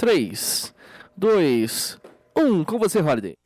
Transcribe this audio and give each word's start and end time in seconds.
3, 0.00 0.74
2, 1.14 1.98
1. 2.34 2.64
Com 2.64 2.78
você, 2.78 3.00
Holiday. 3.00 3.36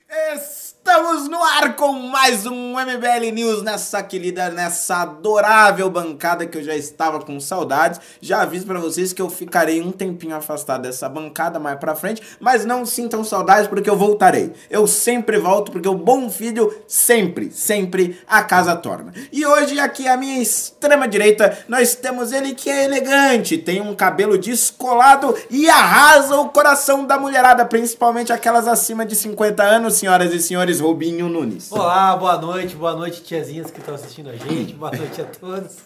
Estamos 0.94 1.28
no 1.28 1.42
ar 1.42 1.74
com 1.74 1.92
mais 1.92 2.46
um 2.46 2.74
MBL 2.78 3.32
News 3.32 3.64
nessa 3.64 4.00
querida, 4.00 4.48
nessa 4.48 5.02
adorável 5.02 5.90
bancada 5.90 6.46
que 6.46 6.56
eu 6.56 6.62
já 6.62 6.76
estava 6.76 7.18
com 7.18 7.40
saudades. 7.40 8.00
Já 8.20 8.42
aviso 8.42 8.64
para 8.64 8.78
vocês 8.78 9.12
que 9.12 9.20
eu 9.20 9.28
ficarei 9.28 9.82
um 9.82 9.90
tempinho 9.90 10.36
afastado 10.36 10.82
dessa 10.82 11.08
bancada 11.08 11.58
mais 11.58 11.80
pra 11.80 11.96
frente, 11.96 12.22
mas 12.38 12.64
não 12.64 12.86
sintam 12.86 13.24
saudades 13.24 13.66
porque 13.66 13.90
eu 13.90 13.96
voltarei. 13.96 14.52
Eu 14.70 14.86
sempre 14.86 15.36
volto 15.36 15.72
porque 15.72 15.88
o 15.88 15.96
bom 15.96 16.30
filho 16.30 16.72
sempre, 16.86 17.50
sempre 17.50 18.20
a 18.24 18.44
casa 18.44 18.76
torna. 18.76 19.12
E 19.32 19.44
hoje 19.44 19.80
aqui 19.80 20.06
à 20.06 20.16
minha 20.16 20.40
extrema 20.40 21.08
direita 21.08 21.58
nós 21.66 21.96
temos 21.96 22.30
ele 22.30 22.54
que 22.54 22.70
é 22.70 22.84
elegante, 22.84 23.58
tem 23.58 23.80
um 23.80 23.96
cabelo 23.96 24.38
descolado 24.38 25.34
e 25.50 25.68
arrasa 25.68 26.36
o 26.36 26.50
coração 26.50 27.04
da 27.04 27.18
mulherada, 27.18 27.64
principalmente 27.64 28.32
aquelas 28.32 28.68
acima 28.68 29.04
de 29.04 29.16
50 29.16 29.60
anos, 29.60 29.94
senhoras 29.94 30.32
e 30.32 30.38
senhores, 30.38 30.83
Rubinho 30.84 31.30
Nunes. 31.30 31.72
Olá, 31.72 32.14
boa 32.14 32.36
noite, 32.36 32.76
boa 32.76 32.94
noite, 32.94 33.22
tiazinhas 33.22 33.70
que 33.70 33.80
estão 33.80 33.94
assistindo 33.94 34.28
a 34.28 34.36
gente, 34.36 34.74
boa 34.74 34.92
noite 34.92 35.20
a 35.20 35.24
todos. 35.24 35.76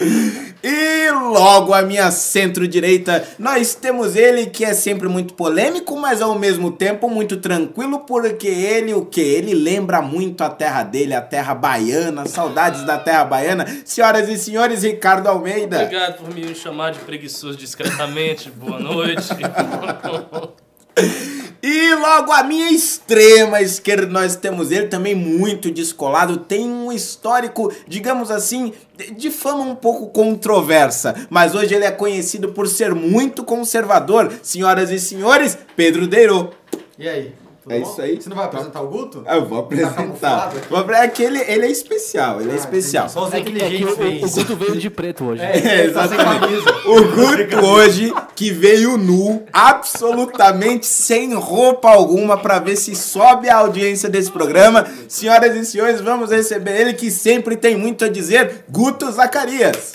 E 0.66 1.10
logo 1.10 1.74
à 1.74 1.82
minha 1.82 2.10
centro-direita, 2.10 3.22
nós 3.38 3.74
temos 3.74 4.16
ele 4.16 4.46
que 4.46 4.64
é 4.64 4.72
sempre 4.72 5.08
muito 5.08 5.34
polêmico, 5.34 5.94
mas 5.96 6.22
ao 6.22 6.38
mesmo 6.38 6.72
tempo 6.72 7.08
muito 7.08 7.36
tranquilo, 7.36 8.00
porque 8.00 8.48
ele, 8.48 8.94
o 8.94 9.04
que? 9.04 9.20
Ele 9.20 9.54
lembra 9.54 10.00
muito 10.00 10.42
a 10.42 10.48
terra 10.48 10.82
dele, 10.82 11.14
a 11.14 11.20
terra 11.20 11.54
baiana, 11.54 12.26
saudades 12.26 12.82
da 12.84 12.96
terra 12.96 13.24
baiana. 13.24 13.66
Senhoras 13.84 14.28
e 14.28 14.38
senhores, 14.38 14.82
Ricardo 14.82 15.28
Almeida. 15.28 15.82
Obrigado 15.82 16.16
por 16.16 16.34
me 16.34 16.54
chamar 16.54 16.92
de 16.92 17.00
preguiçoso 17.00 17.58
discretamente. 17.58 18.50
Boa 18.50 18.80
noite. 18.80 19.28
E 21.66 21.94
logo 21.94 22.30
à 22.30 22.42
minha 22.42 22.70
extrema 22.70 23.62
esquerda 23.62 24.06
nós 24.06 24.36
temos 24.36 24.70
ele 24.70 24.88
também 24.88 25.14
muito 25.14 25.70
descolado, 25.70 26.36
tem 26.36 26.68
um 26.68 26.92
histórico, 26.92 27.72
digamos 27.88 28.30
assim, 28.30 28.74
de- 28.94 29.12
de 29.12 29.30
fama 29.30 29.62
um 29.62 29.74
pouco 29.74 30.08
controversa, 30.08 31.26
mas 31.30 31.54
hoje 31.54 31.74
ele 31.74 31.86
é 31.86 31.90
conhecido 31.90 32.50
por 32.52 32.68
ser 32.68 32.94
muito 32.94 33.42
conservador. 33.42 34.30
Senhoras 34.42 34.90
e 34.90 34.98
senhores, 35.00 35.56
Pedro 35.74 36.06
Deiro. 36.06 36.50
E 36.98 37.08
aí? 37.08 37.32
Tudo 37.64 37.74
É 37.74 37.80
bom? 37.80 37.90
isso 37.90 38.00
aí. 38.00 38.20
Você 38.22 38.28
não 38.28 38.36
vai 38.36 38.44
apresentar 38.46 38.80
o 38.82 38.86
Guto? 38.88 39.24
Eu 39.26 39.44
vou 39.46 39.58
apresentar. 39.60 39.94
camuflado 39.94 40.58
aqui? 40.58 40.68
Vou 40.68 40.78
apre- 40.78 40.94
É 40.96 41.08
que 41.08 41.22
ele, 41.22 41.40
ele 41.40 41.66
é 41.66 41.70
especial, 41.70 42.40
ele 42.40 42.50
é 42.50 42.52
Ah, 42.52 42.56
especial. 42.56 43.08
Só 43.08 43.24
os 43.26 43.32
É 43.34 43.40
que, 43.40 43.48
é 43.48 43.50
inteligentes 43.52 43.92
o, 43.92 43.96
veem 43.96 44.22
o 44.22 44.26
isso. 44.26 44.36
Guto 44.36 44.56
veio 44.56 44.76
de 44.76 44.90
preto 44.90 45.24
hoje. 45.24 45.42
É, 45.42 45.56
É, 45.58 45.90
tá 45.90 46.04
exatamente. 46.04 46.64
O 46.86 47.04
Guto 47.16 47.66
hoje 47.66 48.14
que 48.36 48.50
veio 48.52 48.96
nu, 48.96 49.42
absolutamente 49.52 50.86
sem 50.86 51.34
roupa 51.34 51.88
alguma, 51.90 52.36
pra 52.36 52.58
ver 52.58 52.76
se 52.76 52.94
sobe 52.94 53.48
a 53.48 53.56
audiência 53.56 54.08
desse 54.08 54.30
programa. 54.30 54.86
Senhoras 55.08 55.56
e 55.56 55.64
senhores, 55.64 56.00
vamos 56.00 56.30
receber 56.30 56.80
ele 56.80 56.92
que 56.94 57.10
sempre 57.10 57.56
tem 57.56 57.76
muito 57.76 58.04
a 58.04 58.08
dizer, 58.08 58.64
Guto 58.68 59.10
Zacarias. 59.10 59.92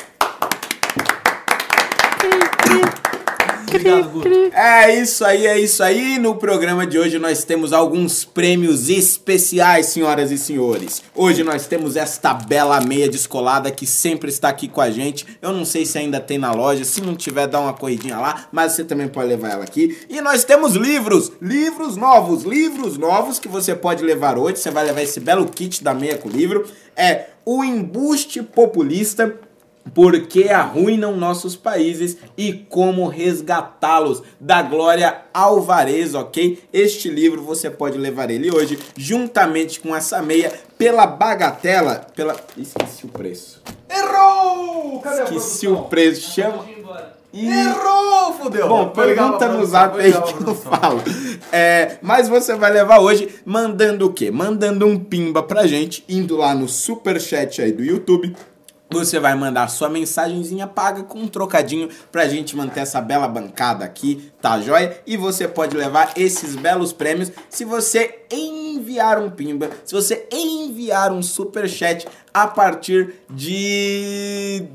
Obrigado, 3.80 4.10
Guto. 4.10 4.30
É 4.54 5.00
isso 5.00 5.24
aí, 5.24 5.48
é 5.48 5.58
isso 5.58 5.82
aí. 5.82 6.20
No 6.20 6.36
programa 6.36 6.86
de 6.86 7.00
hoje 7.00 7.18
nós 7.18 7.44
temos 7.44 7.72
alguns 7.72 8.26
prêmios 8.26 8.90
especiais, 8.90 9.88
senhoras 9.88 10.32
e 10.32 10.38
senhores. 10.38 11.02
Hoje 11.16 11.44
nós 11.44 11.66
temos 11.66 11.96
esta 11.96 12.34
bela 12.34 12.82
meia 12.82 13.08
descolada 13.08 13.72
que 13.72 13.86
sempre 13.86 14.30
está 14.30 14.50
aqui 14.50 14.68
com 14.68 14.82
a 14.82 14.90
gente. 14.90 15.26
Eu 15.42 15.54
não 15.54 15.64
sei 15.64 15.86
se 15.86 15.98
ainda 15.98 16.20
tem 16.20 16.38
na 16.38 16.52
loja, 16.52 16.84
se 16.84 17.02
não 17.02 17.16
tiver, 17.16 17.48
dá 17.48 17.60
uma 17.60 17.74
corridinha 17.74 18.18
lá, 18.18 18.48
mas 18.52 18.74
você 18.74 18.84
também 18.84 19.08
pode 19.08 19.30
levar 19.30 19.52
ela 19.52 19.64
aqui. 19.64 19.98
E 20.10 20.20
nós 20.20 20.44
temos 20.44 20.76
livros, 20.76 21.32
livros 21.42 21.96
novos, 21.96 22.44
livros 22.44 22.98
novos 22.98 23.40
que 23.40 23.48
você 23.48 23.76
pode 23.76 24.04
levar 24.04 24.38
hoje. 24.38 24.58
Você 24.58 24.72
vai 24.72 24.86
levar 24.86 25.02
esse 25.02 25.20
belo 25.20 25.46
kit 25.46 25.84
da 25.84 25.94
meia 25.94 26.18
com 26.18 26.28
o 26.28 26.32
livro. 26.32 26.66
É 26.96 27.28
O 27.46 27.64
Embuste 27.64 28.44
Populista 28.44 29.40
por 29.94 30.20
que 30.28 30.50
arruinam 30.50 31.16
nossos 31.16 31.56
países 31.56 32.18
e 32.38 32.54
como 32.54 33.08
resgatá-los, 33.08 34.24
da 34.40 34.62
Glória 34.62 35.22
Alvarez, 35.34 36.16
ok? 36.16 36.60
Este 36.72 37.10
livro 37.10 37.42
você 37.42 37.70
pode 37.70 37.98
levar 37.98 38.30
ele 38.30 38.52
hoje, 38.52 38.80
juntamente 38.96 39.80
com 39.80 39.96
essa 39.96 40.22
meia, 40.22 40.54
pela 40.78 41.06
bagatela, 41.06 42.08
pela... 42.16 42.36
Esqueci 42.58 43.06
o 43.06 43.10
preço. 43.10 43.62
Errou! 43.90 45.00
Cadê 45.02 45.22
a 45.22 45.24
Esqueci 45.26 45.68
o 45.68 45.84
preço, 45.84 46.32
chama... 46.32 46.66
E... 47.32 47.48
Errou, 47.48 48.34
fudeu. 48.34 48.68
Bom, 48.68 48.90
pergunta 48.90 49.48
no 49.50 49.64
zap 49.64 50.00
aí 50.00 50.12
que 50.12 50.50
eu 50.50 50.56
falo. 50.56 51.00
É, 51.52 51.98
mas 52.02 52.28
você 52.28 52.56
vai 52.56 52.72
levar 52.72 53.00
hoje 53.00 53.30
mandando 53.46 54.08
o 54.08 54.14
quê? 54.14 54.32
Mandando 54.32 54.88
um 54.88 54.98
pimba 54.98 55.44
pra 55.44 55.68
gente, 55.68 56.04
indo 56.10 56.36
lá 56.36 56.56
no 56.56 56.68
superchat 56.68 57.62
aí 57.62 57.72
do 57.72 57.84
YouTube. 57.84 58.36
Você 58.92 59.20
vai 59.20 59.36
mandar 59.36 59.68
sua 59.68 59.88
mensagenzinha 59.88 60.66
paga 60.66 61.04
com 61.04 61.20
um 61.20 61.28
trocadinho 61.28 61.90
pra 62.12 62.28
gente 62.28 62.56
manter 62.56 62.80
essa 62.80 63.00
bela 63.00 63.28
bancada 63.28 63.86
aqui, 63.86 64.32
tá 64.42 64.60
joia? 64.60 65.00
E 65.06 65.16
você 65.16 65.48
pode 65.48 65.78
levar 65.78 66.14
esses 66.18 66.56
belos 66.56 66.92
prêmios 66.92 67.32
se 67.50 67.64
você 67.64 68.26
enviar 68.32 69.20
um 69.20 69.30
pimba, 69.30 69.70
se 69.86 69.94
você 69.94 70.28
enviar 70.32 71.12
um 71.12 71.22
superchat 71.22 72.08
a 72.34 72.48
partir 72.48 73.14
de 73.30 74.68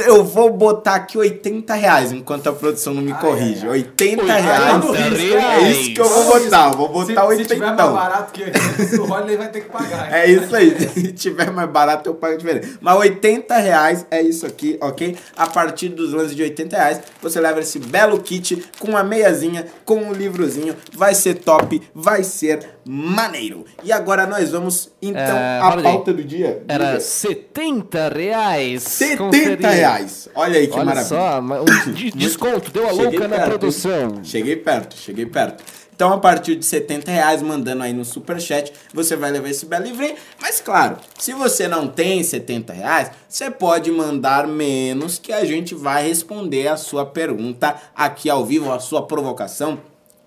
eu 0.00 0.24
vou 0.24 0.50
botar 0.52 0.94
aqui 0.96 1.18
80 1.18 1.74
reais 1.74 2.12
enquanto 2.12 2.48
a 2.48 2.52
produção 2.52 2.94
não 2.94 3.02
me 3.02 3.12
corrige. 3.14 3.66
80 3.66 4.22
reais. 4.24 4.84
É 4.94 5.70
isso 5.70 5.94
que 5.94 6.00
eu 6.00 6.08
vou 6.08 6.24
botar. 6.40 6.70
eu 6.70 6.76
Vou 6.76 6.88
botar 6.88 7.28
se, 7.30 7.36
se 7.36 7.44
tiver 7.44 7.58
mais 7.58 7.80
80. 7.80 7.86
barato 7.92 8.32
que 8.32 8.96
o 8.96 9.04
Rodney 9.04 9.36
vai 9.36 9.48
ter 9.48 9.60
que 9.62 9.68
pagar. 9.70 10.12
É 10.12 10.26
isso 10.30 10.54
aí. 10.54 10.70
Se 10.90 11.12
tiver 11.12 11.50
mais 11.50 11.68
barato, 11.70 12.08
eu 12.08 12.14
pago 12.14 12.36
diferente. 12.36 12.78
Mas 12.80 12.96
80 12.98 13.56
reais 13.58 14.06
é 14.10 14.22
isso 14.22 14.46
aqui, 14.46 14.78
ok? 14.80 15.16
A 15.36 15.46
partir 15.46 15.88
dos 15.88 16.12
lances 16.12 16.34
de 16.34 16.42
80 16.42 16.76
reais, 16.76 17.00
você 17.20 17.40
leva 17.40 17.60
esse 17.60 17.78
belo 17.78 18.20
kit 18.20 18.64
com 18.78 18.96
a 18.96 19.02
meiazinha, 19.02 19.66
com 19.84 19.96
um 19.96 20.12
livrozinho. 20.12 20.74
Vai 20.92 21.14
ser 21.14 21.34
top, 21.34 21.82
vai 21.94 22.22
ser 22.24 22.66
maneiro. 22.84 23.64
E 23.82 23.92
agora 23.92 24.26
nós 24.26 24.50
vamos, 24.50 24.90
então, 25.00 25.20
É, 25.20 25.60
à 25.60 25.76
pauta 25.82 26.12
do 26.12 26.24
dia. 26.24 26.62
Era 26.68 26.86
Diga. 26.86 27.00
70 27.00 28.08
reais. 28.08 28.82
70 28.82 29.24
Conferir. 29.24 29.58
Reais. 29.98 30.28
Olha 30.34 30.58
aí 30.58 30.66
que 30.66 30.74
Olha 30.74 30.84
maravilha. 30.84 31.08
só, 31.08 31.40
um 31.40 31.92
de- 31.94 32.10
desconto, 32.12 32.70
deu 32.70 32.84
a 32.86 32.90
Cheguei 32.90 33.04
louca 33.04 33.28
na 33.28 33.36
perto, 33.36 33.42
hein? 33.52 33.58
produção. 33.58 34.24
Cheguei 34.24 34.56
perto, 34.56 34.96
cheguei 34.96 35.26
perto. 35.26 35.62
Então, 35.94 36.14
a 36.14 36.18
partir 36.18 36.56
de 36.56 36.64
70 36.64 37.10
reais, 37.10 37.42
mandando 37.42 37.82
aí 37.82 37.92
no 37.92 38.06
superchat, 38.06 38.72
você 38.94 39.16
vai 39.16 39.30
levar 39.30 39.50
esse 39.50 39.66
belo 39.66 39.84
livrinho. 39.84 40.14
Mas, 40.40 40.58
claro, 40.58 40.96
se 41.18 41.34
você 41.34 41.68
não 41.68 41.86
tem 41.86 42.22
70 42.22 42.72
reais, 42.72 43.10
você 43.28 43.50
pode 43.50 43.90
mandar 43.90 44.46
menos 44.48 45.18
que 45.18 45.30
a 45.30 45.44
gente 45.44 45.74
vai 45.74 46.02
responder 46.08 46.68
a 46.68 46.78
sua 46.78 47.04
pergunta 47.04 47.76
aqui 47.94 48.30
ao 48.30 48.46
vivo, 48.46 48.72
a 48.72 48.80
sua 48.80 49.06
provocação, 49.06 49.78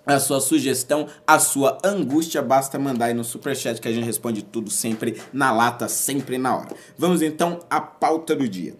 a 0.05 0.19
sua 0.19 0.39
sugestão, 0.41 1.07
a 1.25 1.39
sua 1.39 1.79
angústia. 1.83 2.43
Basta 2.43 2.77
mandar 2.77 3.05
aí 3.05 3.15
no 3.15 3.23
superchat 3.23 3.81
que 3.81 3.87
a 3.87 3.91
gente 3.91 4.05
responde 4.05 4.43
tudo 4.43 4.69
sempre 4.69 5.19
na 5.33 5.51
lata, 5.51 5.87
sempre 5.87 6.37
na 6.37 6.55
hora. 6.55 6.75
Vamos 6.95 7.23
então 7.23 7.61
à 7.67 7.81
pauta 7.81 8.35
do 8.35 8.47
dia. 8.47 8.75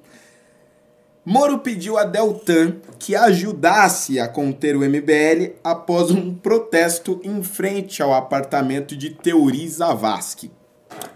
Moro 1.25 1.59
pediu 1.59 1.97
a 1.97 2.03
Deltan 2.03 2.75
que 3.00 3.16
ajudasse 3.16 4.19
a 4.19 4.28
conter 4.28 4.75
o 4.75 4.81
MBL 4.81 5.53
após 5.63 6.11
um 6.11 6.34
protesto 6.34 7.22
em 7.23 7.41
frente 7.41 8.03
ao 8.03 8.13
apartamento 8.13 8.95
de 8.95 9.11
Teori 9.11 9.67
Zavascki. 9.69 10.51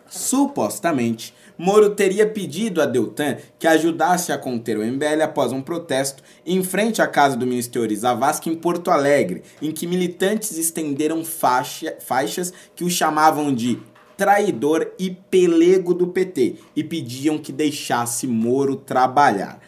Supostamente, 0.09 1.34
Moro 1.57 1.90
teria 1.90 2.25
pedido 2.25 2.81
a 2.81 2.85
Deltan 2.85 3.35
que 3.59 3.68
ajudasse 3.68 4.31
a 4.31 4.38
conter 4.38 4.78
o 4.78 4.85
MBL 4.85 5.23
após 5.23 5.51
um 5.51 5.62
protesto 5.62 6.24
em 6.45 6.63
frente 6.63 7.01
à 7.01 7.07
casa 7.07 7.35
do 7.35 7.45
ministro 7.45 7.74
Teori 7.81 7.95
Zavascki 7.95 8.50
em 8.50 8.56
Porto 8.56 8.89
Alegre, 8.91 9.41
em 9.62 9.72
que 9.74 9.85
militantes 9.88 10.57
estenderam 10.57 11.25
faixa- 11.25 11.95
faixas 12.00 12.54
que 12.75 12.86
o 12.86 12.89
chamavam 12.89 13.54
de 13.54 13.77
traidor 14.15 14.88
e 14.98 15.12
pelego 15.12 15.94
do 15.94 16.07
PT 16.07 16.56
e 16.75 16.83
pediam 16.83 17.38
que 17.38 17.51
deixasse 17.51 18.25
Moro 18.25 18.75
trabalhar. 18.75 19.59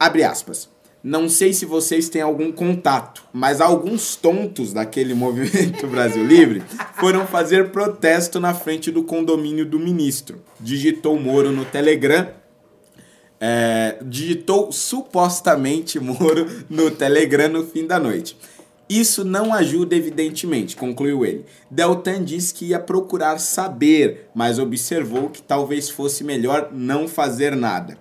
Abre 0.00 0.24
aspas. 0.24 0.66
Não 1.04 1.28
sei 1.28 1.52
se 1.52 1.66
vocês 1.66 2.08
têm 2.08 2.22
algum 2.22 2.50
contato, 2.50 3.22
mas 3.34 3.60
alguns 3.60 4.16
tontos 4.16 4.72
daquele 4.72 5.12
movimento 5.14 5.86
Brasil 5.86 6.24
Livre 6.26 6.62
foram 6.98 7.26
fazer 7.26 7.68
protesto 7.70 8.40
na 8.40 8.54
frente 8.54 8.90
do 8.90 9.02
condomínio 9.04 9.66
do 9.66 9.78
ministro. 9.78 10.42
Digitou 10.58 11.20
Moro 11.20 11.52
no 11.52 11.66
Telegram. 11.66 12.28
é, 13.38 13.98
digitou 14.02 14.72
supostamente 14.72 16.00
Moro 16.00 16.46
no 16.70 16.90
Telegram 16.90 17.48
no 17.48 17.66
fim 17.66 17.86
da 17.86 17.98
noite. 17.98 18.38
Isso 18.88 19.22
não 19.22 19.52
ajuda, 19.52 19.94
evidentemente, 19.94 20.76
concluiu 20.76 21.26
ele. 21.26 21.44
Deltan 21.70 22.24
disse 22.24 22.54
que 22.54 22.66
ia 22.66 22.80
procurar 22.80 23.38
saber, 23.38 24.30
mas 24.34 24.58
observou 24.58 25.28
que 25.28 25.42
talvez 25.42 25.90
fosse 25.90 26.24
melhor 26.24 26.70
não 26.72 27.06
fazer 27.06 27.54
nada. 27.54 27.98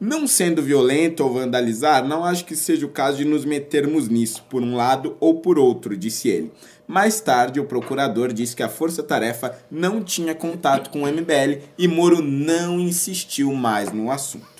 Não 0.00 0.26
sendo 0.26 0.60
violento 0.62 1.22
ou 1.22 1.32
vandalizar, 1.32 2.06
não 2.06 2.24
acho 2.24 2.44
que 2.44 2.56
seja 2.56 2.84
o 2.84 2.90
caso 2.90 3.18
de 3.18 3.24
nos 3.24 3.44
metermos 3.44 4.08
nisso, 4.08 4.44
por 4.50 4.60
um 4.62 4.74
lado 4.74 5.16
ou 5.20 5.40
por 5.40 5.58
outro, 5.58 5.96
disse 5.96 6.28
ele. 6.28 6.52
Mais 6.86 7.20
tarde, 7.20 7.60
o 7.60 7.64
procurador 7.64 8.32
disse 8.32 8.54
que 8.54 8.62
a 8.62 8.68
Força 8.68 9.02
Tarefa 9.02 9.56
não 9.70 10.02
tinha 10.02 10.34
contato 10.34 10.90
com 10.90 11.02
o 11.02 11.06
MBL 11.06 11.62
e 11.78 11.88
Moro 11.88 12.20
não 12.20 12.78
insistiu 12.78 13.54
mais 13.54 13.92
no 13.92 14.10
assunto. 14.10 14.54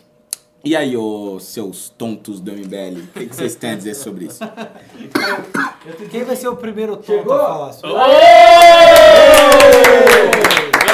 E 0.65 0.75
aí, 0.75 0.97
ô 0.97 1.39
seus 1.41 1.91
tontos 1.91 2.41
do 2.41 2.51
MBL, 2.51 3.01
o 3.01 3.07
que, 3.09 3.27
que 3.27 3.37
vocês 3.37 3.55
têm 3.55 3.73
a 3.73 3.75
dizer 3.75 3.95
sobre 3.95 4.25
isso? 4.27 4.39
Quem 6.11 6.25
vai 6.25 6.37
ser 6.37 6.49
o 6.49 6.57
primeiro 6.57 6.97
tonto 6.97 7.31
a 7.31 7.39
falar 7.39 7.73
sobre 7.75 7.97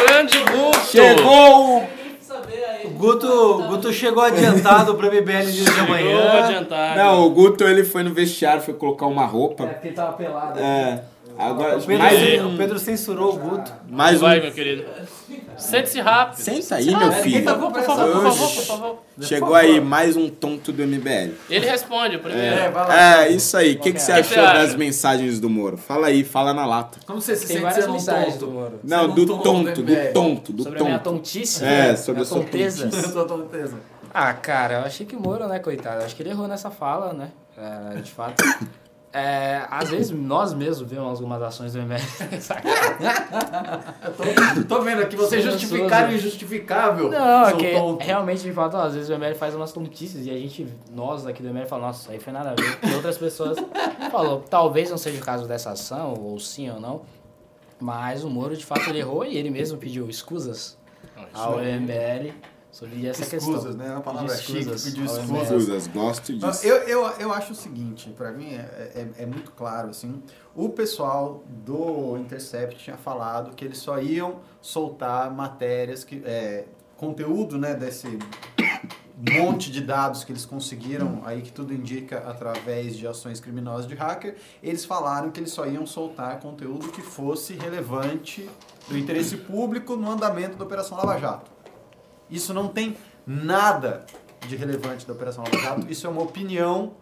Grande 0.08 0.38
Guto! 0.38 0.81
Chegou 0.90 1.82
O 1.82 2.00
Guto, 3.00 3.26
o 3.26 3.62
Guto 3.69 3.93
chegou 3.93 4.23
adiantado 4.23 4.94
pro 4.94 5.06
MBL 5.06 5.47
de 5.50 5.64
Chegou 5.64 5.85
amanhã. 5.85 6.44
adiantado. 6.44 6.99
Não, 6.99 7.26
o 7.26 7.31
Guto 7.31 7.64
ele 7.64 7.82
foi 7.85 8.02
no 8.02 8.12
vestiário, 8.14 8.62
foi 8.62 8.75
colocar 8.75 9.06
uma 9.06 9.25
roupa. 9.26 9.67
porque 9.67 9.88
ele 9.88 9.94
tava 9.97 10.12
pelado. 10.12 10.58
É. 10.61 11.02
Agora, 11.38 11.79
O 11.79 11.82
Pedro, 11.82 11.99
mais, 12.05 12.43
um, 12.43 12.55
o 12.55 12.56
Pedro 12.58 12.79
censurou 12.79 13.35
o 13.35 13.38
Guto. 13.38 13.73
mais 13.88 14.19
um. 14.19 14.20
Vai, 14.20 14.41
meu 14.41 14.52
querido. 14.52 14.85
Sente-se 15.60 16.00
rápido. 16.00 16.38
Senta 16.38 16.76
aí, 16.76 16.94
meu 16.96 17.12
filho. 17.12 17.44
Por 17.44 17.52
favor, 17.52 17.72
por 17.72 17.82
favor, 17.82 18.12
por 18.12 18.22
favor, 18.22 18.50
por 18.54 18.64
favor. 18.64 18.98
Chegou 19.20 19.54
aí 19.54 19.80
mais 19.80 20.16
um 20.16 20.28
tonto 20.28 20.72
do 20.72 20.82
MBL. 20.86 21.32
Ele 21.48 21.66
responde 21.66 22.16
o 22.16 22.20
primeiro. 22.20 22.72
vai 22.72 22.88
lá. 22.88 23.22
É, 23.24 23.28
isso 23.30 23.56
aí. 23.56 23.74
O 23.74 23.78
que, 23.80 23.92
que 23.92 24.00
você 24.00 24.12
achou 24.12 24.42
das 24.42 24.74
mensagens 24.74 25.38
do 25.38 25.50
Moro? 25.50 25.76
Fala 25.76 26.06
aí, 26.08 26.24
fala 26.24 26.54
na 26.54 26.64
lata. 26.66 26.98
Como 27.06 27.20
você 27.20 27.36
se 27.36 27.46
Tem 27.46 27.56
sente 27.58 27.62
várias 27.62 27.84
sendo 27.84 27.90
um 27.90 27.94
mensagens 27.94 28.34
tonto? 28.34 28.46
do 28.46 28.52
Moro. 28.52 28.80
Não, 28.82 29.08
do 29.08 29.26
tonto 29.26 29.42
tonto, 29.42 29.82
do 29.82 30.12
tonto, 30.12 30.52
do 30.52 30.62
Sobre 30.62 30.80
a 30.80 30.84
minha 30.84 30.98
tonto. 30.98 31.16
tontice? 31.18 31.64
É, 31.64 31.94
sobre 31.96 32.22
a 32.22 32.24
Minha 32.24 32.70
sua 32.90 33.24
tonteza? 33.26 33.78
Ah, 34.12 34.32
cara, 34.32 34.74
eu 34.74 34.84
achei 34.84 35.06
que 35.06 35.14
o 35.14 35.20
Moro, 35.20 35.46
né, 35.46 35.58
coitado, 35.58 36.02
acho 36.02 36.16
que 36.16 36.22
ele 36.22 36.30
errou 36.30 36.48
nessa 36.48 36.70
fala, 36.70 37.12
né, 37.12 37.30
é, 37.56 38.00
de 38.00 38.10
fato. 38.10 38.42
É, 39.12 39.66
às 39.68 39.90
vezes 39.90 40.12
nós 40.12 40.54
mesmos 40.54 40.88
vemos 40.88 41.18
algumas 41.18 41.42
ações 41.42 41.72
do 41.72 41.80
MBL. 41.80 41.96
Eu 44.04 44.14
tô, 44.64 44.76
tô 44.76 44.82
vendo 44.82 45.02
aqui 45.02 45.16
você 45.16 45.42
Sou 45.42 45.50
justificar 45.50 46.02
o 46.02 46.04
ansioso. 46.06 46.14
injustificável. 46.14 47.10
Não, 47.10 47.48
é 47.48 47.52
que 47.54 47.72
tonto. 47.72 48.04
realmente, 48.04 48.42
de 48.42 48.52
fato, 48.52 48.76
às 48.76 48.94
vezes 48.94 49.10
o 49.10 49.14
MBL 49.18 49.34
faz 49.34 49.52
umas 49.56 49.72
tontices 49.72 50.26
e 50.26 50.30
a 50.30 50.34
gente, 50.34 50.68
nós 50.92 51.26
aqui 51.26 51.42
do 51.42 51.48
MBL, 51.48 51.66
fala, 51.66 51.88
nossa, 51.88 52.02
isso 52.02 52.10
aí 52.12 52.20
foi 52.20 52.32
nada 52.32 52.50
a 52.50 52.54
ver. 52.54 52.78
E 52.88 52.94
outras 52.94 53.18
pessoas 53.18 53.58
falou, 54.12 54.44
talvez 54.48 54.90
não 54.90 54.98
seja 54.98 55.20
o 55.20 55.24
caso 55.24 55.48
dessa 55.48 55.72
ação, 55.72 56.14
ou 56.14 56.38
sim 56.38 56.70
ou 56.70 56.78
não, 56.78 57.02
mas 57.80 58.22
o 58.22 58.30
Moro, 58.30 58.56
de 58.56 58.64
fato, 58.64 58.88
ele 58.90 59.00
errou 59.00 59.24
e 59.24 59.36
ele 59.36 59.50
mesmo 59.50 59.76
pediu 59.76 60.08
escusas 60.08 60.78
ao 61.34 61.58
MBL 61.58 62.30
sobre 62.72 63.06
essa 63.06 63.22
Escusas, 63.37 63.64
questão. 63.64 63.72
né? 63.78 63.88
É 63.88 63.93
uma 63.93 64.00
palavra 64.00 64.28
Pediu 64.34 64.44
chique, 64.44 64.58
escusas 64.61 64.84
pediu 64.84 65.11
ao 65.11 65.19
escusas. 65.19 65.49
MBL. 65.49 65.56
Usas, 65.56 65.87
gosto 65.88 66.32
disso. 66.38 66.67
Eu, 66.67 66.76
eu, 66.76 67.06
eu 67.19 67.32
acho 67.32 67.52
o 67.52 67.55
seguinte, 67.55 68.11
pra 68.17 68.31
mim 68.32 68.55
é, 68.55 68.61
é, 69.19 69.22
é 69.22 69.26
muito 69.26 69.50
claro, 69.52 69.90
assim, 69.90 70.22
o 70.55 70.69
pessoal 70.69 71.43
do 71.49 72.17
Intercept 72.19 72.78
tinha 72.78 72.96
falado 72.96 73.55
que 73.55 73.64
eles 73.64 73.78
só 73.78 74.00
iam 74.00 74.40
soltar 74.61 75.31
matérias, 75.32 76.05
que 76.05 76.22
é, 76.25 76.67
conteúdo, 76.96 77.58
né, 77.58 77.75
desse 77.75 78.19
monte 79.16 79.70
de 79.70 79.82
dados 79.82 80.25
que 80.25 80.32
eles 80.32 80.46
conseguiram, 80.46 81.20
aí 81.25 81.43
que 81.43 81.52
tudo 81.52 81.75
indica 81.75 82.19
através 82.20 82.96
de 82.96 83.06
ações 83.06 83.38
criminosas 83.38 83.87
de 83.87 83.94
hacker, 83.94 84.37
eles 84.62 84.84
falaram 84.84 85.31
que 85.31 85.38
eles 85.40 85.50
só 85.50 85.66
iam 85.66 85.87
soltar 85.87 86.40
conteúdo 86.40 86.88
que 86.88 87.02
fosse 87.02 87.55
relevante 87.55 88.49
do 88.88 88.96
interesse 88.96 89.37
público 89.37 89.94
no 89.94 90.11
andamento 90.11 90.56
da 90.56 90.64
Operação 90.64 90.96
Lava 90.96 91.19
Jato. 91.19 91.50
Isso 92.30 92.54
não 92.54 92.68
tem 92.68 92.96
nada 93.26 94.04
de 94.46 94.56
relevante 94.56 95.06
da 95.06 95.12
Operação 95.12 95.44
Lava 95.44 95.58
Jato. 95.58 95.90
Isso 95.90 96.06
é 96.06 96.10
uma 96.10 96.22
opinião 96.22 96.92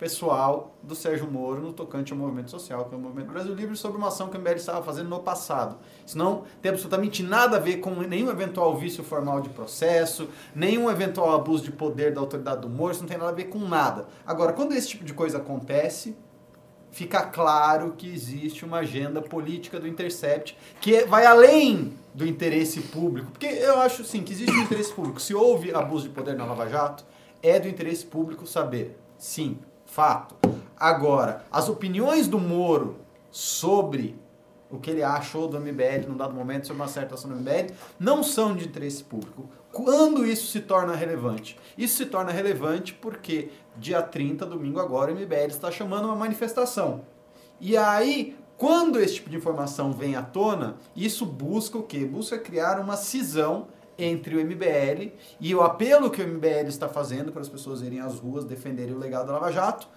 pessoal 0.00 0.74
do 0.82 0.94
Sérgio 0.94 1.30
Moro 1.30 1.60
no 1.60 1.74
tocante 1.74 2.10
ao 2.10 2.18
movimento 2.18 2.50
social, 2.50 2.86
que 2.86 2.94
é 2.94 2.96
o 2.96 3.00
Movimento 3.00 3.30
Brasil 3.30 3.54
Livre, 3.54 3.76
sobre 3.76 3.98
uma 3.98 4.08
ação 4.08 4.28
que 4.28 4.36
o 4.36 4.40
MBL 4.40 4.52
estava 4.52 4.82
fazendo 4.82 5.10
no 5.10 5.20
passado. 5.20 5.76
Isso 6.06 6.16
não 6.16 6.44
tem 6.62 6.70
absolutamente 6.70 7.22
nada 7.22 7.58
a 7.58 7.60
ver 7.60 7.76
com 7.76 7.90
nenhum 7.90 8.30
eventual 8.30 8.74
vício 8.78 9.04
formal 9.04 9.42
de 9.42 9.50
processo, 9.50 10.30
nenhum 10.54 10.90
eventual 10.90 11.34
abuso 11.34 11.64
de 11.64 11.70
poder 11.70 12.14
da 12.14 12.20
autoridade 12.20 12.62
do 12.62 12.70
Moro, 12.70 12.92
isso 12.92 13.02
não 13.02 13.08
tem 13.08 13.18
nada 13.18 13.30
a 13.30 13.34
ver 13.34 13.44
com 13.44 13.58
nada. 13.58 14.06
Agora, 14.26 14.54
quando 14.54 14.72
esse 14.72 14.88
tipo 14.88 15.04
de 15.04 15.12
coisa 15.12 15.36
acontece, 15.36 16.16
fica 16.90 17.22
claro 17.22 17.94
que 17.96 18.12
existe 18.12 18.64
uma 18.64 18.78
agenda 18.78 19.22
política 19.22 19.78
do 19.78 19.86
Intercept 19.86 20.56
que 20.80 21.04
vai 21.04 21.24
além 21.24 21.94
do 22.12 22.26
interesse 22.26 22.80
público. 22.80 23.30
Porque 23.30 23.46
eu 23.46 23.78
acho 23.80 24.04
sim 24.04 24.22
que 24.22 24.32
existe 24.32 24.52
um 24.52 24.62
interesse 24.62 24.92
público. 24.92 25.20
Se 25.20 25.34
houve 25.34 25.72
abuso 25.72 26.08
de 26.08 26.14
poder 26.14 26.36
na 26.36 26.44
Lava 26.44 26.68
Jato, 26.68 27.04
é 27.42 27.58
do 27.58 27.68
interesse 27.68 28.04
público 28.04 28.46
saber. 28.46 28.98
Sim, 29.16 29.58
fato. 29.86 30.36
Agora, 30.76 31.44
as 31.50 31.68
opiniões 31.68 32.26
do 32.26 32.38
Moro 32.38 32.98
sobre 33.30 34.18
o 34.70 34.78
que 34.78 34.90
ele 34.90 35.02
achou 35.02 35.48
do 35.48 35.58
MBL 35.58 36.08
num 36.08 36.16
dado 36.16 36.32
momento 36.32 36.66
sobre 36.66 36.80
uma 36.80 36.88
certa 36.88 37.14
ação 37.14 37.30
do 37.30 37.36
MBL 37.36 37.72
não 37.98 38.22
são 38.22 38.54
de 38.54 38.66
interesse 38.66 39.02
público. 39.02 39.48
Quando 39.72 40.26
isso 40.26 40.46
se 40.48 40.60
torna 40.60 40.94
relevante? 40.94 41.58
Isso 41.76 41.96
se 41.96 42.06
torna 42.06 42.32
relevante 42.32 42.94
porque 42.94 43.50
dia 43.80 44.02
30, 44.02 44.44
domingo 44.46 44.78
agora, 44.78 45.10
o 45.10 45.14
MBL 45.14 45.48
está 45.48 45.70
chamando 45.70 46.04
uma 46.04 46.14
manifestação. 46.14 47.00
E 47.58 47.76
aí, 47.76 48.36
quando 48.56 49.00
esse 49.00 49.14
tipo 49.14 49.30
de 49.30 49.36
informação 49.36 49.92
vem 49.92 50.14
à 50.14 50.22
tona, 50.22 50.76
isso 50.94 51.24
busca 51.24 51.78
o 51.78 51.82
quê? 51.82 52.04
Busca 52.04 52.38
criar 52.38 52.78
uma 52.78 52.96
cisão 52.96 53.68
entre 53.98 54.36
o 54.36 54.44
MBL 54.44 55.12
e 55.40 55.54
o 55.54 55.62
apelo 55.62 56.10
que 56.10 56.22
o 56.22 56.28
MBL 56.28 56.68
está 56.68 56.88
fazendo 56.88 57.32
para 57.32 57.40
as 57.40 57.48
pessoas 57.48 57.82
irem 57.82 58.00
às 58.00 58.18
ruas 58.18 58.44
defenderem 58.44 58.94
o 58.94 58.98
legado 58.98 59.26
da 59.26 59.32
Lava 59.32 59.50
Jato 59.50 59.88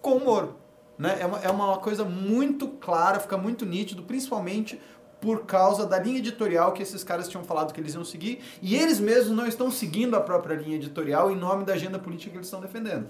com 0.00 0.16
o 0.16 0.24
Moro. 0.24 0.56
Né? 0.98 1.18
É, 1.20 1.26
uma, 1.26 1.38
é 1.38 1.50
uma 1.50 1.78
coisa 1.78 2.04
muito 2.04 2.68
clara, 2.68 3.18
fica 3.18 3.36
muito 3.36 3.66
nítido, 3.66 4.02
principalmente 4.02 4.80
por 5.20 5.44
causa 5.46 5.86
da 5.86 6.00
linha 6.00 6.18
editorial 6.18 6.72
que 6.72 6.82
esses 6.82 7.04
caras 7.04 7.28
tinham 7.28 7.44
falado 7.44 7.72
que 7.72 7.80
eles 7.80 7.94
iam 7.94 8.04
seguir, 8.04 8.40
e 8.60 8.74
eles 8.74 8.98
mesmos 8.98 9.36
não 9.36 9.46
estão 9.46 9.70
seguindo 9.70 10.16
a 10.16 10.20
própria 10.20 10.56
linha 10.56 10.74
editorial 10.74 11.30
em 11.30 11.36
nome 11.36 11.64
da 11.64 11.74
agenda 11.74 11.96
política 11.96 12.32
que 12.32 12.38
eles 12.38 12.48
estão 12.48 12.60
defendendo. 12.60 13.06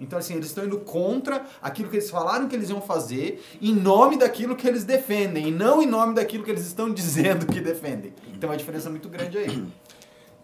Então, 0.00 0.18
assim, 0.18 0.34
eles 0.34 0.46
estão 0.46 0.64
indo 0.64 0.78
contra 0.78 1.44
aquilo 1.60 1.88
que 1.88 1.96
eles 1.96 2.10
falaram 2.10 2.48
que 2.48 2.54
eles 2.54 2.70
iam 2.70 2.80
fazer, 2.80 3.42
em 3.60 3.74
nome 3.74 4.16
daquilo 4.16 4.54
que 4.54 4.66
eles 4.66 4.84
defendem, 4.84 5.48
e 5.48 5.50
não 5.50 5.82
em 5.82 5.86
nome 5.86 6.14
daquilo 6.14 6.44
que 6.44 6.50
eles 6.50 6.66
estão 6.66 6.92
dizendo 6.94 7.46
que 7.46 7.60
defendem. 7.60 8.12
Então, 8.32 8.48
é 8.48 8.52
uma 8.52 8.58
diferença 8.58 8.88
muito 8.88 9.08
grande 9.08 9.38
aí. 9.38 9.64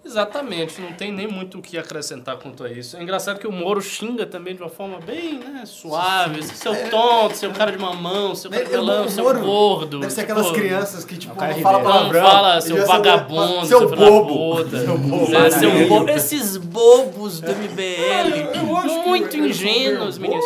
Exatamente, 0.05 0.81
não 0.81 0.93
tem 0.93 1.11
nem 1.11 1.27
muito 1.27 1.59
o 1.59 1.63
que 1.63 1.79
acrescentar 1.79 2.37
quanto 2.37 2.63
a 2.63 2.71
isso. 2.71 2.97
É 2.97 3.03
engraçado 3.03 3.39
que 3.39 3.47
o 3.47 3.53
Moro 3.53 3.81
xinga 3.81 4.27
também 4.27 4.55
de 4.55 4.61
uma 4.63 4.69
forma 4.69 4.99
bem 5.01 5.39
né, 5.39 5.65
suave. 5.65 6.43
Seu 6.43 6.91
tonto, 6.91 7.37
seu 7.37 7.51
cara 7.53 7.73
de 7.73 7.79
mamão, 7.79 8.35
seu 8.35 8.51
cara 8.51 8.65
de 8.65 8.71
É. 8.71 8.75
Ele- 8.75 8.85
melão, 8.85 9.07
o 9.07 9.11
seu 9.11 9.25
Moro 9.25 9.41
gordo. 9.41 10.01
Deve 10.01 10.13
ser 10.13 10.21
aquelas 10.23 10.47
Pô, 10.49 10.53
crianças 10.53 11.05
que, 11.05 11.17
tipo, 11.17 11.35
cara 11.35 11.55
não 11.55 11.61
fala. 11.63 11.79
Não 11.79 11.85
palavrão. 11.91 12.23
fala, 12.27 12.61
seu 12.61 12.87
vagabundo, 12.87 13.67
seu 13.67 13.79
seu 13.79 13.97
bobo. 13.97 14.57
puta. 14.57 14.79
Seu 14.85 14.99
bobo. 14.99 15.35
É, 15.37 15.51
seu 15.51 15.89
bobo. 15.89 16.11
Esses 16.11 16.57
bobos 16.59 17.41
do 17.41 17.51
MBL, 17.51 18.63
muito 19.07 19.37
ingênuos, 19.39 20.19
meninos. 20.19 20.45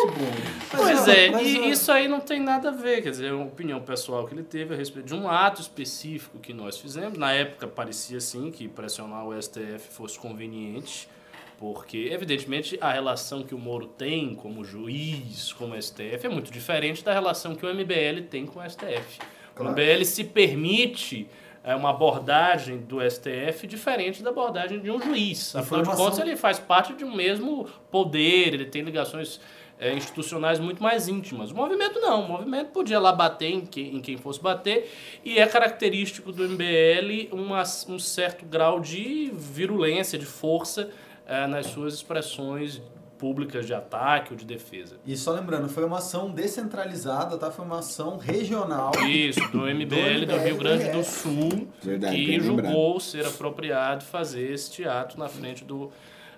Pois 0.71 1.07
é, 1.07 1.29
mas, 1.31 1.47
e 1.47 1.59
ó, 1.59 1.65
isso 1.65 1.91
aí 1.91 2.07
não 2.07 2.19
tem 2.19 2.39
nada 2.39 2.69
a 2.69 2.71
ver, 2.71 3.01
quer 3.01 3.09
dizer, 3.11 3.27
é 3.27 3.33
uma 3.33 3.45
opinião 3.45 3.81
pessoal 3.81 4.27
que 4.27 4.33
ele 4.33 4.43
teve 4.43 4.73
a 4.73 4.77
respeito 4.77 5.07
de 5.07 5.15
um 5.15 5.27
ato 5.27 5.61
específico 5.61 6.37
que 6.39 6.53
nós 6.53 6.77
fizemos. 6.77 7.17
Na 7.17 7.31
época 7.31 7.67
parecia 7.67 8.17
assim 8.17 8.51
que 8.51 8.67
pressionar 8.67 9.27
o 9.27 9.41
STF 9.41 9.89
fosse 9.89 10.19
conveniente, 10.19 11.09
porque 11.57 12.09
evidentemente 12.11 12.77
a 12.79 12.91
relação 12.91 13.43
que 13.43 13.53
o 13.55 13.57
Moro 13.57 13.87
tem 13.87 14.33
como 14.35 14.63
juiz, 14.63 15.51
como 15.53 15.79
STF, 15.81 16.25
é 16.25 16.29
muito 16.29 16.51
diferente 16.51 17.03
da 17.03 17.13
relação 17.13 17.55
que 17.55 17.65
o 17.65 17.73
MBL 17.73 18.27
tem 18.29 18.45
com 18.45 18.59
o 18.59 18.69
STF. 18.69 19.19
O 19.53 19.55
Claro. 19.59 19.71
MBL 19.73 20.05
se 20.05 20.23
permite 20.23 21.27
é, 21.63 21.75
uma 21.75 21.89
abordagem 21.89 22.77
do 22.77 22.99
STF 23.01 23.67
diferente 23.67 24.23
da 24.23 24.29
abordagem 24.29 24.79
de 24.79 24.89
um 24.89 25.01
juiz. 25.01 25.53
Afinal 25.55 25.83
de 25.83 25.89
contas, 25.95 26.19
ele 26.19 26.37
faz 26.37 26.59
parte 26.59 26.93
de 26.93 27.03
um 27.03 27.13
mesmo 27.13 27.67
poder, 27.91 28.53
ele 28.53 28.65
tem 28.65 28.81
ligações 28.81 29.41
é, 29.79 29.93
institucionais 29.93 30.59
muito 30.59 30.83
mais 30.83 31.07
íntimas. 31.07 31.51
O 31.51 31.55
movimento 31.55 31.99
não, 31.99 32.25
o 32.25 32.27
movimento 32.27 32.71
podia 32.71 32.99
lá 32.99 33.13
bater 33.13 33.49
em 33.49 33.61
quem, 33.61 33.95
em 33.95 34.01
quem 34.01 34.17
fosse 34.17 34.41
bater, 34.41 34.91
e 35.23 35.39
é 35.39 35.47
característico 35.47 36.31
do 36.31 36.43
MBL 36.47 37.29
uma, 37.31 37.63
um 37.87 37.97
certo 37.97 38.45
grau 38.45 38.79
de 38.79 39.31
virulência, 39.33 40.19
de 40.19 40.25
força 40.25 40.89
é, 41.25 41.47
nas 41.47 41.67
suas 41.67 41.93
expressões 41.93 42.81
públicas 43.19 43.67
de 43.67 43.73
ataque 43.73 44.31
ou 44.31 44.37
de 44.37 44.45
defesa. 44.45 44.95
E 45.05 45.15
só 45.15 45.33
lembrando, 45.33 45.67
foi 45.67 45.83
uma 45.83 45.97
ação 45.97 46.31
descentralizada, 46.31 47.37
tá? 47.37 47.51
Foi 47.51 47.65
uma 47.65 47.79
ação 47.79 48.17
regional. 48.17 48.91
Isso, 49.07 49.41
do 49.51 49.59
MBL 49.59 50.25
do 50.25 50.37
Rio 50.37 50.57
Grande 50.57 50.89
do 50.89 51.03
Sul, 51.03 51.67
Verdade, 51.81 52.15
que 52.15 52.39
julgou 52.39 52.97
ser 52.99 53.25
apropriado 53.25 54.05
fazer 54.05 54.53
este 54.53 54.85
ato 54.85 55.19
na 55.19 55.27
frente 55.27 55.65
do, 55.65 55.91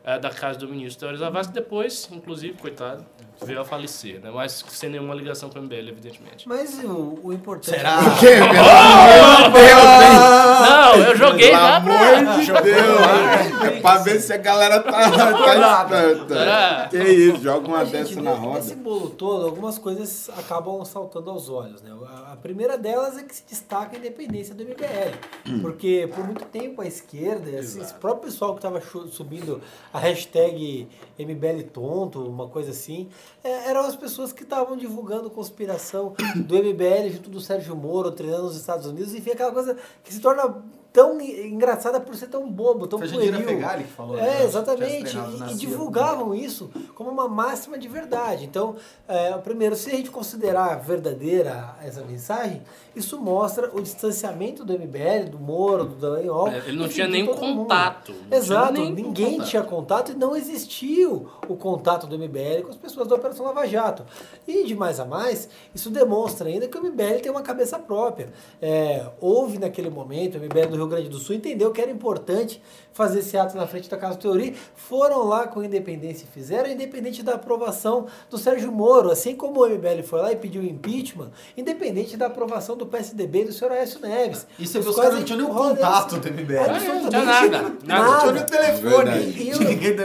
eh, 0.04 0.18
da 0.18 0.32
casa 0.32 0.58
do 0.58 0.68
ministro 0.68 1.02
Teori 1.02 1.18
Zavascki, 1.18 1.54
depois, 1.54 2.10
inclusive, 2.12 2.58
coitado, 2.58 3.06
veio 3.44 3.62
a 3.62 3.66
falecer, 3.66 4.20
né? 4.22 4.30
Mas 4.34 4.64
sem 4.70 4.90
nenhuma 4.90 5.16
ligação 5.16 5.50
com 5.50 5.60
o 5.60 5.62
MBL, 5.64 5.90
evidentemente. 5.90 6.48
Mas 6.48 6.80
o, 6.84 7.20
o 7.24 7.34
importante. 7.34 7.76
Será? 7.76 8.00
O 8.00 8.20
quê? 8.20 8.36
Pelo 8.38 9.52
de 9.52 9.98
Deus? 10.00 10.70
Não, 10.70 10.96
eu 10.96 11.16
joguei 11.18 11.50
Pelo 11.50 11.62
lá 11.62 11.82
pra... 11.82 12.18
amor 12.18 12.40
de 12.40 12.52
Deus. 12.52 13.71
Pra 13.82 13.98
ver 13.98 14.20
se 14.20 14.34
a 14.34 14.38
galera 14.38 14.82
tá, 14.82 14.92
tá 15.90 16.12
esperta. 16.12 16.36
É. 16.36 16.88
Que 16.90 16.98
isso, 16.98 17.42
joga 17.42 17.68
uma 17.68 17.86
gente, 17.86 18.16
dessa 18.16 18.22
na 18.22 18.32
Nesse 18.32 18.70
roda. 18.70 18.76
bolo 18.76 19.10
todo, 19.10 19.46
algumas 19.46 19.78
coisas 19.78 20.30
acabam 20.38 20.84
saltando 20.86 21.30
aos 21.30 21.50
olhos. 21.50 21.82
Né? 21.82 21.92
A, 22.32 22.36
primeira 22.36 22.78
delas 22.78 23.18
é 23.18 23.24
que 23.24 23.36
se 23.36 23.44
destaca 23.48 23.96
a 23.96 24.00
independência 24.00 24.54
do 24.56 24.64
MBL. 24.64 25.62
Porque 25.62 26.10
por 26.14 26.26
muito 26.26 26.46
tempo 26.46 26.82
a 26.82 26.86
esquerda, 26.86 27.50
esse, 27.50 27.80
esse 27.80 27.94
próprio 27.96 28.32
pessoal 28.32 28.54
que 28.54 28.60
estava 28.60 28.82
subindo 29.12 29.62
a 29.94 30.00
hashtag 30.00 30.88
MBL 31.18 31.64
tonto, 31.72 32.26
uma 32.28 32.48
coisa 32.48 32.72
assim, 32.72 33.10
é, 33.44 33.70
eram 33.70 33.82
as 33.82 33.96
pessoas 33.96 34.32
que 34.32 34.44
estavam 34.44 34.78
divulgando 34.78 35.30
conspiração 35.30 36.14
do 36.36 36.56
MBL 36.56 37.10
junto 37.12 37.30
do 37.30 37.40
Sérgio 37.40 37.76
Moro, 37.76 38.12
treinando 38.12 38.44
nos 38.44 38.56
Estados 38.56 38.86
Unidos, 38.86 39.14
enfim, 39.14 39.32
aquela 39.32 39.52
coisa 39.52 39.78
que 40.04 40.14
se 40.14 40.20
torna 40.20 40.62
tão 40.94 41.20
engraçada 41.22 42.00
por 42.00 42.16
ser 42.16 42.28
tão 42.28 42.50
bobo, 42.50 42.86
tão 42.86 43.00
pueril. 43.00 43.34
Fegali 43.46 43.84
que 43.86 43.92
falou, 43.92 44.18
né? 44.18 44.24
É, 44.24 44.32
Tivesse 44.32 44.46
exatamente. 44.46 45.18
E, 45.18 45.52
e 45.52 45.56
divulgavam 45.56 46.36
isso 46.36 46.70
como 46.96 47.10
uma 47.10 47.28
máxima 47.28 47.78
de 47.78 47.88
verdade. 47.88 48.44
Então, 48.46 48.76
é, 49.08 49.32
primeiro, 49.38 49.76
se 49.76 49.90
a 49.90 49.96
gente 49.96 50.12
considerar 50.12 50.76
verdadeira 50.82 51.76
essa 51.82 52.02
mensagem, 52.04 52.62
isso 52.96 53.20
mostra 53.20 53.72
o 53.74 53.82
distanciamento 53.82 54.66
do 54.66 54.74
MBL, 54.74 55.30
do 55.30 55.40
Moro, 55.40 55.86
do 55.86 55.96
Dallagnol. 55.96 56.50
É, 56.50 56.58
ele 56.68 56.78
não 56.78 56.86
enfim, 56.86 56.96
tinha 56.96 57.08
nem 57.08 57.26
contato. 57.26 58.14
Não 58.30 58.38
Exato, 58.38 58.74
tinha 58.74 58.86
nem 58.86 58.94
ninguém 58.94 59.32
contato. 59.34 59.50
tinha 59.50 59.64
contato 59.64 60.12
e 60.12 60.16
não 60.16 60.36
existiu 60.36 61.30
o 61.48 61.56
contato 61.56 62.06
do 62.06 62.18
MBL 62.18 62.64
com 62.66 62.70
as 62.70 62.78
pessoas 62.78 63.08
da 63.08 63.16
Operação 63.16 63.46
Lava 63.46 63.66
Jato. 63.66 64.06
E 64.46 64.66
de 64.66 64.76
mais 64.76 65.00
a 65.00 65.06
mais, 65.06 65.48
isso 65.74 65.90
demonstra 65.90 66.50
ainda 66.50 66.68
que 66.68 66.78
o 66.78 66.84
MBL 66.84 67.22
tem 67.22 67.32
uma 67.32 67.42
cabeça 67.42 67.80
própria. 67.80 68.30
É, 68.62 69.06
houve 69.22 69.58
naquele 69.58 69.90
momento, 69.90 70.38
o 70.38 70.42
MBL 70.42 70.68
do 70.70 70.81
Rio 70.84 70.90
Grande 70.90 71.10
do 71.10 71.18
Sul 71.20 71.36
entendeu 71.36 71.72
que 71.72 71.82
era 71.82 71.92
importante 71.92 72.62
fazer 72.94 73.20
esse 73.20 73.38
ato 73.38 73.56
na 73.56 73.66
frente 73.66 73.90
da 73.90 73.98
Casa 73.98 74.18
do 74.18 74.22
Teori, 74.22 74.56
foram 74.76 75.24
lá 75.26 75.48
com 75.48 75.62
a 75.62 75.66
independência 75.66 76.26
e 76.26 76.28
fizeram, 76.28 76.70
independente 76.70 77.24
da 77.24 77.36
aprovação 77.36 78.08
do 78.30 78.38
Sérgio 78.38 78.72
Moro, 78.72 79.10
assim 79.10 79.36
como 79.36 79.62
o 79.62 79.70
MBL 79.70 80.04
foi 80.04 80.20
lá 80.22 80.32
e 80.32 80.36
pediu 80.36 80.64
impeachment, 80.64 81.32
independente 81.56 82.18
da 82.18 82.28
aprovação 82.28 82.76
do 82.76 82.86
PSDB 82.86 83.44
e 83.44 83.46
do 83.46 83.54
senhor 83.54 83.72
Aécio 83.72 84.00
Neves. 84.02 84.46
E 84.60 84.68
você 84.68 84.80
Os 84.80 84.86
vê 84.86 84.90
os 84.92 84.96
caras 84.98 85.16
não 85.16 85.24
tinham 85.24 85.40
nenhum 85.40 85.54
contato 85.54 86.18
do 86.18 86.28
MBL. 86.32 86.58
Absolutamente 86.58 87.04
Não 87.04 87.10
tinha 87.10 87.26
nada. 87.26 87.60
Não 87.84 88.20
tinha 88.20 88.32
nem 88.34 88.44
o 88.44 88.46
telefone 88.46 89.12
e, 89.22 89.48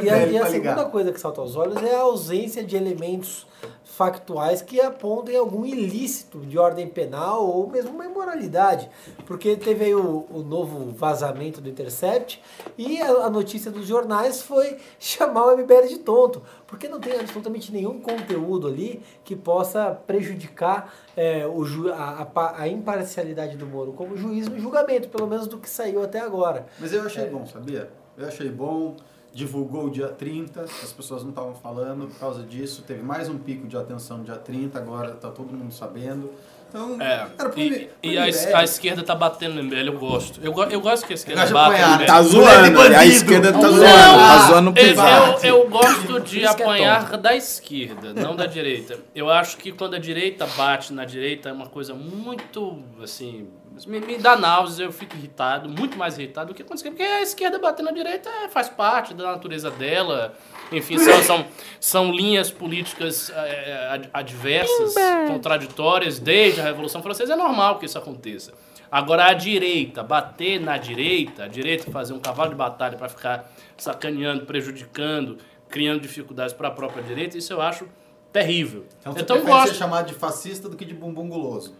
e 0.05 0.11
a, 0.11 0.17
MBL 0.17 0.33
e 0.33 0.39
a 0.39 0.47
segunda 0.47 0.71
ligar. 0.71 0.91
coisa 0.91 1.13
que 1.13 1.21
salta 1.21 1.41
aos 1.41 1.57
olhos 1.57 1.83
é 1.83 1.95
a 1.95 2.01
ausência 2.01 2.63
de 2.63 2.77
elementos 2.77 3.47
factuais 3.97 4.61
que 4.61 4.79
apontem 4.79 5.35
algum 5.37 5.65
ilícito 5.65 6.41
de 6.41 6.59
ordem 6.59 6.87
penal 6.87 7.47
ou 7.47 7.67
mesmo 7.67 7.93
uma 7.93 8.05
imoralidade. 8.05 8.91
Porque 9.25 9.57
teve 9.57 9.87
aí 9.87 9.95
o, 9.95 10.27
o 10.31 10.43
novo 10.43 10.93
vazamento 10.93 11.63
do 11.63 11.69
Intercept 11.71 12.43
e 12.77 13.01
a, 13.01 13.09
a 13.25 13.31
notícia 13.31 13.71
dos 13.71 13.87
jornais 13.87 14.43
foi 14.43 14.77
chamar 15.01 15.47
o 15.47 15.57
MBL 15.57 15.87
de 15.89 15.99
tonto. 16.01 16.43
Porque 16.67 16.89
não 16.89 17.01
tem 17.01 17.19
absolutamente 17.19 17.73
nenhum 17.73 17.99
conteúdo 17.99 18.69
ali 18.69 19.03
que 19.25 19.35
possa 19.35 19.99
prejudicar 20.07 20.93
é, 21.17 21.47
o 21.47 21.65
a, 21.91 22.29
a 22.35 22.63
a 22.63 22.69
imparcialidade 22.69 23.57
do 23.57 23.67
Moro 23.67 23.93
como 23.93 24.17
juiz 24.17 24.47
no 24.47 24.59
julgamento, 24.59 25.09
pelo 25.09 25.27
menos 25.27 25.47
do 25.47 25.59
que 25.59 25.71
saiu 25.71 26.03
até 26.03 26.21
agora. 26.21 26.67
Mas 26.79 26.93
eu 26.93 27.03
achei 27.03 27.27
bom, 27.27 27.47
sabia? 27.47 27.89
Eu 28.17 28.29
achei 28.29 28.51
bom. 28.51 28.97
Divulgou 29.37 29.85
o 29.85 29.91
dia 29.91 30.09
30, 30.09 30.63
as 30.63 30.95
pessoas 30.95 31.23
não 31.23 31.29
estavam 31.29 31.55
falando 31.55 32.07
por 32.09 32.19
causa 32.19 32.43
disso. 32.43 32.83
Teve 32.87 33.03
mais 33.03 33.29
um 33.29 33.37
pico 33.37 33.67
de 33.67 33.77
atenção 33.77 34.17
no 34.17 34.25
dia 34.25 34.37
30, 34.37 34.79
agora 34.79 35.11
tá 35.13 35.29
todo 35.31 35.53
mundo 35.53 35.75
sabendo. 35.75 36.33
Então, 36.71 36.97
É, 37.01 37.27
era 37.39 37.49
pro 37.51 37.61
e, 37.61 37.71
pro 37.87 37.89
e 38.03 38.17
a, 38.19 38.27
es- 38.29 38.47
a 38.47 38.65
esquerda 38.65 39.03
tá 39.03 39.15
batendo 39.15 39.57
no 39.57 39.63
MBL, 39.65 39.89
eu 39.89 39.99
gosto. 39.99 40.41
Eu, 40.43 40.55
eu 40.71 40.81
gosto 40.81 41.07
que 41.07 41.13
a 41.13 41.17
esquerda 41.17 41.43
apanhar, 41.43 41.97
MBL. 41.99 42.07
Tá 42.07 42.23
zoando, 42.23 42.81
a 42.81 43.05
esquerda 43.07 43.53
tá 43.53 43.59
Não, 43.59 43.73
zoando, 43.73 43.85
tá 43.85 44.47
zoando 44.47 44.75
Eu, 44.81 44.87
eu, 44.87 45.63
eu 45.65 45.69
gosto 45.71 46.21
de 46.21 46.43
isso 46.43 46.57
que 46.57 46.63
é 46.63 46.65
apanhar 46.65 47.17
da 47.19 47.37
esquerda, 47.37 48.15
não 48.15 48.35
da 48.35 48.47
direita. 48.47 48.99
Eu 49.15 49.29
acho 49.29 49.59
que 49.59 49.71
quando 49.71 49.97
a 49.97 49.99
direita 49.99 50.47
bate 50.57 50.95
na 50.95 51.05
direita 51.05 51.51
é 51.51 51.53
uma 51.53 51.67
coisa 51.67 51.93
muito, 51.93 52.79
assim, 53.03 53.49
me, 53.85 54.01
me 54.01 54.17
dá 54.17 54.37
náuseas, 54.37 54.79
eu 54.81 54.93
fico 54.93 55.17
irritado, 55.17 55.69
muito 55.69 55.99
mais 55.99 56.17
irritado 56.19 56.53
do 56.53 56.55
que 56.55 56.63
quando 56.65 56.73
a 56.73 56.77
esquerda, 56.77 56.97
porque 56.97 57.13
a 57.13 57.23
esquerda 57.23 57.59
bater 57.59 57.83
na 57.83 57.91
direita 57.91 58.29
é, 58.31 58.49
faz 58.49 58.69
parte 58.69 59.13
da 59.13 59.25
natureza 59.33 59.71
dela. 59.71 60.35
Enfim, 60.73 60.99
são, 60.99 61.23
são, 61.23 61.47
são 61.79 62.11
linhas 62.13 62.51
políticas 62.51 63.31
é, 63.31 63.89
ad- 63.91 64.11
adversas, 64.13 64.95
contraditórias, 65.29 66.19
desde 66.19 66.61
a 66.61 66.65
Revolução 66.65 67.03
Francesa, 67.03 67.35
é 67.35 67.37
normal 67.37 67.79
que 67.79 67.87
isso 67.87 67.99
aconteça. 67.99 68.53
Agora, 68.91 69.27
a 69.27 69.33
direita, 69.35 70.03
bater 70.03 70.61
na 70.61 70.79
direita, 70.79 71.45
a 71.45 71.49
direita 71.49 71.91
fazer 71.91 72.13
um 72.15 72.21
cavalo 72.21 72.51
de 72.51 72.57
batalha 72.57 72.97
para 72.97 73.09
ficar 73.09 73.51
sacaneando, 73.77 74.47
prejudicando, 74.47 75.39
criando 75.69 76.01
dificuldades 76.01 76.53
para 76.55 76.69
a 76.69 76.71
própria 76.71 77.03
direita, 77.03 77.37
isso 77.37 77.53
eu 77.53 77.61
acho 77.61 77.89
terrível. 78.33 78.87
Então 79.01 79.13
você 79.13 79.21
Então, 79.23 79.37
prefere 79.37 79.57
gosto, 79.59 79.69
ser 79.73 79.79
chamado 79.79 80.07
de 80.07 80.15
fascista 80.15 80.69
do 80.69 80.77
que 80.77 80.85
de 80.85 80.95
bumbum 80.95 81.29
guloso. 81.29 81.75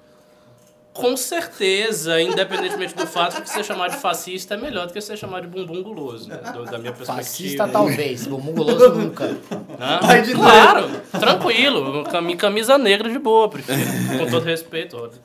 Com 0.97 1.17
certeza, 1.17 2.21
independentemente 2.21 2.95
do 2.95 3.07
fato 3.07 3.43
que 3.43 3.49
ser 3.51 3.65
chamado 3.65 3.93
de 3.93 3.99
fascista 3.99 4.55
é 4.55 4.57
melhor 4.57 4.87
do 4.87 4.93
que 4.93 5.01
ser 5.01 5.17
chamado 5.17 5.43
de 5.43 5.49
bumbum 5.49 5.83
guloso, 5.83 6.29
né, 6.29 6.37
do- 6.53 6.65
da 6.65 6.79
minha 6.79 6.93
perspectiva. 6.93 7.17
Fascista 7.23 7.69
talvez, 7.69 8.27
bumbum 8.29 8.53
guloso 8.53 8.95
nunca. 8.95 9.37
Claro, 10.35 10.89
tranquilo. 11.21 12.05
cami- 12.05 12.37
Camisa 12.37 12.79
negra 12.79 13.09
de 13.11 13.19
boa, 13.19 13.49
prefiro. 13.49 13.79
Com 14.19 14.27
todo 14.31 14.45
respeito, 14.45 14.97
óbvio. 14.97 15.21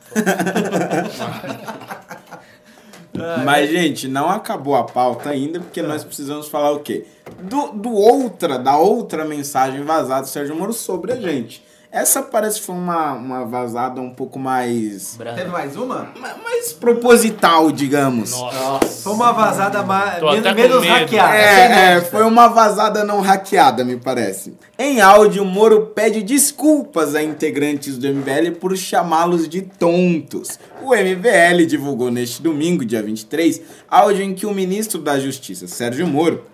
Mas, 3.43 3.69
gente, 3.69 4.07
não 4.07 4.29
acabou 4.29 4.75
a 4.75 4.83
pauta 4.83 5.29
ainda, 5.29 5.59
porque 5.59 5.81
nós 5.81 6.03
precisamos 6.03 6.47
falar 6.47 6.71
o 6.71 6.79
quê? 6.79 7.05
Do, 7.41 7.67
do 7.73 7.91
outra, 7.93 8.57
da 8.57 8.77
outra 8.77 9.25
mensagem 9.25 9.83
vazada 9.83 10.21
do 10.21 10.27
Sérgio 10.29 10.55
Moro 10.55 10.71
sobre 10.73 11.11
a 11.11 11.15
gente. 11.17 11.61
Essa 11.91 12.21
parece 12.21 12.61
que 12.61 12.65
foi 12.67 12.75
uma, 12.75 13.11
uma 13.13 13.45
vazada 13.45 13.99
um 13.99 14.11
pouco 14.11 14.39
mais. 14.39 15.15
Branco. 15.17 15.35
Teve 15.37 15.49
mais 15.49 15.75
uma? 15.75 16.09
ma- 16.17 16.35
mais 16.41 16.71
proposital, 16.71 17.69
digamos. 17.69 18.31
Nossa. 18.31 18.85
Foi 19.03 19.11
uma 19.13 19.33
vazada 19.33 19.83
mais, 19.83 20.19
Tô 20.19 20.29
até 20.29 20.53
menos, 20.53 20.75
com 20.77 20.81
menos 20.81 20.81
medo. 20.81 20.93
hackeada. 20.93 21.35
É, 21.35 21.95
é, 21.97 22.01
foi 22.01 22.23
uma 22.23 22.47
vazada 22.47 23.03
não 23.03 23.19
hackeada, 23.19 23.83
me 23.83 23.97
parece. 23.97 24.53
Em 24.79 25.01
áudio, 25.01 25.43
Moro 25.43 25.87
pede 25.87 26.23
desculpas 26.23 27.13
a 27.13 27.21
integrantes 27.21 27.97
do 27.97 28.07
MBL 28.07 28.51
por 28.59 28.75
chamá-los 28.77 29.49
de 29.49 29.61
tontos. 29.61 30.57
O 30.81 30.95
MBL 30.95 31.65
divulgou 31.67 32.09
neste 32.09 32.41
domingo, 32.41 32.85
dia 32.85 33.03
23, 33.03 33.61
áudio 33.89 34.23
em 34.23 34.33
que 34.33 34.45
o 34.45 34.53
ministro 34.53 35.01
da 35.01 35.19
Justiça, 35.19 35.67
Sérgio 35.67 36.07
Moro, 36.07 36.45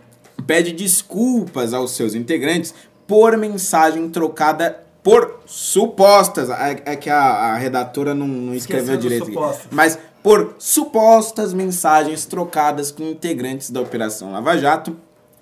pede 0.47 0.71
desculpas 0.71 1.75
aos 1.75 1.91
seus 1.91 2.15
integrantes 2.15 2.73
por 3.05 3.37
mensagem 3.37 4.09
trocada 4.09 4.83
por 5.07 5.39
supostas. 5.45 6.49
É, 6.49 6.81
é 6.83 6.95
que 6.97 7.09
a, 7.09 7.21
a 7.21 7.57
redatora 7.57 8.13
não, 8.13 8.27
não 8.27 8.53
escreveu 8.53 8.97
direito. 8.97 9.27
supostas. 9.27 9.67
Mas 9.71 9.97
por 10.21 10.55
supostas 10.59 11.53
mensagens 11.53 12.25
trocadas 12.25 12.91
com 12.91 13.03
integrantes 13.03 13.69
da 13.69 13.79
Operação 13.79 14.33
Lava 14.33 14.57
Jato 14.57 14.97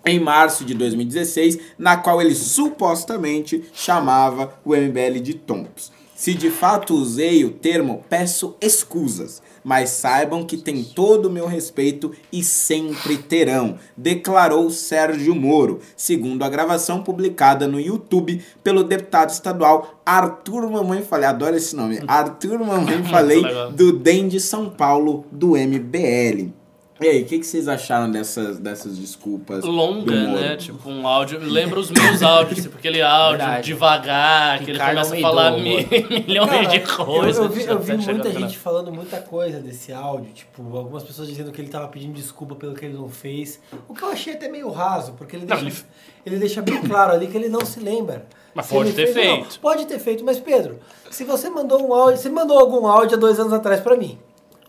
em 0.05 0.19
março 0.19 0.63
de 0.63 0.75
2016, 0.75 1.57
na 1.79 1.97
qual 1.97 2.21
ele 2.21 2.35
supostamente 2.35 3.63
chamava 3.73 4.53
o 4.63 4.75
MBL 4.75 5.19
de 5.19 5.33
tontos. 5.33 5.91
Se 6.13 6.35
de 6.35 6.51
fato 6.51 6.93
usei 6.93 7.43
o 7.43 7.49
termo, 7.49 8.05
peço 8.07 8.55
escusas, 8.61 9.41
mas 9.65 9.89
saibam 9.89 10.45
que 10.45 10.55
tem 10.55 10.83
todo 10.83 11.25
o 11.25 11.31
meu 11.31 11.47
respeito 11.47 12.11
e 12.31 12.43
sempre 12.43 13.17
terão, 13.17 13.79
declarou 13.97 14.69
Sérgio 14.69 15.33
Moro, 15.33 15.79
segundo 15.97 16.43
a 16.43 16.49
gravação 16.49 17.01
publicada 17.01 17.67
no 17.67 17.81
YouTube 17.81 18.41
pelo 18.63 18.83
deputado 18.83 19.31
estadual 19.31 19.99
Arthur 20.05 20.69
Mamãe 20.69 21.01
Falei, 21.01 21.27
adoro 21.27 21.55
esse 21.55 21.75
nome, 21.75 21.99
Arthur 22.07 22.59
Mamãe 22.59 23.03
Falei, 23.09 23.41
do 23.75 23.91
DEM 23.91 24.27
de 24.27 24.39
São 24.39 24.69
Paulo, 24.69 25.25
do 25.31 25.57
MBL. 25.57 26.53
E 27.01 27.07
aí, 27.07 27.23
o 27.23 27.25
que, 27.25 27.39
que 27.39 27.45
vocês 27.45 27.67
acharam 27.67 28.09
dessas, 28.09 28.57
dessas 28.57 28.97
desculpas? 28.97 29.65
Longa, 29.65 30.13
né? 30.13 30.55
Tipo, 30.55 30.89
um 30.89 31.05
áudio. 31.05 31.39
Lembra 31.41 31.77
os 31.77 31.91
meus 31.91 32.23
áudios, 32.23 32.61
tipo, 32.63 32.77
aquele 32.77 33.01
áudio 33.01 33.37
Verdade. 33.39 33.67
devagar, 33.67 34.57
que 34.59 34.63
ele 34.63 34.71
Ricardo 34.73 34.91
começa 34.95 35.15
a 35.17 35.19
falar 35.19 35.51
mi- 35.57 35.85
milhões 36.25 36.49
Cara, 36.49 36.63
de 36.67 36.79
coisas. 36.79 37.37
Eu, 37.37 37.43
eu 37.43 37.49
vi, 37.49 37.65
eu 37.65 37.79
vi 37.79 37.97
muita 37.97 38.31
gente 38.31 38.57
falando 38.57 38.93
muita 38.93 39.19
coisa 39.19 39.59
desse 39.59 39.91
áudio, 39.91 40.31
tipo, 40.31 40.77
algumas 40.77 41.03
pessoas 41.03 41.27
dizendo 41.27 41.51
que 41.51 41.59
ele 41.59 41.67
tava 41.67 41.89
pedindo 41.89 42.13
desculpa 42.13 42.55
pelo 42.55 42.73
que 42.73 42.85
ele 42.85 42.93
não 42.93 43.09
fez. 43.09 43.59
O 43.89 43.93
que 43.93 44.01
eu 44.01 44.09
achei 44.09 44.31
até 44.33 44.47
meio 44.47 44.69
raso, 44.71 45.13
porque 45.17 45.35
ele 45.35 45.45
Não, 45.45 45.57
deixa, 45.57 45.65
ele- 45.79 45.85
ele 46.25 46.37
deixa 46.39 46.61
bem 46.61 46.81
claro 46.81 47.11
ali 47.11 47.27
que 47.27 47.35
ele 47.35 47.49
não 47.49 47.65
se 47.65 47.81
lembra. 47.81 48.25
Mas 48.53 48.67
Se 48.67 48.73
pode 48.73 48.89
ele 48.91 48.95
ter 48.95 49.07
fez 49.13 49.17
ou 49.27 49.31
não. 49.33 49.41
feito. 49.43 49.59
Pode 49.59 49.85
ter 49.85 49.99
feito, 49.99 50.23
mas 50.23 50.39
Pedro, 50.39 50.79
se 51.11 51.25
você 51.25 51.49
mandou 51.49 51.85
um 51.85 51.93
áudio, 51.93 52.17
você 52.21 52.29
mandou 52.29 52.57
algum 52.57 52.87
áudio 52.87 53.17
há 53.17 53.19
dois 53.19 53.37
anos 53.37 53.51
atrás 53.51 53.81
pra 53.81 53.97
mim. 53.97 54.17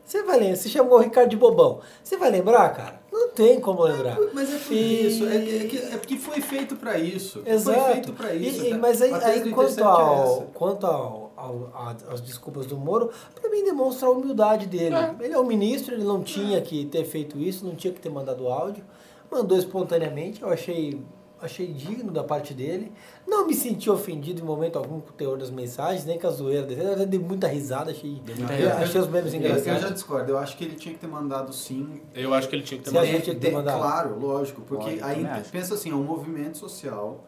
Você 0.07 0.23
vai 0.23 0.39
lembrar, 0.39 0.57
você 0.57 0.69
chamou 0.69 0.99
o 0.99 1.03
Ricardo 1.03 1.29
de 1.31 1.37
bobão. 1.37 1.81
Você 2.05 2.17
vai 2.17 2.31
lembrar, 2.31 2.69
cara? 2.71 3.01
Não, 3.13 3.29
tem 3.31 3.61
como 3.61 3.83
lembrar. 3.83 4.17
Mas 4.33 4.55
é 4.55 4.59
por 4.59 4.73
E- 4.73 5.07
isso, 5.09 5.25
é, 5.27 5.37
é 5.37 5.95
é 5.95 5.97
porque 5.97 6.17
foi 6.17 6.41
feito 6.41 6.77
pra 6.77 6.97
isso. 6.97 7.43
Foi 7.43 7.53
Exato. 7.53 7.93
feito 7.93 8.13
pra 8.13 8.33
isso. 8.35 8.65
E- 8.67 8.71
tá? 8.71 8.79
mas 8.79 9.03
aí, 9.03 9.13
aí 9.13 9.51
quanto, 9.51 9.81
é 9.81 9.83
ao, 9.83 10.43
quanto 10.55 10.87
ao, 10.87 11.33
ao- 11.37 11.71
a- 11.75 11.97
às 12.13 12.21
desculpas 12.21 12.67
do 12.67 12.77
Moro, 12.77 13.11
pra 13.41 13.51
mim 13.51 13.65
demonstra 13.65 14.07
a 14.07 14.13
humildade 14.13 14.67
dele. 14.67 14.95
Ele 15.21 15.35
é 15.35 15.39
um 15.41 15.45
ministro, 15.45 15.95
ele 15.95 16.05
não 16.05 16.23
tinha 16.23 16.61
que 16.61 16.85
ter 16.85 17.05
feito 17.05 17.37
isso, 17.41 17.65
não 17.67 17.75
tinha 17.75 17.93
que 17.93 18.01
ter 18.01 18.09
mandado 18.11 18.47
áudio. 18.49 18.85
Mandou 19.29 19.59
espontaneamente, 19.59 20.41
eu 20.43 20.49
achei, 20.49 21.01
achei 21.41 21.67
digno 21.67 22.11
da 22.13 22.25
parte 22.25 22.55
dele. 22.55 22.91
Não 23.27 23.47
me 23.47 23.55
senti 23.55 23.91
ofendido 23.91 24.41
em 24.41 24.45
momento 24.45 24.77
algum 24.79 25.01
com 25.01 25.11
o 25.11 25.13
teor 25.13 25.37
das 25.37 25.51
mensagens, 25.51 26.05
nem 26.05 26.19
com 26.19 26.27
a 26.27 26.31
zoeira 26.31 26.65
dele. 26.67 26.83
Eu 26.83 26.93
até 26.93 27.07
dei 27.07 27.19
muita 27.21 27.47
risada, 27.47 27.91
achei, 27.91 28.11
muita 28.11 28.33
eu 28.33 28.57
risada. 28.59 28.85
achei 28.85 29.01
os 29.01 29.09
memes 29.09 29.35
Eu, 29.35 29.41
eu 29.41 29.49
já 29.49 29.59
engraçados. 29.59 29.95
discordo, 29.95 30.31
eu 30.33 30.39
acho 30.39 30.57
que 30.57 30.65
ele 30.65 30.77
tinha 30.77 30.95
que 30.95 31.01
ter 31.01 31.07
mandado 31.09 31.53
sim. 31.53 32.01
Eu 32.15 32.33
acho 32.33 32.49
que 32.49 32.57
ele 32.57 32.63
tinha 32.63 32.79
que 32.79 32.85
ter 32.85 32.91
mandado. 32.93 33.07
tinha 33.23 33.35
que 33.35 33.41
ter 33.41 33.49
De- 33.49 33.55
mandado? 33.55 33.79
Claro, 33.79 34.19
lógico, 34.19 34.63
porque 34.63 34.85
Lógico, 34.85 35.05
aí 35.05 35.27
acho. 35.27 35.51
pensa 35.51 35.75
assim, 35.75 35.91
é 35.91 35.95
um 35.95 36.03
movimento 36.05 36.57
social 36.59 37.25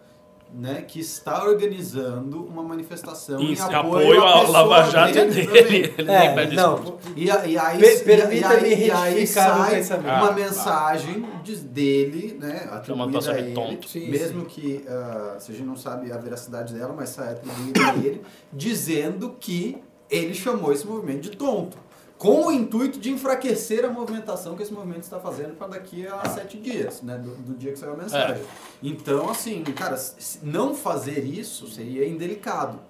né, 0.54 0.82
que 0.86 0.98
está 1.00 1.44
organizando 1.44 2.42
uma 2.44 2.62
manifestação 2.62 3.40
em 3.40 3.52
Isso, 3.52 3.62
apoio, 3.64 4.22
apoio 4.22 4.24
à 4.24 4.48
Lava 4.48 4.90
Jato 4.90 5.18
é 5.18 5.24
dele 5.26 5.46
dele. 5.46 5.94
Ele 5.98 6.10
É, 6.10 6.18
nem 6.26 6.34
pede 6.34 6.56
não. 6.56 6.98
E, 7.14 7.30
a- 7.30 7.46
e 7.46 7.58
aí, 7.58 7.78
Per- 7.78 7.88
e 7.88 7.92
a- 7.92 7.94
e 7.98 8.04
permita-me 8.04 8.68
e 8.70 8.74
retificar 8.74 9.70
sai 9.84 9.98
uma 10.00 10.28
Ah, 10.28 10.32
mensagem 10.32 11.24
de- 11.44 11.56
dele, 11.56 12.38
né, 12.40 12.68
atribuída 12.72 13.32
a 13.32 13.38
ele, 13.38 13.52
tonto. 13.54 13.88
Mesmo 13.94 14.44
que 14.46 14.84
ah, 14.88 15.36
se 15.38 15.52
a 15.52 15.54
gente 15.54 15.66
não 15.66 15.76
sabe 15.76 16.10
a 16.10 16.16
veracidade 16.16 16.72
dela, 16.74 16.94
mas 16.96 17.10
sai 17.10 17.32
atribuída 17.32 17.80
a 17.90 17.94
ele, 17.96 18.22
dizendo 18.52 19.36
que 19.38 19.76
ele 20.10 20.34
chamou 20.34 20.72
esse 20.72 20.86
movimento 20.86 21.30
de 21.30 21.36
tonto. 21.36 21.76
Com 22.18 22.46
o 22.46 22.52
intuito 22.52 22.98
de 22.98 23.12
enfraquecer 23.12 23.84
a 23.84 23.88
movimentação 23.90 24.56
que 24.56 24.62
esse 24.64 24.72
movimento 24.72 25.02
está 25.04 25.20
fazendo 25.20 25.54
para 25.56 25.68
daqui 25.68 26.04
a 26.06 26.28
sete 26.28 26.58
dias, 26.58 27.00
né? 27.00 27.16
Do, 27.16 27.30
do 27.36 27.54
dia 27.56 27.70
que 27.72 27.78
saiu 27.78 27.92
a 27.92 27.96
mensagem. 27.96 28.42
Então, 28.82 29.30
assim, 29.30 29.62
cara, 29.62 29.96
não 30.42 30.74
fazer 30.74 31.24
isso 31.24 31.68
seria 31.68 32.06
indelicado. 32.08 32.80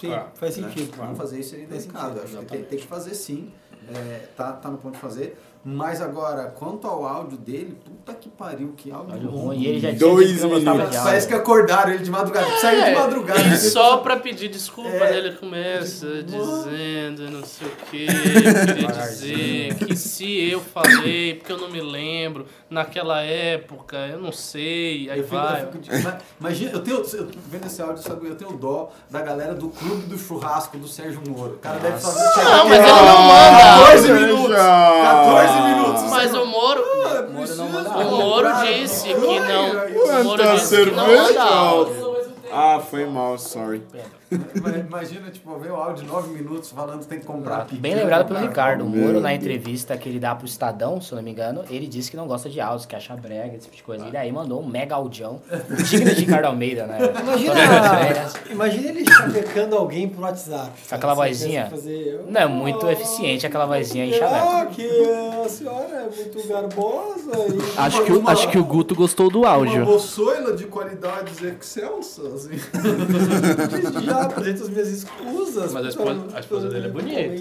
Sim, 0.00 0.12
Ah, 0.12 0.26
faz 0.34 0.56
né? 0.56 0.68
sentido. 0.68 0.96
Não 0.98 1.14
fazer 1.14 1.38
isso 1.38 1.50
seria 1.50 1.68
Faz 1.68 1.82
delicado. 1.86 2.14
sentido, 2.18 2.24
Acho 2.24 2.38
que 2.46 2.46
tem, 2.46 2.64
tem 2.64 2.78
que 2.80 2.86
fazer 2.86 3.14
sim. 3.14 3.52
É, 3.94 4.28
tá, 4.36 4.52
tá 4.54 4.68
no 4.70 4.78
ponto 4.78 4.94
de 4.94 5.00
fazer. 5.00 5.38
Mas 5.66 6.02
agora, 6.02 6.44
quanto 6.58 6.86
ao 6.86 7.06
áudio 7.06 7.38
dele, 7.38 7.74
puta 7.82 8.12
que 8.12 8.28
pariu, 8.28 8.74
que 8.76 8.90
áudio 8.92 9.14
Áudio 9.14 9.30
ruim. 9.30 9.60
E 9.60 9.66
ele 9.66 9.80
já 9.80 9.88
tinha 9.88 9.98
Dois 9.98 10.38
que 10.40 10.46
minutos. 10.46 10.96
Parece 10.98 11.26
que 11.26 11.32
acordaram 11.34 11.92
ele 11.92 12.04
de 12.04 12.10
madrugada. 12.10 12.46
Saiu 12.60 12.84
de 12.84 12.94
madrugada. 12.94 13.40
É, 13.40 13.54
E 13.54 13.56
só 13.56 13.96
pra 13.98 14.18
pedir 14.18 14.48
desculpa, 14.50 14.90
É. 14.90 15.10
né, 15.12 15.16
ele 15.16 15.32
começa 15.36 16.22
dizendo 16.22 17.30
não 17.30 17.42
sei 17.44 17.66
o 17.66 17.70
que, 17.90 18.06
queria 18.06 18.88
dizer 18.88 19.74
que 19.76 19.96
se 19.96 20.50
eu 20.50 20.60
falei, 20.60 21.34
porque 21.36 21.52
eu 21.52 21.58
não 21.58 21.70
me 21.70 21.80
lembro, 21.80 22.44
naquela 22.74 23.22
época, 23.22 23.96
eu 24.08 24.18
não 24.20 24.32
sei, 24.32 25.08
aí 25.10 25.18
Eu 25.20 25.24
fico- 25.24 25.36
vai. 25.36 25.62
eu 25.62 25.66
fico 25.66 25.78
de- 25.78 25.94
ima- 25.94 26.18
Imagina, 26.40 26.72
eu 26.72 26.80
tenho, 26.82 26.96
eu, 26.98 27.28
vendo 27.48 27.66
esse 27.66 27.80
áudio, 27.80 28.02
sabe, 28.02 28.28
eu 28.28 28.34
tenho 28.34 28.52
dó 28.58 28.90
da 29.08 29.20
galera 29.22 29.54
do 29.54 29.68
clube 29.68 30.02
do 30.06 30.18
churrasco 30.18 30.76
do 30.76 30.86
Sérgio 30.88 31.22
Moro. 31.26 31.52
O 31.54 31.58
cara 31.58 31.78
deve 31.78 31.98
fazer. 31.98 32.42
Não, 32.44 32.68
mas 32.68 32.78
ele 32.80 32.90
não 32.92 33.22
manda. 33.22 33.58
14 33.84 34.12
minutos! 34.12 34.56
14 34.56 35.60
minutos! 35.62 36.02
Mas 36.10 36.34
o 36.34 36.44
Moro, 36.46 36.84
Ah, 37.06 37.22
Moro 37.32 37.54
não 37.56 37.68
manda 37.68 37.90
preciso 37.90 38.04
o 38.04 38.10
Moro 38.10 38.48
disse 38.64 39.04
que 39.08 39.14
não, 39.40 39.70
o 40.20 40.24
Moro 40.24 40.42
disse 40.52 40.76
que 40.84 40.90
não 40.90 41.06
cerveja, 41.06 41.22
manda 41.32 41.42
áudio. 41.42 42.14
Ah, 42.52 42.80
foi 42.80 43.04
mal, 43.06 43.36
sorry. 43.38 43.82
Ima- 43.92 44.02
Imagina, 44.88 45.30
tipo, 45.30 45.56
ver 45.58 45.70
o 45.72 45.76
áudio 45.76 46.04
de 46.04 46.10
9 46.10 46.32
minutos 46.36 46.70
falando 46.70 47.00
que 47.00 47.06
tem 47.06 47.18
que 47.20 47.26
comprar 47.26 47.66
Bem 47.72 47.94
lembrado 47.94 48.26
pelo 48.26 48.40
Ricardo. 48.40 48.84
Moro, 48.84 49.20
na 49.20 49.34
entrevista 49.34 49.96
que 49.96 50.08
ele 50.08 50.18
dá 50.18 50.34
pro 50.34 50.46
Estadão, 50.46 51.00
se 51.00 51.12
eu 51.12 51.16
não 51.16 51.22
me 51.22 51.30
engano, 51.30 51.64
ele 51.70 51.86
disse 51.86 52.10
que 52.10 52.16
não 52.16 52.26
gosta 52.26 52.48
de 52.48 52.60
áudios, 52.60 52.86
que 52.86 52.94
acha 52.96 53.14
brega, 53.16 53.54
esse 53.56 53.64
tipo 53.64 53.76
de 53.76 53.82
coisa. 53.82 54.06
E 54.06 54.10
daí 54.10 54.30
mandou 54.32 54.60
um 54.62 54.66
mega 54.66 54.94
audião, 54.94 55.40
digno 55.90 56.10
de 56.14 56.20
Ricardo 56.20 56.46
Almeida, 56.46 56.86
né? 56.86 56.98
Imagina, 57.20 57.54
imagina 58.50 58.88
ele 58.88 59.04
chavecando 59.10 59.76
alguém 59.76 60.08
pro 60.08 60.22
WhatsApp. 60.22 60.70
Com 60.88 60.94
aquela 60.94 61.14
vozinha. 61.14 61.70
Não 62.28 62.40
é 62.40 62.46
muito 62.46 62.88
eficiente 62.88 63.46
aquela 63.46 63.66
vozinha 63.66 64.04
em 64.06 64.12
chaveco. 64.12 64.46
Ah, 64.46 64.66
que 64.66 64.86
a 65.44 65.48
senhora 65.48 66.08
é 66.10 66.16
muito 66.16 66.48
garbosa. 66.48 67.30
E... 67.48 67.78
Acho 67.80 68.04
que, 68.04 68.12
o- 68.12 68.28
acho 68.28 68.48
que 68.50 68.58
o 68.58 68.64
Guto 68.64 68.94
gostou 68.94 69.30
do 69.30 69.40
Uma 69.40 69.50
áudio. 69.50 69.84
moçoila 69.84 70.54
de 70.56 70.64
qualidades 70.64 71.42
excelsas. 71.42 72.46
assim. 72.46 72.54
Apresento 74.32 74.62
as 74.64 74.68
minhas 74.70 74.88
escusas. 74.88 75.72
Mas 75.72 75.86
a 75.86 75.88
esposa- 75.88 76.20
a 76.34 76.40
esposa 76.40 76.68
dele 76.68 76.86
é 76.86 76.90
bonita. 76.90 77.18
A 77.20 77.34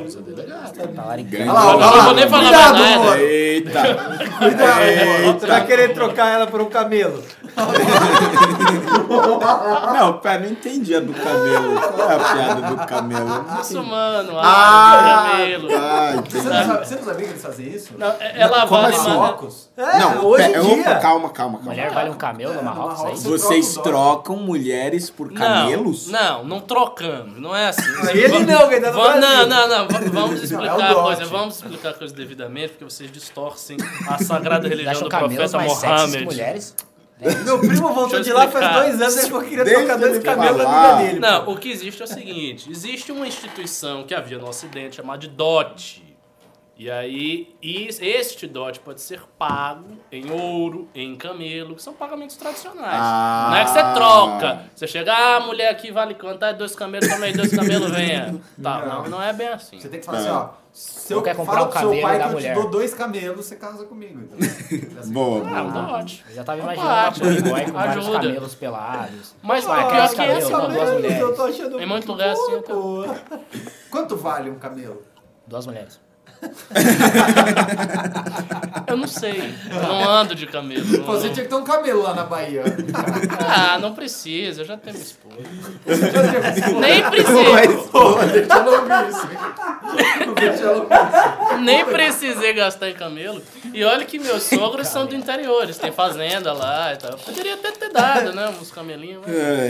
esposa 0.00 0.20
dele 0.22 0.42
é 0.42 0.46
gata. 0.46 0.88
Tá. 0.88 1.04
Olha 1.06 1.52
lá, 1.52 1.62
Eu 1.62 1.76
olha 1.76 1.86
não 1.86 1.96
lá. 1.96 2.04
vou 2.04 2.14
nem 2.14 2.28
falar 2.28 2.42
Cuidado, 2.44 2.78
mais 2.78 2.90
nada. 2.90 3.04
Moro. 3.04 3.20
Eita! 3.20 3.80
Cuidado, 4.38 5.38
você 5.40 5.46
vai 5.46 5.66
querer 5.66 5.94
trocar 5.94 6.28
ela 6.34 6.46
por 6.46 6.60
um 6.60 6.66
camelo. 6.68 7.22
Não, 9.94 10.18
pera, 10.18 10.38
não 10.40 10.50
entendi 10.50 10.94
a 10.94 11.00
do 11.00 11.12
camelo. 11.12 11.80
Qual 11.80 12.10
é 12.10 12.14
a 12.14 12.18
piada 12.18 12.62
do 12.62 12.76
camelo? 12.86 13.42
Muçulmano, 13.56 14.38
Ah, 14.38 14.46
árabe, 14.48 15.30
camelo. 15.30 15.68
ah, 15.76 16.12
Você 16.28 16.36
não, 16.38 16.44
sabe, 16.64 16.86
você 16.86 16.94
não 16.96 17.02
sabia 17.04 17.24
que 17.26 17.30
eles 17.32 17.42
fazem 17.42 17.66
isso? 17.68 17.94
Não, 17.98 18.06
é- 18.20 18.40
ela 18.40 18.66
Como 18.66 18.82
vale 18.82 18.96
mais. 18.96 19.08
Marrocos? 19.08 19.68
É, 19.76 19.98
Não, 19.98 20.24
hoje 20.26 20.44
pera, 20.48 20.58
em 20.58 20.62
dia. 20.66 20.80
opa, 20.80 20.94
calma, 21.00 21.28
calma, 21.30 21.58
calma. 21.58 21.70
Mulher 21.72 21.90
vale 21.90 22.10
um 22.10 22.14
camelo 22.14 22.52
no 22.54 22.58
É, 22.60 22.62
no 22.62 22.68
Marrocos, 22.70 23.00
é 23.00 23.02
Marrocos 23.04 23.22
Vocês 23.24 23.74
trocam 23.74 24.36
mulheres 24.36 25.10
por 25.10 25.32
camelos? 25.32 26.08
Não, 26.08 26.20
não, 26.20 26.29
não 26.44 26.60
trocamos, 26.60 27.38
não 27.40 27.54
é 27.54 27.68
assim. 27.68 27.82
Ele 28.12 28.40
não, 28.46 28.70
ele 28.70 28.80
tá 28.80 28.90
no 28.92 28.98
Va- 28.98 29.12
Brasil. 29.16 29.20
Não, 29.20 29.46
não, 29.46 29.68
não, 29.68 29.88
va- 29.88 29.98
vamos 29.98 30.12
Não, 30.12 30.32
é 30.32 30.34
explicar 30.44 30.76
o 30.78 30.82
a 30.82 30.88
dote. 30.88 31.02
coisa, 31.02 31.24
vamos 31.26 31.56
explicar 31.56 31.88
a 31.90 31.94
coisa 31.94 32.14
devidamente, 32.14 32.68
porque 32.70 32.84
vocês 32.84 33.10
distorcem 33.12 33.76
a 34.08 34.18
sagrada 34.18 34.66
religião 34.68 35.02
do 35.02 35.08
profeta 35.08 35.58
Mohammed. 35.58 36.24
mulheres? 36.24 36.74
Meu 37.44 37.58
primo 37.58 37.92
voltou 37.92 38.20
de 38.20 38.32
lá 38.32 38.48
faz 38.48 38.74
dois 38.74 39.00
anos 39.02 39.16
e 39.24 39.28
falou 39.28 39.42
que 39.42 39.50
queria 39.50 39.64
trocar 39.66 39.98
dois 39.98 40.24
na 40.24 40.34
falar. 40.34 40.94
vida 40.96 41.06
dele. 41.08 41.20
Não, 41.20 41.48
o 41.50 41.56
que 41.58 41.70
existe 41.70 42.00
é 42.00 42.04
o 42.06 42.08
seguinte: 42.08 42.70
existe 42.70 43.12
uma 43.12 43.26
instituição 43.26 44.04
que 44.04 44.14
havia 44.14 44.38
no 44.38 44.48
Ocidente 44.48 44.96
chamada 44.96 45.18
de 45.18 45.28
DOT. 45.28 46.02
E 46.80 46.90
aí, 46.90 47.54
este 47.60 48.46
DOT 48.46 48.80
pode 48.80 49.02
ser 49.02 49.20
pago 49.38 49.98
em 50.10 50.30
ouro, 50.30 50.88
em 50.94 51.14
camelo, 51.14 51.74
que 51.76 51.82
são 51.82 51.92
pagamentos 51.92 52.36
tradicionais. 52.36 52.98
Ah. 52.98 53.48
Não 53.50 53.56
é 53.58 53.64
que 53.64 53.70
você 53.70 53.82
troca. 53.92 54.62
Você 54.74 54.86
chega, 54.86 55.12
ah, 55.12 55.36
a 55.36 55.40
mulher 55.40 55.68
aqui 55.68 55.92
vale 55.92 56.14
quanto? 56.14 56.42
Ah, 56.42 56.52
dois 56.52 56.74
camelos, 56.74 57.06
toma 57.06 57.26
aí, 57.26 57.34
dois 57.34 57.54
camelos, 57.54 57.90
venha. 57.92 58.40
Tá, 58.62 58.86
não, 58.86 59.10
não 59.10 59.22
é 59.22 59.30
bem 59.34 59.48
assim. 59.48 59.78
Você 59.78 59.90
tem 59.90 60.00
que 60.00 60.06
falar 60.06 60.18
assim, 60.20 60.30
ó. 60.30 60.48
Se 60.72 61.12
eu 61.12 61.18
Não 61.18 61.24
quer 61.24 61.36
comprar 61.36 61.52
falo 61.52 61.66
um 61.66 61.70
pro 61.70 61.78
seu 61.80 61.88
camelo 61.90 62.02
pai 62.02 62.18
da 62.18 62.24
que 62.24 62.30
eu 62.30 62.32
mulher. 62.32 62.54
te 62.54 62.60
dou 62.62 62.70
dois 62.70 62.94
camelos, 62.94 63.44
você 63.44 63.56
casa 63.56 63.84
comigo. 63.84 64.18
Então. 64.22 64.38
Assim. 65.00 65.12
Boa, 65.12 65.46
Ah, 65.50 65.62
um 65.62 65.70
boa. 65.72 65.98
DOT. 65.98 66.24
Eu 66.30 66.34
já 66.34 66.44
tava 66.44 66.62
Uma 66.62 66.72
imaginando 66.74 66.94
uma 66.94 67.12
playboy 67.12 67.64
com 67.66 67.72
vários 67.72 67.96
Ajuda. 68.06 68.20
camelos 68.20 68.54
pelados. 68.54 69.34
Mas 69.42 69.66
o 69.66 69.68
quer 69.68 69.90
pior 69.90 70.08
que 70.08 70.16
cabelo? 70.16 70.38
esse 70.38 70.50
Não, 70.50 70.60
é 70.60 70.64
o 70.64 70.68
duas 70.70 71.14
eu 71.20 71.36
tô 71.36 71.42
achando 71.42 71.76
Tem 71.76 71.86
muito 71.86 72.10
lugar 72.10 72.30
assim, 72.30 72.62
pouco. 72.62 73.14
Quanto 73.90 74.16
vale 74.16 74.48
um 74.48 74.58
camelo? 74.58 75.02
Duas 75.46 75.66
mulheres. 75.66 76.00
Eu 78.86 78.96
não 78.96 79.06
sei. 79.06 79.54
Eu 79.70 79.82
não 79.82 80.08
ando 80.08 80.34
de 80.34 80.46
camelo. 80.46 80.84
não- 80.84 81.04
Você 81.04 81.28
tinha 81.30 81.44
que 81.44 81.50
ter 81.50 81.54
um 81.54 81.64
camelo 81.64 82.02
lá 82.02 82.14
na 82.14 82.24
Bahia. 82.24 82.64
Ah, 83.38 83.78
não 83.78 83.94
precisa, 83.94 84.62
eu 84.62 84.66
já 84.66 84.76
tenho 84.76 84.96
esposa. 84.96 85.36
Nem 86.80 87.02
precisa. 87.10 87.40
Nem 91.60 91.84
precisei 91.84 92.52
gastar 92.52 92.90
em 92.90 92.94
camelo. 92.94 93.40
E 93.72 93.84
olha 93.84 94.04
que 94.04 94.18
meus 94.18 94.42
sogros 94.44 94.88
são 94.88 95.06
do 95.06 95.14
interior, 95.14 95.62
eles 95.62 95.78
têm 95.78 95.92
fazenda 95.92 96.52
lá 96.52 96.92
e 96.92 96.96
tal. 96.96 97.10
Eu 97.12 97.18
poderia 97.18 97.54
até 97.54 97.70
ter 97.72 97.90
dado, 97.90 98.32
né? 98.32 98.52
Uns 98.60 98.70
camelinhos, 98.70 99.22
mas 99.26 99.34
É. 99.36 99.68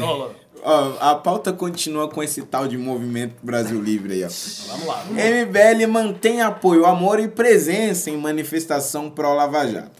Ó, 0.62 0.92
a 1.00 1.14
pauta 1.14 1.52
continua 1.52 2.08
com 2.08 2.22
esse 2.22 2.42
tal 2.42 2.68
de 2.68 2.76
movimento 2.76 3.34
Brasil 3.42 3.80
Livre 3.80 4.12
aí, 4.12 4.24
ó. 4.24 4.28
Vamos 4.68 4.86
lá. 4.86 5.04
MBL 5.10 5.86
mantém 5.88 6.42
apoio, 6.42 6.86
amor 6.86 7.20
e 7.20 7.28
presença 7.28 8.10
em 8.10 8.16
manifestação 8.16 9.10
pró-Lava 9.10 9.66
Jato. 9.66 9.99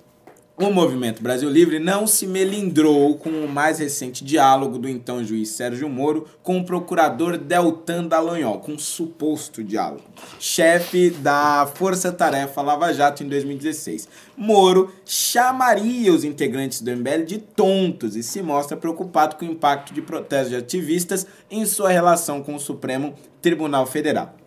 O 0.60 0.70
movimento 0.70 1.22
Brasil 1.22 1.48
Livre 1.48 1.78
não 1.78 2.06
se 2.06 2.26
melindrou 2.26 3.16
com 3.16 3.30
o 3.30 3.48
mais 3.48 3.78
recente 3.78 4.22
diálogo 4.22 4.76
do 4.76 4.90
então 4.90 5.24
juiz 5.24 5.48
Sérgio 5.48 5.88
Moro 5.88 6.26
com 6.42 6.58
o 6.58 6.64
procurador 6.66 7.38
Deltan 7.38 8.04
Dallagnol, 8.04 8.58
com 8.58 8.72
um 8.72 8.78
suposto 8.78 9.64
diálogo, 9.64 10.04
chefe 10.38 11.08
da 11.08 11.66
Força 11.76 12.12
Tarefa 12.12 12.60
Lava 12.60 12.92
Jato 12.92 13.24
em 13.24 13.28
2016. 13.30 14.06
Moro 14.36 14.92
chamaria 15.06 16.12
os 16.12 16.24
integrantes 16.24 16.82
do 16.82 16.94
MBL 16.94 17.24
de 17.24 17.38
tontos 17.38 18.14
e 18.14 18.22
se 18.22 18.42
mostra 18.42 18.76
preocupado 18.76 19.36
com 19.36 19.46
o 19.46 19.52
impacto 19.52 19.94
de 19.94 20.02
protestos 20.02 20.50
de 20.50 20.56
ativistas 20.56 21.26
em 21.50 21.64
sua 21.64 21.88
relação 21.88 22.42
com 22.42 22.54
o 22.54 22.60
Supremo 22.60 23.14
Tribunal 23.40 23.86
Federal. 23.86 24.39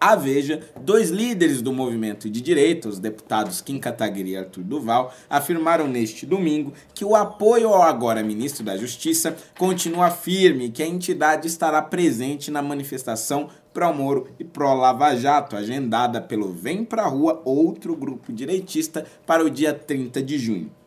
A 0.00 0.14
Veja, 0.14 0.60
dois 0.80 1.10
líderes 1.10 1.60
do 1.60 1.72
movimento 1.72 2.30
de 2.30 2.40
direita, 2.40 2.88
os 2.88 3.00
deputados 3.00 3.60
Kim 3.60 3.80
Kataguiri 3.80 4.30
e 4.30 4.36
Arthur 4.36 4.62
Duval, 4.62 5.12
afirmaram 5.28 5.88
neste 5.88 6.24
domingo 6.24 6.72
que 6.94 7.04
o 7.04 7.16
apoio 7.16 7.68
ao 7.70 7.82
agora 7.82 8.22
ministro 8.22 8.64
da 8.64 8.76
Justiça 8.76 9.36
continua 9.58 10.10
firme 10.10 10.66
e 10.66 10.70
que 10.70 10.84
a 10.84 10.86
entidade 10.86 11.48
estará 11.48 11.82
presente 11.82 12.48
na 12.48 12.62
manifestação 12.62 13.48
pró-Moro 13.74 14.28
e 14.38 14.44
pró-Lava 14.44 15.16
Jato, 15.16 15.56
agendada 15.56 16.20
pelo 16.20 16.52
Vem 16.52 16.84
Pra 16.84 17.06
Rua, 17.06 17.42
outro 17.44 17.96
grupo 17.96 18.32
direitista, 18.32 19.04
para 19.26 19.44
o 19.44 19.50
dia 19.50 19.74
30 19.74 20.22
de 20.22 20.38
junho. 20.38 20.77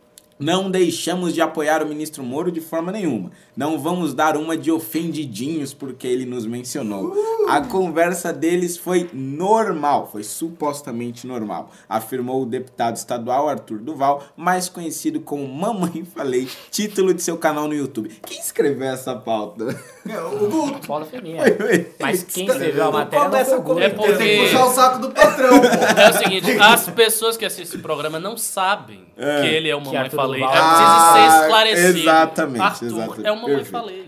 Não 0.41 0.71
deixamos 0.71 1.35
de 1.35 1.41
apoiar 1.41 1.83
o 1.83 1.87
ministro 1.87 2.23
Moro 2.23 2.51
de 2.51 2.59
forma 2.59 2.91
nenhuma. 2.91 3.31
Não 3.55 3.77
vamos 3.77 4.11
dar 4.13 4.35
uma 4.35 4.57
de 4.57 4.71
ofendidinhos 4.71 5.71
porque 5.71 6.07
ele 6.07 6.25
nos 6.25 6.47
mencionou. 6.47 7.13
A 7.47 7.61
conversa 7.61 8.33
deles 8.33 8.75
foi 8.75 9.07
normal, 9.13 10.09
foi 10.11 10.23
supostamente 10.23 11.27
normal, 11.27 11.69
afirmou 11.87 12.41
o 12.41 12.45
deputado 12.45 12.95
estadual 12.95 13.47
Arthur 13.49 13.77
Duval, 13.79 14.23
mais 14.35 14.67
conhecido 14.67 15.19
como 15.19 15.47
Mamãe 15.47 16.03
Falei, 16.03 16.47
título 16.71 17.13
de 17.13 17.21
seu 17.21 17.37
canal 17.37 17.67
no 17.67 17.75
YouTube. 17.75 18.09
Quem 18.25 18.39
escreveu 18.39 18.87
essa 18.87 19.15
pauta? 19.15 19.75
É, 20.09 20.19
o 20.19 20.49
Guto. 20.49 20.87
Paulo 20.87 21.05
Feminha. 21.05 21.43
Foi 21.43 21.93
Mas 21.99 22.23
quem 22.23 22.47
escreveu 22.47 22.85
a 22.85 22.91
matéria 22.91 23.29
não 23.29 23.45
foi 23.45 23.57
o 23.57 23.61
Guto. 23.61 23.79
É 23.79 23.89
Tem 23.89 23.99
que 23.99 24.05
porque 24.11 24.37
puxar 24.37 24.65
o 24.65 24.73
saco 24.73 24.99
do 24.99 25.11
patrão, 25.11 25.59
pô. 25.61 25.67
é 26.01 26.09
o 26.09 26.13
seguinte, 26.13 26.51
as 26.59 26.89
pessoas 26.89 27.37
que 27.37 27.45
assistem 27.45 27.65
esse 27.65 27.77
programa 27.77 28.19
não 28.19 28.35
sabem 28.35 29.03
É. 29.15 29.41
que 29.41 29.47
ele 29.47 29.69
é 29.69 29.75
o 29.75 29.79
Mamãe 29.81 29.97
Arthur 29.97 30.30
Falei. 30.39 30.43
É 30.43 30.47
Duval- 30.47 30.67
preciso 30.69 30.89
Ah, 30.91 31.13
ser 31.13 31.41
esclarecido. 31.41 31.99
exatamente, 31.99 32.61
Arthur 32.61 32.85
exatamente. 32.85 33.25
é 33.27 33.31
o 33.31 33.35
Mamãe 33.35 33.55
Perfeito. 33.55 33.71
Falei. 33.71 34.07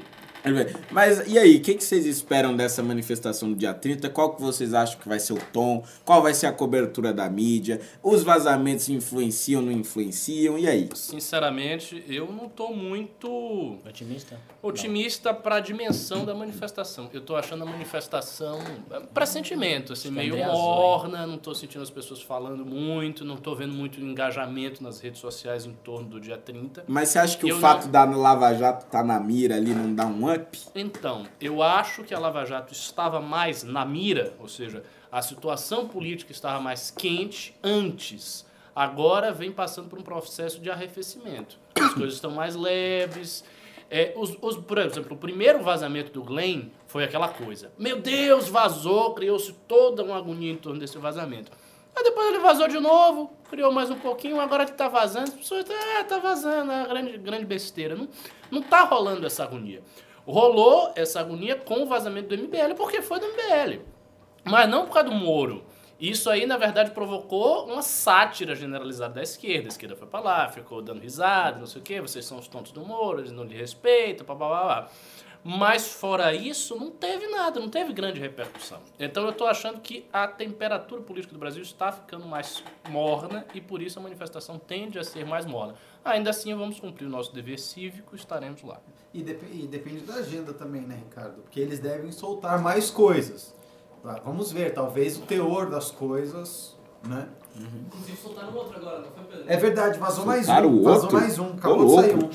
Mas 0.92 1.26
e 1.28 1.38
aí, 1.40 1.56
o 1.58 1.62
que, 1.62 1.76
que 1.76 1.84
vocês 1.84 2.06
esperam 2.06 2.56
dessa 2.56 2.84
manifestação 2.84 3.50
do 3.50 3.56
dia 3.56 3.74
30? 3.74 4.10
Qual 4.10 4.36
que 4.36 4.42
vocês 4.42 4.74
acham 4.74 5.00
que 5.00 5.08
vai 5.08 5.20
ser 5.20 5.34
o 5.34 5.40
tom? 5.52 5.84
Qual 6.04 6.22
vai 6.22 6.34
ser 6.34 6.48
a 6.48 6.52
cobertura 6.52 7.14
da 7.14 7.30
mídia? 7.30 7.80
Os 8.02 8.24
vazamentos 8.24 8.90
influenciam, 8.90 9.62
não 9.62 9.72
influenciam? 9.72 10.58
E 10.58 10.68
aí? 10.68 10.90
Sinceramente, 10.94 12.04
eu 12.08 12.32
não 12.32 12.50
tô 12.50 12.70
muito 12.74 13.78
Otimista? 13.88 14.38
otimista 14.62 15.34
para 15.34 15.56
a 15.56 15.60
dimensão 15.60 16.26
da 16.26 16.34
manifestação. 16.36 17.10
Eu 17.14 17.22
tô 17.22 17.36
achando 17.36 17.64
a 17.64 17.66
manifestação 17.66 18.60
é, 18.92 19.00
pressentimento, 19.14 19.94
assim, 19.94 20.10
Acho 20.10 20.20
que 20.20 20.30
meio 20.32 20.46
morna, 20.46 21.26
não 21.26 21.38
tô 21.38 21.54
sentindo 21.56 21.82
as 21.82 21.90
pessoas 21.90 22.22
falando 22.22 22.66
muito, 22.66 23.24
não 23.26 23.38
tô 23.38 23.56
vendo 23.56 23.74
muito 23.74 24.00
engajamento 24.02 24.84
nas 24.84 25.00
redes 25.00 25.20
sociais 25.22 25.66
em 25.66 25.74
torno 25.74 26.08
do 26.08 26.20
dia 26.20 26.38
30. 26.38 26.84
Mas 26.88 27.10
você 27.10 27.20
acha 27.20 27.38
que 27.38 27.50
Eu 27.50 27.58
o 27.58 27.60
fato 27.60 27.86
não- 27.86 27.92
da 27.92 28.04
Lava 28.04 28.54
Jato 28.54 28.86
tá 28.88 29.04
na 29.04 29.20
mira 29.20 29.56
ali 29.56 29.74
não 29.74 29.94
dá 29.94 30.06
um 30.06 30.28
up? 30.36 30.58
Então, 30.76 31.26
eu 31.40 31.62
acho 31.62 32.04
que 32.04 32.14
a 32.14 32.20
Lava 32.20 32.46
Jato 32.46 32.74
estava 32.74 33.20
mais 33.20 33.64
na 33.64 33.86
mira, 33.86 34.34
ou 34.40 34.48
seja, 34.48 34.84
a 35.12 35.22
situação 35.22 35.88
política 35.88 36.32
estava 36.32 36.60
mais 36.60 36.92
quente 36.92 37.56
antes. 37.64 38.46
Agora 38.76 39.32
vem 39.32 39.52
passando 39.52 39.88
por 39.90 40.00
um 40.00 40.02
processo 40.04 40.60
de 40.60 40.70
arrefecimento. 40.70 41.58
As 41.80 41.94
coisas 41.94 42.16
estão 42.16 42.32
mais 42.32 42.56
leves. 42.56 43.44
É, 43.90 44.14
os, 44.16 44.36
os- 44.42 44.58
por 44.58 44.78
exemplo, 44.80 45.14
o 45.14 45.18
primeiro 45.18 45.62
vazamento 45.62 46.12
do 46.12 46.24
Glenn 46.24 46.64
foi 46.88 47.04
aquela 47.04 47.28
coisa. 47.30 47.72
Meu 47.78 48.00
Deus, 48.02 48.48
vazou, 48.48 49.14
criou-se 49.14 49.54
toda 49.68 50.04
uma 50.04 50.18
agonia 50.18 50.52
em 50.52 50.58
torno 50.58 50.80
desse 50.80 50.98
vazamento. 50.98 51.52
Aí 51.96 52.04
depois 52.04 52.28
ele 52.30 52.40
vazou 52.40 52.68
de 52.68 52.80
novo, 52.80 53.32
criou 53.52 53.72
mais 53.72 53.92
um 53.92 54.00
pouquinho, 54.00 54.40
agora 54.40 54.66
que 54.66 54.72
tá 54.72 54.88
vazando, 54.88 55.26
as 55.26 55.34
pessoas 55.36 55.64
ah, 55.70 56.04
tá 56.04 56.18
vazando, 56.18 56.72
é 56.72 56.76
uma 56.82 56.88
grande, 56.88 57.18
grande 57.20 57.46
besteira. 57.46 57.96
Não, 57.96 58.08
não 58.50 58.64
tá 58.64 58.82
rolando 58.82 59.28
essa 59.28 59.44
agonia. 59.44 59.84
Rolou 60.26 60.92
essa 60.96 61.20
agonia 61.20 61.56
com 61.56 61.84
o 61.84 61.86
vazamento 61.86 62.30
do 62.30 62.44
MBL, 62.44 62.76
porque 62.76 63.02
foi 63.02 63.20
do 63.20 63.28
MBL. 63.28 63.82
Mas 64.44 64.70
não 64.70 64.86
por 64.86 64.94
causa 64.94 65.10
do 65.10 65.16
Moro. 65.16 65.64
Isso 66.00 66.30
aí, 66.30 66.46
na 66.46 66.58
verdade, 66.58 66.92
provocou 66.92 67.66
uma 67.66 67.82
sátira 67.82 68.56
generalizada 68.56 69.16
da 69.16 69.24
esquerda. 69.24 69.68
A 69.68 69.70
esquerda 69.70 69.96
foi 69.96 70.08
pra 70.08 70.20
lá, 70.20 70.50
ficou 70.50 70.82
dando 70.82 71.00
risada, 71.00 71.60
não 71.60 71.66
sei 71.66 71.82
o 71.82 71.84
quê, 71.84 72.02
vocês 72.02 72.26
são 72.26 72.40
os 72.40 72.48
tontos 72.48 72.72
do 72.72 72.82
Moro, 72.82 73.20
eles 73.20 73.32
não 73.32 73.44
lhe 73.44 73.56
respeitam, 73.56 74.26
blá, 74.26 74.36
blá, 74.36 74.48
blá. 74.64 74.90
Mas 75.46 75.94
fora 75.94 76.34
isso, 76.34 76.78
não 76.78 76.90
teve 76.90 77.28
nada, 77.28 77.60
não 77.60 77.70
teve 77.70 77.92
grande 77.92 78.20
repercussão. 78.20 78.80
Então 78.98 79.24
eu 79.24 79.32
estou 79.32 79.46
achando 79.46 79.82
que 79.82 80.06
a 80.12 80.26
temperatura 80.26 81.02
política 81.02 81.34
do 81.34 81.40
Brasil 81.40 81.62
está 81.62 81.92
ficando 81.92 82.26
mais 82.26 82.64
morna 82.90 83.46
e 83.54 83.60
por 83.60 83.82
isso 83.82 84.00
a 84.00 84.02
manifestação 84.02 84.58
tende 84.58 84.98
a 84.98 85.04
ser 85.04 85.26
mais 85.26 85.46
morna. 85.46 85.76
Ainda 86.04 86.30
assim, 86.30 86.56
vamos 86.56 86.80
cumprir 86.80 87.06
o 87.06 87.10
nosso 87.10 87.34
dever 87.34 87.60
cívico, 87.60 88.16
estaremos 88.16 88.64
lá. 88.64 88.80
E, 89.14 89.22
dep- 89.22 89.44
e 89.54 89.68
depende 89.68 90.00
da 90.02 90.16
agenda 90.16 90.54
também, 90.54 90.82
né, 90.82 90.96
Ricardo? 91.08 91.42
Porque 91.44 91.60
eles 91.60 91.80
devem 91.80 92.12
soltar 92.12 92.62
mais 92.62 92.90
coisas. 92.90 93.54
Tá, 94.02 94.20
Vamos 94.26 94.52
ver, 94.52 94.74
talvez 94.74 95.18
o 95.18 95.22
teor 95.22 95.70
das 95.70 95.92
coisas, 95.92 96.76
né? 97.08 97.28
Inclusive 97.56 98.18
soltaram 98.18 98.52
outro 98.56 98.76
agora, 98.78 98.98
não 99.02 99.12
foi, 99.12 99.24
Pedro? 99.26 99.46
É 99.48 99.56
verdade, 99.58 100.00
vazou 100.00 100.26
mais 100.26 100.46
Soltaram 100.48 100.70
um. 100.70 100.80
o 100.80 100.84
Vazou 100.84 101.02
outro? 101.04 101.20
mais 101.20 101.38
um. 101.40 101.46
Acabou 101.52 101.86
de 101.86 101.94
sair 101.94 102.16
um. 102.16 102.32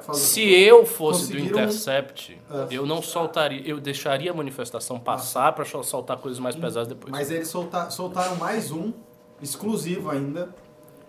falou. 0.00 0.14
Se 0.14 0.42
eu 0.42 0.86
fosse 0.86 1.32
do 1.32 1.38
Intercept, 1.38 2.40
Ah. 2.50 2.66
eu 2.70 2.86
não 2.86 3.02
soltaria, 3.02 3.60
eu 3.68 3.78
deixaria 3.78 4.30
a 4.30 4.34
manifestação 4.34 4.98
passar 4.98 5.52
para 5.52 5.66
soltar 5.82 6.16
coisas 6.16 6.40
mais 6.40 6.56
pesadas 6.56 6.88
depois. 6.88 7.12
Mas 7.12 7.30
eles 7.30 7.48
solta- 7.48 7.90
soltaram 7.90 8.36
mais 8.36 8.70
um, 8.70 8.94
exclusivo 9.42 10.08
ainda. 10.10 10.48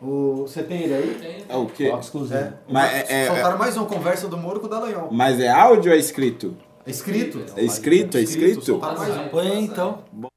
O, 0.01 0.45
você 0.47 0.62
tem 0.63 0.84
ele 0.84 0.93
aí? 0.93 1.45
É 1.47 1.55
o 1.55 1.65
quê? 1.67 1.91
exclusivo. 1.99 2.38
É. 2.39 2.53
Mas 2.69 2.93
é- 3.10 3.23
é- 3.23 3.27
soltaram 3.27 3.58
mais 3.58 3.77
um, 3.77 3.86
conversa 3.86 4.27
do 4.27 4.38
Moro 4.38 4.60
com 4.60 4.67
o 4.67 4.69
Dallagnol. 4.69 5.10
Mas 5.12 5.39
é 5.39 5.49
áudio 5.49 5.91
ou 5.91 5.97
é 5.97 5.99
escrito? 5.99 6.55
É 6.86 6.91
escrito? 6.91 7.43
É 7.55 7.63
escrito, 7.63 8.17
é 8.17 8.21
escrito? 8.21 8.63
Soltaram 8.63 8.97
mais 8.99 9.17
um. 9.17 9.29
Põe 9.29 9.47
aí, 9.47 9.63
então. 9.63 9.99
Ninguém 10.13 10.29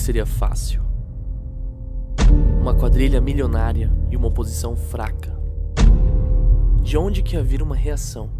que 0.00 0.06
seria 0.06 0.24
fácil. 0.24 0.82
Uma 2.58 2.74
quadrilha 2.74 3.20
milionária 3.20 3.92
e 4.10 4.16
uma 4.16 4.28
oposição 4.28 4.74
fraca. 4.74 5.38
De 6.82 6.96
onde 6.96 7.22
que 7.22 7.36
ia 7.36 7.42
vir 7.42 7.60
uma 7.60 7.76
reação? 7.76 8.30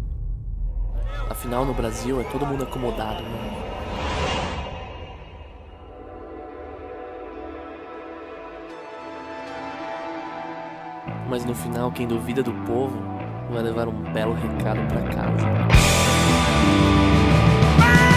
Afinal, 1.29 1.63
no 1.63 1.73
Brasil 1.75 2.19
é 2.19 2.23
todo 2.23 2.47
mundo 2.47 2.63
acomodado, 2.63 3.21
né? 3.21 3.51
Mas 11.29 11.45
no 11.45 11.53
final, 11.53 11.91
quem 11.91 12.07
duvida 12.07 12.41
do 12.41 12.53
povo 12.65 12.97
vai 13.51 13.61
levar 13.61 13.87
um 13.87 14.11
belo 14.11 14.33
recado 14.33 14.79
pra 14.87 15.01
casa. 15.03 15.47
Yeah, 17.81 18.10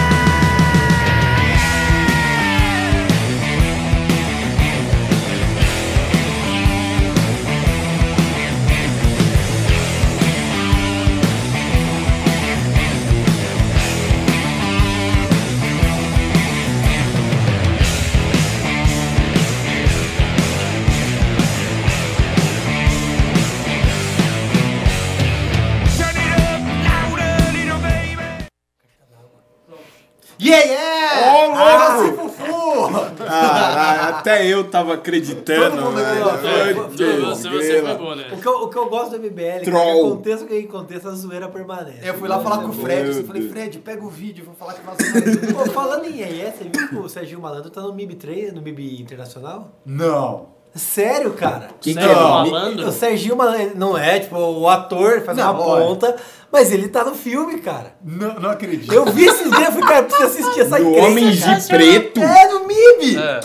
até 34.35 34.47
eu 34.47 34.63
tava 34.65 34.93
acreditando, 34.93 35.77
Todo 35.77 35.81
mundo 35.85 35.99
acreditou. 35.99 37.07
É, 37.07 37.19
você, 37.35 37.49
você 37.49 37.81
foi 37.81 37.95
bom, 37.95 38.15
né? 38.15 38.27
O 38.31 38.37
que, 38.37 38.47
eu, 38.47 38.53
o 38.53 38.69
que 38.69 38.77
eu 38.77 38.89
gosto 38.89 39.11
do 39.11 39.19
MBL, 39.19 39.59
que 39.63 39.71
Troll. 39.71 40.07
aconteça 40.07 40.43
o 40.43 40.47
que 40.47 40.57
aconteça, 40.59 41.09
a 41.09 41.11
zoeira 41.13 41.47
permanece. 41.47 41.99
Eu 42.07 42.13
fui 42.15 42.27
lá 42.27 42.39
falar 42.39 42.59
com 42.59 42.69
o 42.69 42.73
Fred, 42.73 43.17
eu 43.17 43.25
falei. 43.25 43.49
Fred, 43.49 43.79
pega 43.79 44.03
o 44.05 44.09
vídeo, 44.09 44.45
vou 44.45 44.55
falar 44.55 44.73
que 44.73 44.85
mais 44.85 44.97
um. 44.99 45.53
Pô, 45.53 45.65
falando 45.71 46.05
em 46.05 46.17
IES, 46.19 46.55
você 46.55 46.63
viu 46.71 46.87
que 46.89 46.95
o 46.95 47.09
Serginho 47.09 47.39
Malandro 47.41 47.69
tá 47.69 47.81
no 47.81 47.93
MIB 47.93 48.15
3, 48.15 48.53
no 48.53 48.61
MIB 48.61 49.01
Internacional? 49.01 49.71
Não. 49.85 50.55
Sério, 50.75 51.31
cara? 51.31 51.69
Que 51.79 51.93
Sério, 51.93 52.09
que 52.09 52.15
é? 52.15 52.21
malandro? 52.21 52.87
O 52.87 52.91
Serginho 52.91 53.37
Malandro 53.37 53.77
não 53.77 53.97
é, 53.97 54.19
tipo, 54.19 54.35
o 54.37 54.67
ator 54.67 55.21
faz 55.21 55.37
Não, 55.37 55.53
uma 55.53 55.65
olha. 55.65 55.85
ponta, 55.85 56.15
mas 56.51 56.71
ele 56.71 56.87
tá 56.87 57.03
no 57.03 57.13
filme, 57.15 57.59
cara. 57.59 57.95
Não, 58.03 58.39
não 58.39 58.49
acredito. 58.49 58.93
Eu 58.93 59.05
vi 59.05 59.25
esses 59.25 59.49
dias, 59.49 59.65
eu 59.65 59.71
falei, 59.71 59.87
cara, 59.87 60.03
preciso 60.03 60.25
assistir 60.27 60.61
essa 60.61 60.79
encrenca, 60.79 61.05
Homem 61.07 61.37
cara. 61.37 61.59
de 61.59 61.67
Preto? 61.67 62.19
É, 62.21 62.47
no 62.47 62.65
MIB! 62.67 63.17
É. 63.17 63.39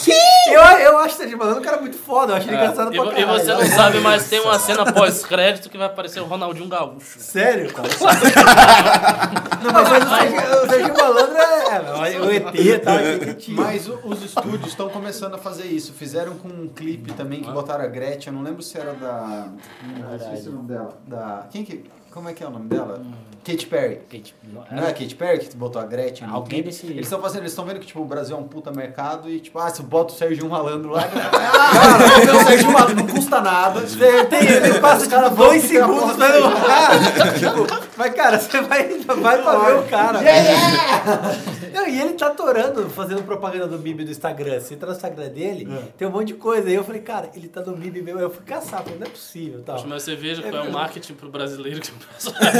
Eu, 0.49 0.61
eu 0.61 0.99
acho 0.99 1.15
o 1.15 1.19
Serginho 1.19 1.39
Malandro 1.39 1.61
um 1.61 1.65
cara 1.65 1.81
muito 1.81 1.97
foda, 1.99 2.33
eu 2.33 2.37
acho 2.37 2.49
ele 2.49 2.57
engraçado 2.57 2.93
E, 2.93 2.97
pra 2.97 3.05
vo- 3.05 3.11
e 3.13 3.15
caralho. 3.25 3.41
você 3.45 3.53
não 3.53 3.67
sabe, 3.67 4.01
mas 4.01 4.29
tem 4.29 4.41
uma 4.41 4.59
cena 4.59 4.93
pós-crédito 4.93 5.69
que 5.71 5.77
vai 5.79 5.87
aparecer 5.87 6.21
o 6.21 6.25
Ronaldinho 6.25 6.69
Gaúcho. 6.69 7.19
Sério, 7.21 7.73
cara? 7.73 7.89
não, 9.63 9.73
mas, 9.73 9.89
mas 9.89 10.03
o, 10.03 10.09
Serginho, 10.09 10.63
o 10.65 10.69
Serginho 10.69 10.95
Malandro 10.97 11.37
é, 11.37 12.15
é 12.15 12.21
o 12.21 12.31
ET 12.31 12.55
e 12.55 12.79
tal, 12.79 12.95
é 12.99 13.19
que 13.19 13.35
tinha. 13.35 13.57
Mas 13.61 13.89
os 13.89 14.23
estúdios 14.23 14.67
estão 14.69 14.89
começando 14.89 15.35
a 15.35 15.39
fazer 15.39 15.65
isso. 15.67 15.93
Fizeram 15.93 16.35
com 16.37 16.49
um 16.49 16.69
clipe 16.69 17.13
também 17.13 17.43
que 17.43 17.51
botaram 17.51 17.85
a 17.85 17.89
Gretchen. 17.89 18.33
Eu 18.33 18.39
não 18.39 18.43
lembro 18.45 18.63
se 18.63 18.79
era 18.79 18.93
da. 18.95 19.49
Não, 19.99 20.17
esqueci 20.17 20.49
o 20.49 20.53
nome 20.53 20.69
dela. 20.69 20.99
Da. 21.07 21.47
Quem 21.51 21.65
que. 21.65 21.85
Como 22.12 22.29
é 22.29 22.33
que 22.33 22.42
é 22.42 22.46
o 22.46 22.51
nome 22.51 22.68
dela? 22.68 23.01
Katy 23.44 23.66
Perry. 23.66 24.01
Que, 24.09 24.18
tipo, 24.20 24.38
Não 24.53 24.62
é 24.83 24.88
a 24.90 24.92
Katy 24.92 25.14
Perry 25.14 25.38
que 25.38 25.57
botou 25.57 25.81
a 25.81 25.85
Gretchen 25.87 26.27
no 26.29 26.35
Alguém 26.35 26.62
desse- 26.62 26.87
Eles 26.87 27.07
estão 27.07 27.20
fazendo, 27.23 27.40
eles 27.42 27.53
estão 27.53 27.64
vendo 27.64 27.81
que 27.81 27.87
tipo, 27.87 28.01
o 28.01 28.05
Brasil 28.05 28.37
é 28.37 28.38
um 28.38 28.46
puta 28.46 28.70
mercado 28.70 29.31
e 29.31 29.40
tipo, 29.40 29.59
ah, 29.59 29.70
se 29.70 29.83
bota 29.83 30.12
o 30.12 30.16
Sérgio 30.16 30.46
Malandro 30.49 30.90
lá, 30.90 31.03
ah, 31.09 32.18
ver 32.20 32.35
o 32.35 32.44
Sérgio 32.44 32.70
Malandro, 32.70 32.96
não 32.96 33.07
custa 33.07 33.40
nada. 33.40 33.81
Tem, 33.81 34.27
tem, 34.27 34.46
ele 34.46 34.79
passa 34.81 35.03
Os 35.03 35.09
caras 35.09 35.31
tipo, 35.31 35.42
dois 35.42 35.62
segundos 35.62 36.01
porra 36.01 36.14
vendo 36.29 36.46
o 36.46 36.66
cara. 36.66 37.38
tipo, 37.38 37.90
mas 37.96 38.14
cara, 38.14 38.38
você 38.38 38.61
vai, 38.61 38.88
vai 38.99 39.42
pra 39.42 39.59
ver 39.59 39.77
o 39.79 39.83
cara. 39.88 40.18
Não, 41.73 41.87
e 41.88 42.01
ele 42.01 42.12
tá 42.14 42.27
atorando, 42.27 42.90
fazendo 42.90 43.23
propaganda 43.23 43.66
do 43.68 43.79
MIB 43.79 44.05
do 44.05 44.11
Instagram. 44.11 44.61
Você 44.61 44.75
entra 44.75 44.88
no 44.90 44.94
Instagram 44.94 45.29
dele, 45.29 45.68
tem 45.96 46.07
um 46.07 46.11
monte 46.11 46.29
de 46.29 46.35
coisa. 46.35 46.68
Aí 46.68 46.75
eu 46.75 46.85
falei, 46.85 47.01
cara, 47.01 47.31
ele 47.35 47.49
tá 47.49 47.62
no 47.62 47.77
MIB 47.77 48.03
mesmo. 48.03 48.20
Eu 48.20 48.31
fui 48.31 48.44
caçar, 48.44 48.83
falei, 48.83 48.99
não 48.99 49.07
é 49.07 49.11
possível. 49.11 49.62
Tal. 49.62 49.83
Mas 49.87 50.03
você 50.03 50.14
veja 50.16 50.40
É 50.42 50.51
qual 50.51 50.55
é 50.57 50.59
o 50.59 50.62
verdade. 50.64 50.73
marketing 50.85 51.14
pro 51.14 51.31
brasileiro 51.31 51.81
que 51.81 51.90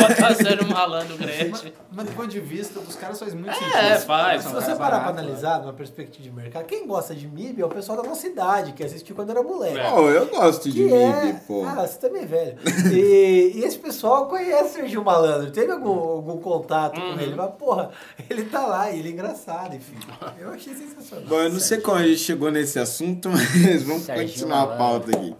botar 0.09 0.35
sério 0.35 0.67
malandro, 0.69 1.17
Gretchen. 1.17 1.73
Mas 1.93 2.07
do 2.07 2.13
ponto 2.13 2.29
de 2.29 2.41
vista 2.41 2.81
dos 2.81 2.95
caras 2.97 3.19
faz 3.19 3.35
muito 3.35 3.53
sentido. 3.55 3.77
É, 3.77 3.99
faz. 3.99 4.43
Se 4.45 4.53
você 4.53 4.75
parar 4.75 5.01
pra 5.01 5.11
analisar 5.11 5.61
numa 5.61 5.73
perspectiva 5.73 6.23
de 6.23 6.31
mercado, 6.31 6.65
quem 6.65 6.87
gosta 6.87 7.15
de 7.15 7.27
MIB 7.29 7.63
é 7.63 7.65
o 7.65 7.69
pessoal 7.69 8.03
da 8.03 8.09
nossa 8.09 8.27
idade, 8.27 8.73
que 8.73 8.83
assistiu 8.85 9.15
quando 9.15 9.31
era 9.31 9.43
moleque. 9.43 9.79
É. 9.79 9.93
Oh, 9.93 10.09
eu 10.11 10.27
gosto 10.27 10.71
de 10.71 10.85
Que 10.85 10.93
é... 10.93 11.25
MIB, 11.25 11.41
pô. 11.47 11.65
Ah, 11.65 11.87
você 11.87 11.99
também 11.99 12.23
é 12.23 12.27
velho. 12.27 12.59
E, 12.93 13.53
e 13.57 13.65
esse 13.65 13.79
pessoal 13.79 14.27
conhece 14.27 14.71
o 14.71 14.73
Serginho 14.75 15.05
Malandro. 15.05 15.51
Teve 15.51 15.71
algum, 15.73 15.89
algum 15.91 16.39
contato 16.39 16.99
Uhum. 17.01 17.15
com 17.15 17.21
ele? 17.21 17.35
Mas, 17.35 17.51
porra, 17.55 17.91
ele 18.29 18.45
tá 18.45 18.67
lá 18.67 18.91
e 18.91 18.99
ele 18.99 19.09
é 19.09 19.13
engraçado, 19.13 19.75
enfim. 19.77 19.95
Eu 20.39 20.51
achei 20.51 20.75
sensacional. 20.75 21.27
Bom, 21.29 21.37
eu 21.41 21.51
não 21.53 21.61
sei 21.61 21.79
como 21.79 21.99
a 21.99 22.03
gente 22.03 22.19
chegou 22.19 22.51
nesse 22.51 22.79
assunto, 22.79 23.29
mas 23.29 23.83
vamos 23.83 24.03
Serginho 24.03 24.29
continuar 24.29 24.63
a 24.63 24.67
Malandro. 24.67 24.79
pauta 24.79 25.17
aqui. 25.17 25.37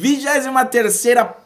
23 0.00 0.98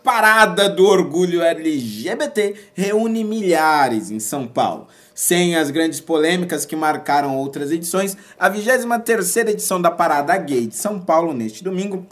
Parada 0.04 0.68
do 0.68 0.86
Orgulho 0.86 1.42
LGBT 1.42 2.54
reúne 2.72 3.24
milhares 3.24 4.12
em 4.12 4.20
São 4.20 4.46
Paulo. 4.46 4.86
Sem 5.12 5.56
as 5.56 5.72
grandes 5.72 6.00
polêmicas 6.00 6.64
que 6.64 6.76
marcaram 6.76 7.36
outras 7.36 7.72
edições, 7.72 8.16
a 8.38 8.48
23 8.48 9.36
edição 9.38 9.82
da 9.82 9.90
Parada 9.90 10.36
Gay 10.36 10.68
de 10.68 10.76
São 10.76 11.00
Paulo, 11.00 11.34
neste 11.34 11.64
domingo, 11.64 12.06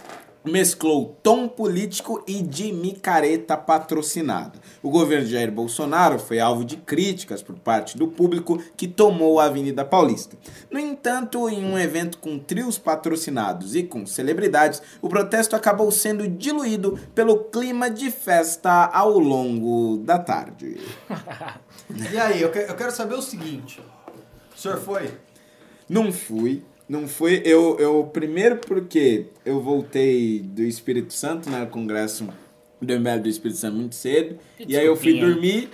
mesclou 0.45 1.17
tom 1.23 1.47
político 1.49 2.23
e 2.27 2.43
de 2.43 2.73
micareta 2.73 3.57
patrocinada. 3.57 4.59
O 4.83 4.91
governo 4.91 5.25
de 5.27 5.33
Jair 5.33 5.53
Bolsonaro 5.53 6.19
foi 6.19 6.41
alvo 6.41 6.65
de 6.65 6.77
críticas 6.77 7.43
por 7.43 7.57
parte 7.59 7.97
do 7.97 8.09
público 8.09 8.61
que 8.77 8.89
tomou 8.89 9.39
a 9.39 9.45
Avenida 9.45 9.85
Paulista. 9.85 10.37
No 10.71 10.79
entanto, 10.79 11.49
em 11.49 11.65
um 11.65 11.79
evento 11.79 12.19
com 12.19 12.39
trios 12.39 12.79
patrocinados 12.79 13.75
e 13.77 13.83
com 13.83 14.05
celebridades, 14.07 14.83
o 15.01 15.09
protesto 15.09 15.55
acabou 15.55 15.91
sendo 15.91 16.27
diluído 16.27 16.99
pelo 17.15 17.37
clima 17.45 17.89
de 17.91 18.11
festa 18.11 18.87
ao 18.87 19.19
longo 19.19 19.99
da 19.99 20.19
tarde. 20.19 20.77
E 22.11 22.17
aí, 22.17 22.41
eu, 22.41 22.51
que- 22.51 22.59
eu 22.61 22.75
quero 22.75 22.91
saber 22.91 23.15
o 23.17 23.21
seguinte. 23.21 23.79
O 24.55 24.59
senhor 24.59 24.79
foi? 24.79 25.11
Não 25.87 26.11
fui. 26.11 26.65
Não 26.89 27.07
fui. 27.09 27.43
Eu, 27.45 27.79
eu 27.79 28.05
primeiro 28.13 28.57
porque 28.57 29.27
eu 29.45 29.61
voltei 29.61 30.41
do 30.41 30.63
Espírito 30.63 31.13
Santo, 31.13 31.49
né? 31.49 31.65
Congresso 31.67 32.29
do 32.81 32.93
ML 32.93 33.23
do 33.23 33.29
Espírito 33.29 33.59
Santo 33.59 33.77
muito 33.77 33.95
cedo. 33.95 34.39
Que 34.57 34.73
E 34.73 34.77
aí 34.77 34.87
eu 34.87 34.97
fui 34.97 35.19
dormir. 35.19 35.71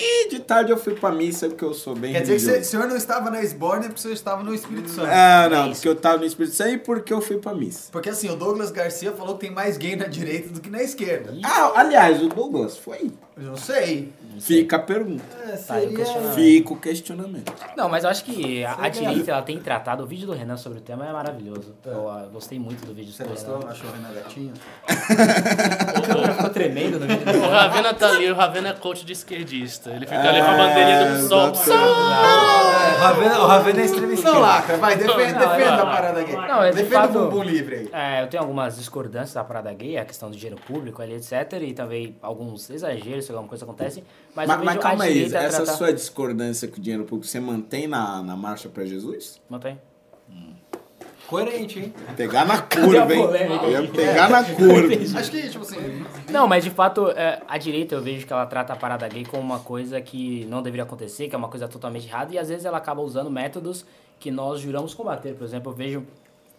E 0.00 0.28
de 0.28 0.38
tarde 0.40 0.70
eu 0.70 0.76
fui 0.78 0.94
pra 0.94 1.10
missa 1.10 1.48
porque 1.48 1.64
eu 1.64 1.74
sou 1.74 1.94
bem 1.94 2.12
Quer 2.12 2.20
dizer 2.20 2.34
que 2.34 2.40
religioso. 2.40 2.56
você- 2.64 2.68
o 2.68 2.70
senhor 2.70 2.88
não 2.88 2.96
estava 2.96 3.30
na 3.30 3.42
Esborne 3.42 3.84
porque 3.86 3.98
o 3.98 4.02
senhor 4.02 4.14
estava 4.14 4.42
no 4.44 4.54
Espírito 4.54 4.88
Santo. 4.90 5.08
Ah, 5.10 5.48
não, 5.50 5.72
porque 5.72 5.88
eu 5.88 5.96
tava 5.96 6.18
no 6.18 6.24
Espírito 6.24 6.54
Santo 6.54 6.70
e 6.70 6.78
porque 6.78 7.12
eu 7.12 7.20
fui 7.20 7.38
pra 7.38 7.52
missa. 7.54 7.88
Porque 7.90 8.08
assim, 8.08 8.30
o 8.30 8.36
Douglas 8.36 8.70
Garcia 8.70 9.12
falou 9.12 9.34
que 9.34 9.40
tem 9.46 9.50
mais 9.50 9.76
gay 9.76 9.96
na 9.96 10.06
direita 10.06 10.50
do 10.50 10.60
que 10.60 10.70
na 10.70 10.82
esquerda. 10.82 11.34
Ah, 11.44 11.72
aliás, 11.76 12.22
o 12.22 12.28
Douglas 12.28 12.76
foi. 12.78 13.10
Eu 13.36 13.42
não 13.44 13.56
sei. 13.56 14.12
Fica 14.40 14.76
a 14.76 14.78
pergunta. 14.80 15.22
É, 15.46 15.52
Tá 15.52 15.74
seria... 15.80 15.96
questionamento. 15.96 16.34
Fica 16.34 16.72
o 16.72 16.76
questionamento. 16.80 17.52
Não, 17.76 17.88
mas 17.88 18.02
eu 18.04 18.10
acho 18.10 18.24
que 18.24 18.64
a, 18.64 18.76
a 18.84 18.88
direita 18.88 19.30
ela 19.30 19.42
tem 19.42 19.58
tratado. 19.60 20.02
O 20.02 20.06
vídeo 20.06 20.26
do 20.26 20.32
Renan 20.32 20.56
sobre 20.56 20.78
o 20.78 20.80
tema 20.80 21.06
é 21.06 21.12
maravilhoso. 21.12 21.74
Eu 21.84 22.08
ah, 22.08 22.28
gostei 22.32 22.58
muito 22.58 22.84
do 22.84 22.92
vídeo 22.92 23.12
Você 23.12 23.22
do 23.24 23.30
gostou? 23.30 23.58
Renan. 23.60 23.70
Achou 23.70 23.88
o 23.88 23.92
Renan 23.92 24.12
Gatinho? 24.14 24.52
O 26.28 26.32
ficou 26.34 26.50
tremendo 26.50 26.98
no 26.98 27.06
vídeo 27.06 27.24
do 27.24 27.38
O. 27.38 27.48
Ravena 27.48 27.94
tá 27.94 28.08
ali, 28.08 28.30
o 28.30 28.34
Ravena 28.34 28.68
é 28.70 28.72
coach 28.72 29.04
de 29.04 29.12
esquerdista. 29.12 29.87
Ele 29.90 30.06
fica 30.06 30.28
ali 30.28 30.40
com 30.40 30.46
a 30.50 30.56
bandeirinha 30.56 31.14
do 31.14 31.28
sol. 31.28 31.72
É, 31.72 32.94
o 32.94 33.00
Ravena, 33.00 33.38
o 33.40 33.46
Ravena 33.46 33.80
é 33.80 33.84
extrema 33.84 34.14
Não 34.14 34.38
lacra, 34.40 34.76
vai, 34.76 34.96
defenda, 34.96 35.16
Não, 35.16 35.48
defenda 35.56 35.76
não, 35.76 35.82
a 35.82 35.86
parada 35.86 36.22
gay. 36.22 36.36
Não, 36.36 36.62
é 36.62 36.70
de 36.70 36.76
defenda 36.76 37.02
fato- 37.02 37.18
o 37.18 37.22
bumbum 37.28 37.42
livre 37.42 37.74
aí. 37.76 37.90
É, 37.92 38.22
eu 38.22 38.26
tenho 38.28 38.42
algumas 38.42 38.76
discordâncias 38.76 39.34
da 39.34 39.44
parada 39.44 39.72
gay, 39.72 39.96
a 39.98 40.04
questão 40.04 40.30
do 40.30 40.36
dinheiro 40.36 40.60
público 40.66 41.00
ali, 41.00 41.14
etc. 41.14 41.32
E 41.62 41.72
também 41.72 42.16
alguns 42.20 42.68
exageros 42.70 43.24
se 43.24 43.30
alguma 43.32 43.48
coisa 43.48 43.64
acontece. 43.64 44.02
Mas, 44.34 44.48
Mas, 44.48 44.62
mas 44.62 44.78
calma 44.78 45.04
aí, 45.04 45.24
essa 45.24 45.62
tratar... 45.62 45.72
sua 45.72 45.92
discordância 45.92 46.68
com 46.68 46.76
o 46.76 46.80
dinheiro 46.80 47.04
público, 47.04 47.26
você 47.26 47.40
mantém 47.40 47.86
na, 47.86 48.22
na 48.22 48.36
marcha 48.36 48.68
pra 48.68 48.84
Jesus? 48.84 49.40
Mantém. 49.48 49.78
Coerente, 51.28 51.78
hein? 51.78 51.94
Pegar 52.16 52.46
na 52.46 52.62
curva, 52.62 53.14
hein? 53.14 53.28
ia 53.70 53.88
pegar 53.88 54.30
na 54.30 54.42
curva. 54.42 55.18
Acho 55.18 55.30
que, 55.30 55.42
tipo 55.48 55.62
assim, 55.62 56.04
Não, 56.30 56.48
mas 56.48 56.64
de 56.64 56.70
fato, 56.70 57.10
é, 57.10 57.42
a 57.46 57.58
direita 57.58 57.94
eu 57.94 58.00
vejo 58.02 58.26
que 58.26 58.32
ela 58.32 58.46
trata 58.46 58.72
a 58.72 58.76
parada 58.76 59.06
gay 59.08 59.24
como 59.26 59.42
uma 59.42 59.58
coisa 59.58 60.00
que 60.00 60.46
não 60.46 60.62
deveria 60.62 60.84
acontecer, 60.84 61.28
que 61.28 61.34
é 61.34 61.38
uma 61.38 61.48
coisa 61.48 61.68
totalmente 61.68 62.06
errada, 62.08 62.32
e 62.32 62.38
às 62.38 62.48
vezes 62.48 62.64
ela 62.64 62.78
acaba 62.78 63.02
usando 63.02 63.30
métodos 63.30 63.84
que 64.18 64.30
nós 64.30 64.60
juramos 64.60 64.94
combater. 64.94 65.34
Por 65.34 65.44
exemplo, 65.44 65.70
eu 65.70 65.76
vejo 65.76 66.06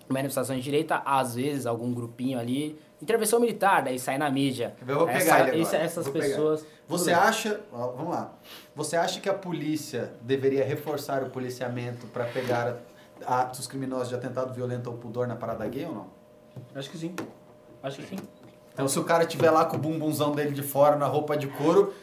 manifestação 0.08 0.56
de 0.56 0.62
direita, 0.62 1.02
às 1.06 1.36
vezes 1.36 1.66
algum 1.66 1.92
grupinho 1.94 2.40
ali, 2.40 2.80
intervenção 3.02 3.40
militar, 3.40 3.82
daí 3.84 3.98
sai 4.00 4.18
na 4.18 4.30
mídia. 4.30 4.74
Eu 4.88 4.98
vou 5.00 5.06
pegar 5.08 5.18
Essa- 5.20 5.34
ele 5.34 5.42
agora, 5.50 5.58
esse- 5.62 5.76
essas 5.76 6.04
vou 6.06 6.14
pegar. 6.14 6.26
pessoas. 6.28 6.66
você 6.88 7.12
acha, 7.12 7.60
ó, 7.72 7.88
vamos 7.90 8.12
lá, 8.14 8.34
você 8.76 8.96
acha 8.96 9.20
que 9.20 9.30
a 9.30 9.34
polícia 9.34 10.12
deveria 10.22 10.64
reforçar 10.66 11.22
o 11.24 11.30
policiamento 11.30 12.08
pra 12.08 12.26
pegar 12.26 12.78
atos 13.26 13.68
criminosos 13.68 14.10
de 14.10 14.16
atentado 14.16 14.54
violento 14.54 14.90
ao 14.90 14.96
pudor 14.96 15.28
na 15.28 15.36
parada 15.36 15.68
gay 15.68 15.86
ou 15.86 15.94
não? 15.94 16.08
Acho 16.76 16.90
que 16.90 16.98
sim. 16.98 17.16
Acho 17.82 17.98
que 17.98 18.08
sim. 18.08 18.18
Então 18.74 18.88
se 18.88 18.98
o 19.00 19.04
cara 19.04 19.26
tiver 19.26 19.52
lá 19.52 19.66
com 19.66 19.78
o 19.78 19.80
bumbumzão 19.80 20.32
dele 20.32 20.52
de 20.52 20.64
fora 20.64 20.96
na 20.96 21.06
roupa 21.06 21.36
de 21.36 21.48
couro, 21.48 21.94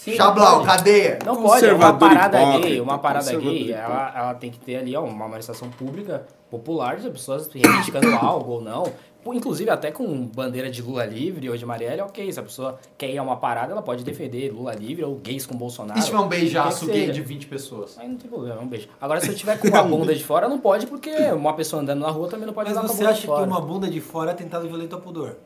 Sim, 0.00 0.16
pode. 0.16 0.64
cadeia! 0.64 1.18
Não 1.26 1.42
pode, 1.42 1.66
é 1.66 1.74
uma 1.74 1.92
parada 1.92 2.40
hipócrita, 2.40 2.68
gay, 2.68 2.80
uma 2.80 2.98
parada 2.98 3.36
gay, 3.36 3.70
ela, 3.70 4.12
ela 4.16 4.34
tem 4.34 4.50
que 4.50 4.58
ter 4.58 4.76
ali 4.76 4.96
ó, 4.96 5.04
uma 5.04 5.28
manifestação 5.28 5.68
pública, 5.68 6.24
popular, 6.50 6.96
de 6.96 7.10
pessoas 7.10 7.46
reivindicando 7.52 8.08
algo 8.16 8.52
ou 8.52 8.60
não. 8.62 8.90
Inclusive 9.26 9.68
até 9.70 9.90
com 9.90 10.26
bandeira 10.26 10.70
de 10.70 10.80
Lula 10.80 11.04
livre 11.04 11.48
ou 11.48 11.56
de 11.56 11.66
Marielle, 11.66 12.00
ok, 12.00 12.32
se 12.32 12.40
a 12.40 12.42
pessoa 12.42 12.78
quer 12.96 13.10
ir 13.10 13.18
a 13.18 13.22
uma 13.22 13.36
parada, 13.36 13.72
ela 13.72 13.82
pode 13.82 14.02
defender 14.02 14.50
Lula 14.50 14.74
livre 14.74 15.04
ou 15.04 15.16
gays 15.16 15.44
com 15.44 15.54
Bolsonaro. 15.56 15.98
E 15.98 16.02
se 16.02 16.08
tiver 16.08 16.20
um 16.20 16.28
beijaço 16.28 16.86
que 16.86 16.92
que 16.92 16.98
gay 16.98 17.10
de 17.10 17.20
20 17.20 17.46
pessoas? 17.46 17.98
Aí 17.98 18.08
não 18.08 18.16
tem 18.16 18.30
problema, 18.30 18.60
é 18.60 18.64
um 18.64 18.68
beijo. 18.68 18.88
Agora, 19.00 19.20
se 19.20 19.28
eu 19.28 19.34
tiver 19.34 19.58
com 19.58 19.68
a 19.76 19.82
bunda 19.82 20.14
de 20.14 20.24
fora, 20.24 20.48
não 20.48 20.58
pode, 20.58 20.86
porque 20.86 21.10
uma 21.32 21.52
pessoa 21.54 21.82
andando 21.82 22.00
na 22.00 22.10
rua 22.10 22.28
também 22.28 22.46
não 22.46 22.54
pode 22.54 22.70
Mas 22.70 22.78
andar 22.78 22.86
com 22.86 22.92
a 22.92 22.96
você 22.96 23.02
bunda 23.02 23.10
acha 23.10 23.20
de 23.20 23.26
que 23.26 23.32
fora. 23.32 23.46
uma 23.46 23.60
bunda 23.60 23.88
de 23.88 24.00
fora 24.00 24.30
é 24.30 24.34
atentado 24.34 24.66
violento 24.66 24.94
ao 24.94 25.02
pudor? 25.02 25.36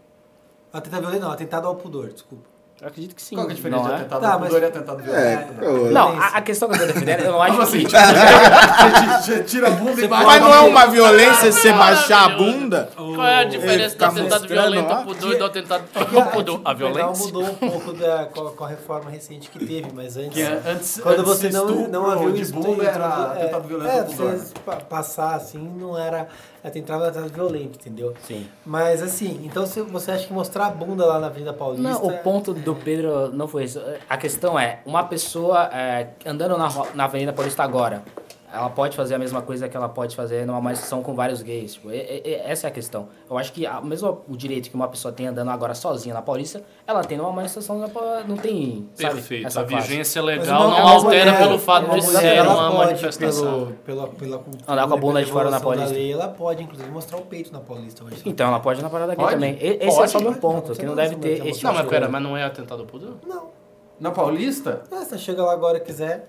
Atentado 0.73 1.01
violento 1.03 1.23
não, 1.23 1.31
atentado 1.31 1.67
ao 1.67 1.75
pudor, 1.77 2.13
desculpa. 2.13 2.54
Eu 2.85 2.89
acredito 2.89 3.15
que 3.15 3.23
sim. 3.23 3.35
Qual 3.35 3.47
que 3.47 3.53
é 3.53 3.55
a 3.55 3.57
diferença 3.57 3.83
não 3.83 3.89
de 3.89 3.93
é? 3.95 3.97
atentado 3.97 4.21
Tá, 4.21 4.33
ao 4.35 4.41
mas- 4.41 4.49
pudor 4.51 4.63
e 4.63 4.67
atentado 4.67 5.03
violento? 5.03 5.25
É, 5.25 5.65
eu- 5.67 5.91
Não, 5.91 6.21
a, 6.21 6.27
a 6.27 6.43
questão 6.43 6.69
que 6.69 6.75
eu 6.75 6.81
tô 6.81 6.87
defendendo, 6.93 7.21
eu 7.21 7.33
não 7.33 7.41
acho 7.41 7.57
Como 7.57 7.67
que... 7.67 7.97
assim? 7.97 9.23
Você 9.23 9.43
tira 9.49 9.69
a 9.69 9.71
bunda 9.71 10.05
e 10.05 10.07
bate 10.07 10.27
Mas 10.27 10.43
não 10.43 10.55
é 10.55 10.61
uma 10.61 10.87
violência 10.89 11.51
você 11.51 11.73
baixar 11.73 12.25
a 12.27 12.29
bunda? 12.37 12.91
Qual 12.95 13.25
é 13.27 13.41
a 13.41 13.45
diferença 13.45 13.97
do 13.97 14.05
atentado 14.05 14.47
violento 14.47 14.97
pudor 15.07 15.33
e 15.33 15.39
do 15.39 15.45
atentado 15.47 15.85
ao 16.15 16.27
pudor? 16.27 16.61
A 16.63 16.75
violência? 16.75 17.25
mudou 17.25 17.43
um 17.45 17.55
pouco 17.55 17.93
da, 17.95 18.27
com, 18.27 18.49
a, 18.49 18.53
com 18.53 18.65
a 18.65 18.69
reforma 18.69 19.11
recente 19.11 19.49
que 19.49 19.59
teve, 19.61 19.89
mas 19.95 20.19
antes... 20.19 20.35
Que 20.35 20.43
é 20.43 20.61
antes, 20.67 21.01
Quando 21.03 21.21
antes 21.21 21.25
você 21.41 21.49
não, 21.49 21.89
não 21.89 22.11
havia 22.11 22.29
o 22.29 22.33
de 22.35 22.43
estupro, 22.43 22.73
bunda 22.73 22.85
era 22.85 23.05
é, 23.39 23.43
atentado 23.45 23.67
violento 23.67 24.23
é, 24.69 24.75
passar 24.91 25.37
assim 25.37 25.73
não 25.79 25.99
era 25.99 26.29
atentado 26.65 27.05
atentado 27.05 27.33
violento, 27.33 27.79
entendeu? 27.79 28.15
Sim. 28.23 28.47
Mas 28.65 29.03
assim, 29.03 29.43
então 29.45 29.67
se 29.67 29.83
você 29.83 30.13
acha 30.13 30.27
que 30.27 30.33
mostrar 30.33 30.67
a 30.67 30.71
bunda 30.71 31.05
lá 31.05 31.19
na 31.21 31.27
Avenida 31.27 31.53
Paulista... 31.53 31.89
Não, 31.89 32.05
o 32.05 32.19
ponto 32.19 32.55
do 32.55 32.75
Pedro 32.75 33.29
não 33.29 33.47
foi 33.47 33.65
isso. 33.65 33.81
A 34.09 34.17
questão 34.17 34.59
é, 34.59 34.81
uma 34.87 35.05
pessoa 35.05 35.69
é, 35.73 36.09
andando 36.25 36.57
na, 36.57 36.69
na 36.95 37.05
Avenida 37.05 37.33
Paulista 37.33 37.63
agora, 37.63 38.03
ela 38.55 38.71
pode 38.71 38.97
fazer 38.97 39.15
a 39.15 39.19
mesma 39.19 39.43
coisa 39.43 39.69
que 39.69 39.77
ela 39.77 39.89
pode 39.89 40.15
fazer 40.15 40.47
numa 40.47 40.61
manifestação 40.61 41.03
com 41.03 41.15
vários 41.15 41.43
gays. 41.43 41.75
Tipo, 41.75 41.91
e- 41.91 42.23
e- 42.25 42.35
essa 42.45 42.67
é 42.67 42.69
a 42.69 42.71
questão. 42.71 43.09
Eu 43.29 43.37
acho 43.37 43.53
que 43.53 43.67
a, 43.67 43.81
mesmo 43.81 44.23
o 44.29 44.37
direito 44.37 44.71
que 44.71 44.75
uma 44.77 44.89
pessoa 44.89 45.13
tem 45.13 45.27
andando 45.27 45.51
agora 45.51 45.75
sozinha 45.75 46.15
na 46.15 46.23
Paulista, 46.23 46.63
ela 46.87 47.03
tem 47.03 47.19
numa 47.19 47.33
manifestação, 47.33 47.79
não 47.79 47.91
não 48.29 48.37
tem, 48.37 48.89
sabe, 48.95 49.15
Perfeito. 49.15 49.47
essa 49.47 49.61
A 49.61 49.65
classe. 49.65 49.89
vigência 49.89 50.23
legal 50.23 50.69
não 50.71 50.77
altera 50.89 51.33
mulher- 51.33 51.39
pelo 51.47 51.59
fato 51.59 51.91
de 51.95 52.03
ser 52.03 52.25
ela 52.27 52.55
uma 52.55 52.71
pode, 52.71 52.85
manifestação. 52.87 53.73
Pelo, 53.85 54.07
pela, 54.07 54.09
pela 54.09 54.45
Andar 54.69 54.87
com 54.89 54.95
a 54.95 54.97
bunda 54.97 55.25
de 55.25 55.31
fora 55.31 55.51
na 55.51 55.61
Paulista. 55.61 55.93
lei, 55.93 56.13
ela 56.13 56.29
pode, 56.29 56.63
inclusive, 56.63 56.91
mostrar 56.91 57.19
o 57.19 57.23
peito 57.23 57.53
na 57.53 57.61
Paulista 57.61 58.05
hoje. 58.05 58.23
Então 58.25 58.49
ela 58.49 58.61
pode 58.61 58.81
na 58.83 58.89
parada 58.91 59.15
gay 59.15 59.27
também. 59.27 59.55
E- 59.61 59.79
Esse 59.81 59.89
é 59.89 59.95
Pode. 59.95 60.11
só 60.11 60.21
meu 60.21 60.35
ponto, 60.35 60.67
pode. 60.69 60.79
que 60.79 60.87
não 60.87 60.95
deve 60.95 61.15
não 61.15 61.21
ter 61.21 61.39
Não, 61.39 61.47
mas 61.47 61.57
tipo 61.59 61.85
pera, 61.91 62.09
mas 62.09 62.23
não 62.23 62.37
é 62.37 62.45
atentado 62.45 62.81
ao 62.81 62.87
pudor? 62.87 63.15
Não. 63.27 63.49
Na 64.01 64.11
Paulista? 64.11 64.83
Ah, 64.91 65.05
você 65.05 65.17
chega 65.17 65.43
lá 65.45 65.53
agora 65.53 65.79
e 65.79 65.81
quiser. 65.81 66.29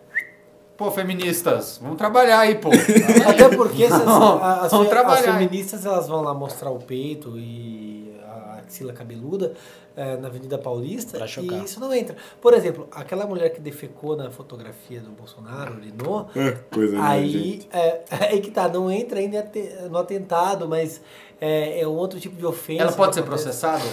Pô, 0.78 0.92
feministas, 0.92 1.80
vamos 1.82 1.98
trabalhar 1.98 2.40
aí, 2.40 2.56
pô. 2.56 2.70
Até 3.30 3.56
porque 3.56 3.88
se 3.88 3.94
as, 3.94 4.06
Não, 4.06 4.44
as, 4.44 4.72
vamos 4.72 4.90
trabalhar, 4.90 5.38
feministas 5.38 5.86
elas 5.86 6.08
vão 6.08 6.22
lá 6.22 6.34
mostrar 6.34 6.70
o 6.70 6.80
peito 6.80 7.38
e 7.38 8.14
a 8.28 8.60
axila 8.60 8.92
cabeluda 8.92 9.54
eh, 9.96 10.18
na 10.18 10.28
Avenida 10.28 10.58
Paulista 10.58 11.18
Pra 11.18 11.28
chocar. 11.28 11.60
e 11.62 11.64
isso 11.64 11.80
não 11.80 11.94
entra. 11.94 12.18
Por 12.42 12.54
exemplo, 12.54 12.90
aquela 12.92 13.26
mulher 13.26 13.50
que 13.54 13.62
defecou 13.62 14.18
na 14.18 14.30
fotografia 14.30 15.00
do 15.00 15.12
Bolsonaro, 15.12 15.76
urinou, 15.76 16.28
Coisa 16.70 17.02
aí 17.02 17.66
é, 17.72 18.02
aí 18.30 18.42
que 18.42 18.52
tá, 18.52 18.68
não 18.68 18.92
entra 18.92 19.20
ainda 19.20 19.50
no 19.90 19.98
atentado, 19.98 20.68
mas 20.68 21.00
é, 21.40 21.80
é 21.80 21.88
um 21.88 21.94
outro 21.96 22.20
tipo 22.20 22.36
de 22.36 22.46
ofensa. 22.46 22.84
Ela 22.84 22.92
pode 22.92 23.16
ser 23.16 23.24
processada? 23.24 23.84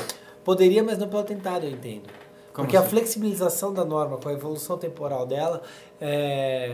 Poderia, 0.42 0.82
mas 0.82 0.98
não 0.98 1.06
pelo 1.06 1.20
atentado, 1.22 1.64
eu 1.64 1.70
entendo. 1.70 2.08
Como 2.52 2.66
Porque 2.66 2.76
a 2.76 2.80
assim? 2.80 2.90
flexibilização 2.90 3.72
da 3.72 3.82
norma 3.82 4.18
com 4.18 4.28
a 4.28 4.32
evolução 4.32 4.76
temporal 4.76 5.24
dela, 5.24 5.62
é, 6.04 6.72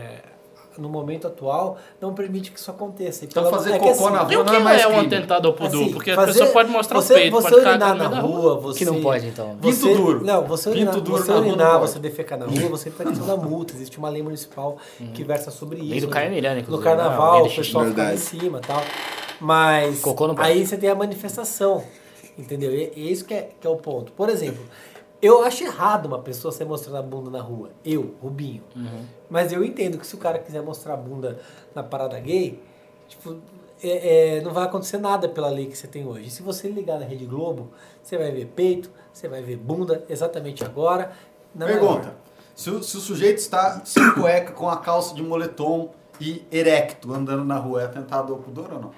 no 0.77 0.87
momento 0.89 1.27
atual, 1.27 1.77
não 2.01 2.13
permite 2.13 2.51
que 2.51 2.59
isso 2.59 2.71
aconteça. 2.71 3.25
E 3.25 3.27
Então 3.27 3.43
pela- 3.43 3.57
fazer 3.57 3.73
é 3.73 3.79
cocô 3.79 4.09
na 4.09 4.21
assim, 4.21 4.33
E 4.33 4.37
o 4.37 4.39
Não 4.39 4.45
que 4.45 4.55
é 4.55 4.59
mais 4.59 4.81
é 4.81 4.87
um 4.87 4.91
crime. 4.99 5.07
atentado 5.07 5.47
ao 5.47 5.53
pudor? 5.53 5.83
assim, 5.83 5.91
Porque 5.93 6.11
a 6.11 6.15
fazer- 6.15 6.31
pessoa 6.31 6.49
pode 6.51 6.69
mostrar 6.71 7.01
você, 7.01 7.13
o 7.13 7.15
peito, 7.17 7.31
você 7.35 7.49
pode 7.49 7.65
urinar 7.67 7.95
na 7.95 8.07
rua, 8.21 8.55
você... 8.59 8.79
Que 8.79 8.85
não 8.85 9.01
pode, 9.01 9.27
então. 9.27 9.57
Pinto 9.61 9.75
Você, 9.75 9.93
duro. 9.93 10.25
Não, 10.25 10.43
você 10.45 10.69
Pinto 10.71 10.77
urinar, 10.79 11.01
duro 11.01 11.17
você, 11.21 11.31
na 11.31 11.37
rua 11.37 11.47
urinar 11.47 11.79
você 11.79 11.99
defecar 11.99 12.39
na 12.39 12.45
rua, 12.45 12.69
você 12.69 12.89
tem 12.89 13.07
questão 13.07 13.27
da 13.27 13.35
multa. 13.37 13.73
Existe 13.73 13.97
uma 13.97 14.09
lei 14.09 14.23
municipal 14.23 14.77
que 15.13 15.23
versa 15.23 15.51
sobre 15.51 15.79
isso. 15.79 15.89
Lei 15.89 16.01
do 16.01 16.07
Caio 16.07 16.31
Miranda, 16.31 16.63
No 16.67 16.79
carnaval, 16.79 17.43
né? 17.43 17.49
o 17.49 17.55
pessoal 17.55 17.85
fica 17.85 18.03
lá 18.03 18.13
em 18.13 18.17
cima 18.17 18.57
e 18.59 18.61
tal. 18.61 18.81
Mas 19.41 20.01
aí 20.37 20.65
você 20.65 20.77
tem 20.77 20.89
a 20.89 20.95
manifestação. 20.95 21.83
Entendeu? 22.37 22.71
E, 22.73 22.93
e 22.95 23.11
isso 23.11 23.25
que 23.25 23.33
é, 23.33 23.49
que 23.59 23.67
é 23.67 23.69
o 23.69 23.75
ponto. 23.75 24.13
Por 24.13 24.29
exemplo, 24.29 24.63
eu 25.21 25.43
acho 25.43 25.63
errado 25.63 26.05
uma 26.05 26.19
pessoa 26.19 26.51
ser 26.51 26.65
mostrando 26.65 26.97
a 26.97 27.01
bunda 27.01 27.29
na 27.29 27.41
rua. 27.41 27.71
Eu, 27.83 28.15
Rubinho. 28.21 28.63
Uhum. 28.75 29.05
Mas 29.29 29.51
eu 29.51 29.63
entendo 29.63 29.97
que 29.97 30.07
se 30.07 30.15
o 30.15 30.17
cara 30.17 30.39
quiser 30.39 30.61
mostrar 30.61 30.93
a 30.93 30.97
bunda 30.97 31.39
na 31.75 31.83
parada 31.83 32.19
gay, 32.19 32.61
tipo, 33.07 33.37
é- 33.83 34.37
é, 34.37 34.41
não 34.41 34.53
vai 34.53 34.65
acontecer 34.65 34.97
nada 34.97 35.27
pela 35.29 35.49
lei 35.49 35.65
que 35.67 35.77
você 35.77 35.87
tem 35.87 36.05
hoje. 36.07 36.27
E 36.27 36.29
se 36.31 36.41
você 36.41 36.67
ligar 36.69 36.99
na 36.99 37.05
Rede 37.05 37.25
Globo, 37.25 37.71
você 38.03 38.17
vai 38.17 38.31
ver 38.31 38.45
peito, 38.47 38.89
você 39.13 39.27
vai 39.27 39.41
ver 39.41 39.57
bunda 39.57 40.03
exatamente 40.09 40.63
agora. 40.63 41.11
na 41.55 41.65
Pergunta. 41.65 42.15
Se 42.55 42.69
o, 42.69 42.83
se 42.83 42.97
o 42.97 42.99
sujeito 42.99 43.37
está 43.37 43.81
sem 43.85 44.13
cueca, 44.13 44.51
com 44.51 44.69
a 44.69 44.77
calça 44.77 45.15
de 45.15 45.23
moletom 45.23 45.91
e 46.19 46.45
erecto, 46.51 47.13
andando 47.13 47.43
na 47.45 47.57
rua, 47.57 47.81
é 47.81 47.85
atentado 47.85 48.33
ao 48.33 48.39
pudor 48.39 48.71
ou 48.73 48.79
não? 48.81 48.91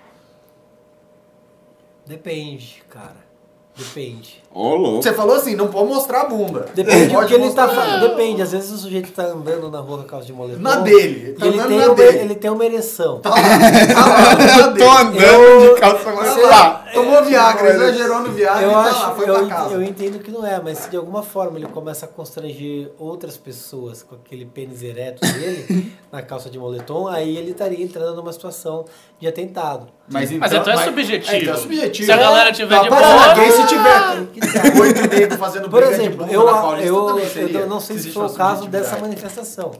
Depende, 2.06 2.84
cara. 2.90 3.31
Depende. 3.78 4.42
Ô, 4.54 4.76
louco. 4.76 5.02
Você 5.02 5.14
falou 5.14 5.36
assim, 5.38 5.56
não 5.56 5.68
pode 5.68 5.88
mostrar 5.88 6.22
a 6.22 6.26
bunda. 6.26 6.66
Depende 6.76 7.06
do 7.08 7.14
Pode 7.14 7.28
que 7.30 7.34
ele 7.36 7.52
tá 7.54 7.70
fazendo. 7.70 8.02
Depende, 8.10 8.42
às 8.42 8.52
vezes 8.52 8.70
o 8.70 8.78
sujeito 8.78 9.10
tá 9.12 9.24
andando 9.24 9.72
na 9.72 9.80
rua 9.80 10.00
com 10.00 10.04
a 10.04 10.08
calça 10.08 10.26
de 10.26 10.34
moletom. 10.34 10.62
Na 10.62 10.76
dele. 10.78 11.30
E 11.38 11.40
Tá 11.40 11.46
ele, 11.48 11.58
tem 11.64 11.78
na 11.80 11.86
uma, 11.86 11.96
dele. 11.96 12.18
ele 12.20 12.36
tem 12.36 12.52
uma 12.52 12.66
ereção. 12.66 13.20
Tá 13.22 13.30
lá, 13.30 13.36
tá 13.38 14.06
lá, 14.08 14.36
na 14.36 14.58
Eu 14.60 14.74
tô 14.76 14.92
andando 14.92 15.22
Eu- 15.22 15.74
de 15.76 15.80
calça 15.80 16.04
Tá 16.04 16.12
molhada. 16.12 16.42
lá, 16.48 16.81
Tomou 17.04 17.24
Viagra, 17.24 17.70
exagerou 17.70 18.20
no 18.22 18.32
Viagra 18.32 18.62
Eu 18.64 18.70
e 18.70 18.74
tá 18.74 18.80
acho, 18.82 19.00
lá, 19.02 19.16
foi 19.16 19.30
eu, 19.30 19.34
pra 19.36 19.48
casa. 19.48 19.74
eu 19.74 19.84
entendo 19.84 20.20
que 20.20 20.32
não 20.32 20.46
é, 20.46 20.60
mas 20.62 20.78
se 20.80 20.90
de 20.90 20.98
alguma 20.98 21.24
forma 21.24 21.58
ele 21.58 21.68
começa 21.68 22.06
a 22.06 22.08
constranger 22.10 22.92
outras 22.98 23.38
pessoas 23.38 24.04
com 24.04 24.16
aquele 24.16 24.46
pênis 24.46 24.82
ereto 24.84 25.22
dele 25.22 25.92
na 26.12 26.22
calça 26.22 26.50
de 26.50 26.58
moletom, 26.60 27.08
aí 27.08 27.36
ele 27.38 27.52
estaria 27.52 27.84
entrando 27.84 28.16
numa 28.16 28.32
situação 28.34 28.86
de 29.20 29.28
atentado. 29.28 29.88
Mas 30.12 30.32
Mas 30.32 30.52
então 30.54 30.74
é 30.74 30.78
subjetivo. 30.86 31.32
É, 31.36 31.42
então 31.42 31.54
é 31.54 31.58
subjetivo. 31.58 32.06
Se 32.06 32.12
a 32.12 32.18
galera 32.18 32.52
tiver 32.52 32.76
Tá, 32.78 32.84
de 32.84 32.90
boa, 32.90 33.34
gay, 33.34 33.52
se 33.52 33.68
tiver 33.68 34.00
tá. 34.00 34.82
oito 34.82 35.38
fazendo 35.38 35.70
Por 35.70 35.84
exemplo, 35.84 36.26
eu, 36.30 36.48
eu, 36.82 37.20
eu 37.50 37.68
não 37.68 37.80
sei 37.80 37.98
se 37.98 38.12
foi 38.12 38.26
o 38.26 38.30
caso 38.30 38.68
dessa 38.68 38.90
subjetividade. 38.90 39.02
manifestação, 39.02 39.72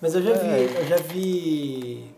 mas 0.00 0.14
eu 0.14 0.22
já 0.22 0.32
vi, 0.32 0.74
eu 0.76 0.86
já 0.86 0.96
vi 0.96 2.10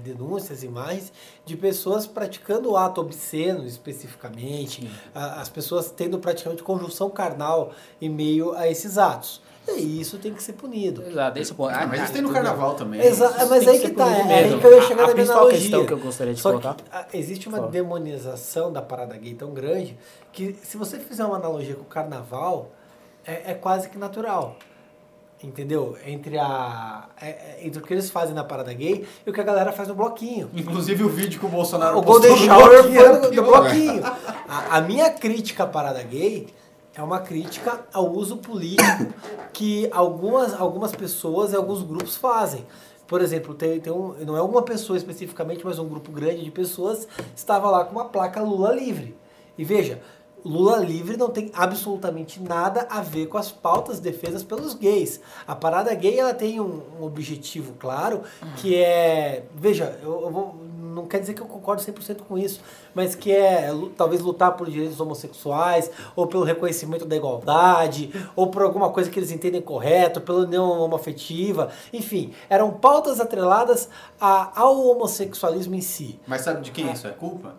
denúncias, 0.00 0.62
imagens 0.62 1.12
de 1.44 1.56
pessoas 1.56 2.06
praticando 2.06 2.70
o 2.72 2.76
ato 2.76 3.00
obsceno 3.00 3.64
especificamente, 3.66 4.90
a- 5.14 5.40
as 5.40 5.48
pessoas 5.48 5.90
tendo 5.90 6.18
praticamente 6.18 6.62
conjunção 6.62 7.08
carnal 7.10 7.72
em 8.00 8.08
meio 8.08 8.52
a 8.54 8.68
esses 8.68 8.98
atos. 8.98 9.40
E 9.68 10.00
isso 10.00 10.18
tem 10.18 10.32
que 10.34 10.42
ser 10.42 10.54
punido. 10.54 11.02
Exato, 11.06 11.38
esse 11.38 11.54
ponto. 11.54 11.70
Ah, 11.72 11.86
mas 11.86 12.02
isso 12.04 12.12
tem 12.14 12.22
no 12.22 12.32
carnaval 12.32 12.74
também. 12.74 13.00
Exa 13.00 13.26
Isso 13.28 13.48
mas 13.48 13.68
aí 13.68 13.78
que 13.78 13.90
que 13.90 13.94
tá, 13.94 14.08
é 14.10 14.22
aí 14.22 14.26
mesmo. 14.26 14.58
que 14.60 14.66
eu 14.66 14.72
ia 14.72 14.78
A- 14.78 14.82
chegar 14.82 14.94
a 14.94 14.96
na 14.96 15.02
minha 15.02 15.14
principal 15.14 15.36
analogia. 15.42 15.60
questão 15.60 15.86
que 15.86 15.92
eu 15.92 15.98
gostaria 15.98 16.34
de 16.34 16.40
Só 16.40 16.48
colocar- 16.50 16.74
que 16.74 16.84
ah, 16.90 17.06
existe 17.12 17.46
uma 17.46 17.58
Fala. 17.58 17.70
demonização 17.70 18.72
da 18.72 18.82
parada 18.82 19.16
gay 19.16 19.34
tão 19.34 19.52
grande 19.54 19.96
que 20.32 20.54
se 20.64 20.76
você 20.76 20.98
fizer 20.98 21.24
uma 21.24 21.36
analogia 21.36 21.74
com 21.76 21.82
o 21.82 21.84
carnaval, 21.84 22.72
é, 23.24 23.52
é 23.52 23.54
quase 23.54 23.88
que 23.90 23.98
natural. 23.98 24.56
Entendeu? 25.42 25.96
Entre, 26.06 26.38
a, 26.38 27.08
é- 27.20 27.28
é- 27.28 27.58
entre 27.62 27.80
o 27.80 27.82
que 27.82 27.94
eles 27.94 28.10
fazem 28.10 28.34
na 28.34 28.44
parada 28.44 28.72
gay 28.74 29.06
e 29.26 29.30
o 29.30 29.32
que 29.32 29.40
a 29.40 29.44
galera 29.44 29.72
faz 29.72 29.88
no 29.88 29.94
bloquinho. 29.94 30.50
Inclusive 30.54 31.02
o 31.02 31.08
vídeo 31.08 31.40
que 31.40 31.46
o 31.46 31.48
Bolsonaro 31.48 31.98
O 31.98 32.02
postou 32.02 32.28
Golden 32.30 32.46
no 32.46 32.54
Shower 32.54 32.68
bloquinho 32.82 33.00
foi 33.00 33.08
era 33.08 33.30
do, 33.30 33.42
bloquinho. 33.42 34.02
A, 34.48 34.76
a 34.76 34.80
minha 34.82 35.08
crítica 35.10 35.64
à 35.64 35.66
parada 35.66 36.02
gay 36.02 36.46
é 36.94 37.02
uma 37.02 37.20
crítica 37.20 37.80
ao 37.92 38.10
uso 38.12 38.36
político 38.36 39.06
que 39.52 39.88
algumas, 39.92 40.52
algumas 40.60 40.92
pessoas 40.92 41.52
e 41.52 41.56
alguns 41.56 41.82
grupos 41.82 42.16
fazem. 42.16 42.66
Por 43.06 43.22
exemplo, 43.22 43.54
tem, 43.54 43.80
tem 43.80 43.92
um, 43.92 44.14
não 44.26 44.36
é 44.36 44.42
uma 44.42 44.62
pessoa 44.62 44.96
especificamente, 44.96 45.64
mas 45.64 45.78
um 45.78 45.88
grupo 45.88 46.12
grande 46.12 46.44
de 46.44 46.50
pessoas 46.50 47.08
estava 47.34 47.70
lá 47.70 47.84
com 47.84 47.92
uma 47.92 48.04
placa 48.04 48.42
Lula 48.42 48.72
livre. 48.74 49.16
E 49.56 49.64
veja, 49.64 50.00
Lula 50.44 50.78
livre 50.78 51.16
não 51.16 51.28
tem 51.30 51.50
absolutamente 51.54 52.40
nada 52.42 52.86
a 52.90 53.00
ver 53.00 53.26
com 53.26 53.36
as 53.38 53.50
pautas 53.50 54.00
defesas 54.00 54.42
pelos 54.42 54.74
gays. 54.74 55.20
A 55.46 55.54
parada 55.54 55.94
gay 55.94 56.18
ela 56.18 56.32
tem 56.34 56.60
um, 56.60 56.80
um 57.00 57.04
objetivo 57.04 57.74
claro, 57.78 58.22
que 58.56 58.74
é. 58.76 59.44
Veja, 59.54 59.98
eu, 60.02 60.22
eu 60.22 60.30
vou, 60.30 60.54
não 60.80 61.06
quer 61.06 61.20
dizer 61.20 61.34
que 61.34 61.40
eu 61.42 61.46
concordo 61.46 61.82
100% 61.82 62.22
com 62.28 62.36
isso, 62.38 62.60
mas 62.94 63.14
que 63.14 63.30
é 63.30 63.70
talvez 63.96 64.20
lutar 64.22 64.56
por 64.56 64.68
direitos 64.70 64.98
homossexuais, 65.00 65.90
ou 66.16 66.26
pelo 66.26 66.42
reconhecimento 66.44 67.04
da 67.04 67.14
igualdade, 67.16 68.10
ou 68.34 68.48
por 68.48 68.62
alguma 68.62 68.90
coisa 68.90 69.10
que 69.10 69.18
eles 69.18 69.30
entendem 69.30 69.60
correto, 69.62 70.20
pela 70.20 70.40
união 70.40 70.68
homoafetiva. 70.80 71.70
Enfim, 71.92 72.32
eram 72.48 72.70
pautas 72.72 73.20
atreladas 73.20 73.88
a- 74.20 74.50
ao 74.54 74.80
homossexualismo 74.88 75.74
em 75.74 75.80
si. 75.80 76.18
Mas 76.26 76.42
sabe 76.42 76.62
de 76.62 76.70
quem 76.70 76.90
isso 76.92 77.06
é 77.06 77.10
culpa? 77.10 77.54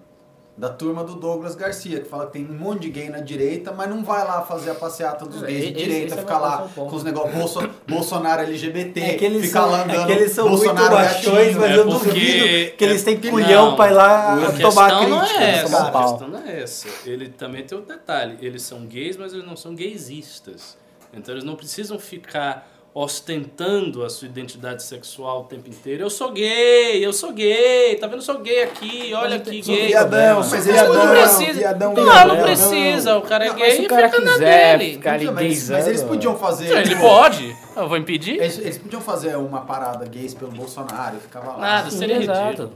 Da 0.61 0.69
turma 0.69 1.03
do 1.03 1.15
Douglas 1.15 1.55
Garcia, 1.55 2.01
que 2.01 2.07
fala 2.07 2.27
que 2.27 2.33
tem 2.33 2.45
um 2.45 2.53
monte 2.53 2.81
de 2.81 2.89
gay 2.91 3.09
na 3.09 3.17
direita, 3.17 3.71
mas 3.71 3.89
não 3.89 4.03
vai 4.03 4.23
lá 4.23 4.43
fazer 4.43 4.69
a 4.69 4.75
passeata 4.75 5.25
dos 5.25 5.41
É, 5.41 5.47
gays 5.47 5.59
de 5.61 5.65
esse- 5.69 5.73
direita, 5.73 6.05
esse 6.05 6.13
é 6.13 6.17
ficar 6.21 6.37
lá 6.37 6.65
é 6.69 6.73
ponto. 6.75 6.87
com 6.91 6.95
os 6.97 7.03
negócios 7.03 7.33
Bolso, 7.35 7.69
Bolsonaro 7.89 8.41
LGBT, 8.43 8.99
É 9.01 9.13
que 9.15 9.25
eles 9.25 9.47
ficar 9.47 9.61
são, 9.61 9.71
lá 9.71 9.79
é 9.79 9.83
andando 9.85 10.05
que 10.05 10.11
eles 10.11 10.31
são 10.33 10.47
muito 10.47 10.63
Bolsonaro 10.63 10.93
machões, 10.93 11.23
gatinho. 11.55 11.59
mas 11.61 11.71
É 11.71 11.75
eu 11.77 11.85
duvido 11.89 12.75
que 12.77 12.83
eles 12.85 13.03
têm 13.03 13.15
é- 13.23 13.29
culhão 13.31 13.65
não, 13.71 13.75
pra 13.75 13.87
ir 13.89 13.93
lá 13.95 14.33
a 14.33 14.35
tomar 14.35 14.85
a 14.85 14.89
questão 14.99 15.09
não 15.09 15.19
crítica. 15.21 15.43
é 15.43 15.49
essa, 15.55 15.87
a 15.87 16.03
questão 16.03 16.27
não 16.27 16.39
é 16.47 16.61
essa. 16.61 16.87
Ele 17.09 17.29
também 17.29 17.63
tem 17.63 17.75
outro 17.75 17.95
detalhe. 17.97 18.37
Eles 18.39 18.61
são 18.61 18.85
gays, 18.85 19.17
mas 19.17 19.33
eles 19.33 19.43
não 19.47 19.55
são 19.57 19.73
gaysistas. 19.73 20.77
Então 21.11 21.33
eles 21.33 21.43
não 21.43 21.55
precisam 21.55 21.97
ficar 21.97 22.69
ostentando 22.93 24.03
a 24.03 24.09
sua 24.09 24.27
identidade 24.27 24.83
sexual 24.83 25.41
o 25.41 25.43
tempo 25.45 25.69
inteiro. 25.69 26.03
Eu 26.03 26.09
sou 26.09 26.31
gay, 26.31 27.03
eu 27.05 27.13
sou 27.13 27.31
gay, 27.31 27.95
tá 27.95 28.05
vendo? 28.07 28.17
Eu 28.17 28.21
sou 28.21 28.39
gay 28.39 28.63
aqui, 28.63 29.13
olha 29.13 29.37
aqui, 29.37 29.63
Sou 29.63 29.73
gay. 29.73 29.87
viadão, 29.87 30.37
Mas 30.39 30.51
mas 30.51 30.67
ele 30.67 30.77
eles 30.77 30.93
Não, 30.93 31.07
precisa. 31.09 31.53
viadão, 31.59 31.93
não, 31.93 32.03
viadão. 32.03 32.35
não 32.35 32.43
precisa. 32.43 33.17
O 33.17 33.21
cara 33.21 33.45
é 33.45 33.47
Não, 33.49 33.55
gay 33.55 33.67
mas 33.69 33.73
e 33.79 33.81
fica 33.83 33.95
na 34.19 34.37
dele. 34.37 34.91
ficar 34.93 35.13
ali 35.13 35.23
Então, 35.23 35.33
mas, 35.35 35.69
mas 35.69 35.87
eles 35.87 36.03
podiam 36.03 36.37
fazer. 36.37 36.67
Ele 36.69 36.89
tipo, 36.89 37.01
pode. 37.01 37.55
Eu 37.77 37.87
vou 37.87 37.97
impedir? 37.97 38.35
Eles, 38.35 38.57
eles 38.57 38.77
podiam 38.77 39.01
fazer 39.01 39.37
uma 39.37 39.61
parada 39.61 40.05
gays 40.05 40.33
pelo 40.33 40.51
Bolsonaro, 40.51 41.15
ficava 41.21 41.51
lá. 41.53 41.57
Nada, 41.59 41.89
seria 41.91 42.17
ridículo. 42.19 42.73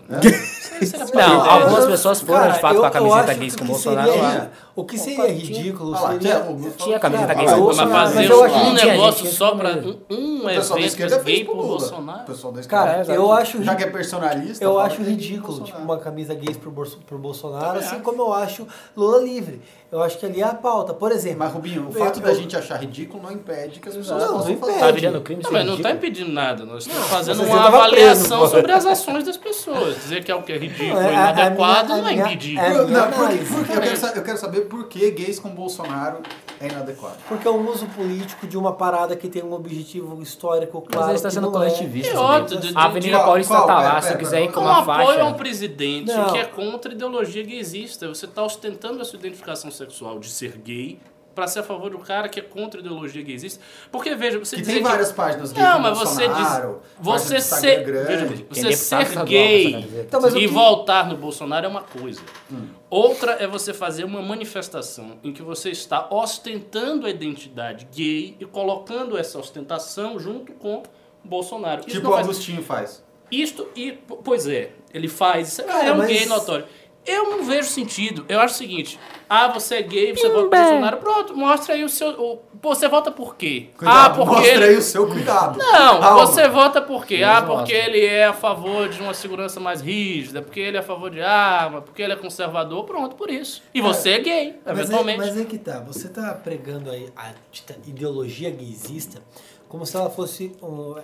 Seria 0.82 1.06
Não, 1.14 1.42
algumas 1.50 1.86
pessoas 1.86 2.22
foram 2.22 2.40
Cara, 2.40 2.54
de 2.54 2.60
fato 2.62 2.76
eu- 2.76 2.80
com 2.82 2.88
a 2.88 2.92
camiseta 2.92 3.34
gays 3.34 3.56
com 3.56 3.64
o 3.66 3.68
Bolsonaro 3.68 4.08
seria- 4.12 4.24
lá. 4.24 4.48
O 4.76 4.84
que 4.84 4.98
seria 4.98 5.32
ridículo 5.32 5.92
lá, 5.92 6.12
seria... 6.12 6.42
tinha, 6.42 6.72
Tinha 6.72 6.98
a 6.98 7.00
camiseta 7.00 7.28
Olha 7.32 7.36
gays 7.40 7.52
lá, 7.52 7.56
com 7.56 7.62
o 7.62 7.66
Bolsonaro, 7.66 8.16
Mas 8.16 8.30
eu 8.30 8.44
acho 8.44 8.56
um 8.56 8.74
negócio 8.74 9.24
gente 9.26 9.36
só 9.38 9.56
pra 9.56 9.70
um, 9.70 10.50
evento 10.50 10.74
fez 10.74 11.24
gay 11.24 11.46
pro. 11.46 11.56
Bolsonaro. 11.56 12.26
Pessoal 12.26 12.52
da 12.54 12.60
esquerda. 12.60 12.86
Cara, 12.86 13.14
eu 13.16 13.32
acho 13.32 13.64
Já 13.64 13.74
que 13.76 13.84
é 13.84 13.88
personalista, 13.90 14.64
Eu 14.64 14.78
acho 14.78 14.96
é 15.02 15.06
gay 15.06 15.14
ridículo, 15.14 15.62
tipo, 15.62 15.78
uma 15.80 15.98
camisa 15.98 16.34
gays 16.34 16.58
pro, 16.58 16.72
pro 16.72 17.18
Bolsonaro, 17.18 17.80
assim 17.80 18.00
como 18.00 18.22
eu 18.22 18.34
acho 18.34 18.68
Lula 18.98 19.22
livre. 19.24 19.62
Eu 19.92 20.04
acho 20.04 20.18
que 20.18 20.26
ali 20.26 20.42
é 20.42 20.44
a 20.44 20.54
pauta. 20.54 20.94
Por 20.94 21.10
exemplo. 21.14 21.40
Mas, 21.40 21.54
Rubinho, 21.54 21.88
o 21.88 21.92
fato 21.94 22.20
eu- 22.20 22.24
da 22.26 22.34
gente 22.34 22.58
achar 22.58 22.76
ridículo 22.82 23.24
não 23.24 23.32
impede 23.32 23.80
que 23.80 23.88
as 23.88 23.96
pessoas 23.96 24.24
Não, 24.24 24.34
possam 24.34 24.52
não 24.52 24.58
fazer. 24.60 24.80
Tá 24.80 24.92
virando 24.92 25.22
crime 25.22 25.42
Não, 25.42 25.52
mas 25.54 25.66
não 25.66 25.76
está 25.76 25.90
ridículo. 25.90 26.10
impedindo 26.12 26.34
nada. 26.34 26.66
Nós 26.66 26.86
estamos 26.86 27.08
fazendo 27.08 27.44
uma 27.44 27.68
avaliação 27.68 28.46
sobre 28.50 28.72
as 28.74 28.86
ações 28.86 29.24
das 29.24 29.38
pessoas. 29.38 29.96
Dizer 29.96 30.22
que 30.24 30.30
é 30.32 30.36
o 30.36 30.42
que 30.44 30.52
é 30.52 30.58
ridículo 30.58 31.02
e 31.02 31.06
é- 31.06 31.14
inadequado 31.14 31.90
não 31.96 32.08
é 32.10 32.14
impedir. 32.14 32.58
é- 32.60 32.72
Por- 32.72 32.90
não, 32.90 33.12
por- 33.12 33.24
análise. 33.26 33.54
por 33.54 33.66
quê? 33.66 33.74
eu, 33.74 33.82
quero, 33.82 33.98
sa- 33.98 34.14
eu 34.16 34.24
quero 34.24 34.38
saber 34.38 34.65
por 34.66 34.88
que 34.88 35.10
gays 35.12 35.40
com 35.40 35.50
Bolsonaro 35.50 36.20
é 36.60 36.68
inadequado. 36.68 37.18
Porque 37.28 37.48
é 37.48 37.52
um 37.52 37.70
uso 37.70 37.86
político 37.88 38.46
de 38.48 38.58
uma 38.58 38.74
parada 38.74 39.16
que 39.16 39.28
tem 39.30 39.44
um 39.44 39.54
objetivo 39.54 40.22
histórico 40.22 40.82
Mas 40.86 40.94
claro. 40.96 41.10
ele 41.12 41.16
está 41.18 41.30
que 41.30 41.36
sendo 41.36 41.48
é. 41.50 41.52
coletivista. 41.52 42.12
É 42.12 42.16
sabe? 42.16 42.26
óbvio, 42.44 42.60
de- 42.60 42.78
a 42.78 42.84
Avenida 42.86 43.18
qual- 43.18 43.26
Paulista 43.26 43.54
qual? 43.56 43.68
tá 43.68 43.78
Pera, 43.78 43.94
lá, 43.94 44.02
se 44.02 44.08
pera, 44.10 44.20
quiser 44.20 44.44
ir 44.44 44.52
com 44.52 44.60
Um 44.60 44.64
uma 44.64 44.80
apoio 44.80 45.08
faixa. 45.08 45.22
a 45.22 45.26
um 45.26 45.34
presidente 45.34 46.14
Não. 46.14 46.32
que 46.32 46.38
é 46.38 46.46
contra 46.46 46.92
a 46.92 46.94
ideologia 46.96 47.44
gaysista. 47.44 48.08
Você 48.08 48.26
está 48.26 48.44
ostentando 48.44 49.02
a 49.02 49.06
sua 49.06 49.20
identificação 49.20 49.70
sexual 49.72 50.20
de 50.20 50.30
ser 50.30 50.58
gay 50.58 51.00
para 51.34 51.48
ser 51.48 51.60
a 51.60 51.64
favor 51.64 51.90
do 51.90 51.98
cara 52.00 52.30
que 52.30 52.40
é 52.40 52.44
contra 52.44 52.80
a 52.80 52.82
ideologia 52.82 53.22
gaysista. 53.22 53.62
Porque, 53.92 54.16
veja, 54.16 54.40
você 54.40 54.56
Que 54.56 54.62
tem 54.64 54.82
várias 54.82 55.12
páginas 55.12 55.52
gays 55.52 55.68
Não, 55.68 55.76
com 55.76 55.82
mas 55.82 55.98
você 56.00 56.28
diz. 56.30 56.38
Bolsonaro, 56.38 56.82
Você 57.02 57.42
ser. 57.42 57.84
grande. 57.84 58.46
Veja, 58.50 58.72
você 58.72 58.72
ser 58.72 59.26
gay. 59.26 59.86
Então, 60.08 60.22
mas 60.22 60.34
e 60.34 60.40
que- 60.40 60.48
voltar 60.48 61.10
no 61.10 61.18
Bolsonaro 61.18 61.66
é 61.66 61.70
uma 61.70 61.82
coisa. 61.82 62.22
Hum. 62.50 62.68
Outra 62.90 63.34
é 63.34 63.48
você 63.48 63.74
fazer 63.74 64.04
uma 64.04 64.22
manifestação 64.22 65.18
em 65.24 65.34
que 65.34 65.42
você 65.42 65.72
está 65.72 66.08
ostentando 66.12 67.08
a 67.08 67.10
identidade 67.10 67.88
gay 67.94 68.36
e 68.40 68.46
colocando 68.46 69.18
essa 69.18 69.40
ostentação 69.40 70.20
junto 70.20 70.54
com 70.54 70.84
Bolsonaro. 71.24 71.82
Isso 71.82 71.98
Tipo 71.98 72.10
o 72.10 72.12
faz- 72.12 72.24
Agostinho 72.26 72.62
faz. 72.62 73.04
isto, 73.32 73.68
e, 73.76 73.92
pois 74.24 74.48
é, 74.48 74.72
ele 74.94 75.08
faz, 75.08 75.48
isso 75.50 75.62
é- 75.62 75.66
Cara, 75.66 75.86
é 75.88 75.92
um 75.94 75.98
mas- 75.98 76.08
gay 76.08 76.26
notório. 76.28 76.66
Eu 77.06 77.30
não 77.32 77.44
vejo 77.44 77.70
sentido. 77.70 78.26
Eu 78.28 78.40
acho 78.40 78.56
o 78.56 78.58
seguinte: 78.58 79.00
ah, 79.30 79.48
você 79.48 79.76
é 79.76 79.82
gay, 79.82 80.16
você 80.16 80.28
vota 80.30 80.50
pro 80.50 80.60
Bolsonaro, 80.60 80.98
pronto, 80.98 81.36
mostra 81.36 81.76
aí 81.76 81.84
o 81.84 81.90
seu. 81.90 82.10
O, 82.10 82.38
pô, 82.62 82.74
você 82.74 82.88
vota 82.88 83.12
por 83.12 83.36
quê? 83.36 83.70
ah, 83.74 83.78
Cuidado, 83.78 84.16
porque 84.16 84.32
mostra 84.36 84.52
ele. 84.54 84.64
aí 84.66 84.76
o 84.76 84.82
seu 84.82 85.08
cuidado. 85.08 85.58
Não, 85.60 86.00
Calma. 86.00 86.26
você 86.26 86.48
vota 86.48 86.82
por 86.82 87.06
quê? 87.06 87.22
Ah, 87.24 87.42
porque 87.42 87.72
ele 87.74 88.04
é 88.06 88.26
a 88.26 88.34
favor 88.34 88.90
de 88.90 89.00
uma 89.02 89.14
segurança 89.14 89.60
mais 89.60 89.82
rígida, 89.82 90.42
porque 90.42 90.60
ele 90.60 90.78
é 90.78 90.80
a 90.80 90.84
favor 90.84 91.12
de 91.12 91.22
arma, 91.22 91.82
porque 91.82 92.02
ele 92.02 92.14
é 92.14 92.16
conservador, 92.16 92.84
pronto, 92.86 93.16
por 93.16 93.30
isso. 93.30 93.62
E 93.74 93.82
você 93.82 94.12
é 94.12 94.20
gay, 94.20 94.56
Mas 94.66 94.78
é, 94.78 94.82
eventualmente. 94.82 95.18
mas 95.20 95.38
é 95.40 95.46
que 95.46 95.58
tá, 95.58 95.80
você 95.80 96.10
tá 96.10 96.34
pregando 96.44 96.90
aí 96.90 97.08
a 97.16 97.32
dita 97.52 97.76
ideologia 97.88 98.50
gaysista 98.50 99.22
como 99.68 99.86
se 99.86 99.96
ela 99.98 100.10
fosse 100.10 100.52
um. 100.62 100.96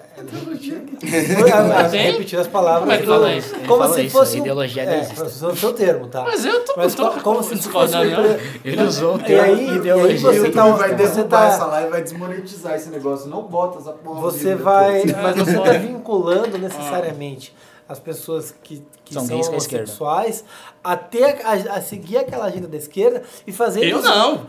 Tem? 1.91 2.11
Repetir 2.11 2.39
as 2.39 2.47
palavras. 2.47 2.81
Como 2.81 2.91
é 2.91 2.97
que 2.99 3.05
fala 3.07 3.33
isso? 3.33 3.55
Ele 3.55 3.67
Como 3.67 3.93
se 3.93 4.01
isso, 4.03 4.17
fosse. 4.17 4.37
um- 4.37 4.41
ideologia 4.41 4.83
é, 4.83 5.01
o 5.23 5.55
seu 5.55 5.73
termo, 5.73 6.07
tá? 6.07 6.23
Mas 6.23 6.45
eu 6.45 6.63
tô, 6.63 6.73
Mas 6.77 6.95
tô 6.95 7.09
co- 7.11 7.21
como 7.21 7.43
se 7.43 7.57
fosse. 7.69 7.95
um 7.95 7.99
pre- 8.01 8.61
Ele 8.63 8.83
usou 8.83 9.15
o 9.15 9.19
E 9.19 9.23
termo 9.23 9.43
aí- 9.43 9.65
e 9.65 9.69
aí 9.69 9.77
ideologia. 9.77 10.19
você 10.19 10.37
YouTube 10.37 10.53
tá- 10.53 10.71
vai 10.71 10.89
você 10.89 10.95
derrubar 10.95 11.27
tá- 11.39 11.47
essa 11.55 11.65
live, 11.65 11.89
vai 11.89 12.01
desmonetizar 12.03 12.75
esse 12.75 12.89
negócio. 12.89 13.29
Não 13.29 13.43
bota 13.43 13.79
essa 13.79 13.91
porra. 13.91 14.21
Você 14.21 14.55
vai. 14.55 15.03
Mas 15.05 15.35
você 15.35 15.53
pode. 15.57 15.69
está 15.69 15.71
vinculando 15.79 16.57
necessariamente 16.57 17.53
as 17.89 17.99
pessoas 17.99 18.53
que, 18.63 18.81
que 19.03 19.13
São 19.13 19.25
são, 19.25 19.37
homossexuais 19.41 20.45
a, 20.81 20.95
ter, 20.95 21.41
a, 21.45 21.51
a 21.75 21.81
seguir 21.81 22.17
aquela 22.17 22.45
agenda 22.45 22.67
da 22.67 22.77
esquerda 22.77 23.21
e 23.45 23.51
fazer 23.51 23.83
Eu 23.83 23.99
isso- 23.99 24.07
não. 24.07 24.47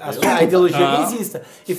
A, 0.00 0.12
sua- 0.12 0.36
a 0.36 0.42
ideologia 0.42 0.78
Não. 0.78 0.96
gaysista. 1.08 1.42
E 1.68 1.74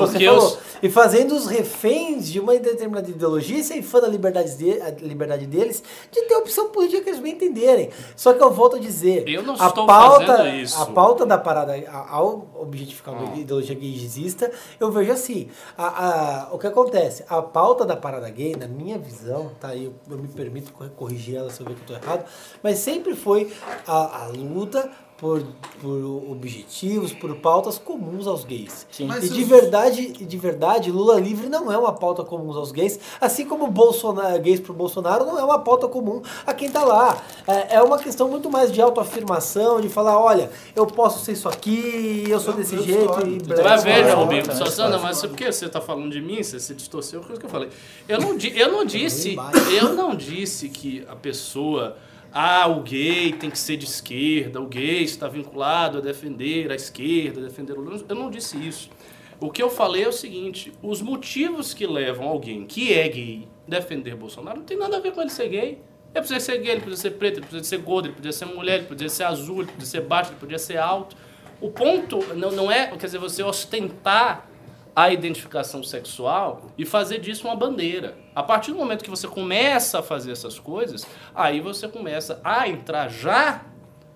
fazendo. 0.00 0.06
você 0.06 0.24
Porque 0.24 0.40
falou. 0.40 0.58
E 0.82 0.90
fazendo 0.90 1.34
os 1.34 1.46
reféns 1.46 2.28
de 2.28 2.38
uma 2.40 2.56
determinada 2.58 3.08
ideologia 3.10 3.58
e 3.58 3.64
ceifando 3.64 4.06
a 4.06 4.08
liberdade, 4.08 4.54
de, 4.56 4.80
a 4.80 4.90
liberdade 4.90 5.46
deles 5.46 5.82
de 6.10 6.22
ter 6.22 6.34
opção 6.36 6.68
política 6.70 7.02
que 7.02 7.10
eles 7.10 7.20
bem 7.20 7.32
entenderem. 7.32 7.90
Só 8.16 8.32
que 8.34 8.42
eu 8.42 8.50
volto 8.50 8.76
a 8.76 8.78
dizer. 8.78 9.26
Eu 9.28 9.42
não 9.42 9.54
a 9.58 9.66
estou 9.68 9.86
pauta, 9.86 10.26
fazendo 10.36 10.56
isso. 10.56 10.80
A 10.82 10.86
pauta 10.86 11.24
da 11.26 11.38
parada, 11.38 11.74
ao 12.10 12.46
objetificar 12.54 13.14
uma 13.14 13.36
ideologia 13.36 13.74
gaysista, 13.74 14.50
eu 14.78 14.90
vejo 14.90 15.12
assim. 15.12 15.48
A, 15.76 15.86
a- 15.86 16.48
o 16.54 16.58
que 16.58 16.66
acontece? 16.66 17.24
A 17.28 17.40
pauta 17.40 17.84
da 17.86 17.96
parada 17.96 18.28
gay, 18.30 18.54
na 18.56 18.66
minha 18.68 18.98
visão, 18.98 19.50
tá 19.60 19.68
aí, 19.68 19.84
eu, 19.86 19.94
eu 20.10 20.18
me 20.18 20.28
permito 20.28 20.72
cor- 20.72 20.90
corrigir 20.90 21.36
ela 21.36 21.50
se 21.50 21.60
eu 21.60 21.66
ver 21.66 21.74
que 21.74 21.90
eu 21.90 21.98
tô 21.98 22.04
errado, 22.06 22.24
mas 22.62 22.78
sempre 22.78 23.14
foi 23.14 23.52
a, 23.86 24.24
a 24.24 24.26
luta 24.28 24.90
por, 25.24 25.42
por 25.80 26.30
objetivos, 26.30 27.10
por 27.14 27.34
pautas 27.36 27.78
comuns 27.78 28.26
aos 28.26 28.44
gays. 28.44 28.86
Sim. 28.90 29.06
Mas 29.06 29.24
e 29.24 29.28
de 29.30 29.42
os- 29.42 29.48
verdade, 29.48 30.12
e 30.20 30.24
de 30.26 30.36
verdade, 30.36 30.90
Lula 30.92 31.18
livre 31.18 31.48
não 31.48 31.72
é 31.72 31.78
uma 31.78 31.94
pauta 31.94 32.22
comum 32.22 32.52
aos 32.52 32.70
gays, 32.70 33.00
assim 33.18 33.46
como 33.46 33.66
Bolsonaro, 33.70 34.38
gays 34.42 34.60
pro 34.60 34.74
Bolsonaro 34.74 35.24
não 35.24 35.38
é 35.38 35.42
uma 35.42 35.58
pauta 35.60 35.88
comum 35.88 36.20
a 36.46 36.52
quem 36.52 36.68
tá 36.70 36.84
lá. 36.84 37.22
É, 37.48 37.76
é 37.76 37.82
uma 37.82 37.98
questão 37.98 38.28
muito 38.28 38.50
mais 38.50 38.70
de 38.70 38.82
autoafirmação, 38.82 39.80
de 39.80 39.88
falar, 39.88 40.18
olha, 40.20 40.50
eu 40.76 40.86
posso 40.86 41.24
ser 41.24 41.32
isso 41.32 41.48
aqui, 41.48 42.24
eu 42.28 42.38
sou 42.38 42.52
Eu- 42.52 42.58
desse 42.58 42.74
eu 42.74 42.82
jeito. 42.82 43.26
e 43.26 43.38
Mas 43.38 43.46
blá, 43.46 43.56
Mas 43.56 43.64
blá, 43.64 43.76
veja. 43.94 44.14
Rubinho, 44.16 44.44
só 44.70 44.98
mas 45.00 45.22
por 45.22 45.34
que 45.36 45.50
você 45.50 45.64
está 45.64 45.80
falando 45.80 46.10
de 46.12 46.20
mim? 46.20 46.42
Você 46.42 46.60
se 46.60 46.74
distorceu, 46.74 47.22
coisa 47.22 47.40
que 47.40 47.46
eu 47.46 47.50
falei. 47.50 47.70
Eu 48.06 48.20
não, 48.20 48.36
di- 48.36 48.52
eu 48.60 48.70
não 48.70 48.84
disse, 48.84 49.34
eu 49.80 49.94
não 49.94 50.14
disse 50.14 50.68
que 50.68 51.02
a 51.08 51.16
pessoa, 51.16 51.96
ah, 52.36 52.66
o 52.66 52.82
gay 52.82 53.32
tem 53.32 53.48
que 53.48 53.58
ser 53.58 53.76
de 53.76 53.84
esquerda, 53.84 54.60
o 54.60 54.66
gay 54.66 55.04
está 55.04 55.28
vinculado 55.28 55.98
a 55.98 56.00
defender 56.00 56.72
a 56.72 56.74
esquerda, 56.74 57.40
a 57.40 57.44
defender 57.44 57.74
o 57.74 57.80
Lula. 57.80 58.04
Eu 58.08 58.16
não 58.16 58.28
disse 58.28 58.58
isso. 58.58 58.90
O 59.38 59.52
que 59.52 59.62
eu 59.62 59.70
falei 59.70 60.02
é 60.02 60.08
o 60.08 60.12
seguinte: 60.12 60.72
os 60.82 61.00
motivos 61.00 61.72
que 61.72 61.86
levam 61.86 62.26
alguém 62.26 62.66
que 62.66 62.92
é 62.92 63.08
gay 63.08 63.48
defender 63.68 64.16
Bolsonaro 64.16 64.58
não 64.58 64.64
tem 64.64 64.76
nada 64.76 64.96
a 64.96 65.00
ver 65.00 65.12
com 65.12 65.20
ele 65.20 65.30
ser 65.30 65.48
gay. 65.48 65.78
Ele 66.12 66.22
podia 66.22 66.40
ser 66.40 66.58
gay, 66.58 66.72
ele 66.72 66.80
podia 66.80 66.96
ser 66.96 67.10
preto, 67.12 67.38
ele 67.38 67.46
podia 67.46 67.62
ser 67.62 67.78
gordo, 67.78 68.08
ele 68.08 68.16
podia 68.16 68.32
ser 68.32 68.46
mulher, 68.46 68.78
ele 68.78 68.86
podia 68.86 69.08
ser 69.08 69.24
azul, 69.24 69.62
ele 69.62 69.70
podia 69.70 69.86
ser 69.86 70.00
baixo, 70.00 70.30
ele 70.32 70.40
podia 70.40 70.58
ser 70.58 70.76
alto. 70.76 71.16
O 71.60 71.70
ponto 71.70 72.18
não, 72.34 72.50
não 72.50 72.70
é, 72.70 72.88
quer 72.88 73.06
dizer, 73.06 73.18
você 73.18 73.44
ostentar 73.44 74.48
a 74.94 75.12
identificação 75.12 75.82
sexual 75.82 76.62
e 76.78 76.84
fazer 76.84 77.18
disso 77.18 77.46
uma 77.46 77.56
bandeira. 77.56 78.16
A 78.34 78.42
partir 78.42 78.70
do 78.72 78.78
momento 78.78 79.02
que 79.02 79.10
você 79.10 79.26
começa 79.26 79.98
a 79.98 80.02
fazer 80.02 80.32
essas 80.32 80.58
coisas, 80.58 81.06
aí 81.34 81.60
você 81.60 81.88
começa 81.88 82.40
a 82.44 82.68
entrar 82.68 83.08
já 83.08 83.64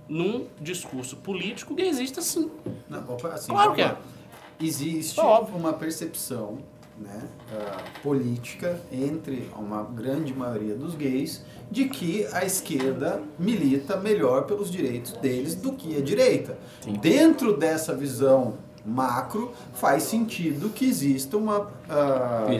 num 0.08 0.46
discurso 0.60 1.16
político 1.16 1.74
que 1.74 1.82
existe 1.82 2.22
sim. 2.22 2.50
Não, 2.88 3.00
opa, 3.08 3.28
assim, 3.28 3.52
Claro 3.52 3.74
que 3.74 3.82
é. 3.82 3.96
Existe 4.60 5.20
óbvio. 5.20 5.56
uma 5.56 5.72
percepção 5.72 6.58
né, 6.98 7.28
ah, 7.52 7.76
política 8.02 8.80
entre 8.90 9.48
uma 9.56 9.84
grande 9.84 10.34
maioria 10.34 10.74
dos 10.74 10.94
gays 10.94 11.44
de 11.70 11.88
que 11.88 12.26
a 12.32 12.44
esquerda 12.44 13.22
milita 13.38 13.96
melhor 13.96 14.46
pelos 14.46 14.70
direitos 14.70 15.12
deles 15.12 15.54
do 15.54 15.72
que 15.74 15.96
a 15.96 16.00
direita. 16.00 16.58
Dentro 17.00 17.56
dessa 17.56 17.94
visão 17.94 18.54
macro, 18.84 19.52
faz 19.74 20.04
sentido 20.04 20.68
que 20.70 20.84
exista 20.86 21.36
uma, 21.36 21.68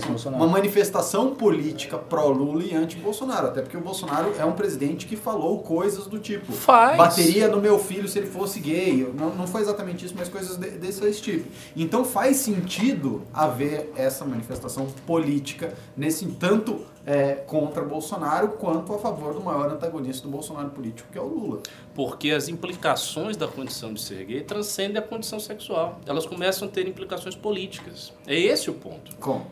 Bolsonaro. 0.08 0.42
uma 0.44 0.52
manifestação 0.52 1.34
política 1.34 1.96
pró-Lula 1.98 2.62
e 2.62 2.74
anti-Bolsonaro. 2.74 3.48
Até 3.48 3.62
porque 3.62 3.76
o 3.76 3.80
Bolsonaro 3.80 4.32
é 4.38 4.44
um 4.44 4.52
presidente 4.52 5.06
que 5.06 5.16
falou 5.16 5.58
coisas 5.60 6.06
do 6.06 6.18
tipo 6.18 6.52
Faz. 6.52 6.96
bateria 6.96 7.48
no 7.48 7.60
meu 7.60 7.78
filho 7.78 8.08
se 8.08 8.18
ele 8.18 8.26
fosse 8.28 8.60
gay. 8.60 9.12
Não, 9.18 9.34
não 9.34 9.46
foi 9.46 9.60
exatamente 9.62 10.04
isso, 10.04 10.14
mas 10.16 10.28
coisas 10.28 10.56
de- 10.56 10.70
desse 10.70 11.20
tipo. 11.20 11.48
Então 11.76 12.04
faz 12.04 12.36
sentido 12.38 13.22
haver 13.32 13.92
essa 13.96 14.24
manifestação 14.24 14.86
política 15.06 15.74
nesse 15.96 16.26
tanto 16.26 16.80
é, 17.06 17.34
contra 17.46 17.82
Bolsonaro 17.82 18.48
quanto 18.50 18.94
a 18.94 18.98
favor 18.98 19.32
do 19.32 19.40
maior 19.40 19.70
antagonista 19.70 20.22
do 20.24 20.30
Bolsonaro 20.30 20.70
político, 20.70 21.08
que 21.10 21.18
é 21.18 21.20
o 21.20 21.26
Lula. 21.26 21.60
Porque 21.94 22.30
as 22.30 22.48
implicações 22.48 23.36
da 23.36 23.48
condição 23.48 23.92
de 23.94 24.00
ser 24.00 24.24
gay 24.24 24.42
transcendem 24.42 24.98
a 24.98 25.02
condição 25.02 25.40
sexual. 25.40 26.00
Elas 26.06 26.26
começam 26.26 26.68
a 26.68 26.70
ter 26.70 26.86
implicações 26.86 27.34
políticas. 27.34 28.12
É 28.26 28.38
esse 28.38 28.68
o 28.70 28.74
ponto. 28.74 29.16
Como? 29.16 29.46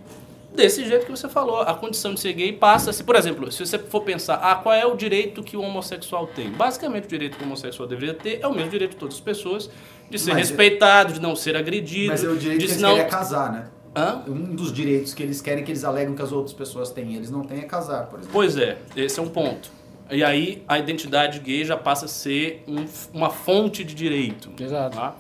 Desse 0.54 0.86
jeito 0.86 1.04
que 1.04 1.10
você 1.10 1.28
falou, 1.28 1.60
a 1.60 1.74
condição 1.74 2.14
de 2.14 2.20
ser 2.20 2.32
gay 2.32 2.50
passa 2.50 2.90
se, 2.90 3.04
por 3.04 3.14
exemplo, 3.14 3.52
se 3.52 3.64
você 3.64 3.78
for 3.78 4.00
pensar, 4.02 4.36
ah, 4.36 4.54
qual 4.54 4.74
é 4.74 4.86
o 4.86 4.96
direito 4.96 5.42
que 5.42 5.54
o 5.54 5.60
homossexual 5.60 6.26
tem? 6.28 6.50
Basicamente, 6.50 7.04
o 7.04 7.08
direito 7.08 7.36
que 7.36 7.42
o 7.42 7.46
homossexual 7.46 7.86
deveria 7.86 8.14
ter 8.14 8.40
é 8.42 8.46
o 8.46 8.54
mesmo 8.54 8.70
direito 8.70 8.92
de 8.92 8.96
todas 8.96 9.16
as 9.16 9.20
pessoas, 9.20 9.68
de 10.08 10.18
ser 10.18 10.32
Mas- 10.32 10.48
respeitado, 10.48 11.12
de 11.12 11.20
não 11.20 11.36
ser 11.36 11.56
agredido, 11.56 12.12
Mas 12.12 12.24
é 12.24 12.28
o 12.28 12.36
direito 12.36 12.66
de 12.66 12.74
que 12.74 12.80
não... 12.80 12.96
é 12.96 13.04
casar, 13.04 13.52
né? 13.52 13.68
Hã? 13.96 14.22
Um 14.28 14.54
dos 14.54 14.72
direitos 14.72 15.14
que 15.14 15.22
eles 15.22 15.40
querem 15.40 15.64
que 15.64 15.70
eles 15.72 15.84
alegam 15.84 16.14
que 16.14 16.22
as 16.22 16.30
outras 16.32 16.52
pessoas 16.54 16.90
têm, 16.90 17.14
eles 17.14 17.30
não 17.30 17.42
têm 17.42 17.60
é 17.60 17.62
casar, 17.62 18.06
por 18.06 18.18
exemplo. 18.18 18.32
Pois 18.32 18.56
é, 18.56 18.76
esse 18.94 19.18
é 19.18 19.22
um 19.22 19.28
ponto. 19.28 19.70
E 20.10 20.22
aí 20.22 20.62
a 20.68 20.78
identidade 20.78 21.40
gay 21.40 21.64
já 21.64 21.76
passa 21.76 22.04
a 22.04 22.08
ser 22.08 22.62
um- 22.68 22.84
uma 23.12 23.30
fonte 23.30 23.82
de 23.82 23.94
direito. 23.94 24.50
Exato. 24.60 24.96
tá? 24.96 25.16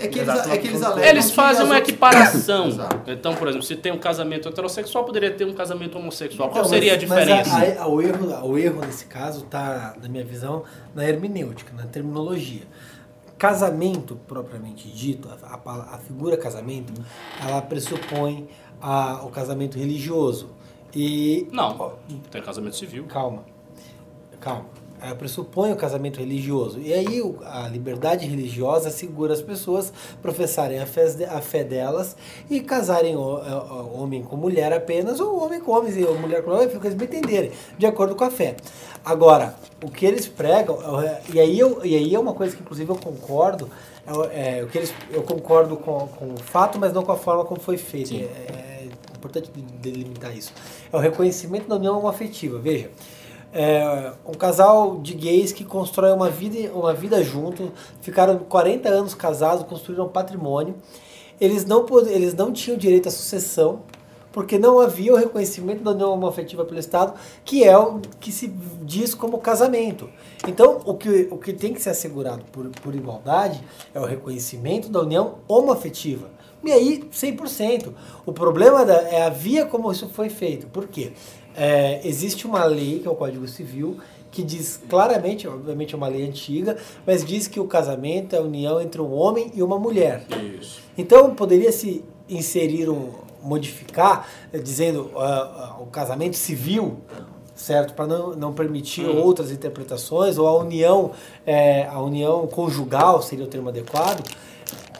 É 0.00 0.08
que 0.08 0.18
eles, 0.18 0.46
é 0.48 0.58
que 0.58 0.66
eles 0.66 0.82
alegam 0.82 1.04
Eles 1.04 1.30
fazem 1.30 1.64
uma 1.64 1.78
equiparação. 1.78 2.66
Exato. 2.66 3.08
Então, 3.10 3.32
por 3.36 3.46
exemplo, 3.46 3.64
se 3.64 3.76
tem 3.76 3.92
um 3.92 3.98
casamento 3.98 4.48
heterossexual, 4.48 5.04
poderia 5.04 5.30
ter 5.30 5.44
um 5.44 5.52
casamento 5.54 5.96
homossexual. 5.96 6.48
Qual 6.50 6.60
Então, 6.64 6.68
seria 6.68 6.92
a 6.92 6.96
mas- 6.96 7.00
diferença? 7.00 7.56
a- 7.56 7.82
a- 7.84 7.86
o, 7.88 8.02
erro, 8.02 8.48
o 8.48 8.58
erro 8.58 8.80
nesse 8.84 9.04
caso 9.04 9.44
está, 9.44 9.94
na 10.02 10.08
minha 10.08 10.24
visão, 10.24 10.64
na 10.94 11.08
hermenêutica, 11.08 11.72
na 11.76 11.84
terminologia. 11.86 12.62
Casamento 13.40 14.16
propriamente 14.28 14.86
dito, 14.86 15.26
a, 15.30 15.54
a- 15.54 15.94
a 15.94 15.98
figura 15.98 16.36
casamento, 16.36 16.92
ela 17.42 17.62
pressupõe 17.62 18.46
a- 18.82 19.22
o 19.24 19.30
casamento 19.30 19.78
religioso. 19.78 20.50
E 20.94 21.48
Não, 21.50 21.96
tem 22.30 22.42
casamento 22.42 22.76
civil. 22.76 23.06
Calma, 23.06 23.42
calma. 24.40 24.66
Ela 25.02 25.14
pressupõe 25.14 25.72
o 25.72 25.76
casamento 25.76 26.18
religioso. 26.20 26.78
E 26.80 26.92
aí 26.92 27.20
o- 27.22 27.36
a 27.44 27.68
liberdade 27.68 28.26
religiosa 28.26 28.90
segura 28.90 29.32
as 29.32 29.40
pessoas 29.40 29.92
professarem 30.20 30.78
a 30.78 30.86
fé, 30.86 31.06
a 31.30 31.40
fé 31.40 31.64
delas 31.64 32.16
e 32.50 32.60
casarem 32.60 33.16
o- 33.16 33.20
o- 33.20 33.96
o 33.96 34.02
homem 34.02 34.22
com 34.22 34.36
mulher 34.36 34.72
apenas, 34.72 35.18
ou 35.20 35.42
homem 35.42 35.60
com 35.60 35.72
homens 35.72 35.96
e 35.96 36.00
mulher 36.00 36.42
com 36.44 36.50
homem, 36.50 36.68
fica 36.68 36.86
eles 36.86 36.98
me 36.98 37.04
entenderem, 37.04 37.50
de 37.78 37.86
acordo 37.86 38.14
com 38.14 38.24
a 38.24 38.30
fé. 38.30 38.56
Agora, 39.04 39.54
o 39.82 39.90
que 39.90 40.04
eles 40.04 40.28
pregam, 40.28 40.78
é- 41.02 41.20
e 41.32 41.40
aí, 41.40 41.58
eu, 41.58 41.84
e 41.84 41.96
aí 41.96 42.14
é 42.14 42.18
uma 42.18 42.34
coisa 42.34 42.54
que 42.54 42.62
inclusive 42.62 42.90
eu 42.90 42.96
concordo, 42.96 43.70
é 44.06 44.12
o- 44.12 44.24
é, 44.24 44.66
que 44.70 44.76
eles, 44.76 44.92
eu 45.10 45.22
concordo 45.22 45.76
com, 45.78 46.06
com 46.08 46.34
o 46.34 46.36
fato, 46.38 46.78
mas 46.78 46.92
não 46.92 47.02
com 47.02 47.12
a 47.12 47.16
forma 47.16 47.44
como 47.46 47.60
foi 47.60 47.78
feito. 47.78 48.12
É, 48.14 48.16
é 48.18 48.88
importante 49.16 49.50
de- 49.54 49.62
delimitar 49.90 50.36
isso. 50.36 50.52
É 50.92 50.96
o 50.96 50.98
reconhecimento 51.00 51.68
da 51.68 51.76
união 51.76 52.06
afetiva. 52.06 52.58
Veja, 52.58 52.90
é, 53.52 54.12
um 54.26 54.32
casal 54.32 54.98
de 54.98 55.14
gays 55.14 55.52
que 55.52 55.64
constrói 55.64 56.12
uma 56.12 56.30
vida, 56.30 56.70
uma 56.72 56.92
vida 56.94 57.22
junto, 57.22 57.72
ficaram 58.00 58.38
40 58.38 58.88
anos 58.88 59.14
casados, 59.14 59.64
construíram 59.66 60.06
um 60.06 60.08
patrimônio. 60.08 60.74
Eles 61.40 61.64
não, 61.64 61.86
eles 62.08 62.34
não 62.34 62.52
tinham 62.52 62.76
direito 62.76 63.08
à 63.08 63.10
sucessão, 63.10 63.80
porque 64.32 64.58
não 64.58 64.78
havia 64.78 65.12
o 65.12 65.16
reconhecimento 65.16 65.82
da 65.82 65.90
união 65.90 66.24
afetiva 66.26 66.64
pelo 66.64 66.78
Estado, 66.78 67.14
que 67.44 67.64
é 67.64 67.76
o 67.76 68.00
que 68.20 68.30
se 68.30 68.46
diz 68.82 69.14
como 69.14 69.38
casamento. 69.38 70.08
Então, 70.46 70.80
o 70.84 70.94
que, 70.94 71.26
o 71.30 71.36
que 71.36 71.52
tem 71.52 71.74
que 71.74 71.82
ser 71.82 71.90
assegurado 71.90 72.44
por, 72.52 72.68
por 72.68 72.94
igualdade 72.94 73.60
é 73.92 73.98
o 73.98 74.04
reconhecimento 74.04 74.88
da 74.88 75.00
união 75.00 75.38
homoafetiva. 75.48 76.28
E 76.62 76.70
aí, 76.70 77.02
100%. 77.10 77.92
O 78.26 78.32
problema 78.32 78.84
da- 78.84 79.00
é 79.08 79.22
a 79.22 79.30
via 79.30 79.64
como 79.64 79.90
isso 79.90 80.08
foi 80.10 80.28
feito. 80.28 80.66
Por 80.66 80.86
quê? 80.86 81.12
É, 81.56 82.00
existe 82.04 82.46
uma 82.46 82.64
lei, 82.64 83.00
que 83.00 83.08
é 83.08 83.10
o 83.10 83.14
Código 83.14 83.46
Civil, 83.48 83.98
que 84.30 84.42
diz 84.42 84.80
claramente, 84.88 85.48
obviamente 85.48 85.94
é 85.94 85.96
uma 85.96 86.08
lei 86.08 86.26
antiga, 86.26 86.76
mas 87.06 87.24
diz 87.24 87.48
que 87.48 87.58
o 87.58 87.66
casamento 87.66 88.34
é 88.36 88.38
a 88.38 88.42
união 88.42 88.80
entre 88.80 89.00
um 89.00 89.12
homem 89.12 89.50
e 89.54 89.62
uma 89.62 89.78
mulher. 89.78 90.24
Isso. 90.60 90.80
Então 90.96 91.34
poderia 91.34 91.72
se 91.72 92.04
inserir 92.28 92.88
um 92.88 93.10
modificar 93.42 94.28
eh, 94.52 94.58
dizendo 94.58 95.10
ah, 95.16 95.74
ah, 95.78 95.82
o 95.82 95.86
casamento 95.86 96.36
civil, 96.36 96.98
certo, 97.54 97.94
para 97.94 98.06
não, 98.06 98.36
não 98.36 98.52
permitir 98.52 99.06
outras 99.06 99.50
interpretações 99.50 100.38
ou 100.38 100.46
a 100.46 100.56
união 100.58 101.12
eh, 101.46 101.86
a 101.90 102.00
união 102.00 102.46
conjugal 102.46 103.22
seria 103.22 103.44
o 103.44 103.48
termo 103.48 103.68
adequado. 103.70 104.22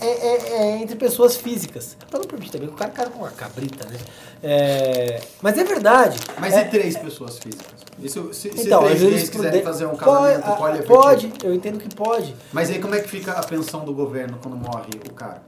É, 0.01 0.07
é- 0.07 0.53
é 0.62 0.82
entre 0.82 0.96
pessoas 0.96 1.36
físicas. 1.36 1.94
Para 2.11 2.20
não 2.20 2.26
permitir 2.26 2.53
também 2.53 2.68
que 2.68 2.74
o 2.74 2.76
cara 2.76 2.90
cara 2.90 3.11
com 3.11 3.18
uma 3.18 3.30
cabrita, 3.30 3.86
né? 3.86 3.98
É, 4.43 5.20
mas 5.43 5.59
é 5.59 5.64
verdade. 5.64 6.18
Mas 6.38 6.55
é, 6.55 6.62
e 6.62 6.64
três 6.70 6.97
pessoas 6.97 7.38
físicas? 7.38 7.80
Isso, 8.03 8.32
se, 8.32 8.51
se 8.51 8.66
então, 8.66 8.80
a 8.80 8.86
três 8.86 9.03
gays 9.03 9.28
quiserem 9.28 9.62
fazer 9.62 9.86
um 9.86 9.91
pode, 9.91 10.05
casamento 10.05 10.47
ah, 10.47 10.53
poliafetivo. 10.53 10.95
pode, 10.95 11.32
eu 11.45 11.55
entendo 11.55 11.78
que 11.78 11.95
pode. 11.95 12.34
Mas 12.53 12.70
aí 12.70 12.78
como 12.78 12.95
é 12.95 13.01
que 13.01 13.09
fica 13.09 13.32
a 13.32 13.43
pensão 13.45 13.84
do 13.84 13.93
governo 13.93 14.38
quando 14.43 14.57
morre 14.57 14.88
o 15.09 15.12
cara? 15.12 15.43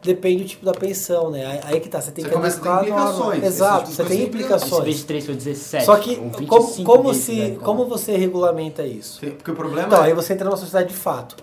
Depende 0.00 0.44
do 0.44 0.48
tipo 0.48 0.64
da 0.64 0.72
pensão, 0.72 1.28
né? 1.28 1.60
Aí- 1.64 1.80
que 1.80 1.88
tá, 1.88 2.00
você 2.00 2.12
tem 2.12 2.22
Você 2.22 2.30
que 2.30 2.36
começa 2.36 2.58
a 2.58 2.78
ter 2.78 2.88
implicações, 2.88 3.44
Exato, 3.44 3.90
você 3.90 4.02
tipo 4.04 4.08
tem 4.08 4.22
implicações. 4.22 4.84
23 4.84 5.26
foi 5.26 5.34
17. 5.34 5.84
Só 5.84 5.96
que, 5.96 6.10
ou 6.10 6.30
25 6.30 6.46
como, 6.84 7.02
como, 7.02 7.14
se, 7.14 7.32
fizeram 7.32 7.56
como 7.56 7.86
você 7.86 8.16
regulamenta 8.16 8.84
isso? 8.84 9.18
Porque 9.20 9.50
o 9.50 9.54
problema 9.56 9.88
Então, 9.88 10.04
é... 10.04 10.06
aí 10.06 10.14
você 10.14 10.34
entra 10.34 10.44
numa 10.44 10.56
sociedade 10.56 10.90
de 10.90 10.94
fato. 10.94 11.36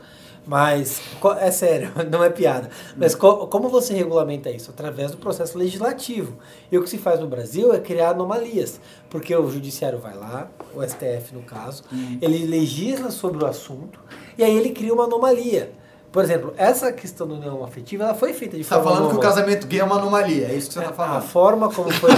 Mas, 0.48 1.02
é 1.40 1.50
sério, 1.52 1.92
não 2.12 2.24
é 2.24 2.30
piada. 2.30 2.70
Mas 2.96 3.16
co- 3.16 3.48
como 3.48 3.68
você 3.70 3.94
regulamenta 3.94 4.50
isso? 4.52 4.70
Através 4.70 5.12
do 5.12 5.18
processo 5.18 5.58
legislativo. 5.58 6.38
E 6.72 6.78
o 6.78 6.84
que 6.84 6.90
se 6.90 6.98
faz 6.98 7.20
no 7.20 7.28
Brasil 7.28 7.74
é 7.74 7.80
criar 7.80 8.10
anomalias. 8.12 8.80
Porque 9.10 9.36
o 9.36 9.50
judiciário 9.50 9.98
vai 10.00 10.16
lá, 10.16 10.50
o 10.76 10.84
STF 10.84 11.34
no 11.34 11.42
caso, 11.42 11.84
ele 12.22 12.46
legisla 12.46 13.10
sobre 13.10 13.44
o 13.44 13.48
assunto 13.48 14.00
e 14.38 14.44
aí 14.44 14.56
ele 14.56 14.70
cria 14.72 14.94
uma 14.94 15.06
anomalia. 15.06 15.72
Por 16.16 16.24
exemplo, 16.24 16.54
essa 16.56 16.94
questão 16.94 17.28
da 17.28 17.34
união 17.34 17.62
afetiva, 17.62 18.06
ela 18.06 18.14
foi 18.14 18.32
feita 18.32 18.56
de 18.56 18.64
Você 18.64 18.70
tá 18.70 18.78
forma 18.82 18.96
falando 18.96 19.10
que 19.12 19.18
o 19.18 19.20
casamento 19.20 19.68
gay 19.68 19.82
é 19.82 19.84
uma 19.84 19.98
anomalia, 19.98 20.48
é 20.48 20.56
isso 20.56 20.70
que 20.70 20.74
você 20.76 20.80
tá 20.80 20.90
A 20.90 20.94
falando. 20.94 21.22
forma 21.24 21.70
como 21.70 21.92
foi. 21.92 22.10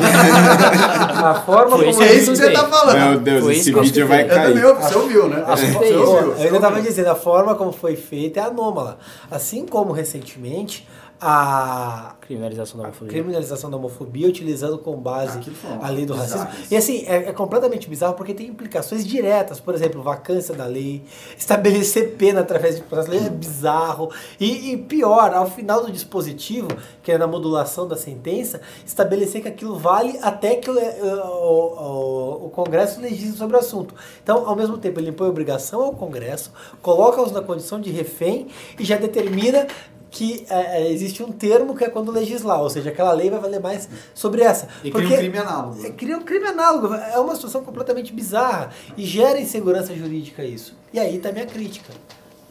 a 1.25 1.41
forma 1.43 1.77
Foi 1.77 1.91
como 1.91 2.03
É 2.03 2.13
isso 2.13 2.29
que 2.31 2.37
você 2.37 2.51
tá 2.51 2.61
Meu 2.61 2.69
falando. 2.69 3.09
Meu 3.09 3.19
Deus, 3.19 3.43
Foi 3.43 3.55
esse 3.55 3.71
vídeo 3.71 4.07
vai 4.07 4.27
cair. 4.27 4.63
ouvi, 4.63 4.81
você 4.83 4.95
ouviu, 4.99 5.27
né? 5.27 5.43
Acho 5.47 5.65
que 5.65 5.71
Você 5.71 5.95
ouviu, 5.95 6.05
você 6.05 6.41
eu 6.41 6.45
ainda 6.45 6.55
estava 6.57 6.75
ouviu. 6.75 6.83
dizendo, 6.91 7.07
a 7.07 7.15
forma 7.15 7.55
como 7.55 7.71
foi 7.71 7.95
feita 7.95 8.39
é 8.39 8.43
anômala. 8.43 8.99
Assim 9.31 9.65
como 9.65 9.91
recentemente 9.91 10.87
a 11.19 12.15
Criminalização 12.21 12.77
da 12.77 12.83
homofobia. 12.85 13.11
criminalização 13.13 13.69
da 13.71 13.77
homofobia 13.77 14.27
utilizando 14.27 14.77
como 14.77 14.97
base 14.97 15.39
uma 15.39 15.85
a 15.85 15.89
lei 15.89 16.05
do 16.05 16.13
bizarro 16.13 16.43
racismo. 16.43 16.65
E 16.69 16.75
assim, 16.75 17.05
é, 17.07 17.29
é 17.29 17.31
completamente 17.33 17.89
bizarro 17.89 18.13
porque 18.15 18.33
tem 18.33 18.47
implicações 18.47 19.05
diretas. 19.07 19.59
Por 19.59 19.73
exemplo, 19.73 20.01
vacância 20.03 20.53
da 20.53 20.65
lei, 20.65 21.03
estabelecer 21.37 22.15
pena 22.17 22.41
através 22.41 22.75
de 22.75 22.81
processo 22.83 23.11
lei 23.11 23.25
é 23.25 23.29
bizarro. 23.29 24.11
E, 24.39 24.73
e 24.73 24.77
pior, 24.77 25.33
ao 25.33 25.49
final 25.49 25.85
do 25.85 25.91
dispositivo, 25.91 26.67
que 27.01 27.11
é 27.11 27.17
na 27.17 27.25
modulação 27.27 27.87
da 27.87 27.95
sentença, 27.95 28.59
estabelecer 28.85 29.41
que 29.41 29.47
aquilo 29.47 29.77
vale 29.79 30.19
até 30.21 30.55
que 30.57 30.69
o, 30.69 30.73
o, 30.77 30.81
o- 30.81 32.45
o 32.47 32.49
Congresso 32.49 32.99
legisle 32.99 33.37
sobre 33.37 33.55
o 33.55 33.59
assunto. 33.59 33.95
Então, 34.21 34.47
ao 34.47 34.55
mesmo 34.55 34.77
tempo, 34.77 34.99
ele 34.99 35.09
impõe 35.11 35.29
obrigação 35.29 35.81
ao 35.81 35.93
Congresso, 35.93 36.51
coloca-os 36.81 37.31
na 37.31 37.41
condição 37.41 37.79
de 37.79 37.89
refém 37.89 38.47
e 38.77 38.83
já 38.83 38.97
determina 38.97 39.65
que 40.17 40.43
é, 40.49 40.81
é, 40.81 40.91
existe 40.91 41.21
um 41.21 41.31
termo 41.31 41.75
que 41.75 41.83
é 41.83 41.89
quando 41.89 42.11
legislar, 42.11 42.59
ou 42.59 42.69
seja, 42.71 42.89
aquela 42.89 43.13
lei 43.13 43.29
vai 43.29 43.39
valer 43.39 43.59
mais 43.59 43.87
sobre 44.15 44.41
essa. 44.41 44.67
E 44.83 44.89
cria 44.89 45.05
um 45.07 45.17
crime 45.19 45.37
análogo. 45.37 45.85
é, 45.85 45.91
cria 45.91 46.17
um 46.17 46.23
crime 46.23 46.47
análogo. 46.47 46.91
É 46.91 47.19
uma 47.19 47.35
situação 47.35 47.63
completamente 47.63 48.11
bizarra 48.11 48.71
e 48.97 49.05
gera 49.05 49.39
insegurança 49.39 49.95
jurídica 49.95 50.43
isso. 50.43 50.75
E 50.91 50.99
aí 50.99 51.19
tá 51.19 51.29
a 51.29 51.31
minha 51.31 51.45
crítica. 51.45 51.93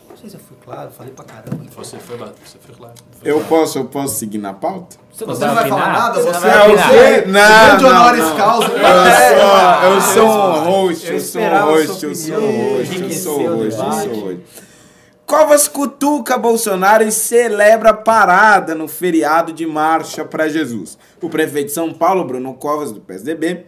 Não 0.08 0.16
sei 0.16 0.30
se 0.30 0.36
eu 0.36 0.40
fui 0.40 0.56
claro, 0.64 0.92
falei 0.92 1.12
pra 1.12 1.24
caramba. 1.24 1.64
Você 1.74 1.98
foi, 1.98 2.16
você 2.16 2.58
foi 2.60 2.74
claro. 2.76 2.94
Foi 3.20 3.30
Eu 3.30 3.34
claro. 3.40 3.48
posso, 3.48 3.78
eu 3.78 3.84
posso 3.86 4.14
seguir 4.14 4.38
na 4.38 4.54
pauta? 4.54 4.96
Você 5.12 5.24
não 5.24 5.54
vai 5.54 5.68
falar 5.68 5.92
nada? 5.92 6.22
Você 6.22 6.32
Você 6.32 6.46
não 6.46 6.54
é 6.54 6.68
o 6.68 6.76
você? 6.76 7.24
Não, 7.26 7.80
não, 7.80 7.90
honoris 7.90 8.24
não. 8.24 8.36
causa. 8.36 8.68
Eu 8.68 10.00
sou, 10.00 10.22
eu 10.22 10.24
sou 10.24 10.28
um 10.28 10.56
eu 10.56 10.62
host, 10.62 11.06
eu 11.12 11.20
sou 11.20 11.42
um 11.42 11.64
host, 11.64 12.04
eu 12.04 12.14
sou 12.14 12.38
um 12.38 12.76
host, 12.76 13.02
eu 13.02 13.10
sou 13.12 13.40
o 13.40 13.42
um 13.42 13.56
host, 13.56 13.76
eu 13.76 13.82
sou 13.82 14.12
um 14.12 14.20
host. 14.20 14.65
Covas 15.26 15.66
cutuca 15.66 16.38
Bolsonaro 16.38 17.02
e 17.02 17.10
celebra 17.10 17.92
parada 17.92 18.76
no 18.76 18.86
feriado 18.86 19.52
de 19.52 19.66
Marcha 19.66 20.24
para 20.24 20.48
Jesus. 20.48 20.96
O 21.20 21.28
prefeito 21.28 21.66
de 21.66 21.72
São 21.72 21.92
Paulo, 21.92 22.24
Bruno 22.24 22.54
Covas, 22.54 22.92
do 22.92 23.00
PSDB, 23.00 23.66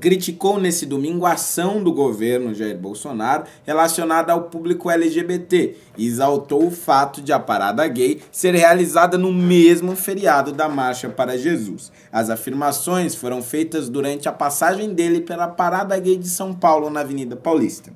criticou 0.00 0.58
nesse 0.58 0.86
domingo 0.86 1.26
a 1.26 1.32
ação 1.32 1.84
do 1.84 1.92
governo 1.92 2.54
Jair 2.54 2.78
Bolsonaro 2.78 3.44
relacionada 3.66 4.32
ao 4.32 4.44
público 4.44 4.90
LGBT 4.90 5.76
e 5.98 6.06
exaltou 6.06 6.66
o 6.66 6.70
fato 6.70 7.20
de 7.20 7.34
a 7.34 7.38
parada 7.38 7.86
gay 7.86 8.22
ser 8.32 8.54
realizada 8.54 9.18
no 9.18 9.30
mesmo 9.30 9.94
feriado 9.94 10.52
da 10.52 10.70
Marcha 10.70 11.10
para 11.10 11.36
Jesus. 11.36 11.92
As 12.10 12.30
afirmações 12.30 13.14
foram 13.14 13.42
feitas 13.42 13.90
durante 13.90 14.26
a 14.26 14.32
passagem 14.32 14.94
dele 14.94 15.20
pela 15.20 15.48
parada 15.48 15.98
gay 15.98 16.16
de 16.16 16.30
São 16.30 16.54
Paulo 16.54 16.88
na 16.88 17.00
Avenida 17.00 17.36
Paulista. 17.36 17.92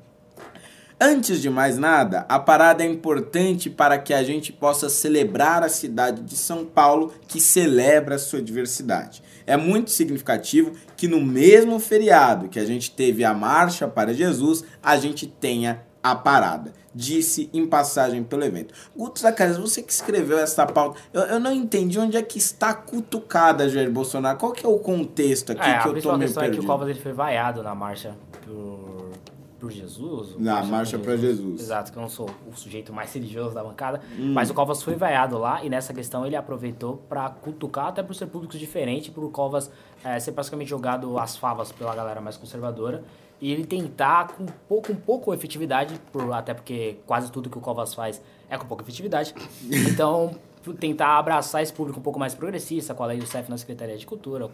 Antes 1.00 1.40
de 1.40 1.48
mais 1.48 1.78
nada, 1.78 2.26
a 2.28 2.40
parada 2.40 2.82
é 2.82 2.86
importante 2.86 3.70
para 3.70 3.98
que 3.98 4.12
a 4.12 4.24
gente 4.24 4.52
possa 4.52 4.88
celebrar 4.88 5.62
a 5.62 5.68
cidade 5.68 6.22
de 6.22 6.36
São 6.36 6.64
Paulo, 6.64 7.12
que 7.28 7.40
celebra 7.40 8.16
a 8.16 8.18
sua 8.18 8.42
diversidade. 8.42 9.22
É 9.46 9.56
muito 9.56 9.92
significativo 9.92 10.72
que 10.96 11.06
no 11.06 11.20
mesmo 11.20 11.78
feriado 11.78 12.48
que 12.48 12.58
a 12.58 12.64
gente 12.64 12.90
teve 12.90 13.24
a 13.24 13.32
Marcha 13.32 13.86
para 13.86 14.12
Jesus, 14.12 14.64
a 14.82 14.96
gente 14.96 15.28
tenha 15.28 15.82
a 16.02 16.16
parada. 16.16 16.72
Disse 16.92 17.48
em 17.52 17.64
passagem 17.64 18.24
pelo 18.24 18.44
evento. 18.44 18.74
Guto 18.96 19.20
Zacarias, 19.20 19.56
você 19.56 19.80
que 19.80 19.92
escreveu 19.92 20.36
essa 20.36 20.66
pauta, 20.66 20.98
eu, 21.12 21.22
eu 21.22 21.38
não 21.38 21.52
entendi 21.52 21.96
onde 21.96 22.16
é 22.16 22.22
que 22.22 22.38
está 22.38 22.74
cutucada 22.74 23.68
Jair 23.68 23.90
Bolsonaro. 23.90 24.36
Qual 24.36 24.50
que 24.50 24.66
é 24.66 24.68
o 24.68 24.80
contexto 24.80 25.52
aqui 25.52 25.60
É, 25.60 25.76
a 25.76 25.78
que 25.78 25.78
eu 25.78 25.84
tô 25.84 25.92
principal 25.92 26.18
meio 26.18 26.28
questão 26.28 26.42
é 26.42 26.46
que 26.46 26.50
o 26.50 26.54
perdido? 26.54 26.66
Covas 26.66 26.88
ele 26.88 27.00
foi 27.00 27.12
vaiado 27.12 27.62
na 27.62 27.74
marcha 27.74 28.16
por, 28.44 29.07
por 29.58 29.70
Jesus. 29.70 30.36
Na 30.38 30.62
Marcha 30.62 30.98
pra 30.98 31.16
Jesus. 31.16 31.60
Exato, 31.60 31.92
que 31.92 31.98
eu 31.98 32.02
não 32.02 32.08
sou 32.08 32.30
o 32.50 32.56
sujeito 32.56 32.92
mais 32.92 33.12
religioso 33.12 33.54
da 33.54 33.62
bancada. 33.62 34.00
Hum. 34.18 34.32
Mas 34.32 34.50
o 34.50 34.54
Covas 34.54 34.82
foi 34.82 34.94
vaiado 34.94 35.36
lá 35.38 35.64
e 35.64 35.68
nessa 35.68 35.92
questão 35.92 36.24
ele 36.24 36.36
aproveitou 36.36 36.98
pra 37.08 37.28
cutucar, 37.28 37.88
até 37.88 38.02
por 38.02 38.14
ser 38.14 38.26
públicos 38.26 38.58
diferentes, 38.58 39.10
por 39.10 39.24
o 39.24 39.30
Covas 39.30 39.70
eh, 40.04 40.20
ser 40.20 40.32
basicamente 40.32 40.68
jogado 40.68 41.18
às 41.18 41.36
favas 41.36 41.72
pela 41.72 41.94
galera 41.94 42.20
mais 42.20 42.36
conservadora. 42.36 43.02
E 43.40 43.52
ele 43.52 43.64
tentar 43.64 44.28
com 44.28 44.46
pouco, 44.68 44.88
com 44.88 44.94
pouco 44.94 45.34
efetividade, 45.34 46.00
por, 46.12 46.32
até 46.32 46.54
porque 46.54 46.98
quase 47.06 47.30
tudo 47.30 47.48
que 47.48 47.58
o 47.58 47.60
Covas 47.60 47.94
faz 47.94 48.20
é 48.48 48.56
com 48.56 48.66
pouca 48.66 48.82
efetividade. 48.82 49.34
Então, 49.90 50.34
tentar 50.78 51.18
abraçar 51.18 51.62
esse 51.62 51.72
público 51.72 51.98
um 51.98 52.02
pouco 52.02 52.18
mais 52.18 52.34
progressista, 52.34 52.94
com 52.94 53.02
a 53.02 53.06
lei 53.06 53.18
do 53.18 53.26
CEF 53.26 53.48
na 53.50 53.56
Secretaria 53.56 53.96
de 53.96 54.06
Cultura, 54.06 54.48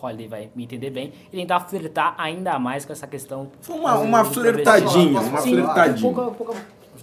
Holiday 0.00 0.28
vai 0.28 0.50
me 0.54 0.64
entender 0.64 0.90
bem, 0.90 1.12
e 1.32 1.36
tentar 1.36 1.60
flertar 1.60 2.14
ainda 2.18 2.58
mais 2.58 2.84
com 2.84 2.92
essa 2.92 3.06
questão. 3.06 3.50
Foi 3.60 3.76
uma, 3.76 3.98
uma 3.98 4.22
do 4.22 4.30
flertadinha, 4.32 5.20
uma? 5.20 5.40
Sim, 5.40 5.50
flertadinha. 5.54 6.12
pouca, 6.14 6.30
pouca, 6.32 6.54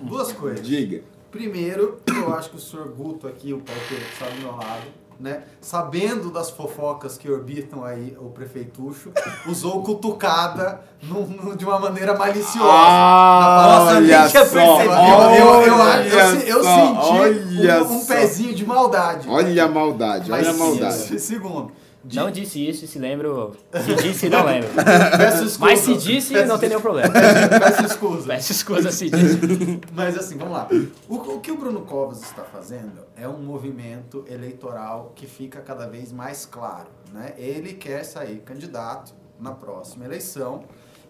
Duas 0.01 0.32
coisas. 0.32 0.66
Diga. 0.66 1.01
Primeiro, 1.32 1.99
eu 2.07 2.34
acho 2.36 2.49
que 2.51 2.57
o 2.57 2.59
senhor 2.59 2.88
Guto 2.89 3.28
aqui, 3.28 3.53
o 3.53 3.57
palteiro 3.59 4.03
que 4.05 4.14
está 4.14 4.26
do 4.28 4.39
meu 4.39 4.51
lado, 4.55 5.03
né, 5.20 5.43
sabendo 5.61 6.30
das 6.32 6.49
fofocas 6.49 7.18
que 7.18 7.30
orbitam 7.30 7.84
aí 7.86 8.16
o 8.20 8.26
prefeitucho, 8.30 9.11
usou 9.47 9.82
cutucada 9.84 10.82
num- 11.01 11.26
num- 11.26 11.55
de 11.55 11.64
uma 11.66 11.80
maneira 11.80 12.16
maliciosa. 12.18 12.68
Ah, 12.70 13.86
Na 13.89 13.97
olha 13.97 14.28
tinha 14.30 14.45
só. 14.45 14.82
Eu, 14.82 14.91
eu, 14.91 15.61
eu, 15.61 15.76
olha 15.76 16.03
eu, 16.03 16.39
eu 16.57 16.64
só, 16.64 16.76
senti 16.76 17.11
olha 17.68 17.84
um, 17.84 17.93
um 17.95 18.05
pezinho 18.05 18.53
de 18.53 18.66
maldade. 18.66 19.28
Olha 19.30 19.64
a 19.66 19.68
maldade, 19.68 20.32
olha 20.32 20.49
a 20.49 20.53
maldade. 20.53 21.20
Segundo, 21.20 21.72
de- 22.04 22.16
Não 22.18 22.30
disse 22.30 22.68
isso 22.68 22.86
e 22.86 22.88
se 22.88 22.99
lembro. 22.99 23.56
Se 23.84 23.95
disse, 23.95 24.30
não 24.30 24.45
lembro. 24.45 24.70
peço 25.18 25.43
desculpa. 25.45 25.72
Mas 25.72 25.80
se 25.80 25.95
disse, 25.97 26.45
não 26.45 26.58
tem 26.58 26.70
nenhum 26.70 26.82
problema. 26.82 27.10
Peço 27.12 27.86
escusa. 27.86 28.28
Peço 28.28 28.51
escusa 28.51 28.91
se 28.91 29.10
disse. 29.10 29.39
Mas 29.93 30.18
assim, 30.18 30.38
vamos 30.38 30.54
lá. 30.54 30.68
O, 31.08 31.16
o 31.16 31.39
que 31.39 31.51
o 31.51 31.58
Bruno 31.58 31.82
Covas 31.82 32.22
está 32.22 32.43
fazendo 32.43 33.01
é 33.16 33.28
um 33.28 33.41
movimento 33.41 34.26
eleitoral 34.28 35.14
que 35.16 35.26
fica 35.26 35.62
cada 35.62 35.88
vez 35.88 36.12
mais 36.12 36.45
claro. 36.45 36.88
Né? 37.14 37.34
Ele 37.38 37.74
quer 37.74 38.04
sair 38.04 38.39
candidato 38.39 39.14
na 39.39 39.51
próxima 39.51 40.06
eleição 40.06 40.64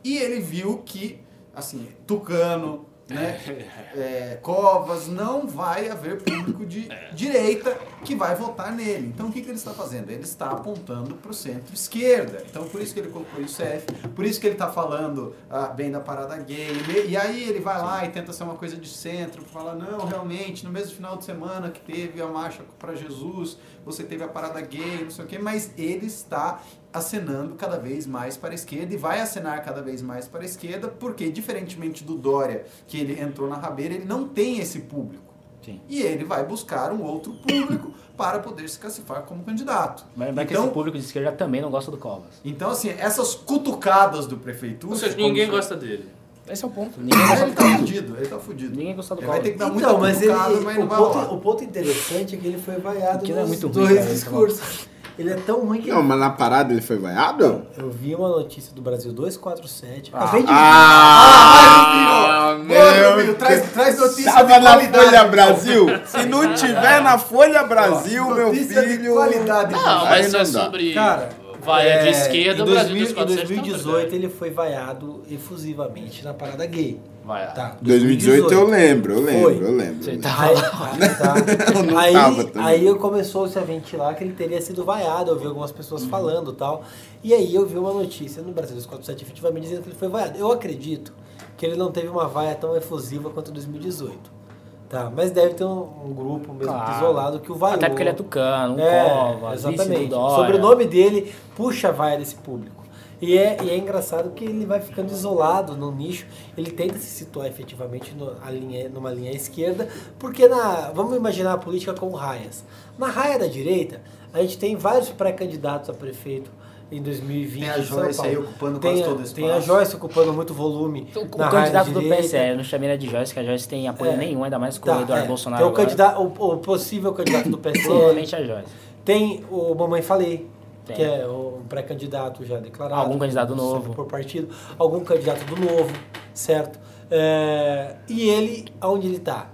e 0.04 0.18
ele 0.18 0.40
viu 0.42 0.80
que, 0.86 1.20
assim, 1.56 1.88
Tucano, 2.06 2.86
né, 3.10 3.40
é, 3.96 4.40
Covas, 4.42 5.08
não 5.08 5.46
vai 5.48 5.90
haver 5.90 6.22
público 6.22 6.66
de 6.66 6.90
direita 7.14 7.78
que 8.04 8.16
vai 8.16 8.36
votar 8.36 8.72
nele. 8.72 9.08
Então 9.08 9.28
o 9.28 9.32
que, 9.32 9.42
que 9.42 9.48
ele 9.50 9.58
está 9.58 9.72
fazendo? 9.74 10.10
Ele 10.10 10.24
está 10.24 10.48
apontando 10.52 11.16
para 11.16 11.32
o 11.32 11.34
centro-esquerda. 11.34 12.44
Então 12.50 12.64
por 12.68 12.82
isso 12.82 12.94
que 12.94 13.00
ele 13.00 13.10
colocou 13.10 13.40
o 13.40 13.44
ICF, 13.44 14.10
por 14.16 14.26
isso 14.26 14.40
que 14.40 14.48
ele 14.48 14.56
está 14.56 14.70
falando 14.72 15.36
ah, 15.50 15.68
bem 15.68 15.92
da 15.92 16.00
parada 16.00 16.36
gay. 16.38 16.72
E- 16.90 17.10
E 17.14 17.18
aí 17.18 17.44
ele 17.50 17.60
vai 17.60 17.78
lá 17.80 18.06
e 18.06 18.10
tenta 18.10 18.32
ser 18.34 18.44
uma 18.44 18.56
coisa 18.56 18.76
de 18.78 18.88
centro, 18.88 19.44
fala, 19.44 19.76
não, 19.76 20.06
realmente, 20.06 20.66
no 20.66 20.72
mesmo 20.72 20.96
final 20.96 21.18
de 21.18 21.26
semana 21.26 21.70
que 21.70 21.80
teve 21.82 22.22
a 22.22 22.28
marcha 22.28 22.64
para 22.80 22.96
Jesus, 22.96 23.58
você 23.86 24.04
teve 24.04 24.24
a 24.24 24.28
parada 24.28 24.60
gay, 24.62 25.04
não 25.04 25.12
sei 25.12 25.26
o 25.26 25.28
quê, 25.28 25.38
mas 25.38 25.72
ele 25.78 26.06
está 26.08 26.62
acenando 26.94 27.56
cada 27.56 27.78
vez 27.78 28.06
mais 28.06 28.38
para 28.38 28.52
a 28.52 28.54
esquerda 28.56 28.94
e 28.94 28.98
vai 28.98 29.20
acenar 29.20 29.64
cada 29.64 29.82
vez 29.82 30.02
mais 30.02 30.28
para 30.28 30.42
a 30.42 30.46
esquerda, 30.46 30.88
porque 30.88 31.30
diferentemente 31.32 32.04
do 32.04 32.16
Dória, 32.16 32.66
que 32.88 33.00
ele 33.00 33.20
entrou 33.20 33.50
na 33.50 33.56
rabeira, 33.58 33.94
ele 33.96 34.06
não 34.06 34.28
tem 34.28 34.60
esse 34.60 34.80
público. 34.82 35.34
Sim. 35.66 35.80
E 35.88 36.02
ele 36.02 36.26
vai 36.26 36.46
buscar 36.46 36.92
um 36.92 37.02
outro 37.04 37.34
público 37.34 37.92
para 38.18 38.40
poder 38.40 38.68
se 38.70 38.78
classificar 38.78 39.22
como 39.24 39.44
candidato. 39.44 40.06
Mas 40.16 40.28
lembrar 40.28 40.46
que 40.46 40.54
Então, 40.54 40.66
esse 40.66 40.74
público 40.74 40.98
de 40.98 41.04
esquerda 41.06 41.32
também 41.32 41.62
não 41.62 41.72
gosta 41.72 41.90
do 41.90 41.98
Covas. 41.98 42.42
então 42.44 42.70
assim, 42.70 42.90
essas 42.90 43.34
cutucadas 43.34 44.28
do 44.28 44.38
prefeitura... 44.38 44.94
Ou 44.94 45.00
seja, 45.00 45.16
como 45.16 45.28
ninguém 45.28 45.48
foi- 45.48 45.56
gosta 45.56 45.76
dele. 45.76 46.10
Esse 46.50 46.66
é 46.66 46.68
o 46.68 46.72
ponto. 46.72 47.00
Ninguém 47.00 47.18
Ele 47.18 47.28
gosta 47.30 47.46
do 47.46 47.54
tá 47.54 47.64
Covas. 47.64 47.80
fudido, 47.80 48.18
ele 48.18 48.28
tá 48.28 48.40
fudido. 48.40 48.76
Ninguém 48.76 48.96
gosta 48.98 49.16
do 49.16 49.22
Ele 49.22 49.28
vai 49.28 49.40
ter 49.42 49.52
Covas. 49.52 49.54
que 49.54 49.60
dar 49.60 49.72
muita 49.74 49.88
Então, 49.88 50.00
mas 50.02 50.22
ele, 50.22 50.34
mas 50.66 50.76
não 50.78 50.84
o, 50.84 50.88
vai 50.90 50.98
ponto, 51.00 51.34
o 51.36 51.38
ponto 51.40 51.64
interessante 51.64 52.36
é 52.36 52.38
que 52.38 52.48
ele 52.48 52.58
foi 52.58 52.76
vaiado 52.80 53.18
Aquilo 53.20 53.38
é 53.38 53.42
nos 53.42 53.50
muito 53.50 53.68
ruim, 53.68 53.74
dois 53.88 54.00
cara, 54.00 54.12
discursos. 54.14 54.88
Ele 55.18 55.32
é 55.32 55.36
tão 55.36 55.66
ruim 55.66 55.82
que 55.82 55.92
Não, 55.92 56.02
mas 56.02 56.20
na 56.20 56.30
parada 56.32 56.74
ele 56.74 56.82
foi 56.82 56.98
vaiado? 56.98 57.64
eu 57.78 57.90
vi 57.92 58.16
uma 58.16 58.30
notícia 58.30 58.74
do 58.74 58.82
Brasil 58.82 59.12
247. 59.14 60.12
Ah. 60.14 60.24
Acabei 60.24 60.44
de 60.44 60.50
Ah, 60.52 62.58
Boa, 62.68 63.10
Rubinho, 63.16 63.36
traz, 63.36 63.72
traz 63.72 64.00
notícia 64.00 64.32
Tava 64.32 64.60
na. 64.60 64.80
Folha 64.80 65.24
Brasil? 65.26 65.88
Se 66.06 66.26
não 66.26 66.54
tiver 66.54 67.02
na 67.02 67.18
Folha 67.18 67.64
Brasil, 67.64 68.26
meu 68.30 68.54
filho. 68.54 69.14
qualidade. 69.14 69.74
Não, 69.74 70.06
mas 70.06 70.32
não 70.32 70.40
é 70.40 70.44
dá. 70.44 70.50
sobre 70.50 70.94
Cara, 70.94 71.30
vaia 71.62 71.90
é, 71.90 72.04
de 72.04 72.10
esquerda, 72.10 72.60
em 72.60 72.64
o 72.64 72.66
Brasil 72.66 72.96
2000 72.96 73.14
247 73.14 73.54
Em 73.54 73.56
tá 73.56 73.62
2018 73.62 74.16
ele 74.16 74.30
foi 74.30 74.50
vaiado 74.50 75.24
efusivamente 75.30 76.24
na 76.24 76.34
parada 76.34 76.66
gay. 76.66 77.00
Vai. 77.26 77.54
Tá, 77.54 77.78
2018 77.82 78.54
eu 78.54 78.68
lembro, 78.68 79.14
eu 79.14 79.22
lembro, 79.22 79.42
Foi. 79.44 79.64
eu 79.64 79.72
lembro. 79.76 80.04
Você 80.04 80.18
tá- 80.18 80.36
Aí, 80.42 80.56
tá. 81.18 81.74
Eu 81.74 81.84
não 81.84 81.98
aí, 81.98 82.12
tava 82.14 82.44
também. 82.44 82.68
aí 82.68 82.96
começou-se 82.96 83.58
a 83.58 83.62
ventilar 83.62 84.14
que 84.16 84.24
ele 84.26 84.34
teria 84.34 84.62
sido 84.62 84.84
vaiado. 84.84 85.32
Eu 85.32 85.40
vi 85.40 85.46
algumas 85.48 85.72
pessoas 85.72 86.04
falando 86.04 86.52
e 86.52 86.56
tal. 86.56 86.84
E 87.24 87.34
aí 87.34 87.56
eu 87.56 87.66
vi 87.66 87.78
uma 87.78 87.94
notícia 87.94 88.42
no 88.42 88.52
Brasil 88.52 88.76
247 88.76 89.24
efetivamente 89.24 89.64
dizendo 89.64 89.84
que 89.84 89.90
ele 89.90 89.96
foi 89.98 90.10
vaiado. 90.10 90.38
Eu 90.38 90.52
acredito 90.52 91.14
que 91.56 91.66
ele 91.66 91.78
não 91.78 91.92
teve 91.92 92.10
uma 92.10 92.28
vaia 92.28 92.56
tão 92.56 92.76
efusiva 92.76 93.30
quanto 93.30 93.52
2018. 93.52 94.44
Tá, 94.90 95.10
mas 95.16 95.32
deve 95.32 95.56
ter 95.56 95.64
um, 95.64 95.88
um 96.06 96.14
grupo 96.14 96.54
mesmo 96.54 96.72
Claro. 96.74 96.98
isolado 96.98 97.40
que 97.40 97.52
o 97.52 97.56
vaiou. 97.56 97.76
Até 97.78 97.88
porque 97.90 98.04
ele 98.04 98.10
é 98.12 98.14
tucano, 98.14 98.76
um 98.76 98.80
É, 98.80 99.10
Covas, 99.10 99.66
exatamente. 99.66 100.14
o 100.14 100.58
nome 100.60 100.86
dele, 100.86 101.34
puxa 101.56 101.88
a 101.88 101.92
vaia 101.92 102.18
desse 102.20 102.36
público. 102.36 102.83
E 103.24 103.38
é, 103.38 103.58
e 103.64 103.70
é 103.70 103.78
engraçado 103.78 104.32
que 104.32 104.44
ele 104.44 104.66
vai 104.66 104.82
ficando 104.82 105.12
isolado 105.12 105.76
no 105.78 105.92
nicho. 105.92 106.26
Ele 106.58 106.72
tenta 106.72 106.98
se 106.98 107.06
situar 107.08 107.48
efetivamente 107.48 108.14
no- 108.14 108.34
a 108.44 108.50
linha, 108.52 108.90
numa 108.90 109.12
linha 109.12 109.32
esquerda, 109.32 109.88
porque 110.20 110.48
na. 110.48 110.92
Vamos 110.92 111.16
imaginar 111.16 111.54
a 111.54 111.58
política 111.58 111.94
como 111.94 112.16
raias. 112.16 112.64
Na 112.98 113.08
raia 113.08 113.40
da 113.40 113.48
direita, 113.48 114.02
a 114.34 114.42
gente 114.42 114.58
tem 114.58 114.76
vários 114.76 115.10
pré-candidatos 115.10 115.90
a 115.90 115.94
prefeito 115.94 116.52
em 116.92 117.02
2020. 117.02 117.62
Tem 117.62 117.70
a 117.70 117.80
Joyce 117.80 118.22
aí 118.26 118.38
ocupando 118.38 118.80
tem, 118.80 118.92
quase 118.92 119.02
a- 119.04 119.06
todo 119.06 119.20
o 119.26 119.30
Tem 119.34 119.46
a 119.46 119.48
espaço. 119.58 119.68
Joyce 119.68 119.96
ocupando 119.96 120.34
muito 120.34 120.54
volume. 120.54 121.08
Então, 121.10 121.24
O 121.24 121.38
na 121.38 121.50
raia 121.50 121.62
candidato 121.62 121.92
da 121.92 122.00
do. 122.02 122.08
PSL, 122.10 122.50
eu 122.52 122.58
não 122.58 122.64
chamei 122.64 122.90
ele 122.90 122.98
de 122.98 123.10
Joyce, 123.10 123.34
que 123.34 123.40
a 123.40 123.44
Joyce 123.44 123.68
tem 123.68 123.88
apoio 123.88 124.12
É. 124.12 124.18
nenhum, 124.18 124.44
ainda 124.44 124.60
mais 124.60 124.78
com 124.78 124.86
Tá, 124.86 124.98
o 124.98 125.02
Eduardo 125.02 125.26
é. 125.26 125.28
Bolsonaro. 125.28 125.64
Tem 125.64 125.72
o, 125.72 125.76
candidato, 125.76 126.22
o, 126.22 126.54
o 126.54 126.58
possível 126.58 127.14
candidato 127.14 127.50
do 127.50 127.58
PSL. 127.58 127.88
Provavelmente 127.88 128.36
a 128.36 128.44
Joyce. 128.44 128.68
Tem 129.06 129.44
o 129.50 129.74
Mamãe 129.74 130.02
Falei, 130.02 130.48
Tem. 130.86 130.96
que 130.96 131.02
é 131.04 131.28
um 131.28 131.53
pré-candidato 131.74 132.46
já 132.46 132.60
declarado. 132.60 133.02
Algum 133.02 133.18
candidato 133.18 133.56
novo. 133.56 133.94
Por 133.96 134.06
partido. 134.06 134.54
Algum 134.78 135.04
candidato 135.04 135.44
do 135.46 135.56
novo, 135.60 135.92
certo? 136.34 136.80
É, 137.10 137.96
e 138.08 138.30
ele, 138.30 138.66
aonde 138.80 139.08
ele 139.08 139.20
tá? 139.20 139.48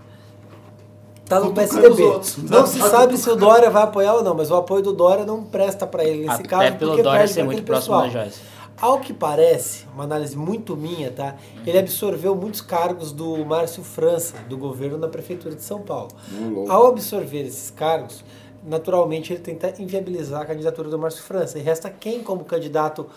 Tá 1.25 1.39
no 1.39 1.53
PSDB. 1.53 2.03
outros. 2.03 2.37
Não 2.37 2.65
se 2.65 2.79
sabe 2.79 3.17
se 3.17 3.29
o 3.29 3.35
Dória 3.35 3.69
vai 3.69 3.83
apoiar 3.83 4.15
ou 4.15 4.23
não, 4.23 4.33
mas 4.35 4.51
o 4.51 4.55
apoio 4.55 4.83
do 4.83 4.91
Dória 4.91 5.25
não 5.25 5.43
presta 5.43 5.87
pra 5.87 6.03
ele 6.03 6.25
nesse 6.25 6.41
Até 6.41 6.47
caso. 6.47 6.77
pelo 6.77 6.91
porque 6.91 7.03
Dória 7.03 7.27
ser 7.27 7.43
muito 7.43 7.59
aquele 7.59 7.65
próximo 7.67 7.95
da 7.95 8.03
pessoal. 8.03 8.23
Joyce. 8.25 8.41
Ao 8.81 8.99
que 8.99 9.13
parece, 9.13 9.85
uma 9.93 10.05
análise 10.05 10.37
muito 10.37 10.75
minha, 10.75 11.11
tá? 11.11 11.35
Ele 11.65 11.77
absorveu 11.77 12.33
muitos 12.35 12.61
cargos 12.61 13.11
do 13.11 13.45
Márcio 13.45 13.83
França, 13.83 14.35
do 14.47 14.57
governo 14.57 14.97
na 14.97 15.07
prefeitura 15.07 15.53
de 15.53 15.61
São 15.61 15.81
Paulo. 15.81 16.09
Ao 16.67 16.87
absorver 16.87 17.41
esses 17.41 17.69
cargos, 17.69 18.23
naturalmente 18.63 19.33
ele 19.33 19.41
tenta 19.41 19.73
inviabilizar 19.81 20.41
a 20.41 20.45
candidatura 20.45 20.89
do 20.89 20.97
Márcio 20.97 21.23
França. 21.23 21.57
E 21.57 21.61
resta 21.61 21.89
quem 21.89 22.23
como 22.23 22.43
candidato 22.45 23.07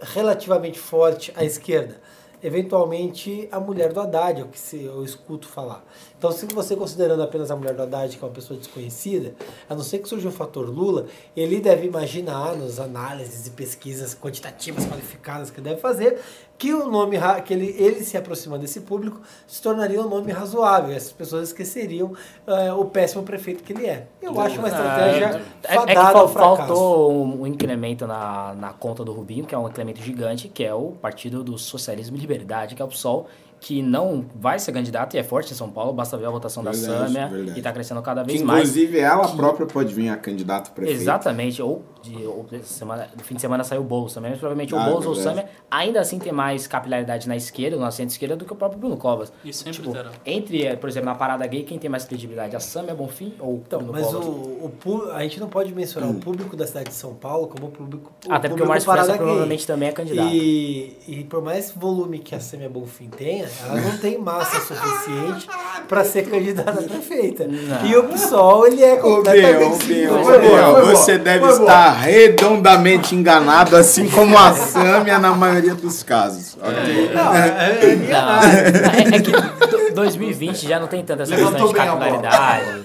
relativamente 0.00 0.78
forte 0.78 1.32
à 1.36 1.44
esquerda? 1.44 2.00
Eventualmente 2.42 3.48
a 3.50 3.58
mulher 3.58 3.92
do 3.92 4.00
Haddad, 4.00 4.40
é 4.40 4.44
o 4.44 4.48
que 4.48 4.84
eu 4.84 5.02
escuto 5.02 5.48
falar. 5.48 5.84
Então, 6.18 6.32
se 6.32 6.46
você 6.46 6.74
considerando 6.74 7.22
apenas 7.22 7.48
a 7.48 7.54
mulher 7.54 7.74
do 7.74 7.82
Haddad, 7.84 8.16
que 8.16 8.24
é 8.24 8.26
uma 8.26 8.34
pessoa 8.34 8.58
desconhecida, 8.58 9.34
a 9.70 9.74
não 9.76 9.84
ser 9.84 10.00
que 10.00 10.08
surja 10.08 10.28
o 10.28 10.32
fator 10.32 10.68
Lula, 10.68 11.06
ele 11.36 11.60
deve 11.60 11.86
imaginar 11.86 12.56
nas 12.56 12.80
análises 12.80 13.46
e 13.46 13.50
pesquisas 13.50 14.16
quantitativas 14.20 14.84
qualificadas 14.84 15.48
que 15.48 15.60
ele 15.60 15.68
deve 15.68 15.80
fazer, 15.80 16.18
que 16.58 16.74
o 16.74 16.88
nome 16.90 17.16
que 17.44 17.54
ele, 17.54 17.72
ele 17.78 18.02
se 18.04 18.16
aproximando 18.16 18.62
desse 18.62 18.80
público 18.80 19.20
se 19.46 19.62
tornaria 19.62 20.00
um 20.02 20.08
nome 20.08 20.32
razoável. 20.32 20.92
Essas 20.92 21.12
pessoas 21.12 21.50
esqueceriam 21.50 22.12
eh, 22.48 22.72
o 22.72 22.84
péssimo 22.86 23.22
prefeito 23.22 23.62
que 23.62 23.72
ele 23.72 23.86
é. 23.86 24.08
Eu 24.20 24.40
acho 24.40 24.58
uma 24.58 24.66
estratégia 24.66 25.40
É, 25.62 25.74
é 25.74 25.78
que 25.78 25.86
fadada 25.86 25.94
fal- 26.10 26.16
ao 26.22 26.28
fracasso. 26.28 26.56
faltou 26.66 27.12
um, 27.12 27.42
um 27.42 27.46
incremento 27.46 28.08
na, 28.08 28.54
na 28.58 28.72
conta 28.72 29.04
do 29.04 29.12
Rubinho, 29.12 29.46
que 29.46 29.54
é 29.54 29.58
um 29.58 29.68
incremento 29.68 30.02
gigante, 30.02 30.48
que 30.48 30.64
é 30.64 30.74
o 30.74 30.90
Partido 31.00 31.44
do 31.44 31.56
Socialismo 31.56 32.16
e 32.16 32.20
Liberdade, 32.20 32.74
que 32.74 32.82
é 32.82 32.84
o 32.84 32.88
PSOL, 32.88 33.28
que 33.60 33.82
não 33.82 34.24
vai 34.34 34.58
ser 34.58 34.72
candidato 34.72 35.14
e 35.14 35.18
é 35.18 35.22
forte 35.24 35.52
em 35.52 35.56
São 35.56 35.68
Paulo, 35.70 35.92
basta 35.92 36.16
ver 36.16 36.26
a 36.26 36.30
votação 36.30 36.62
da 36.62 36.70
Verdade, 36.70 36.92
Sâmia, 37.06 37.26
verdade. 37.28 37.52
que 37.52 37.58
está 37.58 37.72
crescendo 37.72 38.00
cada 38.02 38.22
Que, 38.22 38.28
vez 38.32 38.42
mais. 38.42 38.60
inclusive 38.68 38.98
ela 38.98 39.28
própria 39.28 39.66
pode 39.66 39.92
vir 39.92 40.08
a 40.10 40.16
candidato 40.16 40.68
a 40.68 40.72
prefeito. 40.72 41.00
Exatamente, 41.00 41.60
ou, 41.60 41.82
de, 42.02 42.14
ou 42.26 42.44
de 42.50 42.62
semana, 42.64 43.08
no 43.16 43.22
fim 43.24 43.34
de 43.34 43.40
semana 43.40 43.64
saiu 43.64 43.80
o 43.80 43.84
Boulos 43.84 44.12
também, 44.14 44.30
mas 44.30 44.38
provavelmente 44.38 44.74
Ah, 44.74 44.80
o 44.80 44.84
Boulos 44.84 45.06
ou 45.06 45.12
o. 45.12 45.16
Samia 45.16 45.46
ainda 45.70 46.00
assim 46.00 46.18
tem 46.18 46.32
mais 46.32 46.66
capilaridade 46.66 47.26
na 47.28 47.36
esquerda, 47.36 47.76
na 47.76 47.90
centro-esquerda, 47.90 48.36
do 48.36 48.44
que 48.44 48.52
o 48.52 48.56
próprio 48.56 48.78
Bruno 48.78 48.96
Covas. 48.96 49.32
E 49.44 49.52
sempre 49.52 49.72
Tipo, 49.72 49.92
terá. 49.92 50.10
entre, 50.24 50.76
por 50.76 50.88
exemplo, 50.88 51.08
na 51.08 51.14
parada 51.14 51.46
gay, 51.46 51.64
quem 51.64 51.78
tem 51.78 51.90
mais 51.90 52.04
credibilidade? 52.04 52.54
A 52.54 52.60
Samia 52.60 52.94
Bonfim 52.94 53.34
ou 53.40 53.54
o 53.54 53.62
Então, 53.66 53.80
Bruno 53.80 53.92
mas 53.92 54.06
o, 54.14 54.20
Covas? 54.20 55.06
o 55.06 55.10
a 55.12 55.22
gente 55.22 55.40
não 55.40 55.48
pode 55.48 55.74
mensurar 55.74 56.08
o 56.10 56.14
público 56.14 56.56
da 56.56 56.66
cidade 56.66 56.90
de 56.90 56.94
São 56.94 57.14
Paulo 57.14 57.48
como 57.48 57.66
o 57.66 57.70
público. 57.70 58.12
Até 58.28 58.48
porque 58.48 58.62
o 58.62 58.66
Márcio 58.68 58.90
França 58.90 59.14
provavelmente 59.16 59.66
também 59.66 59.88
é 59.88 59.92
candidato. 59.92 60.28
E, 60.32 60.96
e 61.08 61.24
por 61.24 61.42
mais 61.42 61.70
volume 61.72 62.18
que 62.18 62.34
a 62.34 62.40
Sêmia 62.40 62.68
Bonfim 62.68 63.08
tenha, 63.08 63.47
ela 63.64 63.80
não 63.80 63.96
tem 63.98 64.18
massa 64.18 64.60
suficiente 64.60 65.48
para 65.88 66.04
ser 66.04 66.28
candidata 66.28 66.80
a 66.80 66.82
prefeita. 66.82 67.46
Não. 67.48 67.86
E 67.86 67.96
o 67.96 68.04
PSOL, 68.04 68.66
ele 68.66 68.82
é 68.82 68.96
completamente 68.96 69.84
Biel, 69.86 70.86
você 70.86 71.18
deve 71.18 71.40
Foi 71.46 71.60
estar 71.60 71.92
redondamente 71.92 73.14
enganado, 73.14 73.76
assim 73.76 74.08
como 74.08 74.36
a 74.38 74.52
Sâmia 74.54 75.18
na 75.18 75.32
maioria 75.34 75.74
dos 75.74 76.02
casos. 76.02 76.56
ok? 76.60 77.10
Não, 77.14 77.34
é, 77.34 77.78
é 77.82 77.96
Não, 78.08 78.18
análise. 78.18 79.12
é, 79.12 79.16
é 79.16 79.20
que 79.20 79.30
do- 79.32 79.94
2020 79.94 80.66
já 80.68 80.78
não 80.78 80.86
tem 80.86 81.04
tanta 81.04 81.22
essa 81.24 81.34
questão 81.34 81.66
de 81.68 81.74
capilaridade. 81.74 82.84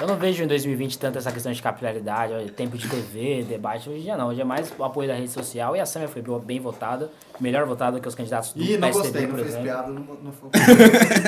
Eu 0.00 0.08
não 0.08 0.16
vejo 0.16 0.42
em 0.42 0.46
2020 0.48 0.98
tanto 0.98 1.18
essa 1.18 1.30
questão 1.30 1.52
de 1.52 1.62
capilaridade, 1.62 2.50
tempo 2.56 2.76
de 2.76 2.88
TV, 2.88 3.44
debate. 3.48 3.88
Hoje 3.88 3.98
em 4.00 4.02
dia 4.02 4.16
não, 4.16 4.28
hoje 4.28 4.40
é 4.40 4.44
mais 4.44 4.72
o 4.76 4.82
apoio 4.82 5.06
da 5.08 5.14
rede 5.14 5.28
social 5.30 5.76
e 5.76 5.80
a 5.80 5.86
Samia 5.86 6.08
foi 6.08 6.22
bem 6.40 6.58
votada, 6.58 7.10
melhor 7.42 7.66
votada 7.66 7.98
que 8.00 8.06
os 8.08 8.14
candidatos 8.14 8.52
do 8.52 8.62
Ih, 8.62 8.78
não 8.78 8.88
PSDB, 8.88 8.92
gostei, 8.92 9.26
não 9.26 9.36
fez 9.38 9.56
piada, 9.62 9.88
não, 9.88 10.06
não 10.22 10.32
foi. 10.32 10.48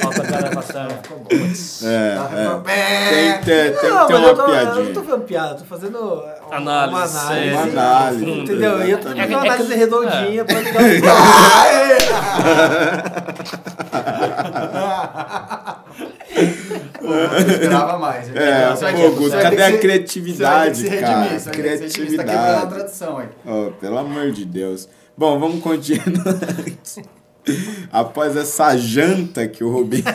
Falta. 0.00 0.22
É, 1.84 2.14
Tá, 2.14 2.30
é. 2.32 2.58
bem. 2.60 3.10
Tem 3.10 3.32
que 3.40 3.44
ter, 3.44 3.72
tem 3.72 3.80
que 3.80 3.86
Não, 3.88 4.06
ter 4.06 4.12
mas 4.14 4.22
uma 4.22 4.28
eu, 4.28 4.34
tô, 4.36 4.42
eu 4.42 4.46
piadinha. 4.50 4.84
não 4.84 4.92
tô 4.92 5.02
fazendo 5.02 5.24
piada, 5.24 5.50
eu 5.50 5.56
tô 5.58 5.64
fazendo 5.64 5.98
uma 5.98 6.34
Análise, 6.56 6.94
uma 6.96 7.06
séria, 7.06 7.52
Uma 7.52 7.62
análise. 7.62 8.24
análise. 8.24 8.40
Entendeu? 8.40 8.86
E 8.86 8.90
eu 8.90 8.98
tô 8.98 9.02
fazendo 9.08 9.18
uma 9.18 9.24
É 9.24 9.26
que- 9.26 9.34
análise 9.34 9.74
redondinha 9.74 10.44
pra 10.44 10.60
ligar 10.60 10.84
Pô, 17.00 17.12
eu 17.14 17.38
esperava 17.50 17.98
mais. 17.98 18.28
É, 18.34 18.68
pô, 18.92 19.10
Guto, 19.12 19.36
cadê 19.38 19.62
a 19.62 19.78
criatividade, 19.78 20.78
você 20.78 20.88
vai 20.88 20.90
ter 20.90 20.96
que 20.96 20.98
se 20.98 21.04
cara? 21.04 21.20
redimir, 21.22 21.40
você 21.40 21.50
vai 21.50 21.62
ter 21.62 21.78
que 21.84 21.90
se 21.90 22.00
redimir, 22.00 22.10
Você 22.10 22.16
tá 22.16 22.24
Criatividade. 22.24 22.30
quebrando 22.30 22.64
a 22.64 22.66
tradição 22.78 23.18
aí. 23.18 23.28
Oh, 23.46 23.70
pelo 23.72 23.98
amor 23.98 24.30
de 24.32 24.44
Deus. 24.44 24.88
Bom, 25.16 25.38
vamos 25.38 25.62
continuar. 25.62 26.04
Após 27.92 28.36
essa 28.36 28.76
janta 28.76 29.46
que 29.46 29.62
o 29.62 29.70
Rubinho. 29.70 30.02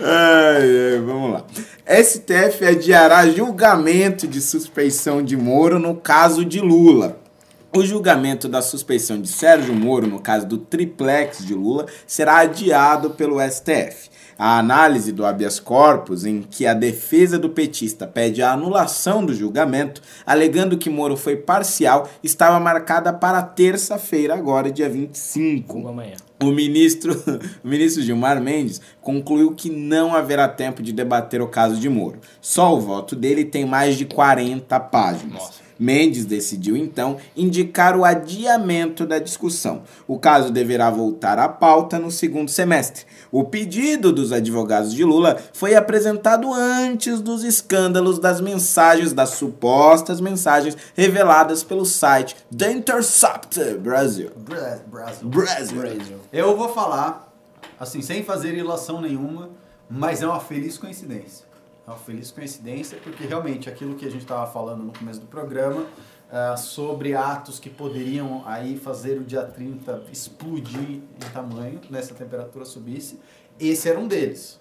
ai, 0.00 0.92
ai, 0.92 0.98
vamos 1.04 1.32
lá. 1.34 1.44
STF 1.86 2.64
adiará 2.66 3.28
julgamento 3.28 4.26
de 4.26 4.40
suspeição 4.40 5.22
de 5.22 5.36
Moro 5.36 5.78
no 5.78 5.94
caso 5.94 6.44
de 6.44 6.58
Lula. 6.58 7.20
O 7.72 7.84
julgamento 7.84 8.48
da 8.48 8.60
suspeição 8.60 9.20
de 9.20 9.28
Sérgio 9.28 9.72
Moro, 9.72 10.06
no 10.06 10.18
caso 10.18 10.46
do 10.46 10.58
triplex 10.58 11.46
de 11.46 11.54
Lula, 11.54 11.86
será 12.06 12.38
adiado 12.38 13.10
pelo 13.10 13.38
STF. 13.40 14.10
A 14.38 14.58
análise 14.58 15.10
do 15.10 15.26
habeas 15.26 15.58
corpus, 15.58 16.24
em 16.24 16.42
que 16.42 16.64
a 16.64 16.72
defesa 16.72 17.38
do 17.38 17.50
petista 17.50 18.06
pede 18.06 18.40
a 18.40 18.52
anulação 18.52 19.26
do 19.26 19.34
julgamento, 19.34 20.00
alegando 20.24 20.78
que 20.78 20.88
Moro 20.88 21.16
foi 21.16 21.36
parcial, 21.36 22.08
estava 22.22 22.60
marcada 22.60 23.12
para 23.12 23.42
terça-feira, 23.42 24.34
agora, 24.34 24.70
dia 24.70 24.88
25. 24.88 25.74
Vamos 25.74 25.90
amanhã. 25.90 26.14
O 26.40 26.52
ministro, 26.52 27.12
o 27.64 27.68
ministro 27.68 28.00
Gilmar 28.00 28.40
Mendes 28.40 28.80
concluiu 29.02 29.52
que 29.54 29.68
não 29.70 30.14
haverá 30.14 30.46
tempo 30.46 30.82
de 30.82 30.92
debater 30.92 31.42
o 31.42 31.48
caso 31.48 31.76
de 31.76 31.88
Moro. 31.88 32.20
Só 32.40 32.76
o 32.76 32.80
voto 32.80 33.16
dele 33.16 33.44
tem 33.44 33.66
mais 33.66 33.96
de 33.96 34.04
40 34.04 34.78
páginas. 34.78 35.42
Nossa. 35.42 35.67
Mendes 35.78 36.24
decidiu 36.24 36.76
então 36.76 37.18
indicar 37.36 37.96
o 37.96 38.04
adiamento 38.04 39.06
da 39.06 39.18
discussão. 39.18 39.82
O 40.06 40.18
caso 40.18 40.50
deverá 40.50 40.90
voltar 40.90 41.38
à 41.38 41.48
pauta 41.48 41.98
no 41.98 42.10
segundo 42.10 42.50
semestre. 42.50 43.04
O 43.30 43.44
pedido 43.44 44.12
dos 44.12 44.32
advogados 44.32 44.92
de 44.92 45.04
Lula 45.04 45.38
foi 45.52 45.74
apresentado 45.74 46.52
antes 46.52 47.20
dos 47.20 47.44
escândalos 47.44 48.18
das 48.18 48.40
mensagens, 48.40 49.12
das 49.12 49.30
supostas 49.30 50.20
mensagens 50.20 50.76
reveladas 50.96 51.62
pelo 51.62 51.84
site 51.84 52.34
The 52.56 52.72
Intercept 52.72 53.74
Brasil. 53.78 54.30
Bra- 54.36 54.78
Brasil. 54.86 55.28
Brasil. 55.28 56.16
Eu 56.32 56.56
vou 56.56 56.68
falar, 56.70 57.32
assim, 57.78 58.02
sem 58.02 58.22
fazer 58.24 58.54
ilação 58.54 59.00
nenhuma, 59.00 59.50
mas 59.88 60.22
é 60.22 60.26
uma 60.26 60.40
feliz 60.40 60.76
coincidência. 60.76 61.47
Uma 61.88 61.96
feliz 61.96 62.30
coincidência, 62.30 62.98
porque 63.02 63.24
realmente 63.24 63.68
aquilo 63.68 63.94
que 63.94 64.04
a 64.04 64.10
gente 64.10 64.20
estava 64.20 64.46
falando 64.50 64.84
no 64.84 64.92
começo 64.92 65.20
do 65.20 65.26
programa, 65.26 65.86
ah, 66.30 66.54
sobre 66.54 67.14
atos 67.14 67.58
que 67.58 67.70
poderiam 67.70 68.42
aí 68.44 68.76
fazer 68.76 69.18
o 69.18 69.24
dia 69.24 69.42
30 69.42 70.02
explodir 70.12 71.00
em 71.00 71.30
tamanho, 71.32 71.80
nessa 71.88 72.12
temperatura 72.12 72.66
subisse, 72.66 73.18
esse 73.58 73.88
era 73.88 73.98
um 73.98 74.06
deles. 74.06 74.60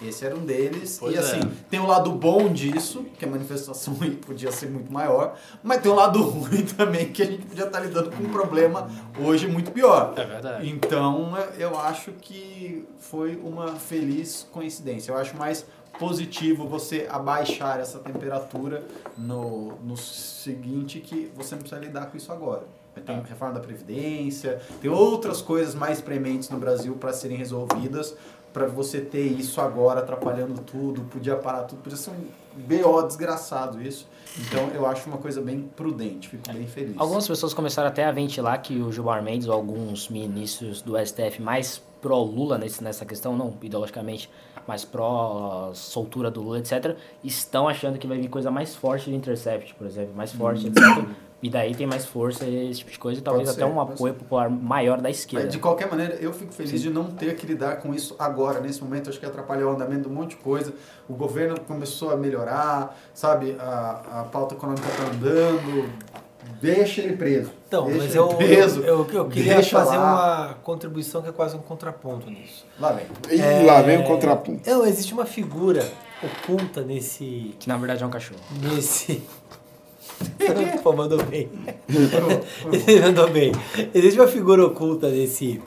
Esse 0.00 0.26
era 0.26 0.36
um 0.36 0.44
deles. 0.44 0.98
Pois 1.00 1.14
e 1.14 1.16
é. 1.16 1.20
assim, 1.20 1.40
tem 1.70 1.80
um 1.80 1.86
lado 1.86 2.12
bom 2.12 2.52
disso, 2.52 3.04
que 3.18 3.24
a 3.24 3.28
manifestação 3.28 3.94
podia 4.26 4.52
ser 4.52 4.70
muito 4.70 4.92
maior, 4.92 5.36
mas 5.62 5.80
tem 5.80 5.90
um 5.90 5.94
lado 5.94 6.22
ruim 6.22 6.64
também, 6.64 7.10
que 7.10 7.22
a 7.22 7.26
gente 7.26 7.46
podia 7.46 7.64
estar 7.64 7.80
lidando 7.80 8.10
com 8.10 8.22
um 8.22 8.28
problema 8.28 8.88
hoje 9.18 9.48
muito 9.48 9.72
pior. 9.72 10.12
É 10.16 10.24
verdade. 10.24 10.68
Então, 10.68 11.32
eu 11.58 11.78
acho 11.78 12.12
que 12.12 12.86
foi 12.98 13.36
uma 13.42 13.74
feliz 13.74 14.46
coincidência. 14.52 15.10
Eu 15.10 15.16
acho 15.16 15.36
mais 15.36 15.64
positivo 15.98 16.66
você 16.66 17.06
abaixar 17.10 17.80
essa 17.80 17.98
temperatura 17.98 18.84
no, 19.16 19.72
no 19.82 19.96
seguinte 19.96 21.00
que 21.00 21.30
você 21.34 21.54
não 21.54 21.62
precisa 21.62 21.80
lidar 21.80 22.06
com 22.06 22.16
isso 22.16 22.32
agora. 22.32 22.64
Tem 23.04 23.20
reforma 23.20 23.54
da 23.54 23.60
Previdência, 23.60 24.60
tem 24.80 24.90
outras 24.90 25.42
coisas 25.42 25.74
mais 25.74 26.00
prementes 26.00 26.48
no 26.48 26.58
Brasil 26.58 26.94
para 26.94 27.12
serem 27.12 27.36
resolvidas, 27.36 28.16
para 28.56 28.66
você 28.66 29.02
ter 29.02 29.20
isso 29.20 29.60
agora 29.60 30.00
atrapalhando 30.00 30.62
tudo, 30.62 31.02
podia 31.02 31.36
parar 31.36 31.64
tudo, 31.64 31.82
podia 31.82 31.98
ser 31.98 32.08
um 32.08 32.24
BO 32.56 33.02
desgraçado 33.02 33.82
isso. 33.82 34.08
Então 34.40 34.70
eu 34.74 34.86
acho 34.86 35.06
uma 35.10 35.18
coisa 35.18 35.42
bem 35.42 35.68
prudente, 35.76 36.30
fico 36.30 36.50
bem 36.50 36.66
feliz. 36.66 36.94
Algumas 36.96 37.28
pessoas 37.28 37.52
começaram 37.52 37.88
até 37.88 38.06
a 38.06 38.10
ventilar 38.10 38.56
que 38.62 38.80
o 38.80 38.90
Gilmar 38.90 39.22
Mendes 39.22 39.46
ou 39.46 39.52
alguns 39.52 40.08
ministros 40.08 40.80
do 40.80 40.96
STF 40.96 41.42
mais 41.42 41.82
pró-Lula 42.00 42.58
nessa 42.80 43.04
questão, 43.04 43.36
não 43.36 43.54
ideologicamente, 43.60 44.30
mas 44.66 44.86
pró-soltura 44.86 46.30
do 46.30 46.40
Lula, 46.40 46.58
etc., 46.58 46.96
estão 47.22 47.68
achando 47.68 47.98
que 47.98 48.06
vai 48.06 48.16
vir 48.16 48.28
coisa 48.28 48.50
mais 48.50 48.74
forte 48.74 49.10
do 49.10 49.16
Intercept, 49.16 49.74
por 49.74 49.86
exemplo, 49.86 50.14
mais 50.16 50.32
forte, 50.32 50.68
etc. 50.68 50.82
E 51.42 51.50
daí 51.50 51.74
tem 51.74 51.86
mais 51.86 52.06
força 52.06 52.46
esse 52.48 52.78
tipo 52.78 52.90
de 52.90 52.98
coisa 52.98 53.20
e 53.20 53.22
talvez 53.22 53.48
Pode 53.48 53.60
até 53.62 53.70
ser, 53.70 53.76
um 53.76 53.80
apoio 53.80 54.14
popular 54.14 54.48
maior 54.48 55.00
da 55.00 55.10
esquerda. 55.10 55.44
Mas 55.44 55.52
de 55.52 55.60
qualquer 55.60 55.88
maneira, 55.88 56.14
eu 56.14 56.32
fico 56.32 56.52
feliz 56.52 56.80
de 56.80 56.88
não 56.88 57.04
ter 57.10 57.36
que 57.36 57.46
lidar 57.46 57.76
com 57.76 57.94
isso 57.94 58.16
agora, 58.18 58.58
nesse 58.58 58.82
momento. 58.82 59.10
Acho 59.10 59.20
que 59.20 59.26
atrapalhou 59.26 59.70
o 59.70 59.74
andamento 59.74 60.02
de 60.02 60.08
um 60.08 60.12
monte 60.12 60.30
de 60.30 60.36
coisa. 60.36 60.72
O 61.08 61.14
governo 61.14 61.60
começou 61.60 62.10
a 62.10 62.16
melhorar, 62.16 62.98
sabe? 63.12 63.54
A, 63.60 64.20
a 64.20 64.24
pauta 64.24 64.54
econômica 64.54 64.88
está 64.88 65.04
andando. 65.04 65.90
Deixa 66.60 67.02
ele 67.02 67.16
preso. 67.16 67.50
Então, 67.68 67.84
Deixa 67.84 68.00
mas 68.02 68.10
ele 68.14 68.18
eu, 68.18 68.28
preso. 68.28 68.80
eu, 68.80 69.06
eu 69.12 69.28
queria 69.28 69.54
Deixa 69.54 69.78
fazer 69.78 69.98
lá. 69.98 70.46
uma 70.46 70.54
contribuição 70.62 71.20
que 71.20 71.28
é 71.28 71.32
quase 71.32 71.54
um 71.56 71.60
contraponto 71.60 72.30
nisso. 72.30 72.64
Lá 72.80 72.92
vem. 72.92 73.06
E 73.30 73.66
lá 73.66 73.82
vem 73.82 73.98
o 73.98 74.04
contraponto. 74.04 74.68
Não, 74.68 74.86
existe 74.86 75.12
uma 75.12 75.26
figura 75.26 75.86
oculta 76.22 76.80
nesse. 76.82 77.54
Que 77.58 77.68
na 77.68 77.76
verdade 77.76 78.02
é 78.02 78.06
um 78.06 78.10
cachorro. 78.10 78.40
nesse. 78.62 79.22
Pô, 80.82 80.92
mandou 80.92 81.22
bem. 81.24 81.48
mandou 83.02 83.30
bem. 83.30 83.52
Existe 83.94 84.18
uma 84.20 84.28
figura 84.28 84.64
oculta 84.66 85.08
nesse 85.08 85.60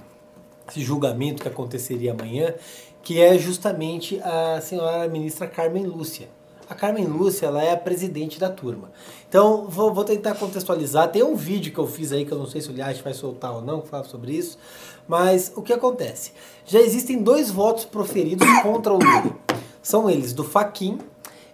esse 0.70 0.82
julgamento 0.82 1.41
que 1.41 1.47
aconteceria 1.47 2.12
amanhã, 2.12 2.53
que 3.01 3.20
é 3.20 3.38
justamente 3.38 4.20
a 4.22 4.62
senhora 4.62 5.07
ministra 5.07 5.47
Carmen 5.47 5.86
Lúcia. 5.86 6.28
A 6.70 6.76
Carmen 6.76 7.05
Lúcia, 7.05 7.47
ela 7.47 7.64
é 7.64 7.72
a 7.72 7.78
presidente 7.78 8.39
da 8.39 8.47
turma. 8.47 8.91
Então, 9.28 9.66
vou, 9.68 9.91
vou 9.91 10.03
tentar 10.03 10.36
contextualizar. 10.36 11.12
Tem 11.12 11.24
um 11.24 11.36
vídeo 11.36 11.74
que 11.74 11.80
eu 11.80 11.88
fiz 11.88 12.12
aí, 12.12 12.24
que 12.24 12.32
eu 12.32 12.38
não 12.38 12.45
sei 12.45 12.62
se 12.62 12.70
o 12.70 12.72
Liage 12.72 13.01
vai 13.01 13.16
soltar 13.16 13.55
ou 13.55 13.62
não, 13.62 13.82
que 13.82 13.88
fala 13.88 14.03
sobre 14.03 14.34
isso. 14.34 14.60
Mas 15.07 15.51
o 15.55 15.64
que 15.64 15.74
acontece? 15.74 16.32
Já 16.66 16.80
existem 16.80 17.24
dois 17.24 17.49
votos 17.49 17.86
proferidos 17.86 18.47
contra 18.62 18.93
o 18.93 18.99
Lula. 18.99 19.36
São 19.82 20.07
eles 20.07 20.32
do 20.32 20.43
Faquin 20.43 20.99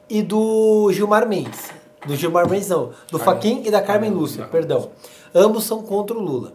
e 0.10 0.22
do 0.22 0.92
Gilmar 0.92 1.26
Mendes. 1.26 1.70
Do 2.08 2.16
Gilmar 2.16 2.50
Mendes, 2.50 2.70
não. 2.70 2.92
Do 3.12 3.20
Faquin 3.20 3.64
e 3.66 3.72
da 3.72 3.82
Carmen 3.82 4.12
Lúcia, 4.12 4.46
perdão. 4.46 4.92
Ambos 5.34 5.64
são 5.64 5.82
contra 5.82 6.16
o 6.18 6.22
Lula. 6.22 6.54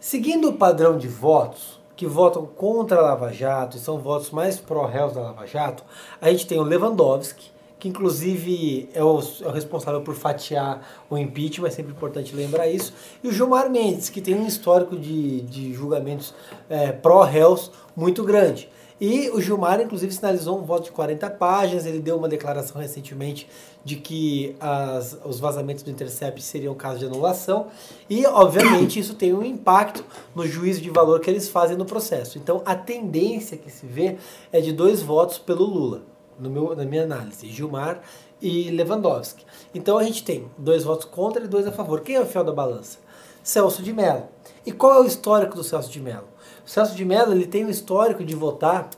Seguindo 0.00 0.48
o 0.48 0.52
padrão 0.54 0.96
de 0.96 1.08
votos, 1.08 1.80
que 1.96 2.06
votam 2.06 2.46
contra 2.46 2.98
a 2.98 3.02
Lava 3.02 3.32
Jato 3.32 3.76
e 3.76 3.80
são 3.80 3.98
votos 3.98 4.30
mais 4.30 4.58
pró-réus 4.58 5.14
da 5.14 5.22
Lava 5.22 5.46
Jato, 5.46 5.82
a 6.20 6.30
gente 6.30 6.46
tem 6.46 6.58
o 6.58 6.62
Lewandowski, 6.62 7.50
que 7.78 7.88
inclusive 7.88 8.88
é 8.94 9.02
o, 9.02 9.18
é 9.18 9.48
o 9.48 9.50
responsável 9.50 10.02
por 10.02 10.14
fatiar 10.14 10.86
o 11.08 11.16
impeachment, 11.16 11.68
é 11.68 11.70
sempre 11.70 11.92
importante 11.92 12.34
lembrar 12.36 12.68
isso, 12.68 12.92
e 13.22 13.28
o 13.28 13.32
Gilmar 13.32 13.70
Mendes, 13.70 14.10
que 14.10 14.20
tem 14.20 14.34
um 14.34 14.46
histórico 14.46 14.96
de, 14.96 15.40
de 15.42 15.72
julgamentos 15.72 16.34
é, 16.68 16.92
pró-réus 16.92 17.70
muito 17.96 18.22
grande. 18.22 18.70
E 18.98 19.28
o 19.30 19.40
Gilmar, 19.40 19.80
inclusive, 19.80 20.10
sinalizou 20.12 20.58
um 20.58 20.62
voto 20.62 20.84
de 20.84 20.90
40 20.90 21.28
páginas. 21.30 21.84
Ele 21.84 21.98
deu 21.98 22.16
uma 22.16 22.28
declaração 22.28 22.80
recentemente 22.80 23.46
de 23.84 23.96
que 23.96 24.56
as, 24.58 25.18
os 25.24 25.38
vazamentos 25.38 25.82
do 25.82 25.90
Intercept 25.90 26.42
seriam 26.42 26.74
caso 26.74 27.00
de 27.00 27.04
anulação. 27.04 27.66
E, 28.08 28.24
obviamente, 28.26 28.98
isso 28.98 29.14
tem 29.14 29.34
um 29.34 29.44
impacto 29.44 30.02
no 30.34 30.46
juízo 30.46 30.80
de 30.80 30.88
valor 30.88 31.20
que 31.20 31.28
eles 31.28 31.48
fazem 31.48 31.76
no 31.76 31.84
processo. 31.84 32.38
Então, 32.38 32.62
a 32.64 32.74
tendência 32.74 33.56
que 33.58 33.70
se 33.70 33.86
vê 33.86 34.16
é 34.50 34.60
de 34.62 34.72
dois 34.72 35.02
votos 35.02 35.36
pelo 35.36 35.64
Lula, 35.64 36.02
no 36.38 36.48
meu, 36.48 36.74
na 36.74 36.84
minha 36.84 37.04
análise: 37.04 37.50
Gilmar 37.50 38.00
e 38.40 38.70
Lewandowski. 38.70 39.44
Então, 39.74 39.98
a 39.98 40.04
gente 40.04 40.24
tem 40.24 40.50
dois 40.56 40.84
votos 40.84 41.04
contra 41.04 41.44
e 41.44 41.48
dois 41.48 41.66
a 41.66 41.72
favor. 41.72 42.00
Quem 42.00 42.16
é 42.16 42.20
o 42.20 42.26
fiel 42.26 42.44
da 42.44 42.52
balança? 42.52 42.98
Celso 43.42 43.82
de 43.82 43.92
Mello. 43.92 44.24
E 44.64 44.72
qual 44.72 44.94
é 44.94 45.00
o 45.00 45.06
histórico 45.06 45.54
do 45.54 45.62
Celso 45.62 45.90
de 45.90 46.00
Mello? 46.00 46.26
O 46.66 46.68
Celso 46.68 46.96
de 46.96 47.04
Mello 47.04 47.32
ele 47.32 47.46
tem 47.46 47.64
um 47.64 47.70
histórico 47.70 48.24
de 48.24 48.34
votar 48.34 48.90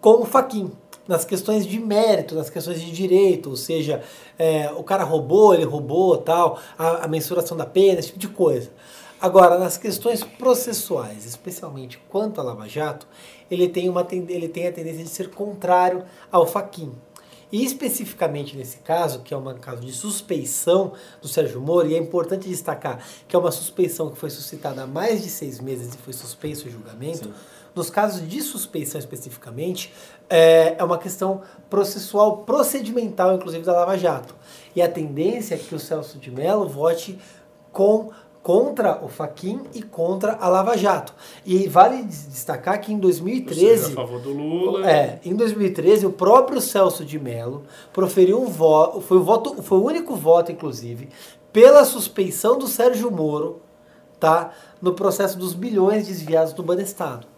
com 0.00 0.22
o 0.22 0.24
Faquin 0.24 0.72
nas 1.06 1.22
questões 1.22 1.66
de 1.66 1.78
mérito, 1.78 2.34
nas 2.34 2.48
questões 2.48 2.80
de 2.80 2.90
direito, 2.90 3.50
ou 3.50 3.56
seja, 3.56 4.02
é, 4.38 4.72
o 4.74 4.82
cara 4.82 5.04
roubou, 5.04 5.52
ele 5.52 5.64
roubou, 5.64 6.16
tal, 6.16 6.58
a, 6.78 7.04
a 7.04 7.08
mensuração 7.08 7.56
da 7.56 7.66
pena, 7.66 7.98
esse 7.98 8.08
tipo 8.08 8.20
de 8.20 8.28
coisa. 8.28 8.70
Agora, 9.20 9.58
nas 9.58 9.76
questões 9.76 10.24
processuais, 10.24 11.26
especialmente 11.26 12.02
quanto 12.08 12.40
à 12.40 12.44
Lava 12.44 12.66
Jato, 12.66 13.06
ele 13.50 13.68
tem, 13.68 13.90
uma, 13.90 14.06
ele 14.10 14.48
tem 14.48 14.66
a 14.66 14.72
tendência 14.72 15.04
de 15.04 15.10
ser 15.10 15.28
contrário 15.28 16.04
ao 16.30 16.46
Faquin. 16.46 16.92
E 17.52 17.62
especificamente 17.62 18.56
nesse 18.56 18.78
caso, 18.78 19.20
que 19.20 19.34
é 19.34 19.36
um 19.36 19.54
caso 19.58 19.82
de 19.82 19.92
suspeição 19.92 20.94
do 21.20 21.28
Sérgio 21.28 21.60
Moro, 21.60 21.86
e 21.86 21.94
é 21.94 21.98
importante 21.98 22.48
destacar 22.48 23.04
que 23.28 23.36
é 23.36 23.38
uma 23.38 23.52
suspeição 23.52 24.10
que 24.10 24.16
foi 24.16 24.30
suscitada 24.30 24.82
há 24.82 24.86
mais 24.86 25.22
de 25.22 25.28
seis 25.28 25.60
meses 25.60 25.94
e 25.94 25.98
foi 25.98 26.14
suspenso 26.14 26.66
o 26.66 26.70
julgamento. 26.70 27.30
Nos 27.74 27.90
casos 27.90 28.26
de 28.26 28.40
suspeição 28.40 28.98
especificamente, 28.98 29.92
é, 30.28 30.76
é 30.78 30.84
uma 30.84 30.98
questão 30.98 31.42
processual, 31.68 32.38
procedimental, 32.38 33.34
inclusive 33.34 33.64
da 33.64 33.72
Lava 33.72 33.98
Jato. 33.98 34.34
E 34.74 34.80
a 34.80 34.88
tendência 34.88 35.54
é 35.54 35.58
que 35.58 35.74
o 35.74 35.78
Celso 35.78 36.18
de 36.18 36.30
Mello 36.30 36.66
vote 36.66 37.18
com 37.70 38.10
contra 38.42 39.02
o 39.04 39.08
Faquin 39.08 39.60
e 39.72 39.82
contra 39.82 40.34
a 40.34 40.48
Lava 40.48 40.76
Jato. 40.76 41.14
E 41.46 41.68
vale 41.68 42.02
destacar 42.02 42.80
que 42.80 42.92
em 42.92 42.96
Ou 42.96 43.02
2013 43.02 43.84
seja, 43.84 43.92
a 43.92 43.94
favor 43.94 44.20
do 44.20 44.32
Lula. 44.32 44.90
é, 44.90 45.20
em 45.24 45.34
2013, 45.34 46.06
o 46.06 46.12
próprio 46.12 46.60
Celso 46.60 47.04
de 47.04 47.18
Mello 47.18 47.62
proferiu 47.92 48.40
um 48.40 48.46
voto, 48.46 49.00
foi 49.00 49.18
o 49.18 49.22
voto, 49.22 49.62
foi 49.62 49.78
o 49.78 49.84
único 49.84 50.16
voto, 50.16 50.50
inclusive, 50.50 51.08
pela 51.52 51.84
suspeição 51.84 52.58
do 52.58 52.66
Sérgio 52.66 53.10
Moro, 53.10 53.60
tá, 54.18 54.50
no 54.80 54.94
processo 54.94 55.38
dos 55.38 55.54
bilhões 55.54 56.06
desviados 56.06 56.52
do 56.52 56.62
Banestado. 56.62 57.31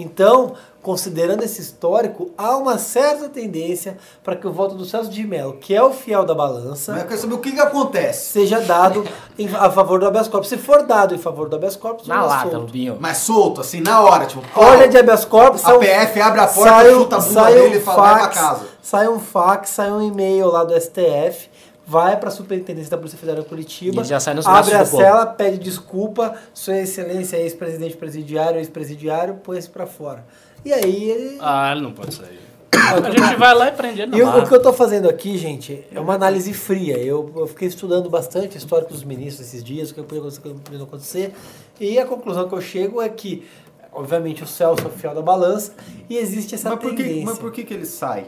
Então, 0.00 0.54
considerando 0.82 1.42
esse 1.42 1.60
histórico, 1.60 2.30
há 2.38 2.56
uma 2.56 2.78
certa 2.78 3.28
tendência 3.28 3.98
para 4.24 4.34
que 4.34 4.46
o 4.46 4.52
voto 4.52 4.74
do 4.74 4.84
Celso 4.86 5.10
de 5.10 5.22
Mello, 5.26 5.54
que 5.60 5.74
é 5.74 5.82
o 5.82 5.90
fiel 5.92 6.24
da 6.24 6.34
balança, 6.34 6.92
Mas 6.92 7.02
eu 7.02 7.08
quero 7.08 7.20
saber 7.20 7.34
o 7.34 7.38
que, 7.38 7.52
que 7.52 7.60
acontece. 7.60 8.32
seja 8.32 8.60
dado 8.60 9.04
em- 9.38 9.46
a 9.54 9.70
favor 9.70 10.00
do 10.00 10.06
habeas 10.06 10.26
corpus. 10.28 10.48
Se 10.48 10.56
for 10.56 10.82
dado 10.84 11.14
em 11.14 11.18
favor 11.18 11.48
do 11.50 11.56
habeas 11.56 11.76
corpus, 11.76 12.08
Na 12.08 12.24
lata, 12.24 12.50
solto. 12.50 12.66
Rubinho. 12.66 12.96
Mas 12.98 13.18
solto, 13.18 13.60
assim, 13.60 13.80
na 13.82 14.00
hora, 14.00 14.24
tipo, 14.24 14.42
pau. 14.54 14.64
Ordem 14.64 14.88
de 14.88 14.96
habeas 14.96 15.24
corpus, 15.26 15.64
a 15.66 15.78
PF 15.78 16.20
abre 16.20 16.40
a 16.40 16.46
porta, 16.46 16.70
sai 16.70 16.90
chuta 16.94 17.16
a 17.16 17.18
bunda 17.20 17.32
sai 17.34 17.52
dele 17.54 17.74
um 17.76 17.78
e 17.78 17.82
fala, 17.82 18.18
fax, 18.18 18.34
casa. 18.38 18.60
Sai 18.82 19.08
um 19.08 19.20
fax, 19.20 19.68
sai 19.70 19.92
um 19.92 20.00
e-mail 20.00 20.46
lá 20.48 20.64
do 20.64 20.72
STF, 20.74 21.49
vai 21.90 22.16
para 22.16 22.28
a 22.28 22.32
Superintendência 22.32 22.88
da 22.88 22.96
Polícia 22.96 23.18
Federal 23.18 23.44
Curitiba, 23.44 24.02
E 24.02 24.04
já 24.04 24.20
sai 24.20 24.32
nos 24.32 24.46
abre 24.46 24.74
a 24.74 24.84
cela, 24.84 25.26
pede 25.26 25.58
desculpa, 25.58 26.36
Sua 26.54 26.78
Excelência, 26.78 27.36
ex-presidente 27.36 27.96
presidiário, 27.96 28.58
ex-presidiário, 28.58 29.34
põe-se 29.42 29.68
para 29.68 29.86
fora. 29.86 30.24
E 30.64 30.72
aí 30.72 31.10
ele... 31.10 31.38
Ah, 31.40 31.72
ele 31.72 31.80
não 31.80 31.90
pode 31.92 32.14
sair. 32.14 32.38
A 32.72 33.10
gente 33.10 33.36
vai 33.36 33.54
lá 33.54 33.68
e 33.68 33.72
prende 33.72 34.02
ele 34.02 34.16
E 34.16 34.22
o, 34.22 34.46
que 34.46 34.54
eu 34.54 34.62
tô 34.62 34.72
fazendo 34.72 35.08
aqui, 35.08 35.36
gente, 35.36 35.84
é 35.92 35.98
uma 35.98 36.14
análise 36.14 36.52
fria. 36.54 36.96
Eu, 36.96 37.32
eu 37.36 37.46
fiquei 37.48 37.66
estudando 37.66 38.08
bastante 38.08 38.56
o 38.56 38.58
histórico 38.58 38.92
dos 38.92 39.02
ministros 39.02 39.48
esses 39.48 39.64
dias, 39.64 39.90
o 39.90 39.94
que 39.94 40.02
podia 40.02 40.20
acontecer, 40.20 40.48
o 40.48 40.54
que 40.54 40.60
podia 40.60 40.78
não 40.78 40.86
acontecer. 40.86 41.34
E 41.80 41.98
a 41.98 42.06
conclusão 42.06 42.48
que 42.48 42.54
eu 42.54 42.60
chego 42.60 43.02
é 43.02 43.08
que, 43.08 43.44
obviamente, 43.92 44.44
o 44.44 44.46
Celso 44.46 44.84
é 44.84 44.86
o 44.86 44.90
fiel 44.90 45.12
da 45.12 45.22
balança 45.22 45.72
e 46.08 46.16
existe 46.16 46.54
essa 46.54 46.70
Mas 46.70 46.78
por, 46.78 46.90
tendência. 46.90 47.14
que, 47.14 47.24
mas 47.24 47.38
por 47.38 47.50
que, 47.50 47.64
que 47.64 47.74
ele 47.74 47.86
sai? 47.86 48.26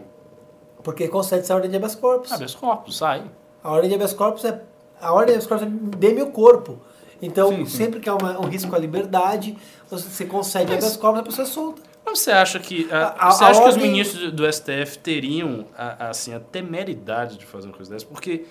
Porque 0.83 1.07
concede 1.07 1.43
essa 1.43 1.55
ordem 1.55 1.71
de 1.71 1.77
habeas 1.77 1.95
corpus. 1.95 2.33
Habeas 2.33 2.57
corpus, 2.57 2.97
sai. 2.97 3.23
A 3.63 3.71
ordem 3.71 3.89
de 3.89 3.95
habeas 3.95 4.13
corpus 4.13 4.45
é 4.45 4.61
a 5.01 5.13
ordem 5.13 5.27
de 5.39 5.45
habeas 5.45 5.47
corpus 5.47 5.67
é 5.67 5.97
dê-me 5.99 6.23
o 6.23 6.27
corpo. 6.31 6.79
Então, 7.21 7.51
Sim, 7.51 7.65
sim. 7.67 7.77
sempre 7.77 8.01
que 8.01 8.09
há 8.09 8.15
uma- 8.17 8.39
um 8.41 8.49
risco 8.49 8.75
à 8.75 8.79
liberdade, 8.79 9.57
você, 9.89 10.09
você 10.09 10.25
concede 10.25 10.67
Mas- 10.73 10.79
habeas 10.85 10.97
corpus, 10.97 11.21
a 11.21 11.23
pessoa 11.23 11.47
é 11.47 11.51
solta. 11.51 11.83
Mas 12.05 12.19
você 12.19 12.33
acha 12.33 12.59
que, 12.59 12.89
ah, 12.91 13.15
A- 13.17 13.29
a- 13.29 13.31
você 13.31 13.45
a 13.45 13.47
acha 13.49 13.61
que 13.63 13.69
os 13.69 13.75
ordem- 13.75 13.91
ministros 13.93 14.33
do 14.33 14.45
STF 14.45 14.99
teriam 14.99 15.65
a, 15.79 16.09
assim, 16.09 16.35
a 16.35 16.41
temeridade 16.41 17.39
de 17.39 17.47
fazer 17.47 17.69
uma 17.69 17.77
coisa 17.77 17.93
dessa? 17.93 18.05
Porque 18.07 18.45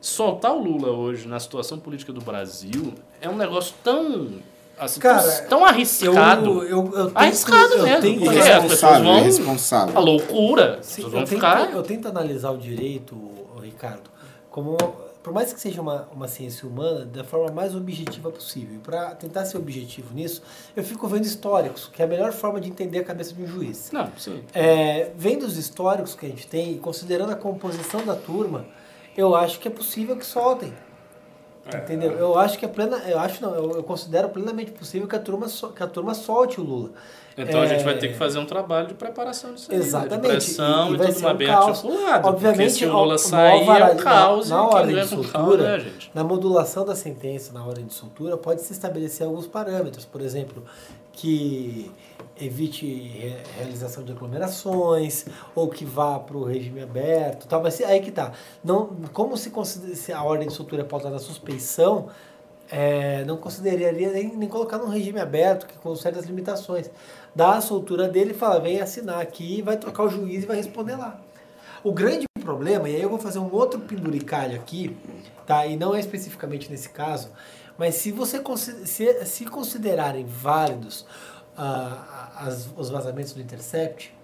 soltar 0.00 0.52
o 0.52 0.60
Lula 0.62 0.90
hoje 0.90 1.28
na 1.28 1.38
situação 1.38 1.78
política 1.78 2.12
do 2.12 2.20
Brasil 2.20 2.92
é 3.20 3.28
um 3.28 3.36
negócio 3.36 3.74
tão, 3.84 4.28
assim, 4.76 4.98
Cara, 4.98 5.22
tão, 5.22 5.48
tão 5.60 5.64
arriscado. 5.64 6.64
Eu, 6.64 6.68
eu, 6.68 6.92
eu 6.94 7.04
tento, 7.06 7.16
Arriscado 7.16 7.74
eu 7.74 7.82
mesmo, 7.84 8.02
tento- 8.02 8.24
porque 8.24 8.38
as 8.38 8.44
pessoas 8.44 8.58
Irresponsável, 8.64 9.04
vão... 9.04 9.18
irresponsável. 9.20 9.96
A 9.96 10.00
loucura. 10.00 10.76
As 10.80 10.86
Sim, 10.86 11.02
eu, 11.02 11.10
vão 11.10 11.20
tento, 11.20 11.28
ficar... 11.28 11.70
eu 11.70 11.82
tento 11.84 12.08
analisar 12.08 12.50
o 12.50 12.58
direito, 12.58 13.16
Ricardo, 13.62 14.10
como 14.56 14.74
por 15.22 15.34
mais 15.34 15.52
que 15.52 15.60
seja 15.60 15.82
uma, 15.82 16.08
uma 16.12 16.28
ciência 16.28 16.66
humana, 16.66 17.04
da 17.04 17.22
forma 17.22 17.52
mais 17.52 17.74
objetiva 17.74 18.30
possível. 18.30 18.80
Para 18.82 19.14
tentar 19.14 19.44
ser 19.44 19.58
objetivo 19.58 20.14
nisso, 20.14 20.40
eu 20.74 20.82
fico 20.82 21.06
vendo 21.08 21.24
históricos, 21.26 21.90
que 21.92 22.00
é 22.00 22.06
a 22.06 22.08
melhor 22.08 22.32
forma 22.32 22.58
de 22.58 22.70
entender 22.70 23.00
a 23.00 23.04
cabeça 23.04 23.34
de 23.34 23.42
um 23.42 23.46
juiz. 23.46 23.90
Não, 23.92 24.10
sim. 24.16 24.42
É, 24.54 25.10
vendo 25.14 25.42
os 25.42 25.58
históricos 25.58 26.14
que 26.14 26.24
a 26.24 26.28
gente 26.28 26.46
tem 26.46 26.78
considerando 26.78 27.32
a 27.32 27.36
composição 27.36 28.06
da 28.06 28.14
turma, 28.14 28.64
eu 29.14 29.34
acho 29.34 29.58
que 29.60 29.68
é 29.68 29.70
possível 29.70 30.16
que 30.16 30.24
soltem. 30.24 30.72
Entendeu? 31.74 32.12
Eu 32.12 32.38
acho 32.38 32.58
que 32.58 32.64
é 32.64 32.68
plena, 32.68 32.98
eu 33.08 33.18
acho 33.18 33.42
não, 33.42 33.54
eu, 33.54 33.72
eu 33.76 33.82
considero 33.82 34.28
plenamente 34.28 34.70
possível 34.70 35.08
que 35.08 35.16
a 35.16 35.18
turma 35.18 35.48
so- 35.48 35.68
que 35.70 35.82
a 35.82 35.86
turma 35.86 36.14
solte 36.14 36.60
o 36.60 36.64
Lula. 36.64 36.90
Então 37.38 37.60
a 37.60 37.66
gente 37.66 37.80
É, 37.80 37.84
vai 37.84 37.98
ter 37.98 38.08
que 38.08 38.14
fazer 38.14 38.38
um 38.38 38.46
trabalho 38.46 38.86
de 38.86 38.94
preparação 38.94 39.52
disso 39.52 39.70
aí, 39.70 39.76
né? 39.78 39.84
Exatamente. 39.84 40.22
De 40.22 40.28
pressão 40.28 40.88
E- 40.88 40.90
e 40.90 40.94
e, 40.94 40.96
tudo 40.96 40.98
mais 41.20 41.22
um 41.22 41.34
bem 41.36 41.48
caos. 41.48 41.68
articulado. 41.84 42.28
Obviamente, 42.28 42.72
se 42.72 42.86
o 42.86 42.92
Lula 42.96 43.18
sair, 43.18 43.68
é 43.68 43.84
o 43.92 43.96
caos. 43.96 44.48
na, 44.48 44.56
na 44.62 44.82
ganha 44.82 44.86
de 45.04 45.10
caos 45.10 45.26
soltura, 45.30 45.64
é 45.68 45.74
a 45.74 45.78
gente. 45.78 46.10
na 46.14 46.24
modulação 46.24 46.86
da 46.86 46.94
sentença, 46.94 47.52
na 47.52 47.62
ordem 47.66 47.84
de 47.84 47.92
soltura, 47.92 48.36
pode 48.38 48.62
se 48.62 48.72
estabelecer 48.72 49.26
alguns 49.26 49.46
parâmetros, 49.46 50.06
por 50.06 50.22
exemplo, 50.22 50.62
que 51.12 51.90
evite 52.40 52.86
re- 52.86 53.36
realização 53.56 54.04
de 54.04 54.12
aglomerações 54.12 55.26
ou 55.54 55.68
que 55.68 55.84
vá 55.84 56.18
para 56.18 56.36
o 56.36 56.44
regime 56.44 56.82
aberto, 56.82 57.46
tal, 57.46 57.62
mas 57.62 57.80
aí 57.80 58.00
que 58.00 58.10
tá. 58.10 58.32
Não, 58.62 58.86
como 59.12 59.36
se, 59.36 59.50
se 59.96 60.12
a 60.12 60.22
ordem 60.22 60.48
de 60.48 60.54
soltura 60.54 60.82
é 60.82 60.84
pautada 60.84 61.14
na 61.14 61.20
é, 62.70 63.24
não 63.24 63.36
consideraria 63.36 64.12
nem, 64.12 64.36
nem 64.36 64.48
colocar 64.48 64.78
num 64.78 64.88
regime 64.88 65.20
aberto, 65.20 65.66
que 65.66 65.76
com 65.78 65.94
certas 65.94 66.26
limitações. 66.26 66.90
Dá 67.34 67.54
a 67.54 67.60
soltura 67.60 68.08
dele 68.08 68.32
e 68.32 68.34
fala, 68.34 68.60
vem 68.60 68.80
assinar 68.80 69.20
aqui, 69.20 69.62
vai 69.62 69.76
trocar 69.76 70.04
o 70.04 70.08
juiz 70.08 70.42
e 70.42 70.46
vai 70.46 70.56
responder 70.56 70.96
lá. 70.96 71.20
O 71.84 71.92
grande 71.92 72.26
problema, 72.40 72.88
e 72.88 72.96
aí 72.96 73.02
eu 73.02 73.08
vou 73.10 73.18
fazer 73.18 73.38
um 73.38 73.52
outro 73.52 73.80
penduricalho 73.80 74.56
aqui, 74.56 74.96
tá? 75.46 75.66
E 75.66 75.76
não 75.76 75.94
é 75.94 76.00
especificamente 76.00 76.70
nesse 76.70 76.88
caso, 76.88 77.30
mas 77.78 77.96
se 77.96 78.10
você 78.10 78.42
se, 78.84 79.24
se 79.26 79.44
considerarem 79.44 80.24
válidos 80.24 81.04
ah, 81.56 82.32
as- 82.36 82.68
os 82.76 82.90
vazamentos 82.90 83.32
do 83.32 83.40
Intercept 83.40 84.14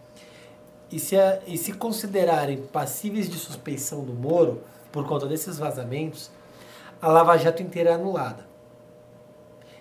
e 0.91 0.99
se, 0.99 1.16
a- 1.16 1.41
e 1.47 1.57
se 1.57 1.72
considerarem 1.72 2.59
passíveis 2.59 3.28
de 3.28 3.39
suspeição 3.39 4.05
do 4.05 4.12
Moro 4.12 4.62
por 4.91 5.07
conta 5.07 5.26
desses 5.26 5.59
vazamentos, 5.59 6.30
a 7.01 7.09
Lava 7.09 7.37
Jato 7.39 7.62
inteira 7.62 7.91
é 7.91 7.95
anulada. 7.95 8.47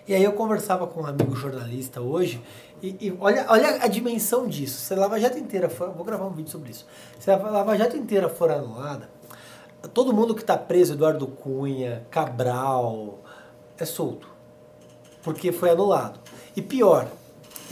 E 0.08 0.14
aí 0.14 0.24
eu 0.24 0.32
conversava 0.32 0.86
com 0.86 1.02
um 1.02 1.06
amigo 1.06 1.34
jornalista 1.36 2.00
hoje 2.00 2.42
e, 2.82 2.96
e 3.08 3.16
olha, 3.20 3.46
olha 3.48 3.82
a 3.84 3.86
dimensão 3.86 4.48
disso. 4.48 4.78
Se 4.80 4.92
a 4.94 4.96
Lava 4.98 5.20
Jato 5.20 5.38
inteira 5.38 5.68
for, 5.68 5.90
vou 5.90 6.04
gravar 6.04 6.24
um 6.26 6.32
vídeo 6.32 6.50
sobre 6.50 6.70
isso. 6.70 6.84
Se 7.20 7.30
a 7.30 7.36
Lava 7.36 7.76
Jato 7.76 7.96
inteira 7.96 8.28
for 8.28 8.50
anulada, 8.50 9.08
todo 9.94 10.12
mundo 10.12 10.34
que 10.34 10.40
está 10.40 10.56
preso, 10.56 10.94
Eduardo 10.94 11.26
Cunha, 11.28 12.04
Cabral, 12.10 13.20
é 13.78 13.84
solto. 13.84 14.26
Porque 15.22 15.52
foi 15.52 15.70
anulado. 15.70 16.18
E 16.56 16.60
pior, 16.62 17.06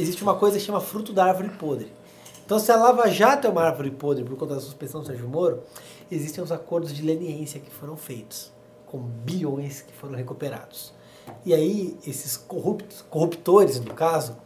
existe 0.00 0.22
uma 0.22 0.34
coisa 0.34 0.58
que 0.58 0.64
chama 0.64 0.80
fruto 0.80 1.12
da 1.12 1.24
árvore 1.26 1.48
podre. 1.50 1.92
Então, 2.44 2.58
se 2.58 2.72
a 2.72 2.76
Lava 2.76 3.08
Jato 3.08 3.46
é 3.46 3.50
uma 3.50 3.62
árvore 3.62 3.90
podre 3.90 4.24
por 4.24 4.36
conta 4.36 4.54
da 4.56 4.60
suspensão 4.60 5.00
do 5.02 5.06
Sérgio 5.06 5.28
Moro, 5.28 5.62
existem 6.10 6.42
os 6.42 6.50
acordos 6.50 6.92
de 6.92 7.02
leniência 7.02 7.60
que 7.60 7.70
foram 7.70 7.96
feitos, 7.96 8.50
com 8.86 8.98
bilhões 8.98 9.82
que 9.82 9.92
foram 9.92 10.14
recuperados. 10.16 10.92
E 11.46 11.54
aí, 11.54 11.96
esses 12.04 12.36
corruptos, 12.36 13.04
corruptores, 13.08 13.78
no 13.78 13.94
caso, 13.94 14.36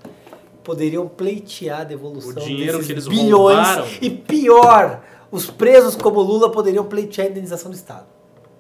poderiam 0.62 1.08
pleitear 1.08 1.80
a 1.80 1.84
devolução 1.84 2.30
O 2.30 2.34
dinheiro 2.34 2.72
desses 2.78 2.86
que 2.86 2.92
eles 2.92 3.08
bilhões. 3.08 3.56
roubaram. 3.56 3.86
E 4.02 4.10
pior, 4.10 5.02
os 5.30 5.48
presos 5.50 5.96
como 5.96 6.20
Lula 6.20 6.50
poderiam 6.52 6.84
pleitear 6.84 7.26
a 7.28 7.30
indenização 7.30 7.70
do 7.70 7.74
Estado. 7.74 8.06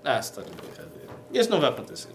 Ah, 0.02 0.22
você 0.22 0.32
tá 0.32 0.42
de 0.42 0.50
brincadeira. 0.50 1.08
Isso 1.32 1.50
não 1.50 1.60
vai 1.60 1.68
acontecer. 1.70 2.08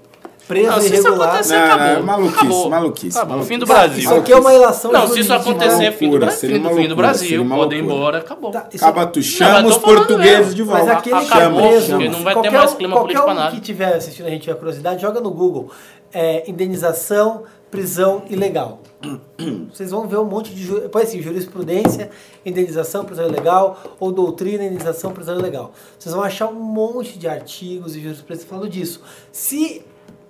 Preso 0.50 0.68
Não, 0.68 0.82
se 0.82 0.86
isso 0.88 0.96
irregular. 1.08 1.30
acontecer, 1.30 1.54
Não, 1.60 1.64
acabou. 1.66 1.94
não, 1.98 2.04
maluquice, 2.04 2.36
acabou. 2.40 2.70
maluquice, 2.72 3.18
Acabou. 3.18 3.30
maluquice. 3.38 3.54
Fim 3.54 3.60
do 3.60 3.66
Tá, 3.68 3.74
Brasil. 3.74 4.00
Isso 4.00 4.14
aqui 4.16 4.32
é 4.34 4.36
uma 4.36 4.54
ilação 4.56 4.92
Não, 4.92 5.08
se 5.08 5.20
isso 5.20 5.32
acontecer, 5.34 5.84
é 5.84 5.92
fim 5.92 6.10
do, 6.10 6.18
Brasil, 6.20 6.50
fim 6.50 6.88
do, 6.88 6.96
Brasil. 6.96 7.46
Podem 7.48 7.80
ir 7.80 7.84
embora, 7.84 8.18
acabou. 8.18 8.50
Tá, 8.50 8.68
isso- 8.74 8.84
Acaba, 8.84 9.06
tu 9.06 9.22
chama 9.22 9.62
mas 9.62 9.72
os 9.72 9.78
portugueses 9.78 10.38
mesmo. 10.40 10.54
de 10.56 10.66
Mas 10.66 10.78
volta. 10.80 10.94
aquele 10.94 11.20
que 11.20 11.26
chama, 11.28 11.42
acabou, 11.42 11.62
preso, 11.70 11.86
chama. 11.86 11.98
porque 12.00 12.10
não 12.18 12.24
vai 12.24 12.34
ter 12.34 12.42
qualquer 12.42 12.52
mais 12.58 12.72
um- 12.72 12.76
clima 12.78 12.94
qualquer 12.96 13.04
político 13.14 13.26
pra 13.26 13.34
nada. 13.36 13.52
que 13.52 13.58
estiver 13.62 13.94
assistindo 13.96 14.26
a 14.26 14.30
gente 14.32 14.42
tiver 14.42 14.56
curiosidade, 14.56 15.02
joga 15.04 15.22
no 15.22 15.30
Google 15.30 15.70
é, 16.12 16.50
indenização, 16.50 17.44
prisão 17.70 18.24
ilegal. 18.32 18.80
Vocês 19.72 19.92
vão 19.92 20.08
ver 20.08 20.18
um 20.18 20.26
monte 20.26 20.50
de. 20.56 20.64
ju- 20.64 20.90
assim, 20.96 21.22
jurisprudência, 21.22 22.10
indenização, 22.44 23.06
prisão 23.06 23.28
ilegal, 23.28 23.80
ou 24.00 24.12
doutrina, 24.12 24.64
indenização, 24.64 25.12
prisão 25.12 25.38
ilegal. 25.38 25.72
Vocês 26.00 26.14
vão 26.16 26.24
achar 26.24 26.48
um 26.48 26.56
monte 26.60 27.20
de 27.20 27.28
artigos 27.28 27.96
e 27.96 28.02
jurisprudência 28.02 28.48
falando 28.50 28.68
disso. 28.68 29.02
Se 29.32 29.84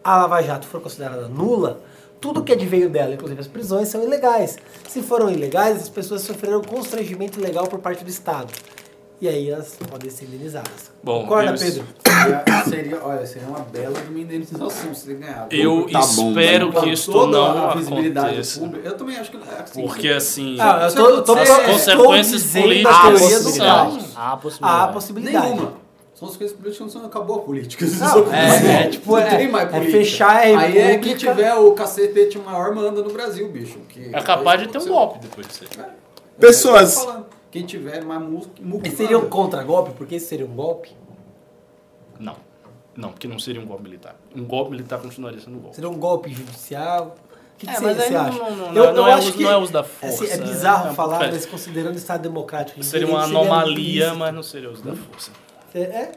a 0.04 0.18
Lava 0.18 0.42
Jato 0.42 0.66
for 0.68 0.82
considerada 0.82 1.28
nula, 1.28 1.82
tudo 2.22 2.44
que 2.44 2.52
adveio 2.52 2.90
dela, 2.90 3.14
inclusive 3.14 3.40
as 3.40 3.48
prisões, 3.48 3.88
são 3.88 4.04
ilegais. 4.04 4.58
Se 4.88 5.02
foram 5.02 5.30
ilegais, 5.30 5.82
as 5.82 5.90
pessoas 5.90 6.22
sofreram 6.22 6.62
constrangimento 6.62 7.40
ilegal 7.40 7.68
por 7.68 7.80
parte 7.80 8.04
do 8.04 8.10
Estado. 8.10 8.52
e 9.22 9.28
aí 9.28 9.50
elas 9.50 9.76
podem 9.90 10.10
ser 10.10 10.24
indenizadas. 10.26 10.92
Bom, 11.04 11.24
Concorda, 11.24 11.52
eu- 11.52 11.58
Pedro? 11.58 11.84
Seria, 12.06 12.64
seria- 12.70 13.02
olha, 13.04 13.26
seria 13.26 13.48
uma 13.50 13.60
bela 13.60 14.00
de 14.00 14.10
uma 14.10 14.20
indenização 14.20 14.96
se 14.96 15.10
ele 15.12 15.20
ganhar. 15.20 15.46
Eu 15.52 15.88
Tá 15.92 16.00
bom, 16.00 16.30
espero 16.30 16.72
Com 16.72 16.80
que 16.82 16.90
isto 16.92 17.12
toda 17.12 17.38
não 17.38 17.70
aconteça. 17.70 18.60
pública. 18.62 18.88
Eu 18.88 18.98
também 18.98 19.18
acho 19.18 19.30
que 19.32 19.36
é 19.38 19.62
assim. 19.62 19.82
Porque 19.86 20.08
assim, 20.08 20.56
Ah, 20.58 20.88
eu 20.90 20.96
tô, 20.96 21.10
eu 21.10 21.22
tô, 21.24 21.34
As 21.36 21.50
consequências 21.50 22.44
políticas 22.46 22.96
a 22.96 23.00
Há 23.00 23.58
caos. 23.58 24.16
Há 24.16 24.22
a 24.22 24.32
Há 24.34 24.38
possibilidade. 24.38 24.94
possibilidade. 24.94 25.50
Nenhuma. 25.50 25.74
São 26.20 26.28
as 26.28 26.36
coisas 26.36 26.56
políticas 26.58 26.94
não 26.96 27.06
acabou 27.06 27.38
a 27.38 27.40
política. 27.40 27.86
Não, 27.86 28.28
é, 28.34 28.84
é, 28.84 28.90
tipo, 28.90 29.12
não 29.12 29.18
é- 29.20 29.38
tem 29.38 29.48
mais 29.50 29.70
é 29.70 29.72
política. 29.72 29.98
fechar 30.00 30.32
a 30.36 30.40
Aí 30.40 30.54
é 30.54 30.58
república. 30.68 31.00
quem 31.00 31.16
tiver 31.16 31.54
o 31.56 31.72
cacetete 31.72 32.38
maior 32.38 32.76
manda 32.76 33.02
no 33.02 33.10
Brasil, 33.14 33.48
bicho. 33.50 33.80
que- 33.88 34.14
é 34.14 34.22
capaz 34.22 34.60
de 34.62 34.68
ter 34.68 34.80
um 34.80 34.88
golpe 34.88 35.20
depois 35.20 35.48
disso. 35.48 35.64
Pessoas. 36.38 36.96
Eu 36.98 37.02
tô 37.04 37.08
falando. 37.08 37.26
Quem 37.50 37.66
tiver 37.66 38.04
mais 38.04 38.22
muco, 38.22 38.50
muco 38.62 38.86
E 38.86 38.92
seria 38.92 39.18
um 39.18 39.30
contra-golpe? 39.30 39.92
Porque 39.98 40.16
esse 40.16 40.26
seria 40.28 40.46
um 40.46 40.54
golpe? 40.54 40.92
Não. 42.20 42.36
Não, 42.96 43.12
porque 43.12 43.28
não 43.28 43.40
seria 43.40 43.62
um 43.62 43.66
golpe 43.66 43.84
militar. 43.84 44.16
Um 44.36 44.44
golpe 44.44 44.72
militar 44.72 45.00
continuaria 45.00 45.40
sendo 45.40 45.56
um 45.58 45.62
golpe. 45.62 45.76
Seria 45.76 45.90
um 45.90 45.98
golpe 45.98 46.34
judicial? 46.34 47.16
O 47.56 47.58
que, 47.58 47.66
que 47.66 47.72
É, 47.74 47.80
você, 47.80 47.94
você 47.96 48.10
não- 48.10 48.22
acha? 48.22 48.38
não- 48.38 48.52
não- 48.52 48.76
eu, 48.76 48.94
não 48.94 49.04
eu 49.04 49.08
é 49.08 49.14
acho 49.14 49.28
uso- 49.30 49.38
que 49.38 49.44
não 49.44 49.52
é 49.52 49.58
uso 49.58 49.72
da 49.72 49.80
assim, 49.82 49.90
força, 50.02 50.26
é 50.26 50.34
é 50.34 50.38
bizarro 50.38 50.92
um 50.92 50.96
falar, 50.96 51.20
mas 51.20 51.46
considerando 51.46 51.94
o 51.94 51.98
Estado 51.98 52.22
Democrático. 52.22 52.84
Seria 52.84 53.08
uma 53.08 53.24
seria 53.26 53.40
anomalia, 53.40 54.14
mas 54.16 54.34
não 54.34 54.44
seria 54.44 54.70
uso 54.70 54.84
da 54.84 54.94
força. 54.96 55.32
É, 55.74 55.80
é? 55.82 56.12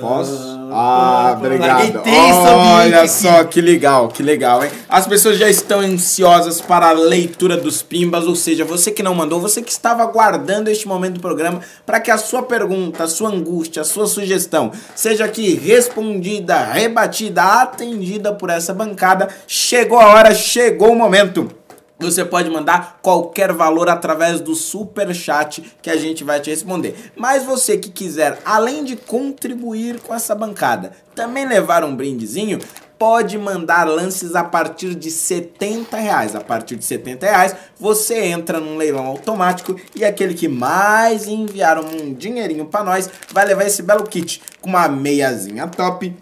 Posso? 0.00 0.32
Ah, 0.72 1.36
Larguei 1.38 1.58
obrigado. 1.58 2.02
Olha 2.06 3.06
só 3.06 3.44
que 3.44 3.60
legal, 3.60 4.08
que 4.08 4.22
legal, 4.22 4.64
hein? 4.64 4.70
As 4.88 5.06
pessoas 5.06 5.36
já 5.36 5.46
estão 5.48 5.80
ansiosas 5.80 6.58
para 6.58 6.88
a 6.88 6.92
leitura 6.92 7.58
dos 7.58 7.82
pimbas, 7.82 8.26
ou 8.26 8.34
seja, 8.34 8.64
você 8.64 8.90
que 8.90 9.02
não 9.02 9.14
mandou, 9.14 9.42
você 9.42 9.60
que 9.60 9.70
estava 9.70 10.02
aguardando 10.02 10.70
este 10.70 10.88
momento 10.88 11.14
do 11.14 11.20
programa 11.20 11.60
para 11.84 12.00
que 12.00 12.10
a 12.10 12.16
sua 12.16 12.42
pergunta, 12.42 13.04
a 13.04 13.08
sua 13.08 13.28
angústia, 13.28 13.82
a 13.82 13.84
sua 13.84 14.06
sugestão 14.06 14.72
seja 14.94 15.26
aqui 15.26 15.54
respondida, 15.54 16.64
rebatida, 16.64 17.42
atendida 17.42 18.32
por 18.32 18.48
essa 18.48 18.72
bancada. 18.72 19.28
Chegou 19.46 20.00
a 20.00 20.14
hora, 20.14 20.34
chegou 20.34 20.92
o 20.92 20.96
momento. 20.96 21.63
Você 22.04 22.24
pode 22.24 22.50
mandar 22.50 22.98
qualquer 23.02 23.52
valor 23.52 23.88
através 23.88 24.40
do 24.40 24.54
super 24.54 25.14
chat 25.14 25.62
que 25.82 25.90
a 25.90 25.96
gente 25.96 26.22
vai 26.22 26.40
te 26.40 26.50
responder. 26.50 27.12
Mas 27.16 27.44
você 27.44 27.76
que 27.76 27.90
quiser, 27.90 28.38
além 28.44 28.84
de 28.84 28.96
contribuir 28.96 30.00
com 30.00 30.14
essa 30.14 30.34
bancada, 30.34 30.92
também 31.14 31.46
levar 31.46 31.84
um 31.84 31.94
brindezinho, 31.94 32.58
pode 32.98 33.36
mandar 33.36 33.84
lances 33.88 34.34
a 34.34 34.44
partir 34.44 34.94
de 34.94 35.10
70 35.10 35.96
reais. 35.96 36.34
A 36.34 36.40
partir 36.40 36.76
de 36.76 36.84
70 36.84 37.26
reais, 37.26 37.56
você 37.78 38.24
entra 38.24 38.60
num 38.60 38.76
leilão 38.76 39.06
automático 39.06 39.76
e 39.94 40.04
aquele 40.04 40.34
que 40.34 40.48
mais 40.48 41.26
enviar 41.26 41.78
um 41.78 42.14
dinheirinho 42.14 42.66
para 42.66 42.84
nós 42.84 43.10
vai 43.32 43.44
levar 43.44 43.64
esse 43.64 43.82
belo 43.82 44.04
kit 44.04 44.40
com 44.60 44.70
uma 44.70 44.88
meiazinha 44.88 45.66
top 45.66 46.14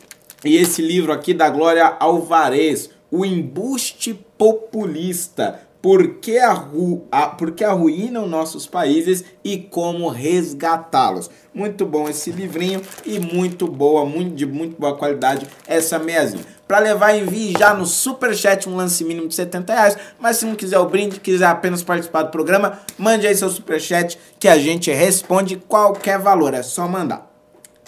e 0.45 0.57
esse 0.57 0.83
livro 0.83 1.13
aqui 1.13 1.33
da 1.33 1.49
Glória 1.49 1.97
Alvarez, 2.01 2.91
O 3.11 3.25
Embuste 3.25 4.13
Populista. 4.37 5.61
Por 5.83 6.15
que, 6.21 6.39
a, 6.39 7.27
por 7.37 7.51
que 7.51 7.65
arruinam 7.65 8.29
nossos 8.29 8.67
países 8.67 9.25
e 9.43 9.59
como 9.59 10.09
resgatá-los. 10.09 11.29
Muito 11.53 11.85
bom 11.85 12.09
esse 12.09 12.31
livrinho 12.31 12.81
e 13.05 13.19
muito 13.19 13.67
boa, 13.67 14.07
muito, 14.07 14.35
de 14.35 14.47
muito 14.47 14.81
boa 14.81 14.97
qualidade 14.97 15.47
essa 15.67 15.99
meiazinha. 15.99 16.45
Para 16.69 16.79
levar, 16.79 17.15
envie 17.15 17.53
já 17.59 17.75
no 17.75 17.85
Superchat 17.85 18.67
um 18.69 18.77
lance 18.77 19.05
mínimo 19.05 19.29
de 19.29 19.35
70 19.35 19.75
reais. 19.75 19.99
Mas 20.19 20.37
se 20.39 20.47
não 20.47 20.55
quiser 20.55 20.79
o 20.79 20.89
brinde, 20.89 21.21
quiser 21.21 21.47
apenas 21.47 21.83
participar 21.83 22.23
do 22.23 22.31
programa, 22.31 22.79
mande 22.97 23.27
aí 23.27 23.35
seu 23.35 23.51
Superchat 23.51 24.19
que 24.39 24.49
a 24.49 24.57
gente 24.57 24.91
responde 24.91 25.57
qualquer 25.57 26.19
valor. 26.19 26.55
É 26.55 26.63
só 26.63 26.89
mandar. 26.89 27.31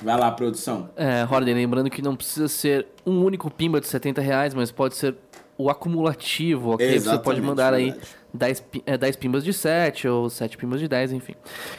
Vai 0.02 0.18
lá, 0.18 0.30
produção. 0.32 0.90
É, 0.96 1.24
Horden, 1.24 1.54
lembrando 1.54 1.88
que 1.88 2.02
não 2.02 2.14
precisa 2.14 2.48
ser 2.48 2.86
um 3.06 3.24
único 3.24 3.50
pimba 3.50 3.80
de 3.80 3.86
70 3.86 4.20
reais, 4.20 4.52
mas 4.52 4.70
pode 4.70 4.96
ser 4.96 5.14
o 5.56 5.70
acumulativo, 5.70 6.72
ok? 6.74 6.86
Você 6.86 6.94
Exatamente, 6.94 7.24
pode 7.24 7.40
mandar 7.40 7.72
aí 7.72 7.90
verdade. 7.90 8.08
10, 8.34 8.60
pi- 8.60 8.82
é, 8.84 8.98
10 8.98 9.16
pimbas 9.16 9.44
de 9.44 9.52
7 9.52 10.08
ou 10.08 10.28
7 10.28 10.56
pimbas 10.56 10.80
de 10.80 10.88
10, 10.88 11.12
enfim. 11.12 11.34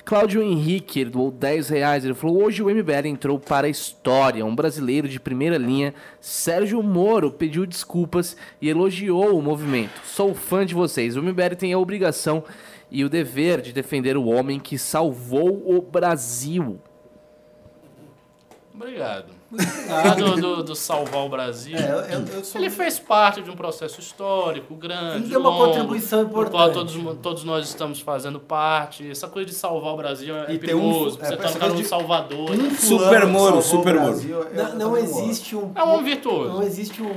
Cláudio 0.05 0.41
Henrique, 0.41 1.01
ele 1.01 1.09
doou 1.09 1.30
10 1.30 1.67
reais, 1.67 2.05
ele 2.05 2.13
falou, 2.13 2.41
hoje 2.41 2.63
o 2.63 2.69
MBL 2.69 3.07
entrou 3.07 3.38
para 3.38 3.67
a 3.67 3.69
história, 3.69 4.45
um 4.45 4.55
brasileiro 4.55 5.09
de 5.09 5.19
primeira 5.19 5.57
linha, 5.57 5.93
Sérgio 6.21 6.82
Moro, 6.82 7.32
pediu 7.32 7.65
desculpas 7.65 8.38
e 8.61 8.69
elogiou 8.69 9.38
o 9.38 9.41
movimento. 9.41 9.99
Sou 10.05 10.34
fã 10.34 10.65
de 10.65 10.73
vocês, 10.73 11.17
o 11.17 11.21
MBL 11.21 11.55
tem 11.57 11.73
a 11.73 11.78
obrigação 11.80 12.43
e 12.89 13.03
o 13.03 13.09
dever 13.09 13.59
de 13.59 13.73
defender 13.73 14.15
o 14.15 14.26
homem 14.28 14.57
que 14.57 14.78
salvou 14.78 15.63
o 15.78 15.82
Brasil. 15.82 16.80
Obrigado. 18.73 19.34
Ah, 19.89 20.15
do, 20.15 20.35
do, 20.35 20.63
do 20.63 20.75
salvar 20.75 21.25
o 21.25 21.29
Brasil. 21.29 21.77
É, 21.77 21.89
eu, 21.91 22.19
eu, 22.19 22.25
eu 22.37 22.43
sou 22.43 22.59
Ele 22.59 22.69
fez 22.69 22.99
parte 22.99 23.41
de 23.41 23.49
um 23.49 23.55
processo 23.55 23.99
histórico 23.99 24.75
grande, 24.75 25.17
Ele 25.17 25.27
deu 25.29 25.39
uma 25.39 25.49
longo, 25.49 25.65
contribuição 25.67 26.23
do 26.25 26.29
qual 26.31 26.43
importante. 26.45 26.73
todos, 26.73 27.17
todos 27.21 27.43
nós 27.43 27.67
estamos 27.67 27.99
fazendo 27.99 28.39
parte. 28.39 29.09
Essa 29.09 29.27
coisa 29.27 29.49
de 29.49 29.55
salvar 29.55 29.93
o 29.93 29.97
Brasil 29.97 30.35
é 30.35 30.53
E 30.53 30.57
ter 30.57 30.75
um- 30.75 30.79
perigoso. 30.81 31.19
é, 31.21 31.25
você 31.27 31.37
tá 31.37 31.43
coisa 31.51 31.69
no 31.69 31.75
de- 31.75 31.85
Salvador. 31.85 32.51
um 32.51 32.55
Super 32.75 33.21
fulano 33.21 33.27
Moro, 33.29 33.61
Super 33.61 33.99
Moro. 33.99 34.19
Não, 34.53 34.75
não 34.75 34.97
existe 34.97 35.55
um. 35.55 35.71
É 35.75 35.83
um 35.83 35.89
homem 35.93 36.03
virtuoso. 36.05 36.53
Não 36.53 36.63
existe 36.63 37.01
um, 37.01 37.13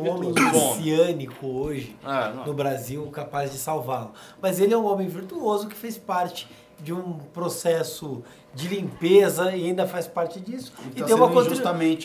um 0.00 0.08
homem 0.08 0.32
messiânico 0.32 1.46
hoje 1.46 1.96
É, 2.04 2.46
no 2.46 2.52
Brasil 2.54 3.06
capaz 3.12 3.50
de 3.52 3.58
salvá-lo. 3.58 4.12
Mas 4.40 4.60
ele 4.60 4.72
é 4.74 4.76
um 4.76 4.86
homem 4.86 5.08
virtuoso 5.08 5.66
que 5.68 5.74
fez 5.76 5.96
parte 5.98 6.48
de 6.82 6.92
um 6.94 7.18
processo 7.34 8.22
de 8.52 8.66
limpeza 8.66 9.52
e 9.54 9.66
ainda 9.66 9.86
faz 9.86 10.08
parte 10.08 10.40
disso. 10.40 10.72
E 10.84 10.98
E, 10.98 11.00
tá 11.02 11.06
deu 11.06 11.16
uma, 11.16 11.26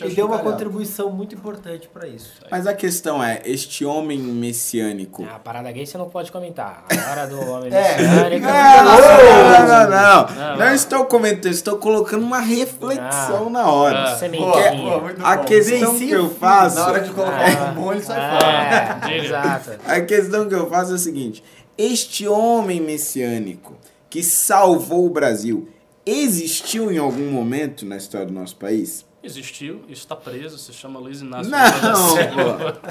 e 0.06 0.14
deu 0.14 0.26
uma 0.26 0.38
contribuição 0.38 1.10
muito 1.10 1.34
importante 1.34 1.88
para 1.92 2.06
isso. 2.06 2.34
Mas 2.48 2.66
a 2.68 2.72
questão 2.74 3.22
é, 3.22 3.42
este 3.44 3.84
homem 3.84 4.18
messiânico. 4.18 5.24
A 5.24 5.38
parada 5.40 5.70
gay 5.72 5.84
você 5.84 5.98
não 5.98 6.08
pode 6.08 6.30
comentar. 6.30 6.84
A 6.88 7.10
hora 7.10 7.26
do 7.26 7.40
homem 7.50 7.72
É. 7.74 7.96
messiânico. 7.98 8.46
Não, 8.46 8.84
não, 8.84 8.98
não, 9.00 9.68
não, 9.68 9.90
não. 9.90 10.34
Não, 10.36 10.50
Não 10.56 10.56
não. 10.66 10.74
estou 10.74 11.04
comentando, 11.06 11.52
estou 11.52 11.78
colocando 11.78 12.22
uma 12.22 12.38
reflexão 12.40 13.46
Ah. 13.48 13.50
na 13.50 13.70
hora. 13.70 13.98
Ah. 13.98 14.04
Boa, 14.06 14.16
Sementinha. 14.18 14.70
boa, 14.76 15.00
muito 15.00 15.26
A 15.26 15.36
bom. 15.36 15.44
questão 15.44 15.98
Sim, 15.98 16.06
que 16.06 16.12
eu 16.12 16.30
faço. 16.30 16.76
Na 16.76 16.86
hora 16.86 17.00
de 17.00 17.10
colocar 17.10 17.74
Ah. 17.76 17.80
o 17.80 17.92
ele 17.92 18.02
sai 18.02 18.30
fora. 18.30 19.10
É, 19.12 19.18
exato. 19.24 19.70
A 19.84 20.00
questão 20.00 20.48
que 20.48 20.54
eu 20.54 20.70
faço 20.70 20.92
é 20.92 20.94
o 20.94 20.98
seguinte: 20.98 21.42
este 21.76 22.28
homem 22.28 22.80
messiânico 22.80 23.74
que 24.08 24.22
salvou 24.22 25.04
o 25.06 25.10
Brasil 25.10 25.68
existiu 26.06 26.90
em 26.92 26.98
algum 26.98 27.30
momento 27.30 27.84
na 27.84 27.96
história 27.96 28.26
do 28.26 28.32
nosso 28.32 28.56
país? 28.56 29.04
Existiu, 29.22 29.80
isso 29.88 30.02
está 30.02 30.14
preso, 30.14 30.56
se 30.56 30.72
chama 30.72 31.00
Luiz 31.00 31.20
Inácio 31.20 31.50
Não, 31.50 32.14
pô. 32.16 32.88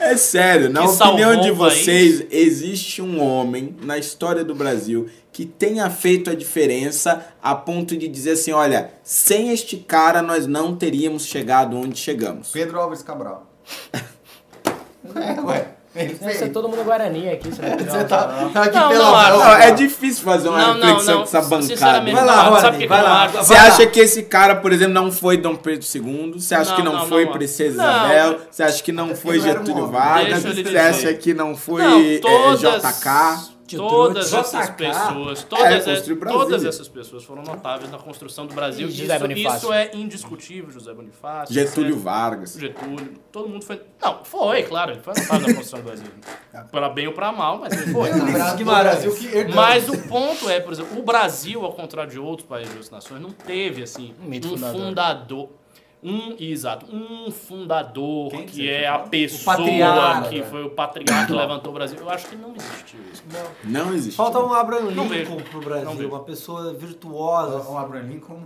É 0.00 0.16
sério, 0.16 0.68
na 0.68 0.80
Que 0.80 0.88
opinião 0.88 1.40
de 1.40 1.52
vocês, 1.52 2.26
existe 2.28 3.00
um 3.00 3.22
homem 3.22 3.76
na 3.82 3.96
história 3.96 4.44
do 4.44 4.52
Brasil 4.52 5.08
que 5.32 5.44
tenha 5.46 5.88
feito 5.90 6.28
a 6.28 6.34
diferença 6.34 7.24
a 7.40 7.54
ponto 7.54 7.96
de 7.96 8.08
dizer 8.08 8.32
assim: 8.32 8.50
olha, 8.50 8.90
sem 9.04 9.50
este 9.50 9.76
cara 9.76 10.20
nós 10.22 10.44
não 10.46 10.74
teríamos 10.74 11.24
chegado 11.24 11.76
onde 11.76 12.00
chegamos. 12.00 12.50
Pedro 12.50 12.80
Álvares 12.80 13.04
Cabral. 13.04 13.48
É, 15.14 15.38
ué. 15.40 15.68
Fez. 15.94 16.38
ser 16.38 16.48
todo 16.48 16.68
mundo 16.68 16.82
Guarani 16.82 17.30
aqui. 17.30 17.48
Você, 17.48 17.62
Você 17.62 18.04
tá, 18.04 18.48
tá 18.52 18.62
aqui 18.64 18.76
Não, 18.76 18.88
pela 18.88 19.30
não. 19.30 19.38
Não, 19.38 19.52
é 19.56 19.70
difícil 19.70 20.24
fazer 20.24 20.48
uma 20.48 20.58
Não, 20.58 20.74
não, 20.74 20.86
reflexão 20.86 21.14
não. 21.14 21.20
dessa 21.22 21.40
bancada. 21.42 21.62
Sinceramente, 21.62 22.14
Vai 22.16 22.24
lá, 22.24 22.44
não. 22.44 22.60
Rodney, 22.60 22.86
vai 22.88 23.02
lá. 23.02 23.22
acho? 23.24 23.36
Você 23.38 23.54
acha 23.54 23.86
que 23.86 24.00
esse 24.00 24.22
cara, 24.24 24.56
por 24.56 24.72
exemplo, 24.72 24.94
não 24.94 25.12
foi 25.12 25.36
Dom 25.36 25.54
Pedro 25.54 25.86
II? 25.94 26.32
Você 26.40 26.54
acha 26.54 26.70
Não, 26.70 26.76
que 26.76 26.82
não, 26.82 26.92
não, 26.94 27.06
foi 27.06 27.24
não. 27.24 27.32
Princesa 27.32 27.76
Não. 27.76 27.94
Isabel? 28.06 28.40
Você 28.50 28.62
acha 28.62 28.82
que 28.82 28.92
não 28.92 29.14
foi 29.14 29.38
não 29.38 29.44
Getúlio. 29.44 29.86
Vargas? 29.86 30.42
Você 30.42 30.78
acha 30.78 31.14
que 31.14 31.32
não 31.32 31.56
foi 31.56 31.82
Não, 31.82 32.00
eh, 33.72 33.76
todas, 33.76 34.28
JK. 34.30 34.36
essas 34.40 34.70
pessoas, 34.70 35.42
É, 35.42 35.46
todas, 35.46 35.86
es- 35.86 36.08
Brasília. 36.08 36.16
todas 36.28 36.64
essas 36.64 36.88
pessoas 36.88 37.24
foram 37.24 37.42
notáveis 37.42 37.90
na 37.90 37.98
construção 37.98 38.46
do 38.46 38.54
Brasil. 38.54 38.86
E 38.88 38.90
Isso, 38.90 39.02
isso 39.56 39.72
é 39.72 39.90
indiscutível, 39.94 40.70
José 40.70 40.92
Bonifácio. 40.92 41.54
Getúlio. 41.54 41.98
Vargas. 41.98 42.54
Getúlio, 42.58 43.14
todo 43.32 43.48
mundo 43.48 43.64
foi. 43.64 43.80
Não, 44.02 44.24
foi, 44.24 44.62
claro, 44.64 44.92
ele 44.92 45.00
foi 45.00 45.14
notável 45.14 45.40
na 45.48 45.54
construção 45.54 45.80
do 45.80 45.84
Brasil. 45.86 46.06
Para 46.70 46.88
bem 46.88 47.06
ou 47.06 47.12
para 47.14 47.32
mal, 47.32 47.58
mas 47.58 47.72
ele 47.72 47.92
foi. 47.92 48.10
Mas 49.54 49.88
o 49.88 49.98
ponto 50.08 50.48
é, 50.48 50.60
por 50.60 50.72
exemplo, 50.72 50.98
o 50.98 51.02
Brasil, 51.02 51.64
ao 51.64 51.72
contrário 51.72 52.10
de 52.10 52.18
outros 52.18 52.46
países 52.48 52.70
e 52.72 52.76
outras 52.76 52.90
nações, 52.90 53.20
não 53.20 53.30
teve 53.30 53.82
assim 53.82 54.14
Um 54.22 54.28
um 54.54 54.58
fundador. 54.72 55.48
Um, 56.04 56.36
exato, 56.38 56.84
um 56.94 57.30
fundador 57.30 58.28
Quem 58.30 58.44
que 58.44 58.68
é 58.68 58.86
a 58.86 58.98
pessoa 58.98 59.56
que 60.28 60.42
foi 60.42 60.64
o 60.64 60.70
patriarca 60.70 61.26
que 61.26 61.32
levantou 61.32 61.70
o 61.72 61.74
Brasil. 61.74 61.98
Eu 61.98 62.10
acho 62.10 62.28
que 62.28 62.36
não 62.36 62.54
existiu 62.54 63.00
isso. 63.10 63.24
Não 63.64 63.94
existe. 63.94 64.16
Falta 64.16 64.38
um 64.38 64.52
Abraham 64.52 64.90
Não 64.90 65.08
Lincoln 65.08 65.36
pro 65.36 65.60
Não 65.60 65.64
Brasil, 65.64 66.08
uma 66.08 66.22
pessoa 66.22 66.74
virtuosa. 66.74 67.70
O 67.70 67.78
Abraham 67.78 68.02
Lincoln 68.02 68.42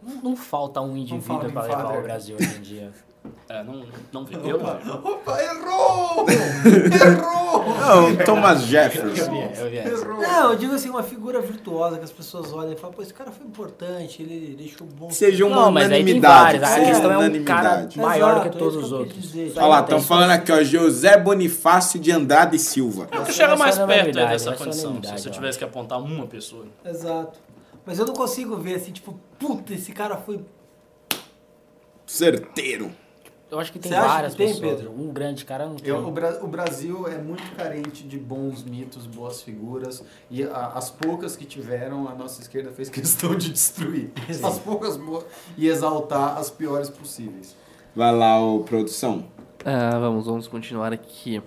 Não, 0.00 0.22
não 0.22 0.36
falta 0.36 0.80
um 0.80 0.96
indivíduo 0.96 1.42
em 1.42 1.52
levar 1.52 1.98
o 1.98 2.02
Brasil 2.02 2.36
hoje 2.36 2.58
em 2.58 2.62
dia. 2.62 2.92
É, 3.48 3.64
não, 3.64 3.84
não 4.12 4.24
vi. 4.24 4.34
Eu 4.34 4.58
não 4.58 4.78
vi. 4.78 4.90
Opa, 4.90 5.42
errou! 5.42 6.24
errou! 6.30 7.74
Não, 7.80 8.16
Thomas 8.24 8.62
Jefferson. 8.62 9.34
Eu 9.34 9.68
vi, 9.68 9.88
eu 9.88 9.98
vi! 9.98 10.22
Não, 10.22 10.52
eu 10.52 10.56
digo 10.56 10.72
assim, 10.74 10.88
uma 10.88 11.02
figura 11.02 11.40
virtuosa 11.40 11.98
que 11.98 12.04
as 12.04 12.12
pessoas 12.12 12.52
olham 12.52 12.72
e 12.72 12.76
falam, 12.76 12.94
pô, 12.94 13.02
esse 13.02 13.12
cara 13.12 13.30
foi 13.32 13.44
importante, 13.44 14.22
ele 14.22 14.54
deixou 14.56 14.86
bom. 14.86 15.08
Que 15.08 15.14
seja 15.14 15.44
uma 15.44 15.56
Não, 15.56 15.72
mas 15.72 15.84
aí 15.84 15.90
tem 15.90 16.00
unanimidade. 16.02 16.58
que 16.60 16.64
A 16.64 16.68
seja 16.68 16.90
questão 16.92 17.10
é 17.10 17.16
um 17.16 17.18
unanimidade. 17.18 17.96
cara 17.96 18.06
maior 18.08 18.26
do 18.26 18.40
Exato, 18.40 18.50
que 18.50 18.56
é 18.56 18.58
todos 18.58 18.76
os 18.76 18.88
que 18.88 18.94
eu 18.94 18.98
outros. 19.00 19.56
Olha 19.56 19.66
lá, 19.66 19.80
estão 19.80 19.98
tem 19.98 20.06
falando 20.06 20.30
aqui, 20.30 20.52
ó, 20.52 20.62
José 20.62 21.16
Bonifácio 21.18 21.98
de 22.00 22.12
Andrade 22.12 22.58
Silva. 22.58 23.06
Tu 23.06 23.18
Essa 23.18 23.32
chega 23.32 23.56
mais 23.56 23.78
a 23.78 23.86
perto 23.86 23.90
aí 23.90 24.10
unanimidade, 24.12 24.44
dessa 24.44 24.52
condição, 24.52 24.74
se 24.74 24.86
unanimidade, 24.86 25.26
eu 25.26 25.32
tivesse 25.32 25.58
que 25.58 25.64
apontar 25.64 26.00
uma 26.00 26.26
pessoa. 26.26 26.66
Exato. 26.84 27.38
Mas 27.84 27.98
eu 27.98 28.06
não 28.06 28.14
consigo 28.14 28.56
ver 28.56 28.76
assim, 28.76 28.92
tipo, 28.92 29.18
puta, 29.38 29.74
esse 29.74 29.90
cara 29.90 30.16
foi. 30.16 30.40
Certeiro. 32.06 32.90
Eu 33.50 33.58
acho 33.58 33.72
que 33.72 33.78
tem 33.80 33.90
Você 33.90 33.96
acha 33.98 34.06
que 34.06 34.12
várias 34.14 34.34
tem, 34.34 34.46
pessoas. 34.48 34.76
Pedro? 34.76 34.92
Um 34.96 35.12
grande 35.12 35.44
cara 35.44 35.66
não 35.66 35.74
tem. 35.74 35.88
Eu- 35.90 36.06
o, 36.06 36.10
Bra- 36.12 36.38
o 36.40 36.46
Brasil 36.46 37.08
é 37.08 37.18
muito 37.18 37.42
carente 37.56 38.04
de 38.04 38.16
bons 38.16 38.62
mitos, 38.62 39.06
boas 39.06 39.42
figuras. 39.42 40.04
E 40.30 40.44
a- 40.44 40.72
as 40.76 40.88
poucas 40.90 41.34
que 41.36 41.44
tiveram, 41.44 42.08
a 42.08 42.14
nossa 42.14 42.40
esquerda 42.40 42.70
fez 42.70 42.88
questão 42.90 43.34
de 43.34 43.50
destruir. 43.50 44.12
As 44.42 44.58
poucas 44.60 44.96
boas. 44.96 45.24
E 45.58 45.66
exaltar 45.66 46.38
as 46.38 46.48
piores 46.50 46.88
possíveis. 46.88 47.56
Vai 47.96 48.14
lá, 48.14 48.40
ô 48.40 48.60
produção. 48.60 49.24
Ah, 49.64 49.98
vamos, 49.98 50.26
vamos 50.26 50.46
continuar 50.46 50.92
aqui. 50.92 51.42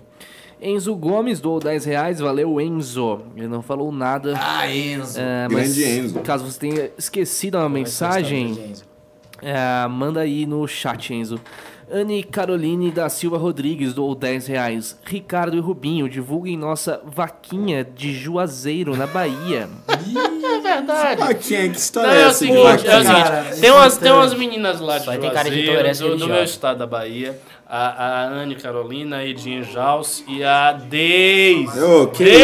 Enzo 0.60 0.94
Gomes 0.94 1.40
doou 1.40 1.58
10 1.58 1.84
reais, 1.84 2.20
valeu 2.20 2.60
Enzo. 2.60 3.22
Ele 3.36 3.48
não 3.48 3.60
falou 3.62 3.90
nada. 3.90 4.34
Ah, 4.38 4.70
Enzo! 4.70 5.18
Ah, 5.20 5.48
mas 5.50 5.74
Grande 5.76 5.84
Enzo. 6.00 6.20
caso 6.20 6.44
você 6.44 6.58
tenha 6.60 6.90
esquecido 6.96 7.56
uma 7.58 7.68
mensagem, 7.68 8.74
ah, 9.42 9.88
manda 9.88 10.20
aí 10.20 10.46
no 10.46 10.66
chat, 10.68 11.12
Enzo. 11.12 11.40
Anne 11.90 12.22
Caroline 12.22 12.90
da 12.90 13.08
Silva 13.08 13.36
Rodrigues 13.38 13.92
doou 13.94 14.14
10 14.14 14.46
reais. 14.46 14.98
Ricardo 15.04 15.56
e 15.56 15.60
Rubinho, 15.60 16.08
divulguem 16.08 16.56
nossa 16.56 17.00
vaquinha 17.04 17.84
de 17.84 18.12
Juazeiro, 18.12 18.96
na 18.96 19.06
Bahia. 19.06 19.68
É 19.88 20.60
verdade. 20.60 21.20
Vaquinha, 21.20 21.68
que 21.70 21.76
história 21.78 22.08
Não, 22.10 22.16
é 22.16 22.22
é 22.22 22.26
o 22.26 22.28
essa? 22.30 22.38
de 22.44 22.52
seguinte, 22.52 22.58
é 22.58 22.62
o 22.62 22.66
vaquinha? 22.72 23.02
seguinte, 23.04 23.22
Cara, 23.28 23.44
tem, 23.60 23.70
umas, 23.70 23.98
tem 23.98 24.08
é- 24.10 24.14
umas 24.14 24.34
meninas 24.34 24.80
lá 24.80 24.98
de 24.98 25.04
Só 25.04 25.10
tem 25.16 25.30
cara 25.30 25.50
de 25.50 25.66
Juazeiro, 25.66 26.16
do, 26.16 26.18
do 26.18 26.26
meu 26.28 26.44
estado 26.44 26.78
da 26.78 26.86
Bahia, 26.86 27.38
a, 27.76 28.04
a 28.04 28.24
Anne 28.28 28.54
Carolina, 28.54 29.16
a 29.16 29.24
Edinha 29.26 29.62
Jaus 29.64 30.22
e 30.28 30.44
a 30.44 30.72
Deise. 30.72 31.80
Ô, 31.82 32.06
que 32.06 32.22
Deise! 32.22 32.40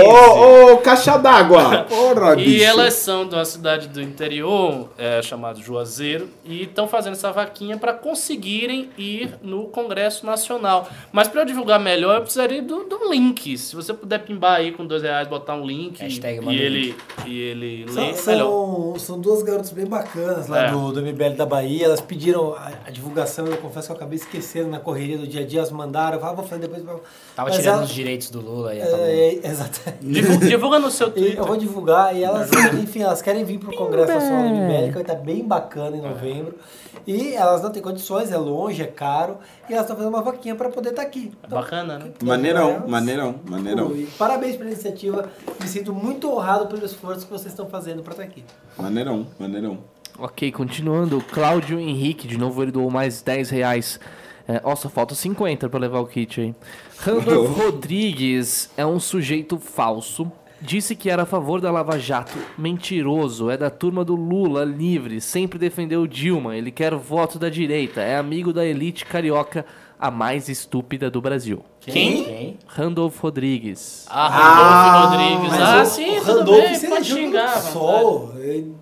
isso? 0.00 0.04
Ô, 0.04 0.72
ô, 0.72 0.76
caixa 0.78 1.16
d'água. 1.16 1.84
Porra, 1.88 2.32
E 2.40 2.44
bicho. 2.44 2.64
elas 2.64 2.94
são 2.94 3.24
de 3.28 3.34
uma 3.36 3.44
cidade 3.44 3.86
do 3.88 4.02
interior, 4.02 4.88
é, 4.98 5.22
chamada 5.22 5.60
Juazeiro, 5.60 6.28
e 6.44 6.62
estão 6.64 6.88
fazendo 6.88 7.12
essa 7.12 7.30
vaquinha 7.30 7.76
para 7.78 7.92
conseguirem 7.92 8.90
ir 8.98 9.34
no 9.42 9.64
Congresso 9.68 10.26
Nacional. 10.26 10.88
Mas 11.12 11.28
para 11.28 11.42
eu 11.42 11.44
divulgar 11.46 11.78
melhor, 11.78 12.16
eu 12.16 12.22
precisaria 12.22 12.60
do, 12.62 12.84
do 12.84 13.10
link. 13.12 13.56
Se 13.56 13.76
você 13.76 13.94
puder 13.94 14.18
pimbar 14.24 14.56
aí 14.56 14.72
com 14.72 14.84
dois 14.84 15.02
reais, 15.04 15.28
botar 15.28 15.54
um 15.54 15.64
link 15.64 16.00
Hashtag 16.00 16.38
e, 16.38 16.40
manda 16.40 16.56
ele, 16.60 16.96
e 17.26 17.40
ele 17.40 17.84
lê, 17.84 17.92
São, 18.14 18.32
melhor. 18.32 18.46
são, 18.48 18.94
são 18.98 19.20
duas 19.20 19.42
garotas 19.44 19.70
bem 19.70 19.86
bacanas 19.86 20.48
lá 20.48 20.66
É. 20.66 20.70
do, 20.72 20.90
do 20.90 21.00
MBL 21.00 21.36
da 21.36 21.46
Bahia. 21.46 21.84
Elas 21.84 22.00
pediram 22.00 22.54
a, 22.54 22.72
a 22.86 22.90
divulgação, 22.90 23.46
eu 23.46 23.56
confesso 23.58 23.86
que 23.86 23.92
eu 23.92 23.96
acabei 23.96 24.16
esquecendo 24.16 24.63
na 24.68 24.80
correria 24.80 25.18
do 25.18 25.26
dia 25.26 25.42
a 25.42 25.46
dia. 25.46 25.60
Elas 25.60 25.70
mandaram, 25.70 26.18
ah, 26.24 26.32
vou 26.32 26.44
fazer 26.44 26.62
depois. 26.68 26.82
Tava 27.34 27.48
Mas 27.50 27.58
tirando 27.58 27.74
ela- 27.76 27.84
os 27.84 27.90
direitos 27.90 28.30
do 28.30 28.40
Lula 28.40 28.74
e 28.74 28.82
acabou. 28.82 29.06
É, 29.06 29.32
exato. 29.44 29.80
Divulga, 30.00 30.46
divulga 30.46 30.78
no 30.78 30.90
seu 30.90 31.10
Twitter. 31.12 31.38
eu 31.38 31.44
vou 31.44 31.56
divulgar 31.56 32.14
e 32.16 32.22
elas, 32.22 32.50
enfim, 32.80 33.02
elas 33.02 33.20
querem 33.22 33.44
vir 33.44 33.58
pro 33.58 33.74
Congresso 33.76 34.12
Nacional 34.12 34.44
MBL, 34.48 34.86
que 34.88 34.92
vai 34.92 35.02
estar 35.02 35.14
bem 35.16 35.42
bacana 35.46 35.96
em 35.96 36.00
novembro. 36.00 36.54
E 37.06 37.34
elas 37.34 37.60
não 37.60 37.70
têm 37.70 37.82
condições, 37.82 38.32
é 38.32 38.36
longe, 38.38 38.82
é 38.82 38.86
caro, 38.86 39.36
e 39.68 39.72
elas 39.74 39.84
estão 39.84 39.94
fazendo 39.96 40.14
uma 40.14 40.22
vaquinha 40.22 40.54
para 40.54 40.70
poder 40.70 40.90
estar 40.90 41.02
aqui. 41.02 41.32
Então, 41.44 41.58
Bacana, 41.60 41.98
né? 41.98 42.12
Maneirão, 42.22 42.84
maneirão, 42.88 43.34
maneirão. 43.46 43.88
Ui, 43.88 44.08
Parabéns 44.18 44.56
pela 44.56 44.70
iniciativa. 44.70 45.28
Me 45.60 45.68
sinto 45.68 45.92
muito 45.92 46.30
honrado 46.32 46.66
pelo 46.66 46.82
esforço 46.86 47.26
que 47.26 47.30
vocês 47.32 47.52
estão 47.52 47.66
fazendo 47.66 48.02
para 48.02 48.12
estar 48.12 48.22
aqui. 48.22 48.42
Maneirão, 48.78 49.26
maneirão. 49.38 49.78
Ok, 50.18 50.50
continuando. 50.52 51.20
Cláudio 51.20 51.78
Henrique, 51.78 52.26
de 52.26 52.38
novo 52.38 52.62
ele 52.62 52.70
doou 52.72 52.88
mais 52.90 53.20
10 53.20 53.50
reais. 53.50 54.00
É, 54.46 54.60
ó, 54.62 54.76
só 54.76 54.88
falta 54.90 55.14
50 55.14 55.68
pra 55.68 55.80
levar 55.80 56.00
o 56.00 56.06
kit 56.06 56.40
aí. 56.40 56.54
Randolph 56.98 57.56
Rodrigues 57.56 58.70
é 58.76 58.84
um 58.84 59.00
sujeito 59.00 59.58
falso. 59.58 60.30
Disse 60.60 60.94
que 60.96 61.10
era 61.10 61.22
a 61.24 61.26
favor 61.26 61.60
da 61.60 61.70
Lava 61.70 61.98
Jato. 61.98 62.38
Mentiroso. 62.56 63.50
É 63.50 63.56
da 63.56 63.68
turma 63.70 64.04
do 64.04 64.14
Lula 64.14 64.64
livre. 64.64 65.20
Sempre 65.20 65.58
defendeu 65.58 66.06
Dilma. 66.06 66.56
Ele 66.56 66.70
quer 66.70 66.94
voto 66.94 67.38
da 67.38 67.48
direita. 67.50 68.00
É 68.00 68.16
amigo 68.16 68.52
da 68.52 68.64
elite 68.64 69.04
carioca, 69.04 69.66
a 69.98 70.10
mais 70.10 70.48
estúpida 70.48 71.10
do 71.10 71.20
Brasil. 71.20 71.62
Quem? 71.80 72.24
Quem? 72.24 72.58
Randolph 72.66 73.18
Rodrigues. 73.20 74.06
Ah, 74.08 74.28
Randolph 74.28 74.66
Ah, 74.66 75.06
Rodrigues. 75.36 75.60
Ah, 75.60 75.82
o- 75.82 75.86
sim, 75.86 76.18
o 76.18 76.20
tudo 76.24 76.38
Randolph 76.38 76.60
bem, 76.64 76.74
se 76.74 76.88
pode 76.88 77.04
xingar. 77.12 77.56
Sol. 77.60 78.32
ele- 78.38 78.74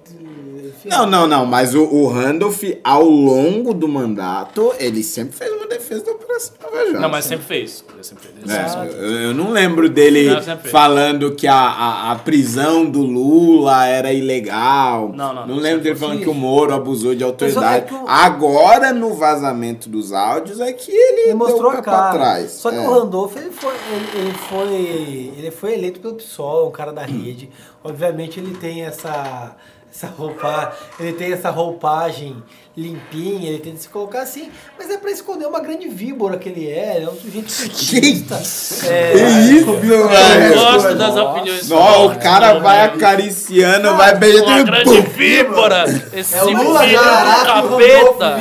Não, 0.84 1.06
não, 1.06 1.26
não, 1.26 1.46
mas 1.46 1.74
o, 1.74 1.82
o 1.84 2.06
Randolph, 2.08 2.62
ao 2.82 3.04
longo 3.04 3.72
do 3.74 3.86
mandato, 3.88 4.72
ele 4.78 5.02
sempre 5.02 5.34
fez 5.36 5.50
uma 5.52 5.66
defesa 5.66 6.04
da 6.04 6.12
Operação 6.12 6.54
Lava 6.62 6.86
Jato. 6.86 7.00
Não, 7.00 7.08
mas 7.08 7.24
sempre 7.24 7.46
fez. 7.46 7.84
Ele 7.94 8.02
sempre 8.04 8.24
fez. 8.24 8.34
Ele 8.44 8.52
É, 8.52 8.68
sempre 8.68 8.96
eu, 8.96 9.12
eu 9.28 9.34
não 9.34 9.50
lembro 9.50 9.88
dele 9.88 10.28
Não, 10.30 10.58
falando 10.70 11.34
que 11.34 11.46
a, 11.46 11.54
a, 11.54 12.12
a 12.12 12.16
prisão 12.16 12.84
do 12.84 13.00
Lula 13.02 13.86
era 13.86 14.12
ilegal. 14.12 15.12
Não, 15.14 15.32
não, 15.34 15.46
Não 15.46 15.54
não, 15.56 15.62
lembro 15.62 15.82
dele 15.82 15.96
falando 15.96 16.20
que 16.20 16.28
o 16.28 16.34
Moro 16.34 16.74
abusou 16.74 17.14
de 17.14 17.22
autoridade. 17.22 17.86
que 17.86 17.94
Agora, 18.06 18.92
no 18.92 19.14
vazamento 19.14 19.88
dos 19.88 20.12
áudios, 20.12 20.60
é 20.60 20.72
que 20.72 20.90
ele, 20.90 21.22
Ele 21.26 21.34
mostrou 21.34 21.70
deu 21.70 21.80
a 21.80 21.82
cara. 21.82 22.12
trás. 22.12 22.50
Só 22.52 22.70
que 22.70 22.76
É. 22.76 22.80
o 22.80 22.92
Randolph, 22.92 23.36
ele 23.36 23.50
foi, 23.50 23.72
ele, 23.92 24.20
ele 24.26 24.32
foi, 24.48 25.32
ele 25.38 25.50
foi 25.50 25.74
eleito 25.74 26.00
pelo 26.00 26.14
PSOL, 26.14 26.68
um 26.68 26.72
cara 26.72 26.92
da 26.92 27.02
rede. 27.02 27.48
Obviamente 27.84 28.38
ele 28.40 28.56
tem 28.56 28.82
essa, 28.84 29.56
essa 29.94 30.06
roupa, 30.06 30.72
ele 30.98 31.12
tem 31.12 31.32
essa 31.32 31.50
roupagem 31.50 32.42
limpinha, 32.74 33.50
ele 33.50 33.58
tenta 33.58 33.76
se 33.76 33.88
colocar 33.88 34.22
assim, 34.22 34.50
mas 34.78 34.88
é 34.88 34.96
pra 34.96 35.10
esconder 35.10 35.46
uma 35.46 35.60
grande 35.60 35.86
víbora 35.88 36.38
que 36.38 36.48
ele 36.48 36.66
é, 36.66 36.96
ele 36.96 37.04
é 37.04 37.10
um 37.10 37.16
sujeito 37.16 37.52
petista. 37.52 38.40
É, 38.86 39.12
Que 39.12 39.52
isso, 39.52 39.70
Eu 39.70 40.08
velho? 40.08 40.54
gosto 40.54 40.94
das 40.94 41.14
opiniões. 41.14 41.68
Não, 41.68 42.06
o 42.06 42.18
cara 42.18 42.54
né, 42.54 42.60
vai 42.60 42.80
acariciando, 42.86 43.94
vai 43.94 44.16
beijando. 44.16 44.46
Uma 44.46 44.62
grande 44.62 45.02
pum! 45.02 45.10
víbora! 45.10 45.84
Esse 46.14 46.34
É 46.34 46.42
o 46.42 46.50
Lula 46.50 46.80
o 46.82 47.44
capeta! 47.44 48.36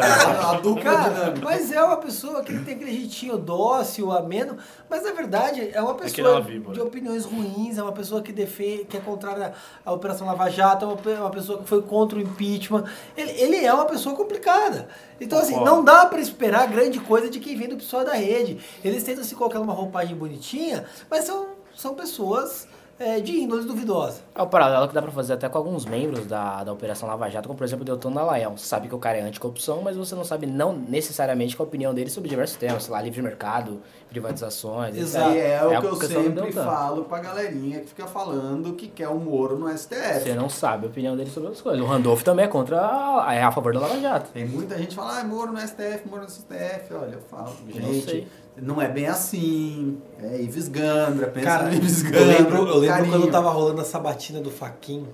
A, 0.00 0.50
a 0.54 0.54
dupla 0.60 0.82
Cara, 0.84 1.34
mas 1.42 1.72
é 1.72 1.82
uma 1.82 1.96
pessoa 1.96 2.44
que 2.44 2.56
tem 2.60 2.74
aquele 2.74 2.92
jeitinho 2.92 3.36
dócil, 3.36 4.12
ameno, 4.12 4.56
mas 4.88 5.02
na 5.02 5.10
verdade 5.10 5.70
é 5.72 5.80
uma 5.80 5.94
Aquele 5.94 6.28
é 6.28 6.40
pessoa 6.40 6.72
de 6.72 6.80
opiniões 6.80 7.24
ruins, 7.24 7.76
é 7.76 7.82
uma 7.82 7.92
pessoa 7.92 8.22
que 8.22 8.32
defende, 8.32 8.84
que 8.84 8.96
é 8.96 9.00
contrária 9.00 9.52
à 9.84 9.92
Operação 9.92 10.26
Lava 10.28 10.48
Jato, 10.48 10.83
é 10.84 10.86
uma, 10.86 11.20
uma 11.20 11.30
pessoa 11.30 11.58
que 11.58 11.68
foi 11.68 11.82
contra 11.82 12.18
o 12.18 12.20
impeachment. 12.20 12.84
Ele, 13.16 13.30
ele 13.32 13.64
é 13.64 13.72
uma 13.72 13.86
pessoa 13.86 14.14
complicada. 14.14 14.88
Então, 15.20 15.38
assim, 15.38 15.54
não 15.62 15.82
dá 15.84 16.06
pra 16.06 16.20
esperar 16.20 16.66
grande 16.68 17.00
coisa 17.00 17.28
de 17.28 17.40
quem 17.40 17.56
vem 17.56 17.68
do 17.68 17.76
pessoal 17.76 18.04
da 18.04 18.14
rede. 18.14 18.60
Eles 18.84 19.02
tentam 19.02 19.24
se 19.24 19.34
colocar 19.34 19.58
numa 19.58 19.72
roupagem 19.72 20.16
bonitinha, 20.16 20.84
mas 21.10 21.24
são, 21.24 21.46
são 21.74 21.94
pessoas 21.94 22.66
é, 22.98 23.20
de 23.20 23.32
índole 23.40 23.64
duvidosa. 23.64 24.20
É 24.34 24.42
o 24.42 24.46
paralelo 24.46 24.86
que 24.88 24.94
dá 24.94 25.02
pra 25.02 25.10
fazer 25.10 25.32
até 25.34 25.48
com 25.48 25.58
alguns 25.58 25.84
membros 25.84 26.26
da, 26.26 26.62
da 26.64 26.72
Operação 26.72 27.08
Lava 27.08 27.28
Jato, 27.28 27.48
como 27.48 27.56
por 27.58 27.64
exemplo 27.64 27.82
o 27.82 27.84
Deltan 27.84 28.12
Dallagnol. 28.12 28.56
Você 28.56 28.66
sabe 28.66 28.88
que 28.88 28.94
o 28.94 28.98
cara 28.98 29.18
é 29.18 29.22
anticorrupção, 29.22 29.80
mas 29.82 29.96
você 29.96 30.14
não 30.14 30.24
sabe 30.24 30.46
não 30.46 30.72
necessariamente 30.72 31.56
qual 31.56 31.66
a 31.66 31.68
opinião 31.68 31.92
dele 31.94 32.10
sobre 32.10 32.28
diversos 32.30 32.56
temas, 32.56 32.84
sei 32.84 32.92
lá, 32.92 33.02
livre 33.02 33.20
mercado, 33.22 33.80
privatizações, 34.08 34.96
Exato. 34.96 35.32
E 35.34 35.38
é, 35.38 35.64
o 35.64 35.76
a 35.76 35.80
que 35.80 35.86
eu 35.86 35.96
sempre 35.96 36.52
falo 36.52 37.04
pra 37.04 37.18
galerinha 37.20 37.80
que 37.80 37.88
fica 37.88 38.06
falando 38.06 38.72
que 38.74 38.88
quer 38.88 39.08
o 39.08 39.18
Moro 39.18 39.58
no 39.58 39.68
STF. 39.76 40.20
Você 40.22 40.34
não 40.34 40.48
sabe 40.48 40.86
a 40.86 40.88
opinião 40.88 41.16
dele 41.16 41.30
sobre 41.30 41.50
as 41.50 41.60
coisas. 41.60 41.80
O 41.80 41.86
Randolph 41.86 42.22
também 42.22 42.44
é 42.44 42.48
contra, 42.48 42.80
a- 42.80 43.34
é 43.34 43.42
a 43.42 43.50
favor 43.52 43.72
da 43.74 43.80
Lava 43.80 43.98
Jato. 44.00 44.30
Tem 44.32 44.46
muita 44.46 44.76
gente 44.78 44.88
que 44.88 44.94
fala, 44.94 45.18
ah, 45.20 45.24
Moro 45.24 45.52
no 45.52 45.58
STF, 45.60 46.08
Moro 46.08 46.22
no 46.22 46.28
STF. 46.30 46.94
Olha, 46.94 47.14
eu 47.14 47.20
falo, 47.30 47.52
Não 47.66 47.72
gente, 47.92 48.04
sei. 48.04 48.28
Não 48.56 48.80
é 48.80 48.88
bem 48.88 49.06
assim. 49.06 49.98
É 50.22 50.40
Ives 50.40 50.68
Gandra, 50.68 51.26
pensa 51.28 51.46
Cara, 51.46 51.68
no 51.68 51.74
Ives 51.74 52.04
eu 52.04 52.10
Gandra. 52.10 52.26
lembro, 52.26 52.56
eu 52.68 52.78
lembro 52.78 52.86
carinho. 52.96 53.10
quando 53.20 53.30
tava 53.30 53.50
rolando 53.50 53.80
a 53.80 53.84
sabatina 53.84 54.40
do 54.40 54.50
Faquin 54.50 55.06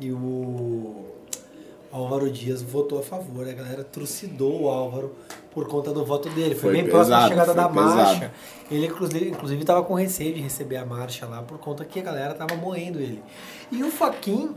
e 0.00 0.10
o 0.10 1.04
Álvaro 1.92 2.30
Dias 2.30 2.62
votou 2.62 2.98
a 2.98 3.02
favor. 3.02 3.48
A 3.48 3.52
galera 3.52 3.84
trucidou 3.84 4.62
o 4.62 4.68
Álvaro 4.68 5.14
por 5.52 5.66
conta 5.68 5.92
do 5.92 6.04
voto 6.04 6.28
dele. 6.30 6.54
Foi, 6.54 6.72
Foi 6.72 6.72
bem 6.72 6.84
próximo 6.84 7.10
da 7.16 7.28
pesado, 7.28 7.28
chegada 7.30 7.54
da 7.54 7.68
pesado. 7.68 7.96
marcha. 7.96 8.32
Ele, 8.70 8.86
inclusive, 8.86 9.28
inclusive, 9.30 9.64
tava 9.64 9.82
com 9.84 9.94
receio 9.94 10.34
de 10.34 10.40
receber 10.40 10.76
a 10.76 10.84
marcha 10.84 11.26
lá 11.26 11.42
por 11.42 11.58
conta 11.58 11.84
que 11.84 12.00
a 12.00 12.02
galera 12.02 12.34
tava 12.34 12.54
moendo 12.56 12.98
ele. 12.98 13.22
E 13.70 13.82
o 13.82 13.90
Faquin, 13.90 14.54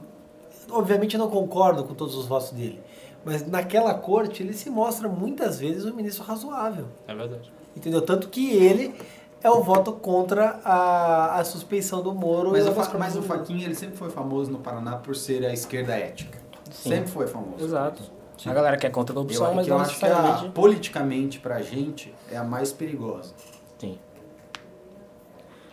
obviamente, 0.72 1.15
eu 1.15 1.20
não 1.20 1.30
concordo 1.30 1.84
com 1.84 1.93
todos 1.93 2.15
os 2.15 2.26
votos 2.26 2.51
dele. 2.51 2.82
Mas 3.26 3.45
naquela 3.47 3.93
corte 3.93 4.41
ele 4.43 4.53
se 4.53 4.70
mostra 4.70 5.07
muitas 5.09 5.59
vezes 5.59 5.86
um 5.86 5.93
ministro 5.93 6.24
razoável. 6.24 6.86
É 7.07 7.13
verdade. 7.13 7.51
Entendeu? 7.76 8.01
Tanto 8.01 8.30
que 8.30 8.49
ele 8.55 8.95
é 9.43 9.49
o 9.49 9.61
voto 9.61 9.91
contra 9.93 10.59
a, 10.63 11.39
a 11.39 11.43
suspeição 11.43 12.01
do 12.01 12.13
Moro. 12.13 12.51
Mas 12.51 12.65
e 12.65 12.70
o, 12.70 12.74
Fa- 12.74 12.97
mas 12.97 13.15
o 13.15 13.22
Faquinha, 13.22 13.65
ele 13.65 13.76
sempre 13.76 13.97
foi 13.97 14.09
famoso 14.09 14.49
no 14.51 14.59
Paraná 14.59 14.95
por 14.97 15.15
ser 15.15 15.45
a 15.45 15.53
esquerda 15.53 15.93
ética. 15.95 16.39
Sim. 16.72 16.89
Sempre 16.89 17.11
foi 17.11 17.28
famoso. 17.28 17.63
Exato. 17.63 18.01
A 18.45 18.53
galera 18.53 18.78
que 18.78 18.88
é 18.88 18.89
contra 18.89 19.13
a 19.13 19.20
Eu, 19.20 19.24
corrupção, 19.24 19.53
mas 19.53 19.67
eu 19.67 19.78
acho 19.78 19.99
que 19.99 20.05
a, 20.05 20.49
politicamente 20.53 21.39
pra 21.39 21.61
gente 21.61 22.13
é 22.32 22.38
a 22.38 22.43
mais 22.43 22.72
perigosa. 22.72 23.34
Sim. 23.78 23.97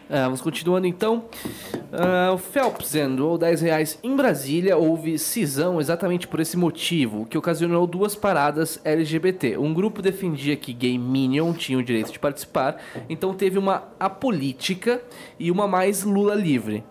Ah, 0.08 0.24
vamos 0.24 0.40
continuando 0.40 0.86
então. 0.86 1.24
O 2.32 2.38
Phelps 2.38 2.92
doou 3.16 3.36
10 3.36 3.60
reais. 3.60 3.98
Em 4.02 4.14
Brasília 4.14 4.76
houve 4.76 5.18
cisão 5.18 5.80
exatamente 5.80 6.28
por 6.28 6.38
esse 6.40 6.56
motivo, 6.56 7.22
o 7.22 7.26
que 7.26 7.36
ocasionou 7.36 7.86
duas 7.86 8.14
paradas 8.14 8.80
LGBT. 8.84 9.58
Um 9.58 9.74
grupo 9.74 10.00
defendia 10.00 10.56
que 10.56 10.72
gay 10.72 10.96
minion 10.96 11.52
tinha 11.52 11.78
o 11.78 11.82
direito 11.82 12.12
de 12.12 12.18
participar, 12.18 12.80
então 13.08 13.34
teve 13.34 13.58
uma 13.58 13.84
apolítica 13.98 15.02
e 15.38 15.50
uma 15.50 15.66
mais 15.66 16.04
Lula 16.04 16.34
livre. 16.34 16.84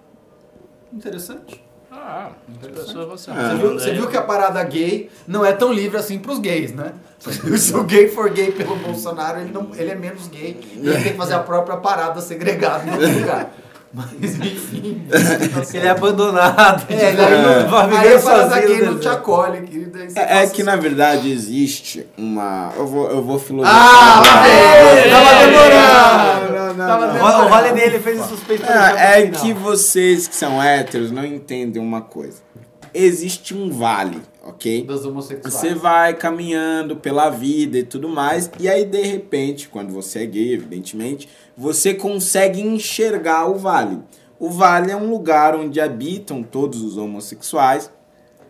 Interessante. 0.94 1.65
Ah, 2.08 2.30
você. 2.52 2.94
Você, 2.94 3.32
viu, 3.58 3.74
você 3.74 3.92
viu 3.94 4.08
que 4.08 4.16
a 4.16 4.22
parada 4.22 4.64
gay 4.64 5.10
não 5.28 5.44
é 5.44 5.52
tão 5.52 5.74
livre 5.74 5.98
assim 5.98 6.20
pros 6.20 6.38
gays, 6.38 6.72
né? 6.72 6.94
Se 7.58 7.76
o 7.76 7.84
gay 7.84 8.08
for 8.08 8.30
gay 8.30 8.52
pelo 8.52 8.76
Bolsonaro, 8.76 9.42
ele, 9.42 9.52
não, 9.52 9.70
ele 9.76 9.90
é 9.90 9.96
menos 9.96 10.28
gay 10.28 10.60
e 10.76 10.88
ele 10.88 11.02
tem 11.02 11.12
que 11.14 11.18
fazer 11.18 11.34
a 11.34 11.40
própria 11.40 11.78
parada 11.78 12.22
segregada 12.22 12.88
em 12.88 12.92
outro 12.94 13.20
lugar. 13.20 13.52
Mas 13.92 14.12
enfim. 14.36 15.08
Ele 15.74 15.88
é 15.88 15.90
abandonado. 15.90 16.86
É, 16.90 17.12
tipo, 17.12 17.18
daí 17.22 17.42
não- 17.42 17.70
vai 17.70 18.08
aí 18.08 18.14
a 18.16 18.20
parada 18.20 18.60
gay 18.60 18.82
no 18.82 18.92
não 18.92 19.00
te 19.00 19.08
acolhe, 19.08 19.62
querido. 19.62 19.98
É, 20.18 20.44
é 20.44 20.48
que 20.48 20.64
na 20.64 20.76
verdade 20.76 21.32
existe 21.32 22.06
uma. 22.18 22.74
Eu 22.76 22.86
vou, 22.86 23.10
eu 23.10 23.24
vou 23.24 23.40
filosofar. 23.40 23.74
Ah, 23.74 24.20
lá 24.22 24.48
É, 24.50 25.02
vem! 25.02 25.12
Tava 25.12 25.32
Não, 25.32 25.40
demorando! 25.46 26.55
Não, 26.74 26.76
não, 26.76 26.88
Tava 26.88 27.08
não. 27.14 27.16
O 27.16 27.40
Ro- 27.42 27.46
O 27.46 27.50
Vale 27.50 27.72
dele 27.74 28.00
fez 28.00 28.20
o 28.20 28.24
suspeito 28.28 28.64
É, 28.66 29.22
é 29.22 29.28
que 29.30 29.54
vocês 29.54 30.28
que 30.28 30.36
são 30.36 30.62
héteros 30.62 31.12
não 31.12 31.26
entendem 31.26 31.82
uma 31.82 32.02
coisa. 32.02 32.44
Existe 32.94 33.54
um 33.54 33.70
vale, 33.70 34.22
ok? 34.42 34.84
Dos 34.86 35.06
homossexuais. 35.06 35.54
Você 35.54 35.76
vai 35.76 36.14
caminhando 36.14 36.96
pela 36.96 37.30
vida 37.30 37.78
e 37.78 37.84
tudo 37.84 38.08
mais, 38.08 38.50
e 38.58 38.70
aí 38.70 38.86
de 38.86 39.02
repente, 39.02 39.68
quando 39.68 39.92
você 39.92 40.20
é 40.20 40.26
gay, 40.26 40.54
evidentemente, 40.54 41.28
você 41.58 41.94
consegue 41.94 42.62
enxergar 42.62 43.48
o 43.50 43.56
vale. 43.56 44.00
O 44.40 44.50
vale 44.50 44.92
é 44.92 44.96
um 44.96 45.10
lugar 45.10 45.56
onde 45.56 45.82
habitam 45.82 46.42
todos 46.42 46.82
os 46.82 46.98
homossexuais. 46.98 47.92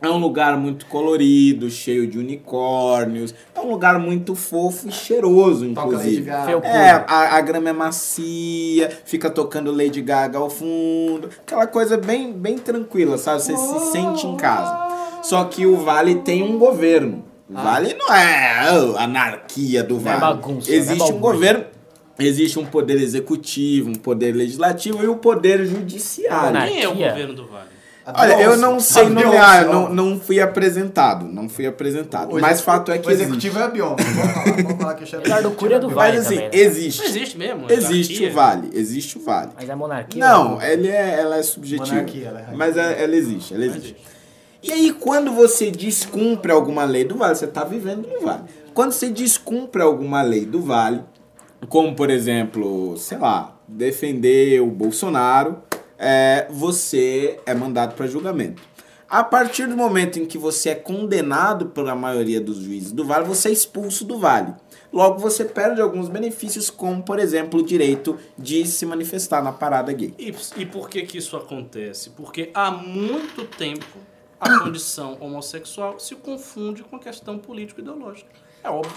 É 0.05 0.09
um 0.11 0.17
lugar 0.17 0.57
muito 0.57 0.85
colorido, 0.85 1.69
cheio 1.69 2.05
de 2.07 2.17
unicórnios. 2.19 3.33
É 3.53 3.59
um 3.59 3.69
lugar 3.71 3.97
muito 3.99 4.35
fofo 4.35 4.87
e 4.87 4.91
cheiroso, 4.91 5.67
Toca 5.73 5.81
Lady 5.97 5.97
inclusive. 5.97 6.21
Gaga. 6.23 6.67
É, 6.67 6.91
a, 7.07 7.37
a 7.37 7.41
grama 7.41 7.69
é 7.69 7.73
macia, 7.73 8.89
fica 9.05 9.29
tocando 9.29 9.71
Lady 9.71 10.01
Gaga 10.01 10.37
ao 10.37 10.49
fundo. 10.49 11.29
Aquela 11.45 11.67
coisa 11.67 11.97
bem, 11.97 12.31
bem 12.31 12.57
tranquila, 12.57 13.17
sabe? 13.17 13.41
Você 13.41 13.55
se 13.57 13.91
sente 13.91 14.27
em 14.27 14.35
casa. 14.37 14.85
Só 15.23 15.43
que 15.45 15.65
o 15.65 15.77
Vale 15.77 16.15
tem 16.15 16.43
um 16.43 16.57
governo. 16.59 17.23
O 17.49 17.53
Vale 17.53 17.93
não 17.93 18.13
é 18.13 18.67
oh, 18.73 18.97
anarquia 18.97 19.83
do 19.83 19.99
Não 19.99 20.11
é 20.11 20.17
Vale. 20.17 20.35
bagunça, 20.35 20.67
não 20.69 20.75
é 20.75 20.79
Existe 20.79 20.95
um 21.03 21.07
balbúrdia. 21.19 21.31
governo, 21.31 21.65
existe 22.19 22.59
um 22.59 22.65
poder 22.65 23.01
executivo, 23.01 23.89
um 23.89 23.95
poder 23.95 24.35
legislativo 24.35 25.03
e 25.03 25.07
o 25.07 25.15
poder 25.17 25.65
judiciário. 25.65 26.59
Quem 26.61 26.81
é 26.83 26.87
o 26.87 26.95
governo 26.95 27.33
do 27.33 27.47
Vale? 27.47 27.74
Olha, 28.13 28.39
eu 28.39 28.55
não 28.57 28.79
sei 28.79 29.09
nomear, 29.09 29.65
não, 29.65 29.89
não 29.89 30.19
fui 30.19 30.39
apresentado, 30.39 31.25
não 31.25 31.49
fui 31.49 31.65
apresentado. 31.65 32.35
O 32.35 32.39
Mas 32.39 32.61
fato 32.61 32.91
é 32.91 32.99
que 32.99 33.07
O 33.07 33.11
executivo 33.11 33.57
existe. 33.57 33.61
é 33.61 33.63
a 33.63 33.67
Beyoncé. 33.67 34.03
Vamos 34.03 34.31
falar, 34.31 34.55
vamos 34.63 34.77
falar 34.77 34.93
que 34.93 35.03
o 35.03 35.07
chefe 35.07 35.55
Cury 35.55 35.73
é 35.73 35.79
do 35.79 35.87
Mas 35.87 35.95
Vale 35.95 36.17
assim, 36.17 36.35
também, 36.35 36.49
né? 36.49 36.49
existe. 36.53 36.99
Não 36.99 37.07
existe 37.07 37.37
mesmo? 37.37 37.65
Existe 37.71 38.25
o 38.25 38.31
vale, 38.33 38.69
existe 38.73 39.17
o 39.17 39.21
vale. 39.21 39.49
Mas 39.55 39.69
é 39.69 39.75
monarquia? 39.75 40.23
Não, 40.23 40.61
ele 40.61 40.87
é, 40.87 41.19
ela 41.19 41.37
é 41.37 41.43
subjetiva. 41.43 41.95
Monarquia, 41.95 42.27
ela 42.27 42.39
é 42.39 42.43
rainha. 42.43 42.57
mas 42.57 42.77
é- 42.77 43.03
ela 43.03 43.15
existe, 43.15 43.53
ela 43.55 43.65
existe. 43.65 43.95
E 44.61 44.71
aí, 44.71 44.91
quando 44.93 45.31
você 45.31 45.69
descumpre 45.71 46.51
alguma 46.51 46.85
lei 46.85 47.03
do 47.05 47.15
vale, 47.15 47.35
você 47.35 47.45
está 47.45 47.63
vivendo 47.63 48.07
no 48.07 48.21
vale. 48.25 48.43
Quando 48.73 48.91
você 48.91 49.09
descumpre 49.09 49.81
alguma 49.81 50.21
lei 50.21 50.45
do 50.45 50.59
vale, 50.61 51.01
como 51.69 51.95
por 51.95 52.09
exemplo, 52.11 52.95
sei 52.97 53.17
lá, 53.17 53.55
defender 53.67 54.61
o 54.61 54.67
Bolsonaro, 54.67 55.57
é, 56.05 56.47
você 56.51 57.39
é 57.47 57.55
mandado 57.55 57.95
para 57.95 58.05
julgamento. 58.05 58.61
A 59.09 59.23
partir 59.23 59.67
do 59.67 59.75
momento 59.75 60.19
em 60.19 60.25
que 60.25 60.37
você 60.37 60.69
é 60.69 60.75
condenado 60.75 61.67
pela 61.67 61.95
maioria 61.95 62.39
dos 62.39 62.57
juízes 62.57 62.91
do 62.91 63.03
vale, 63.03 63.25
você 63.25 63.49
é 63.49 63.51
expulso 63.51 64.05
do 64.05 64.19
vale. 64.19 64.53
Logo, 64.93 65.19
você 65.19 65.43
perde 65.43 65.81
alguns 65.81 66.07
benefícios, 66.07 66.69
como 66.69 67.01
por 67.01 67.17
exemplo 67.17 67.59
o 67.59 67.65
direito 67.65 68.17
de 68.37 68.65
se 68.65 68.85
manifestar 68.85 69.43
na 69.43 69.51
parada 69.51 69.91
gay. 69.91 70.13
E, 70.17 70.33
e 70.57 70.65
por 70.65 70.89
que 70.89 71.01
que 71.03 71.17
isso 71.17 71.35
acontece? 71.35 72.11
Porque 72.11 72.51
há 72.53 72.69
muito 72.69 73.45
tempo 73.45 73.97
a 74.39 74.59
condição 74.59 75.17
homossexual 75.19 75.99
se 75.99 76.15
confunde 76.15 76.83
com 76.83 76.97
a 76.97 76.99
questão 76.99 77.39
político-ideológica. 77.39 78.29
É 78.65 78.69
óbvio. 78.69 78.91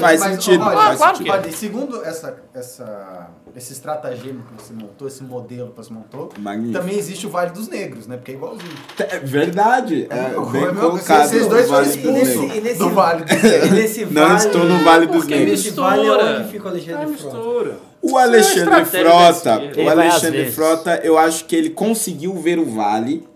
Faz 0.00 0.20
sentido, 0.20 0.64
olha, 0.64 0.76
faz 0.76 0.96
claro 0.98 1.16
sentido. 1.18 1.42
que 1.42 1.48
é. 1.48 1.52
segundo 1.52 2.02
essa, 2.02 2.34
essa, 2.54 3.28
esse 3.54 3.74
estratagema 3.74 4.42
que 4.42 4.62
você 4.62 4.72
montou, 4.72 5.06
esse 5.06 5.22
modelo 5.22 5.70
que 5.70 5.76
você 5.76 5.92
montou, 5.92 6.30
Magnífico. 6.38 6.78
também 6.78 6.98
existe 6.98 7.26
o 7.26 7.30
Vale 7.30 7.50
dos 7.50 7.68
Negros, 7.68 8.06
né? 8.06 8.16
Porque 8.16 8.32
é 8.32 8.34
igualzinho. 8.34 8.72
É 8.98 9.18
verdade, 9.18 10.06
é 10.08 10.28
bem 10.50 10.72
Meu, 10.72 10.74
colocado. 10.74 11.28
Vocês 11.28 11.46
dois 11.46 11.68
foram 11.68 11.82
expulsos. 11.82 12.56
E 12.56 12.74
do 12.74 12.90
Vale 12.90 13.24
dos 13.24 13.42
Negros. 13.42 14.12
Não 14.12 14.36
estou 14.36 14.64
no 14.64 14.78
Vale 14.82 15.06
dos 15.06 15.16
Porque 15.16 15.34
Negros. 15.34 15.64
Nesse 15.64 15.76
vale 15.76 16.06
é 16.06 16.12
onde 16.12 16.48
fica 16.50 16.64
o 16.64 16.68
É 16.68 16.70
Alexandre 16.70 17.16
Frota. 17.16 17.36
mistura. 17.36 17.76
O 18.00 18.18
é 18.18 18.22
Alexandre 18.22 18.84
Frota, 18.86 19.60
o 19.76 19.88
Alexandre. 19.90 20.52
Frota, 20.52 21.00
eu 21.04 21.18
acho 21.18 21.44
que 21.44 21.54
ele 21.54 21.68
conseguiu 21.70 22.34
ver 22.34 22.58
o 22.58 22.64
Vale, 22.64 23.28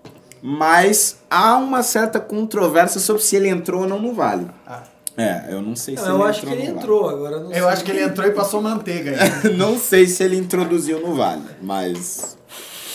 mas 0.43 1.19
há 1.31 1.57
uma 1.59 1.83
certa 1.83 2.19
controvérsia 2.19 2.99
sobre 2.99 3.23
se 3.23 3.37
ele 3.37 3.49
entrou 3.49 3.83
ou 3.83 3.89
não 3.89 4.01
no 4.01 4.15
Vale. 4.15 4.47
Ah. 4.67 4.83
É, 5.17 5.47
eu 5.49 5.63
não 5.63 5.75
sei 5.75 5.97
se 5.97 6.03
Não, 6.05 6.15
ele 6.15 6.23
eu 6.23 6.27
acho 6.27 6.41
que 6.41 6.47
entrou 6.47 6.59
ele 6.63 6.71
entrou, 6.71 7.09
agora 7.09 7.37
eu 7.37 7.41
não 7.45 7.51
sei. 7.51 7.61
Eu 7.61 7.69
acho 7.69 7.85
que 7.85 7.91
ele 7.91 8.03
entrou 8.03 8.27
e 8.29 8.33
passou 8.33 8.61
manteiga. 8.61 9.17
Vale. 9.17 9.57
não 9.57 9.79
sei 9.79 10.07
se 10.07 10.23
ele 10.23 10.37
introduziu 10.37 11.01
no 11.01 11.15
Vale, 11.15 11.43
mas 11.63 12.37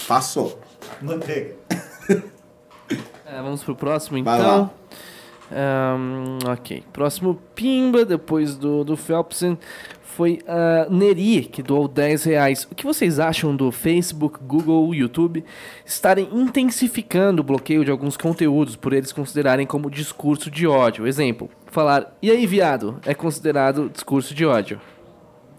passou. 0.07 0.59
manteiga. 1.01 1.55
É, 3.25 3.41
vamos 3.41 3.63
pro 3.63 3.75
próximo 3.75 4.23
Vai 4.23 4.39
então. 4.39 4.61
lá. 4.61 4.71
Ahn, 5.53 6.39
ok. 6.51 6.83
Próximo 6.93 7.41
Pimba, 7.55 8.05
depois 8.05 8.55
do, 8.55 8.83
do 8.83 8.95
Phelpsen, 8.95 9.57
foi 10.11 10.39
a 10.47 10.87
Neri, 10.89 11.45
que 11.45 11.63
doou 11.63 11.87
10 11.87 12.23
reais. 12.25 12.67
O 12.69 12.75
que 12.75 12.85
vocês 12.85 13.19
acham 13.19 13.55
do 13.55 13.71
Facebook, 13.71 14.39
Google, 14.43 14.93
YouTube 14.93 15.43
estarem 15.85 16.29
intensificando 16.33 17.41
o 17.41 17.45
bloqueio 17.45 17.85
de 17.85 17.91
alguns 17.91 18.17
conteúdos 18.17 18.75
por 18.75 18.93
eles 18.93 19.11
considerarem 19.11 19.65
como 19.65 19.89
discurso 19.89 20.51
de 20.51 20.67
ódio? 20.67 21.07
Exemplo, 21.07 21.49
falar, 21.67 22.15
e 22.21 22.29
aí 22.29 22.45
viado, 22.45 22.99
é 23.05 23.13
considerado 23.13 23.89
discurso 23.89 24.35
de 24.35 24.45
ódio. 24.45 24.79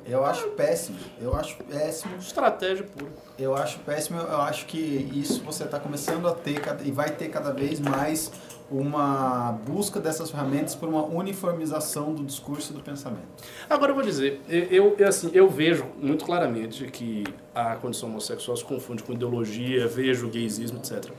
Eu 0.05 0.25
acho 0.25 0.49
péssimo. 0.49 0.99
Eu 1.21 1.35
acho 1.35 1.57
péssimo. 1.59 2.17
Estratégia 2.17 2.85
pura. 2.85 3.11
Eu 3.39 3.55
acho 3.55 3.79
péssimo. 3.81 4.19
Eu 4.19 4.41
acho 4.43 4.67
que 4.67 5.09
isso 5.15 5.43
você 5.45 5.65
está 5.65 5.79
começando 5.79 6.27
a 6.27 6.33
ter 6.33 6.61
e 6.85 6.91
vai 6.91 7.11
ter 7.11 7.29
cada 7.29 7.53
vez 7.53 7.79
mais 7.79 8.33
uma 8.79 9.53
busca 9.67 10.01
dessas 10.01 10.31
ferramentas 10.31 10.75
por 10.75 10.89
uma 10.89 11.05
uniformização 11.05 12.15
do 12.15 12.25
discurso 12.25 12.73
e 12.73 12.77
do 12.77 12.83
pensamento. 12.83 13.27
Agora 13.69 13.91
eu 13.91 13.95
vou 13.95 14.05
dizer, 14.05 14.41
eu, 14.49 14.97
eu, 14.99 15.09
assim, 15.09 15.31
eu 15.33 15.49
vejo 15.49 15.87
muito 16.01 16.25
claramente 16.25 16.87
que 16.87 17.25
a 17.55 17.77
condição 17.77 18.09
homossexual 18.09 18.57
se 18.57 18.65
confunde 18.65 19.03
com 19.03 19.13
ideologia, 19.13 19.87
vejo 19.87 20.29
gaysismo, 20.29 20.79
etc. 20.79 21.11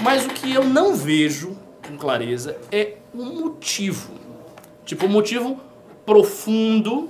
Mas 0.00 0.26
o 0.26 0.28
que 0.28 0.52
eu 0.52 0.64
não 0.64 0.94
vejo 0.94 1.56
com 1.86 1.96
clareza 1.96 2.56
é 2.70 2.96
um 3.14 3.40
motivo. 3.40 4.12
Tipo, 4.84 5.06
um 5.06 5.08
motivo 5.08 5.60
profundo 6.04 7.08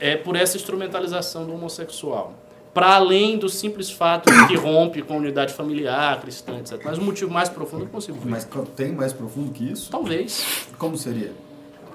é 0.00 0.16
por 0.16 0.36
essa 0.36 0.56
instrumentalização 0.56 1.44
do 1.44 1.54
homossexual. 1.54 2.34
Para 2.76 2.94
além 2.96 3.38
do 3.38 3.48
simples 3.48 3.90
fato 3.90 4.30
de 4.30 4.48
que 4.48 4.54
rompe 4.54 5.00
com 5.00 5.14
a 5.14 5.16
unidade 5.16 5.54
familiar, 5.54 6.20
cristã, 6.20 6.58
etc. 6.58 6.78
Mas 6.84 6.98
um 6.98 7.04
motivo 7.04 7.30
mais 7.32 7.48
profundo 7.48 7.80
eu 7.80 7.84
não 7.86 7.92
consigo 7.92 8.18
ver. 8.20 8.28
Mas 8.28 8.46
tem 8.76 8.92
mais 8.92 9.14
profundo 9.14 9.50
que 9.50 9.64
isso? 9.72 9.90
Talvez 9.90 10.44
Como 10.78 10.94
seria? 10.98 11.32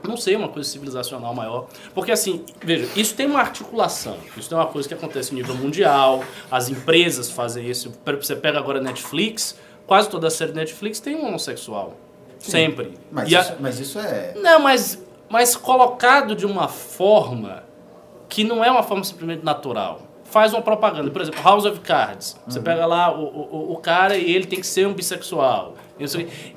não 0.03 0.17
sei, 0.17 0.35
uma 0.35 0.47
coisa 0.49 0.67
civilizacional 0.67 1.35
maior. 1.35 1.67
Porque 1.93 2.11
assim, 2.11 2.43
veja, 2.63 2.87
isso 2.95 3.13
tem 3.13 3.27
uma 3.27 3.39
articulação. 3.39 4.17
Isso 4.35 4.49
tem 4.49 4.57
uma 4.57 4.65
coisa 4.65 4.87
que 4.87 4.95
acontece 4.95 5.31
a 5.31 5.35
nível 5.35 5.53
mundial. 5.53 6.23
As 6.49 6.67
empresas 6.69 7.29
fazem 7.29 7.69
isso. 7.69 7.93
Você 8.19 8.35
pega 8.35 8.57
agora 8.57 8.79
a 8.79 8.81
Netflix, 8.81 9.55
quase 9.85 10.09
toda 10.09 10.25
a 10.25 10.31
série 10.31 10.51
Netflix 10.53 10.99
tem 10.99 11.15
um 11.15 11.27
homossexual. 11.27 11.95
Sempre. 12.39 12.97
Mas, 13.11 13.29
E 13.29 13.35
a- 13.35 13.41
isso, 13.41 13.53
mas 13.59 13.79
isso 13.79 13.99
é. 13.99 14.33
Não, 14.41 14.59
mas, 14.59 14.97
mas 15.29 15.55
colocado 15.55 16.35
de 16.35 16.47
uma 16.47 16.67
forma 16.67 17.63
que 18.27 18.43
não 18.43 18.65
é 18.65 18.71
uma 18.71 18.81
forma 18.81 19.03
simplesmente 19.03 19.45
natural. 19.45 20.07
Faz 20.31 20.53
uma 20.53 20.61
propaganda. 20.61 21.11
Por 21.11 21.21
exemplo, 21.21 21.41
House 21.43 21.65
of 21.65 21.79
Cards. 21.81 22.37
Você 22.47 22.57
Uhum. 22.59 22.63
pega 22.63 22.85
lá 22.85 23.13
o, 23.13 23.23
o, 23.23 23.73
o 23.73 23.77
cara 23.77 24.17
e 24.17 24.31
ele 24.33 24.45
tem 24.45 24.59
que 24.59 24.65
ser 24.67 24.87
um 24.87 24.93
bissexual. 24.93 25.75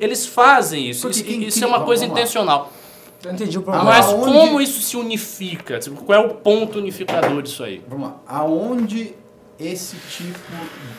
Eles 0.00 0.26
fazem 0.26 0.88
isso. 0.88 1.02
Porque 1.02 1.16
Isso, 1.18 1.24
quem- 1.28 1.42
isso 1.44 1.58
quem- 1.58 1.64
é 1.64 1.66
uma 1.68 1.80
coisa 1.84 2.04
intencional. 2.04 2.72
Eu 3.24 3.32
entendi 3.32 3.56
o 3.58 3.60
Ah, 3.60 3.64
problema. 3.64 3.84
Mas 3.84 4.06
aonde- 4.06 4.24
como 4.32 4.60
isso 4.60 4.80
se 4.80 4.96
unifica? 4.96 5.78
Tipo, 5.78 6.02
Qual 6.04 6.22
é 6.22 6.24
o 6.26 6.34
ponto 6.34 6.78
unificador 6.78 7.42
disso 7.42 7.64
aí? 7.64 7.82
Vamos 7.88 8.08
lá. 8.08 8.16
Aonde 8.26 9.14
esse 9.58 9.96
tipo 9.96 10.38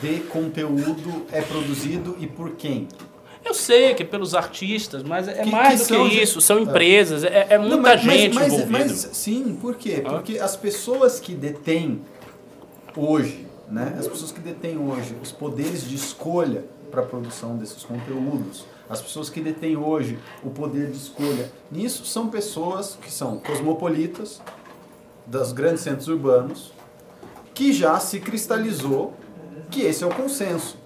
de 0.01 0.19
conteúdo 0.21 1.25
é 1.31 1.41
produzido 1.41 2.15
e 2.19 2.27
por 2.27 2.51
quem? 2.51 2.87
Eu 3.43 3.53
sei 3.53 3.93
que 3.93 4.01
é 4.01 4.05
pelos 4.05 4.33
artistas, 4.33 5.03
mas 5.03 5.27
é 5.27 5.33
Que- 5.43 5.51
mais 5.51 5.83
que 5.83 5.87
do 5.93 5.95
são 5.99 6.09
que 6.09 6.15
isso. 6.19 6.41
São 6.41 6.59
empresas, 6.59 7.23
é, 7.23 7.45
é 7.51 7.57
muita 7.59 7.75
Não, 7.75 7.81
mas- 7.83 8.01
gente 8.01 8.33
mas, 8.33 8.33
mas, 8.33 8.53
envolvida. 8.53 8.79
mas, 8.79 9.09
sim, 9.13 9.57
por 9.61 9.75
quê? 9.75 10.01
Porque 10.03 10.39
as 10.39 10.55
pessoas 10.55 11.19
que 11.19 11.35
detêm 11.35 12.01
hoje, 12.95 13.47
né? 13.69 13.95
As 13.99 14.07
pessoas 14.07 14.31
que 14.31 14.39
detêm 14.39 14.77
hoje 14.77 15.15
os 15.21 15.31
poderes 15.31 15.87
de 15.87 15.95
escolha 15.95 16.65
para 16.91 17.01
a 17.01 17.05
produção 17.05 17.57
desses 17.57 17.83
conteúdos, 17.83 18.65
as 18.89 19.01
pessoas 19.01 19.29
que 19.29 19.41
detêm 19.41 19.75
hoje 19.75 20.19
o 20.43 20.49
poder 20.49 20.91
de 20.91 20.97
escolha 20.97 21.51
nisso 21.71 22.05
são 22.05 22.29
pessoas 22.29 22.97
que 23.01 23.11
são 23.11 23.37
cosmopolitas 23.39 24.41
dos 25.25 25.51
grandes 25.51 25.81
centros 25.81 26.07
urbanos, 26.07 26.71
que 27.53 27.73
já 27.73 27.99
se 27.99 28.19
cristalizou 28.19 29.13
que 29.71 29.81
esse 29.81 30.03
é 30.03 30.07
o 30.07 30.13
consenso 30.13 30.77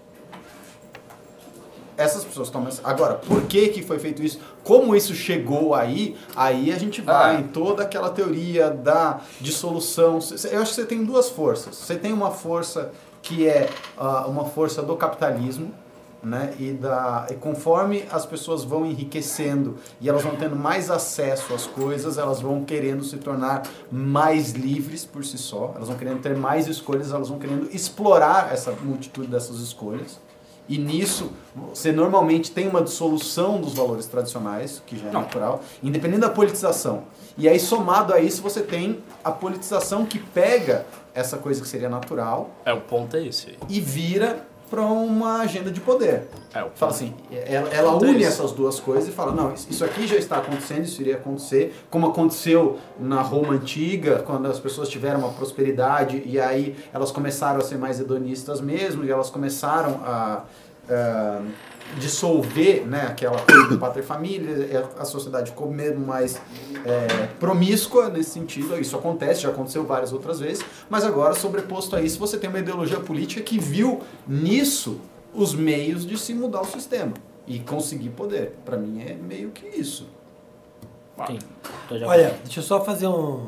essas 2.00 2.24
pessoas 2.24 2.50
tomam 2.50 2.70
essa... 2.70 2.82
Agora, 2.88 3.16
por 3.16 3.42
que 3.44 3.68
que 3.68 3.84
foi 3.84 4.00
feito 4.00 4.24
isso? 4.24 4.40
Como 4.70 4.96
isso 4.96 5.16
chegou 5.16 5.74
aí? 5.74 6.16
Aí 6.36 6.72
a 6.72 6.78
gente 6.78 7.02
vai 7.02 7.38
Ah. 7.38 7.40
em 7.40 7.48
toda 7.48 7.82
aquela 7.82 8.12
teoria 8.12 8.70
da 8.70 9.20
dissolução. 9.42 10.20
Eu 10.52 10.62
acho 10.62 10.76
que 10.76 10.82
você 10.82 10.86
tem 10.86 11.04
duas 11.04 11.28
forças. 11.28 11.76
Você 11.76 11.96
tem 11.96 12.14
uma 12.14 12.30
força 12.30 12.92
que 13.24 13.48
é 13.48 13.68
ah, 13.98 14.28
uma 14.28 14.46
força 14.46 14.84
do 14.84 14.96
capitalismo, 14.96 15.74
né? 16.22 16.54
E, 16.60 16.72
da, 16.72 17.26
e 17.32 17.34
conforme 17.34 18.04
as 18.12 18.28
pessoas 18.28 18.64
vão 18.64 18.86
enriquecendo 18.86 19.78
e 20.00 20.08
elas 20.08 20.22
vão 20.22 20.36
tendo 20.36 20.56
mais 20.56 20.92
acesso 20.92 21.52
às 21.52 21.66
coisas, 21.66 22.20
elas 22.20 22.40
vão 22.40 22.64
querendo 22.64 23.04
se 23.04 23.18
tornar 23.18 23.64
mais 23.92 24.52
livres 24.52 25.04
por 25.04 25.26
si 25.26 25.40
só, 25.40 25.74
elas 25.76 25.88
vão 25.88 25.98
querendo 25.98 26.22
ter 26.22 26.38
mais 26.38 26.68
escolhas, 26.68 27.12
elas 27.12 27.30
vão 27.30 27.40
querendo 27.40 27.68
explorar 27.74 28.54
essa 28.54 28.72
multitude 28.84 29.30
dessas 29.30 29.62
escolhas. 29.62 30.20
E 30.70 30.78
nisso, 30.78 31.32
você 31.56 31.92
normalmente 31.92 32.52
tem 32.52 32.68
uma 32.68 32.82
dissolução 32.84 33.60
dos 33.60 33.74
valores 33.74 34.06
tradicionais, 34.06 34.82
que 34.86 34.98
já 35.00 35.10
é 35.10 35.12
natural, 35.12 35.62
independente 35.82 36.22
da 36.22 36.30
politização. 36.30 37.04
E 37.36 37.50
aí, 37.50 37.60
somado 37.60 38.14
a 38.14 38.20
isso, 38.20 38.42
você 38.44 38.62
tem 38.62 39.00
a 39.24 39.32
politização 39.32 40.06
que 40.06 40.20
pega 40.20 40.86
essa 41.14 41.38
coisa 41.38 41.60
que 41.60 41.68
seria 41.68 41.90
natural 41.90 42.52
É, 42.64 42.72
o 42.72 42.82
ponto 42.82 43.18
é 43.18 43.26
esse 43.26 43.50
aí. 43.50 43.58
e 43.68 43.82
vira 43.82 44.46
para 44.70 44.82
uma 44.82 45.40
agenda 45.40 45.72
de 45.72 45.80
poder. 45.80 46.28
É, 46.54 46.64
o 46.64 46.70
Fala 46.76 46.92
assim, 46.92 47.14
ela, 47.32 47.70
ela 47.70 47.94
é 47.94 48.10
une 48.10 48.24
essas 48.24 48.52
duas 48.52 48.80
coisas 48.80 49.08
e 49.08 49.12
fala, 49.12 49.32
não, 49.32 49.54
isso 49.54 49.84
aqui 49.84 50.08
já 50.08 50.16
está 50.16 50.38
acontecendo, 50.38 50.84
isso 50.84 51.02
iria 51.02 51.16
acontecer, 51.16 51.76
como 51.90 52.08
aconteceu 52.08 52.78
na 53.00 53.22
Roma 53.22 53.54
antiga, 53.54 54.24
quando 54.26 54.48
as 54.48 54.60
pessoas 54.60 54.90
tiveram 54.90 55.20
uma 55.20 55.30
prosperidade 55.30 56.24
e 56.26 56.40
aí 56.40 56.76
elas 56.94 57.12
começaram 57.12 57.60
a 57.60 57.64
ser 57.64 57.78
mais 57.78 58.00
hedonistas 58.00 58.62
mesmo, 58.62 59.04
e 59.04 59.12
elas 59.12 59.30
começaram 59.30 60.02
a, 60.04 60.44
dissolver 61.98 62.86
né, 62.86 63.08
aquela 63.08 63.40
coisa 63.40 63.68
do 63.68 63.80
pátria 63.80 64.02
e 64.02 64.06
família, 64.06 64.70
e 64.72 65.00
a, 65.00 65.06
sociedade 65.06 65.52
ficou 65.52 65.72
mesmo 65.72 66.06
mais 66.06 66.40
é, 66.86 67.28
promíscua 67.40 68.10
nesse 68.10 68.32
sentido, 68.32 68.80
isso 68.80 68.96
acontece, 68.96 69.42
já 69.42 69.50
aconteceu 69.50 69.84
várias 69.86 70.14
outras 70.14 70.40
vezes, 70.40 70.64
mas 70.90 71.04
agora, 71.04 71.34
sobreposto 71.34 71.96
a 71.96 72.02
isso, 72.02 72.20
você 72.20 72.38
tem 72.38 72.50
uma 72.50 72.60
ideologia 72.60 73.00
política 73.00 73.42
que 73.42 73.58
viu 73.58 74.02
nisso 74.28 75.00
os 75.34 75.54
meios 75.54 76.06
de 76.06 76.18
se 76.18 76.34
mudar 76.34 76.62
o 76.62 76.66
sistema 76.66 77.14
e 77.48 77.60
conseguir 77.60 78.10
poder. 78.10 78.54
Para 78.64 78.78
mim 78.78 79.02
é 79.02 79.14
meio 79.14 79.50
que 79.50 79.66
isso. 79.68 80.08
Sim. 81.28 81.40
Tô 81.88 81.98
já 81.98 82.08
Olha, 82.08 82.40
deixa 82.44 82.60
eu 82.60 82.64
só 82.64 82.84
fazer 82.84 83.08
um, 83.08 83.48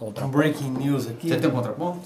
um 0.00 0.28
breaking 0.28 0.70
news 0.70 1.06
aqui. 1.06 1.28
Você 1.28 1.36
tem 1.36 1.48
um 1.48 1.52
contraponto? 1.52 2.00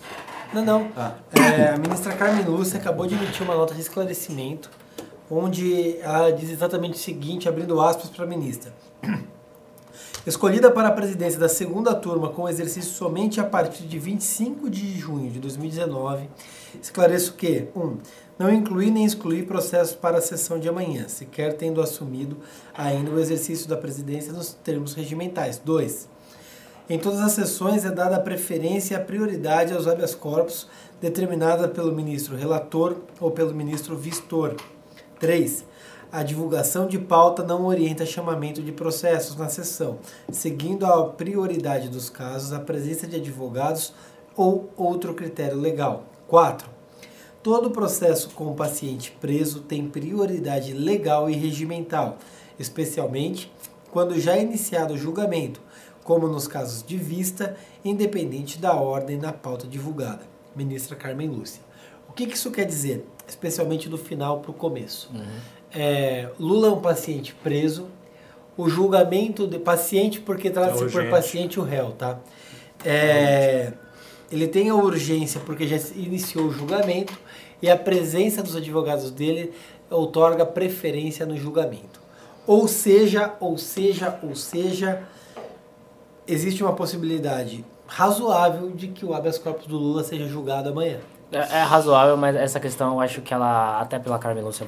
Não, 0.52 0.64
não. 0.64 0.88
Ah. 0.96 1.14
É, 1.34 1.74
a 1.74 1.78
ministra 1.78 2.14
Carmen 2.14 2.44
Lúcia 2.44 2.78
acabou 2.78 3.06
de 3.06 3.14
emitir 3.14 3.42
uma 3.42 3.54
nota 3.54 3.74
de 3.74 3.80
esclarecimento, 3.80 4.70
onde 5.30 5.98
ela 5.98 6.30
diz 6.30 6.50
exatamente 6.50 6.94
o 6.94 6.98
seguinte, 6.98 7.48
abrindo 7.48 7.80
aspas 7.80 8.08
para 8.10 8.24
a 8.24 8.28
ministra. 8.28 8.72
Escolhida 10.26 10.70
para 10.70 10.88
a 10.88 10.92
presidência 10.92 11.38
da 11.38 11.48
segunda 11.48 11.94
turma 11.94 12.28
com 12.30 12.48
exercício 12.48 12.90
somente 12.90 13.40
a 13.40 13.44
partir 13.44 13.84
de 13.84 13.98
25 13.98 14.68
de 14.68 14.98
junho 14.98 15.30
de 15.30 15.38
2019, 15.38 16.28
esclareço 16.82 17.34
que 17.34 17.68
1. 17.74 17.80
Um, 17.80 17.98
não 18.38 18.52
incluir 18.52 18.90
nem 18.90 19.04
excluir 19.04 19.46
processos 19.46 19.96
para 19.96 20.18
a 20.18 20.20
sessão 20.20 20.60
de 20.60 20.68
amanhã, 20.68 21.08
sequer 21.08 21.54
tendo 21.54 21.80
assumido 21.80 22.36
ainda 22.76 23.10
o 23.10 23.18
exercício 23.18 23.68
da 23.68 23.76
presidência 23.76 24.32
nos 24.32 24.52
termos 24.52 24.94
regimentais. 24.94 25.58
2. 25.64 26.08
Em 26.90 26.98
todas 26.98 27.20
as 27.20 27.32
sessões 27.32 27.84
é 27.84 27.90
dada 27.90 28.16
a 28.16 28.20
preferência 28.20 28.94
e 28.94 28.96
a 28.96 29.04
prioridade 29.04 29.74
aos 29.74 29.86
habeas 29.86 30.14
corpus 30.14 30.66
determinada 30.98 31.68
pelo 31.68 31.94
ministro 31.94 32.34
relator 32.34 32.96
ou 33.20 33.30
pelo 33.30 33.54
ministro 33.54 33.94
vistor. 33.94 34.56
3. 35.20 35.66
A 36.10 36.22
divulgação 36.22 36.86
de 36.86 36.98
pauta 36.98 37.42
não 37.42 37.66
orienta 37.66 38.06
chamamento 38.06 38.62
de 38.62 38.72
processos 38.72 39.36
na 39.36 39.50
sessão, 39.50 39.98
seguindo 40.32 40.86
a 40.86 41.06
prioridade 41.10 41.90
dos 41.90 42.08
casos, 42.08 42.54
a 42.54 42.60
presença 42.60 43.06
de 43.06 43.16
advogados 43.16 43.92
ou 44.34 44.70
outro 44.74 45.12
critério 45.12 45.60
legal. 45.60 46.04
4. 46.26 46.70
Todo 47.42 47.70
processo 47.70 48.30
com 48.30 48.46
o 48.46 48.54
paciente 48.54 49.14
preso 49.20 49.60
tem 49.60 49.90
prioridade 49.90 50.72
legal 50.72 51.28
e 51.28 51.34
regimental, 51.34 52.16
especialmente 52.58 53.52
quando 53.90 54.18
já 54.18 54.38
iniciado 54.38 54.94
o 54.94 54.98
julgamento, 54.98 55.60
como 56.08 56.26
nos 56.26 56.48
casos 56.48 56.82
de 56.82 56.96
vista, 56.96 57.54
independente 57.84 58.58
da 58.58 58.72
ordem 58.72 59.18
na 59.18 59.30
pauta 59.30 59.66
divulgada. 59.66 60.22
Ministra 60.56 60.96
Carmen 60.96 61.28
Lúcia. 61.28 61.60
O 62.08 62.14
que 62.14 62.26
que 62.26 62.34
isso 62.34 62.50
quer 62.50 62.64
dizer? 62.64 63.04
Especialmente 63.26 63.90
do 63.90 63.98
final 63.98 64.40
para 64.40 64.50
o 64.50 64.54
começo. 64.54 65.10
É, 65.70 66.30
Lula 66.40 66.68
é 66.68 66.70
um 66.70 66.80
paciente 66.80 67.34
preso, 67.34 67.88
o 68.56 68.70
julgamento 68.70 69.46
de 69.46 69.58
paciente, 69.58 70.18
porque 70.18 70.48
trata-se 70.48 70.78
por 70.78 70.84
urgente. 70.84 71.10
paciente 71.10 71.60
o 71.60 71.62
réu, 71.62 71.90
tá? 71.90 72.18
É, 72.82 73.74
ele 74.32 74.48
tem 74.48 74.70
a 74.70 74.74
urgência 74.74 75.42
porque 75.44 75.68
já 75.68 75.76
iniciou 75.94 76.46
o 76.46 76.50
julgamento 76.50 77.12
e 77.60 77.68
a 77.68 77.76
presença 77.76 78.42
dos 78.42 78.56
advogados 78.56 79.10
dele 79.10 79.52
outorga 79.90 80.46
preferência 80.46 81.26
no 81.26 81.36
julgamento. 81.36 82.00
Ou 82.46 82.66
seja, 82.66 83.34
ou 83.40 83.58
seja, 83.58 84.18
ou 84.22 84.34
seja, 84.34 85.06
existe 86.28 86.62
uma 86.62 86.72
possibilidade 86.74 87.64
razoável 87.86 88.70
de 88.70 88.88
que 88.88 89.04
o 89.04 89.14
habeas 89.14 89.38
corpus 89.38 89.66
do 89.66 89.76
Lula 89.76 90.04
seja 90.04 90.28
julgado 90.28 90.68
amanhã. 90.68 90.98
É, 91.32 91.38
é 91.38 91.62
razoável, 91.62 92.16
mas 92.16 92.36
essa 92.36 92.60
questão 92.60 92.94
eu 92.94 93.00
acho 93.00 93.20
que 93.22 93.32
ela, 93.32 93.80
até 93.80 93.98
pela 93.98 94.18
Carmen 94.18 94.44
Lúcia, 94.44 94.66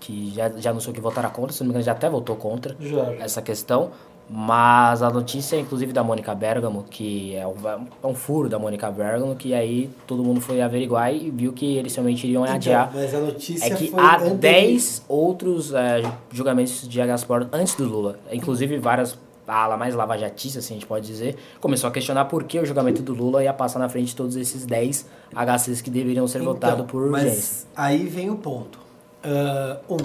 que 0.00 0.32
já, 0.34 0.48
já 0.50 0.70
anunciou 0.70 0.94
que 0.94 1.00
votará 1.00 1.28
contra, 1.28 1.52
se 1.52 1.60
não 1.60 1.66
me 1.66 1.70
engano, 1.70 1.84
já 1.84 1.92
até 1.92 2.08
votou 2.08 2.36
contra 2.36 2.76
Já. 2.80 3.14
essa 3.20 3.40
questão. 3.42 3.90
Mas 4.34 5.02
a 5.02 5.10
notícia, 5.10 5.56
inclusive, 5.56 5.92
da 5.92 6.02
Mônica 6.02 6.34
Bergamo, 6.34 6.84
que 6.88 7.34
é 7.34 7.46
um, 7.46 7.54
é 8.02 8.06
um 8.06 8.14
furo 8.14 8.48
da 8.48 8.58
Mônica 8.58 8.90
Bergamo, 8.90 9.36
que 9.36 9.52
aí 9.52 9.90
todo 10.06 10.24
mundo 10.24 10.40
foi 10.40 10.62
averiguar 10.62 11.12
e 11.12 11.30
viu 11.30 11.52
que 11.52 11.76
eles 11.76 11.94
realmente 11.94 12.26
iriam 12.26 12.42
adiar. 12.44 12.88
Então, 12.88 13.00
mas 13.00 13.14
a 13.14 13.20
notícia 13.20 13.66
É 13.66 13.70
que 13.74 13.92
há 13.94 14.16
anterior. 14.16 14.38
10 14.38 15.04
outros 15.08 15.74
é, 15.74 16.02
julgamentos 16.30 16.88
de 16.88 17.00
habeas 17.00 17.24
corpus 17.24 17.48
antes 17.52 17.74
do 17.74 17.84
Lula. 17.84 18.18
Inclusive, 18.32 18.78
várias 18.78 19.18
a 19.46 19.64
ala 19.64 19.76
mais 19.76 19.94
lavajatista, 19.94 20.60
assim 20.60 20.74
a 20.74 20.76
gente 20.76 20.86
pode 20.86 21.06
dizer, 21.06 21.36
começou 21.60 21.88
a 21.88 21.90
questionar 21.92 22.26
por 22.26 22.44
que 22.44 22.58
o 22.58 22.64
julgamento 22.64 23.02
do 23.02 23.12
Lula 23.14 23.42
ia 23.42 23.52
passar 23.52 23.78
na 23.78 23.88
frente 23.88 24.08
de 24.08 24.16
todos 24.16 24.36
esses 24.36 24.64
10 24.64 25.06
HCs 25.34 25.80
que 25.80 25.90
deveriam 25.90 26.26
ser 26.28 26.42
votados 26.42 26.86
por 26.86 27.02
urgência. 27.02 27.66
Então, 27.72 27.82
Mas 27.82 27.92
aí 27.92 28.06
vem 28.06 28.30
o 28.30 28.36
ponto. 28.36 28.78
Ah, 29.24 29.78
um, 29.88 29.96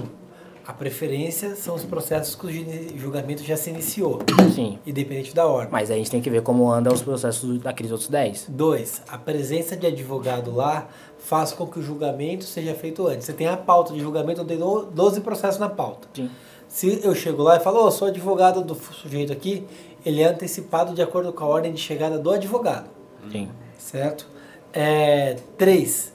a 0.67 0.73
preferência 0.73 1.55
são 1.55 1.75
os 1.75 1.85
processos 1.85 2.35
cujo 2.35 2.59
julgamento 2.97 3.41
já 3.41 3.55
se 3.55 3.69
iniciou, 3.69 4.19
Sim. 4.53 4.77
independente 4.85 5.33
da 5.33 5.45
ordem. 5.45 5.71
Mas 5.71 5.89
aí 5.89 5.95
a 5.95 5.97
gente 5.99 6.11
tem 6.11 6.21
que 6.21 6.29
ver 6.29 6.41
como 6.41 6.69
andam 6.69 6.93
os 6.93 7.01
processos 7.01 7.59
daqueles 7.59 7.89
outros 7.89 8.09
10. 8.09 8.47
Dois, 8.49 9.01
a 9.07 9.17
presença 9.17 9.77
de 9.77 9.87
advogado 9.87 10.53
lá 10.53 10.89
faz 11.19 11.53
com 11.53 11.65
que 11.65 11.79
o 11.79 11.81
julgamento 11.81 12.43
seja 12.43 12.73
feito 12.73 13.07
antes. 13.07 13.25
Você 13.25 13.33
tem 13.33 13.47
a 13.47 13.55
pauta 13.55 13.93
de 13.93 14.01
julgamento, 14.01 14.43
tenho 14.43 14.81
12 14.91 15.21
processos 15.21 15.57
na 15.57 15.69
pauta. 15.69 16.07
Sim. 16.13 16.29
Se 16.67 16.99
eu 17.03 17.15
chego 17.15 17.43
lá 17.43 17.57
e 17.57 17.59
falo, 17.59 17.85
"Ô, 17.85 17.91
sou 17.91 18.07
advogado 18.07 18.61
do 18.63 18.75
sujeito 18.75 19.31
aqui, 19.31 19.65
ele 20.05 20.21
é 20.21 20.25
antecipado 20.27 20.93
de 20.93 21.01
acordo 21.01 21.31
com 21.33 21.43
a 21.43 21.47
ordem 21.47 21.73
de 21.73 21.79
chegada 21.79 22.17
do 22.17 22.29
advogado, 22.29 22.89
Sim. 23.31 23.49
certo? 23.77 24.27
É, 24.73 25.37
três, 25.57 26.13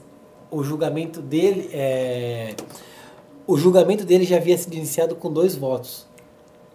o 0.49 0.63
julgamento 0.63 1.21
dele 1.21 1.69
é, 1.73 2.55
o 3.45 3.57
julgamento 3.57 4.05
dele 4.05 4.23
já 4.23 4.37
havia 4.37 4.57
sido 4.57 4.73
iniciado 4.75 5.15
com 5.15 5.31
dois 5.31 5.55
votos. 5.55 6.07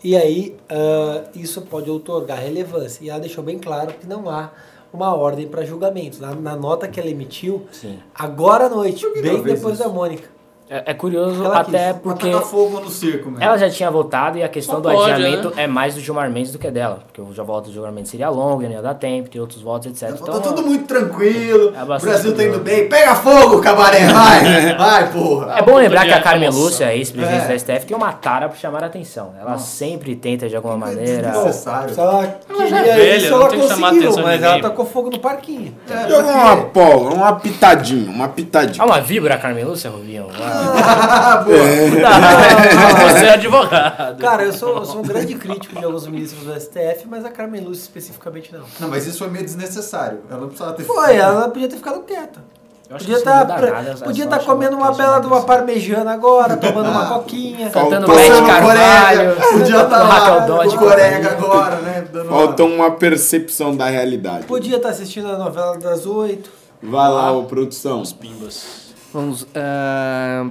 E 0.03 0.17
aí, 0.17 0.57
ah, 0.69 1.25
isso 1.35 1.63
pode 1.63 1.91
outorgar 1.91 2.39
relevância. 2.39 3.05
E 3.05 3.11
ela 3.11 3.21
deixou 3.21 3.43
bem 3.43 3.59
claro 3.59 3.95
que 3.95 4.07
não 4.07 4.29
há 4.29 4.53
uma 4.93 5.15
ordem 5.15 5.47
para 5.49 5.65
julgamento. 5.65 6.21
Na, 6.21 6.35
na 6.35 6.57
nota 6.57 6.87
que 6.87 7.01
ela 7.01 7.09
emitiu, 7.09 7.67
Sim. 7.73 7.99
agora 8.15 8.67
à 8.67 8.69
noite, 8.69 9.05
bem 9.21 9.43
depois 9.43 9.75
isso? 9.75 9.83
da 9.83 9.89
Mônica. 9.89 10.29
É, 10.71 10.91
é 10.91 10.95
curioso 10.95 11.45
Ela 11.45 11.61
até 11.61 11.93
quis. 11.93 12.03
porque 12.03 12.31
Tacar 12.31 12.47
fogo 12.47 12.81
no 12.81 12.91
circo, 12.91 13.31
mesmo. 13.31 13.43
ela 13.43 13.57
já 13.57 13.71
tinha 13.71 13.91
votado 13.91 14.37
e 14.39 14.43
a 14.43 14.49
questão 14.49 14.77
Só 14.77 14.81
do 14.81 14.91
pode, 14.91 15.11
adiamento 15.13 15.49
né? 15.55 15.65
é 15.65 15.67
mais 15.67 15.95
do 15.95 16.01
Gilmar 16.01 16.31
Mendes 16.31 16.53
do 16.53 16.59
que 16.59 16.71
dela. 16.71 17.01
Porque 17.07 17.21
o 17.21 17.45
voto 17.45 17.67
do 17.69 17.73
Gilmar 17.73 17.91
Mendes 17.93 18.11
seria 18.11 18.29
longo, 18.29 18.63
não 18.63 18.71
ia 18.71 18.83
dar 18.83 18.95
tempo, 18.95 19.31
tem 19.31 19.41
outros 19.41 19.63
votos, 19.63 19.87
etc. 19.87 20.17
Tá 20.19 20.23
Então, 20.23 20.41
tudo 20.43 20.63
muito 20.63 20.87
tranquilo. 20.87 21.73
É 21.75 21.83
o 21.83 21.87
Brasil 21.87 22.35
tá 22.37 22.45
indo 22.45 22.59
bem. 22.59 22.89
Pega 22.89 23.15
fogo, 23.15 23.61
cabaré, 23.61 24.07
vai! 24.07 24.75
vai, 24.77 25.13
porra! 25.13 25.59
É 25.59 25.63
bom 25.63 25.77
lembrar 25.77 26.05
que 26.05 26.13
a 26.13 26.21
Carmen. 26.21 26.51
Lúcia, 26.51 26.95
ex-presidente 26.95 27.45
É. 27.45 27.49
da 27.49 27.59
STF, 27.59 27.87
tem 27.87 27.97
uma 27.97 28.13
tara 28.13 28.49
pra 28.49 28.57
chamar 28.59 28.83
a 28.83 28.87
atenção. 28.87 29.33
Ela 29.41 29.59
sempre 29.59 30.15
tenta, 30.17 30.49
de 30.49 30.57
alguma 30.57 30.77
maneira. 30.77 31.31
Desnecessário. 31.31 31.95
Se 31.95 32.01
ela 32.01 32.39
Ela 32.49 32.67
já 32.67 32.79
é 32.79 32.83
queria 32.85 32.95
velha, 32.97 33.17
isso, 33.17 33.31
não 33.31 33.37
ela 33.41 33.49
tem 33.49 33.61
que 33.61 33.69
chamar 33.69 33.89
a 33.89 33.91
conseguiu, 33.93 34.23
mas 34.25 34.43
ela 34.43 34.61
tacou 34.61 34.85
fogo 34.87 35.11
no 35.11 35.19
parquinho. 35.19 35.75
É, 35.91 36.09
Joga 36.09 36.29
uma 36.31 36.57
pólvora, 36.65 37.15
uma 37.15 37.33
pitadinha, 37.37 38.11
uma 38.11 38.29
pitadinha. 38.29 38.83
Ah, 38.83 38.87
uma 38.87 39.01
víbora, 39.01 39.35
a 39.35 39.39
Carmen 39.39 39.65
Lúcia, 39.65 39.91
Rubião? 39.91 40.27
Ah, 40.41 40.58
boa. 41.45 43.09
Você 43.13 43.25
é 43.27 43.35
advogado. 43.35 44.21
Cara, 44.21 44.45
eu 44.45 44.53
sou, 44.53 44.79
eu 44.79 44.85
sou 44.85 45.01
um 45.01 45.03
grande 45.03 45.35
crítico 45.35 45.79
de 45.79 45.85
alguns 45.85 46.07
ministros 46.07 46.45
do 46.45 46.61
STF, 46.61 47.07
mas 47.07 47.25
a 47.25 47.31
Carmen 47.31 47.63
Lúcia 47.63 47.83
especificamente 47.83 48.53
não. 48.53 48.65
Não, 48.81 48.89
mas 48.89 49.07
isso 49.07 49.19
foi 49.19 49.29
meio 49.29 49.45
desnecessário. 49.45 50.21
Ela 50.31 50.41
não 50.41 50.49
precisava 50.49 50.75
ter 50.75 50.85
Foi, 50.85 51.17
ela 51.17 51.49
podia 51.49 51.69
ter 51.69 51.77
ficado 51.77 52.01
quieta. 52.03 52.41
Podia 52.89 53.09
não 53.09 53.19
estar 53.19 53.65
é 53.65 53.95
podia 53.97 54.27
tá 54.27 54.39
comendo 54.39 54.75
uma 54.75 54.93
bela 54.93 55.19
de 55.19 55.27
uma 55.27 55.43
parmejana 55.43 56.11
agora, 56.11 56.57
tomando 56.59 56.89
uma 56.91 57.07
coquinha. 57.07 57.69
Cantando 57.69 58.07
Passando 58.07 58.47
Carvalho. 58.47 59.37
Podia 59.37 59.83
estar 59.83 60.03
Raquel 60.05 60.35
lá 60.35 60.47
Dodge, 60.47 60.79
com 60.79 60.85
Corega 60.87 61.33
agora, 61.33 61.77
né? 61.77 62.05
Uma- 62.15 62.25
Faltou 62.25 62.69
uma 62.69 62.91
percepção 62.93 63.77
da 63.77 63.91
realidade. 63.91 64.47
Podia 64.47 64.77
estar 64.77 64.89
assistindo 64.89 65.29
a 65.29 65.37
novela 65.37 65.77
das 65.77 66.07
oito. 66.07 66.51
Vai 66.83 67.11
lá, 67.11 67.31
ô 67.31 67.45
produção. 67.45 68.03
Pimbas. 68.19 68.88
Vamos. 69.13 69.47
ah, 69.55 70.51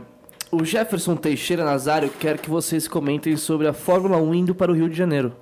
o 0.51 0.63
Jefferson 0.63 1.15
Teixeira 1.15 1.63
Nazário 1.63 2.09
quer 2.09 2.38
que 2.38 2.49
vocês 2.49 2.88
comentem 2.88 3.35
sobre 3.35 3.67
a 3.67 3.73
Fórmula 3.73 4.17
1 4.17 4.35
indo 4.35 4.55
para 4.55 4.71
o 4.71 4.75
Rio 4.75 4.89
de 4.89 4.95
Janeiro. 4.95 5.34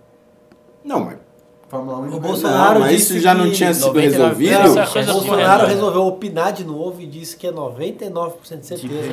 Não, 0.84 1.06
mas. 1.06 1.25
Fórmula 1.68 1.98
1 1.98 2.02
O 2.02 2.18
em 2.18 2.20
Bolsonaro 2.20 2.74
Não, 2.76 2.82
mas 2.82 2.92
disse 2.96 3.14
isso 3.14 3.20
já 3.22 3.34
não 3.34 3.50
tinha 3.52 3.74
sido 3.74 3.88
99 3.88 4.46
resolvido? 4.46 4.54
É 4.54 4.64
Não, 4.64 4.72
O 4.72 5.06
do 5.06 5.14
Bolsonaro 5.14 5.66
resolveu 5.68 6.02
opinar 6.06 6.54
de 6.54 6.64
novo 6.64 7.02
e 7.02 7.08
disse 7.08 7.36
que 7.36 7.48
é 7.48 7.52
99% 7.52 8.60
de 8.60 8.68
certeza 8.68 9.10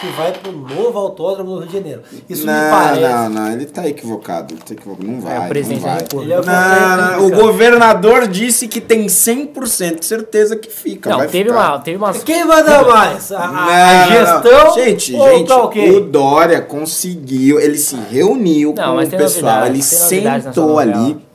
que 0.00 0.06
vai 0.16 0.32
pro 0.32 0.52
novo 0.52 0.96
autódromo 0.98 1.50
no 1.50 1.58
Rio 1.58 1.66
de 1.66 1.72
Janeiro. 1.74 2.02
Isso 2.30 2.46
me 2.46 2.52
não, 2.52 2.70
parece. 2.70 3.00
não, 3.00 3.28
não, 3.30 3.52
ele 3.52 3.66
tá 3.66 3.88
equivocado. 3.88 4.54
Ele 4.54 4.60
tá 4.62 4.72
equivocado. 4.74 5.06
Não 5.08 5.20
vai. 5.20 5.36
É, 5.36 5.40
o 5.40 5.48
presidente 5.48 5.80
não 5.82 5.88
vai. 5.90 6.04
Ele 6.22 6.32
é 6.32 6.40
o 6.40 6.44
Não, 6.46 6.96
não, 7.20 7.26
o 7.26 7.30
governador 7.42 8.28
disse 8.28 8.68
que 8.68 8.80
tem 8.80 9.06
100% 9.06 9.98
de 9.98 10.06
certeza 10.06 10.54
que 10.56 10.70
fica. 10.70 11.10
Não, 11.10 11.18
vai 11.18 11.26
teve, 11.28 11.50
ficar. 11.50 11.68
uma, 11.70 11.78
teve 11.80 11.96
umas. 11.96 12.22
Quem 12.24 12.44
manda 12.46 12.82
mais? 12.84 13.32
A, 13.32 13.38
a- 13.38 13.44
a 13.44 13.50
Não, 13.50 14.10
não, 14.10 14.16
gestão? 14.42 14.64
não. 14.66 14.74
Gente, 14.74 15.14
ou 15.14 15.28
gente, 15.38 15.48
tá 15.48 15.56
ok? 15.64 15.96
o 15.96 16.00
Dória 16.02 16.60
conseguiu, 16.62 17.58
ele 17.60 17.76
se 17.78 17.96
reuniu 18.10 18.72
Não, 18.76 18.96
com 18.96 19.02
o 19.02 19.08
pessoal, 19.10 19.66
ele 19.66 19.82
sentou 19.82 20.68
novela. 20.68 20.80
ali. 20.82 21.25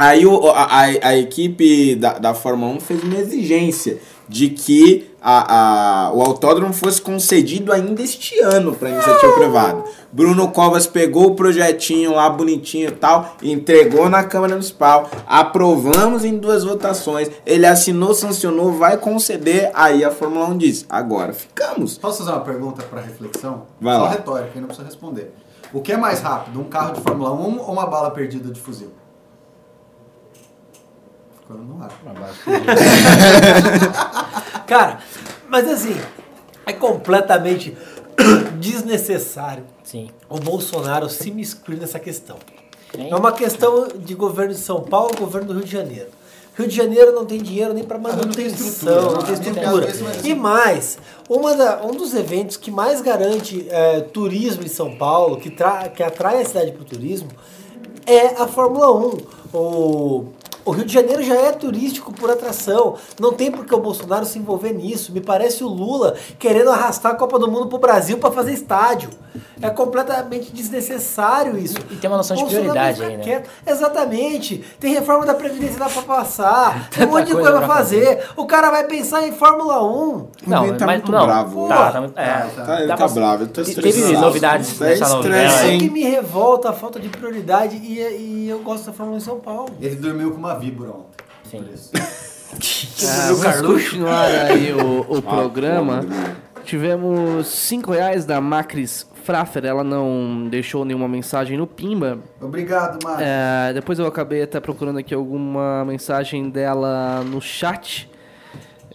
Aí 0.00 0.24
o- 0.24 0.48
a, 0.48 0.80
a, 0.84 1.18
equipe 1.18 1.94
da, 1.94 2.14
da 2.18 2.32
Fórmula 2.32 2.72
1 2.72 2.80
fez 2.80 3.02
uma 3.02 3.16
exigência 3.16 3.98
de 4.26 4.48
que 4.48 5.10
a, 5.20 6.06
a, 6.06 6.12
o 6.14 6.22
autódromo 6.22 6.72
fosse 6.72 7.02
concedido 7.02 7.70
ainda 7.70 8.00
este 8.00 8.38
ano 8.40 8.74
para 8.74 8.88
iniciativa 8.88 9.30
privada. 9.34 9.84
Bruno 10.10 10.48
Covas 10.52 10.86
pegou 10.86 11.26
o 11.26 11.34
projetinho 11.34 12.14
lá 12.14 12.30
bonitinho 12.30 12.88
e 12.88 12.92
tal, 12.92 13.36
entregou 13.42 14.08
na 14.08 14.24
Câmara 14.24 14.54
Municipal, 14.54 15.10
aprovamos 15.26 16.24
em 16.24 16.38
duas 16.38 16.64
votações, 16.64 17.30
ele 17.44 17.66
assinou, 17.66 18.14
sancionou, 18.14 18.72
vai 18.72 18.96
conceder, 18.96 19.70
aí 19.74 20.02
a 20.02 20.10
Fórmula 20.10 20.46
1 20.46 20.56
diz, 20.56 20.86
agora 20.88 21.34
ficamos. 21.34 21.98
Posso 21.98 22.18
fazer 22.24 22.30
uma 22.30 22.40
pergunta 22.40 22.82
para 22.84 23.02
reflexão? 23.02 23.64
Vai 23.78 23.96
Só 23.96 24.02
lá. 24.04 24.10
retórica, 24.10 24.58
não 24.60 24.66
precisa 24.68 24.86
responder. 24.86 25.34
O 25.74 25.82
que 25.82 25.92
é 25.92 25.96
mais 25.98 26.20
rápido, 26.20 26.58
um 26.58 26.64
carro 26.64 26.94
de 26.94 27.00
Fórmula 27.02 27.32
1 27.32 27.58
ou 27.58 27.72
uma 27.72 27.86
bala 27.86 28.10
perdida 28.10 28.50
de 28.50 28.58
fuzil? 28.58 28.88
Ficou 31.50 31.58
no 31.64 31.82
ar. 31.82 31.90
Cara, 34.66 34.98
mas 35.48 35.66
assim, 35.68 35.96
é 36.64 36.72
completamente 36.72 37.76
desnecessário 38.60 39.64
Sim. 39.82 40.10
o 40.28 40.38
Bolsonaro 40.38 41.08
se 41.08 41.30
miscuir 41.30 41.78
nessa 41.78 41.98
questão. 41.98 42.36
Sim. 42.94 43.08
É 43.10 43.16
uma 43.16 43.32
questão 43.32 43.88
de 43.88 44.14
governo 44.14 44.54
de 44.54 44.60
São 44.60 44.80
Paulo, 44.82 45.10
governo 45.18 45.48
do 45.48 45.54
Rio 45.54 45.64
de 45.64 45.72
Janeiro. 45.72 46.08
Rio 46.56 46.68
de 46.68 46.76
Janeiro 46.76 47.12
não 47.12 47.24
tem 47.24 47.40
dinheiro 47.40 47.72
nem 47.72 47.84
para 47.84 47.96
não 47.98 48.10
tem 48.10 48.16
manutenção, 48.18 48.66
estrutura, 48.66 49.10
não 49.12 49.22
tem 49.22 49.34
estrutura. 49.34 49.88
E 50.28 50.34
mais, 50.34 50.98
uma 51.28 51.54
da- 51.56 51.80
um 51.84 51.92
dos 51.92 52.12
eventos 52.14 52.56
que 52.56 52.70
mais 52.70 53.00
garante 53.00 53.66
é, 53.70 54.00
turismo 54.00 54.62
em 54.64 54.68
São 54.68 54.94
Paulo, 54.96 55.36
que, 55.38 55.50
tra- 55.50 55.88
que 55.88 56.02
atrai 56.02 56.42
a 56.42 56.44
cidade 56.44 56.72
para 56.72 56.82
o 56.82 56.84
turismo, 56.84 57.28
é 58.06 58.40
a 58.42 58.46
Fórmula 58.46 58.92
1. 58.92 59.18
O, 59.52 60.26
o 60.64 60.70
Rio 60.72 60.84
de 60.84 60.92
Janeiro 60.92 61.22
já 61.22 61.34
é 61.34 61.52
turístico 61.52 62.12
por 62.12 62.30
atração. 62.30 62.94
Não 63.18 63.32
tem 63.32 63.50
por 63.50 63.64
que 63.64 63.74
o 63.74 63.80
Bolsonaro 63.80 64.24
se 64.26 64.38
envolver 64.38 64.72
nisso. 64.72 65.12
Me 65.12 65.20
parece 65.20 65.62
o 65.64 65.68
Lula 65.68 66.14
querendo 66.38 66.70
arrastar 66.70 67.12
a 67.12 67.14
Copa 67.14 67.38
do 67.38 67.50
Mundo 67.50 67.66
pro 67.68 67.78
Brasil 67.78 68.18
para 68.18 68.30
fazer 68.30 68.52
estádio. 68.52 69.10
É 69.62 69.70
completamente 69.70 70.50
desnecessário 70.52 71.56
isso. 71.58 71.76
E 71.90 71.96
tem 71.96 72.10
uma 72.10 72.16
noção 72.16 72.36
de 72.36 72.42
Bolsonaro 72.42 72.70
prioridade 72.72 73.02
aí, 73.04 73.16
né? 73.18 73.22
quieto. 73.22 73.50
Exatamente. 73.66 74.64
Tem 74.78 74.92
reforma 74.94 75.24
da 75.26 75.34
Previdência 75.34 75.78
lá 75.78 75.88
pra 75.88 76.02
passar. 76.02 76.88
Tem 76.90 77.06
um 77.06 77.10
monte 77.10 77.26
de 77.26 77.32
coisa 77.32 77.50
coisa 77.50 77.58
pra 77.58 77.66
pra 77.66 77.76
fazer. 77.76 78.24
O 78.36 78.46
cara 78.46 78.70
vai 78.70 78.84
pensar 78.84 79.26
em 79.26 79.32
Fórmula 79.32 79.82
1. 79.84 80.26
Não, 80.46 80.66
Ele 80.66 80.76
tá 80.78 80.86
mas 80.86 80.96
muito 80.96 81.12
não. 81.12 81.26
bravo 81.26 81.68
Tá, 81.68 81.92
tá, 81.92 82.04
é, 82.16 82.26
Tá, 82.64 82.78
ele 82.78 82.86
dá 82.86 82.96
tá 82.96 83.04
pra- 83.04 83.08
bravo, 83.14 83.42
ele 83.44 83.50
tá 83.50 83.62
estressado. 83.62 84.04
Teve 84.06 84.16
novidades 84.18 84.78
Tá 84.78 84.84
nessa 84.86 85.04
estresse, 85.04 85.14
novela. 85.14 85.62
É 85.62 85.70
hein? 85.70 85.78
que 85.78 85.90
me 85.90 86.02
revolta 86.02 86.70
a 86.70 86.72
falta 86.72 86.98
de 86.98 87.08
prioridade 87.08 87.76
e, 87.76 87.98
e 87.98 88.48
eu 88.48 88.58
gosto 88.60 88.86
da 88.86 88.92
Fórmula 88.92 89.16
1 89.18 89.20
em 89.20 89.24
São 89.24 89.38
Paulo. 89.38 89.70
Ele 89.80 89.96
dormiu 89.96 90.30
com 90.32 90.38
uma 90.38 90.49
víbora 90.54 90.90
ontem. 90.90 91.24
Sim. 91.44 91.62
Por 91.62 91.74
isso. 91.74 91.90
Ah, 92.52 93.32
vamos 93.32 93.80
continuar 93.84 94.26
aí 94.26 94.72
o, 94.72 95.02
o 95.02 95.22
programa. 95.22 96.02
porra, 96.02 96.36
Tivemos 96.64 97.46
5 97.46 97.92
reais 97.92 98.24
da 98.24 98.40
Macris 98.40 99.06
Fraffer, 99.24 99.64
ela 99.64 99.84
não 99.84 100.48
deixou 100.48 100.84
nenhuma 100.84 101.08
mensagem 101.08 101.56
no 101.56 101.66
Pimba. 101.66 102.18
Obrigado, 102.40 103.02
Márcio. 103.04 103.24
É, 103.26 103.72
depois 103.72 103.98
eu 103.98 104.06
acabei 104.06 104.42
até 104.42 104.58
procurando 104.60 104.98
aqui 104.98 105.14
alguma 105.14 105.84
mensagem 105.84 106.50
dela 106.50 107.22
no 107.24 107.40
chat. 107.40 108.10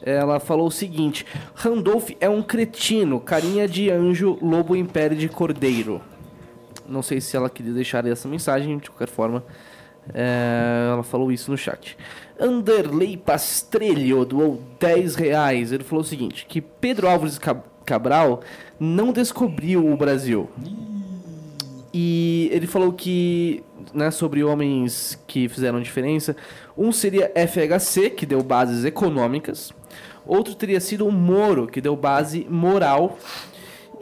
Ela 0.01 0.39
falou 0.39 0.67
o 0.67 0.71
seguinte: 0.71 1.25
Randolph 1.53 2.11
é 2.19 2.29
um 2.29 2.41
cretino, 2.41 3.19
carinha 3.19 3.67
de 3.67 3.89
anjo, 3.89 4.37
lobo 4.41 4.75
em 4.75 4.85
pele 4.85 5.15
de 5.15 5.29
cordeiro. 5.29 6.01
Não 6.87 7.01
sei 7.01 7.19
se 7.19 7.35
ela 7.35 7.49
queria 7.49 7.73
deixar 7.73 8.05
essa 8.05 8.27
mensagem, 8.27 8.77
de 8.77 8.89
qualquer 8.89 9.09
forma. 9.09 9.43
É, 10.13 10.89
ela 10.91 11.03
falou 11.03 11.31
isso 11.31 11.51
no 11.51 11.57
chat. 11.57 11.97
Anderley 12.39 13.17
Pastrelho 13.17 14.25
doou 14.25 14.61
10 14.79 15.15
reais. 15.15 15.71
Ele 15.71 15.83
falou 15.83 16.03
o 16.03 16.07
seguinte: 16.07 16.45
que 16.47 16.61
Pedro 16.61 17.07
Álvares 17.07 17.37
Cab- 17.37 17.63
Cabral 17.85 18.41
não 18.79 19.11
descobriu 19.13 19.85
o 19.85 19.95
Brasil. 19.95 20.49
E 21.93 22.49
ele 22.51 22.67
falou 22.67 22.91
que, 22.91 23.63
né, 23.93 24.11
sobre 24.11 24.43
homens 24.43 25.17
que 25.27 25.47
fizeram 25.47 25.81
diferença, 25.81 26.35
um 26.77 26.91
seria 26.91 27.31
FHC, 27.35 28.09
que 28.09 28.25
deu 28.25 28.43
bases 28.43 28.83
econômicas, 28.83 29.71
outro 30.25 30.53
teria 30.55 30.81
sido 30.81 31.07
o 31.07 31.11
Moro, 31.11 31.67
que 31.67 31.79
deu 31.79 31.95
base 31.95 32.45
moral, 32.49 33.17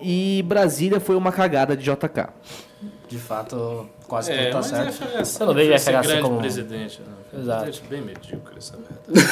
e 0.02 0.44
Brasília 0.48 1.00
foi 1.00 1.16
uma 1.16 1.32
cagada 1.32 1.78
de 1.78 1.84
JK. 1.84 2.30
De 3.14 3.20
fato, 3.20 3.88
quase 4.08 4.32
É, 4.32 4.50
tudo 4.50 4.54
tá 4.54 4.58
mas 4.58 4.68
certo. 4.96 5.22
FHC 5.22 5.42
Eu 5.44 5.48
não 5.48 5.54
vejo 5.54 5.70
vai 5.70 5.78
ser 5.80 5.92
FHC 5.94 6.20
como- 6.22 6.40
presidente. 6.40 7.00
Não. 7.32 7.40
Exato. 7.42 7.62
Presidente 7.64 7.90
bem 7.90 8.02
medíocre, 8.02 8.56
essa 8.58 8.74
merda. 8.76 8.98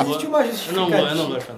Existe 0.00 0.26
uma 0.26 0.40
Eu 0.40 0.46
não, 0.46 0.52
justificativa. 0.52 1.08
eu 1.10 1.14
não 1.14 1.28
gosto. 1.28 1.52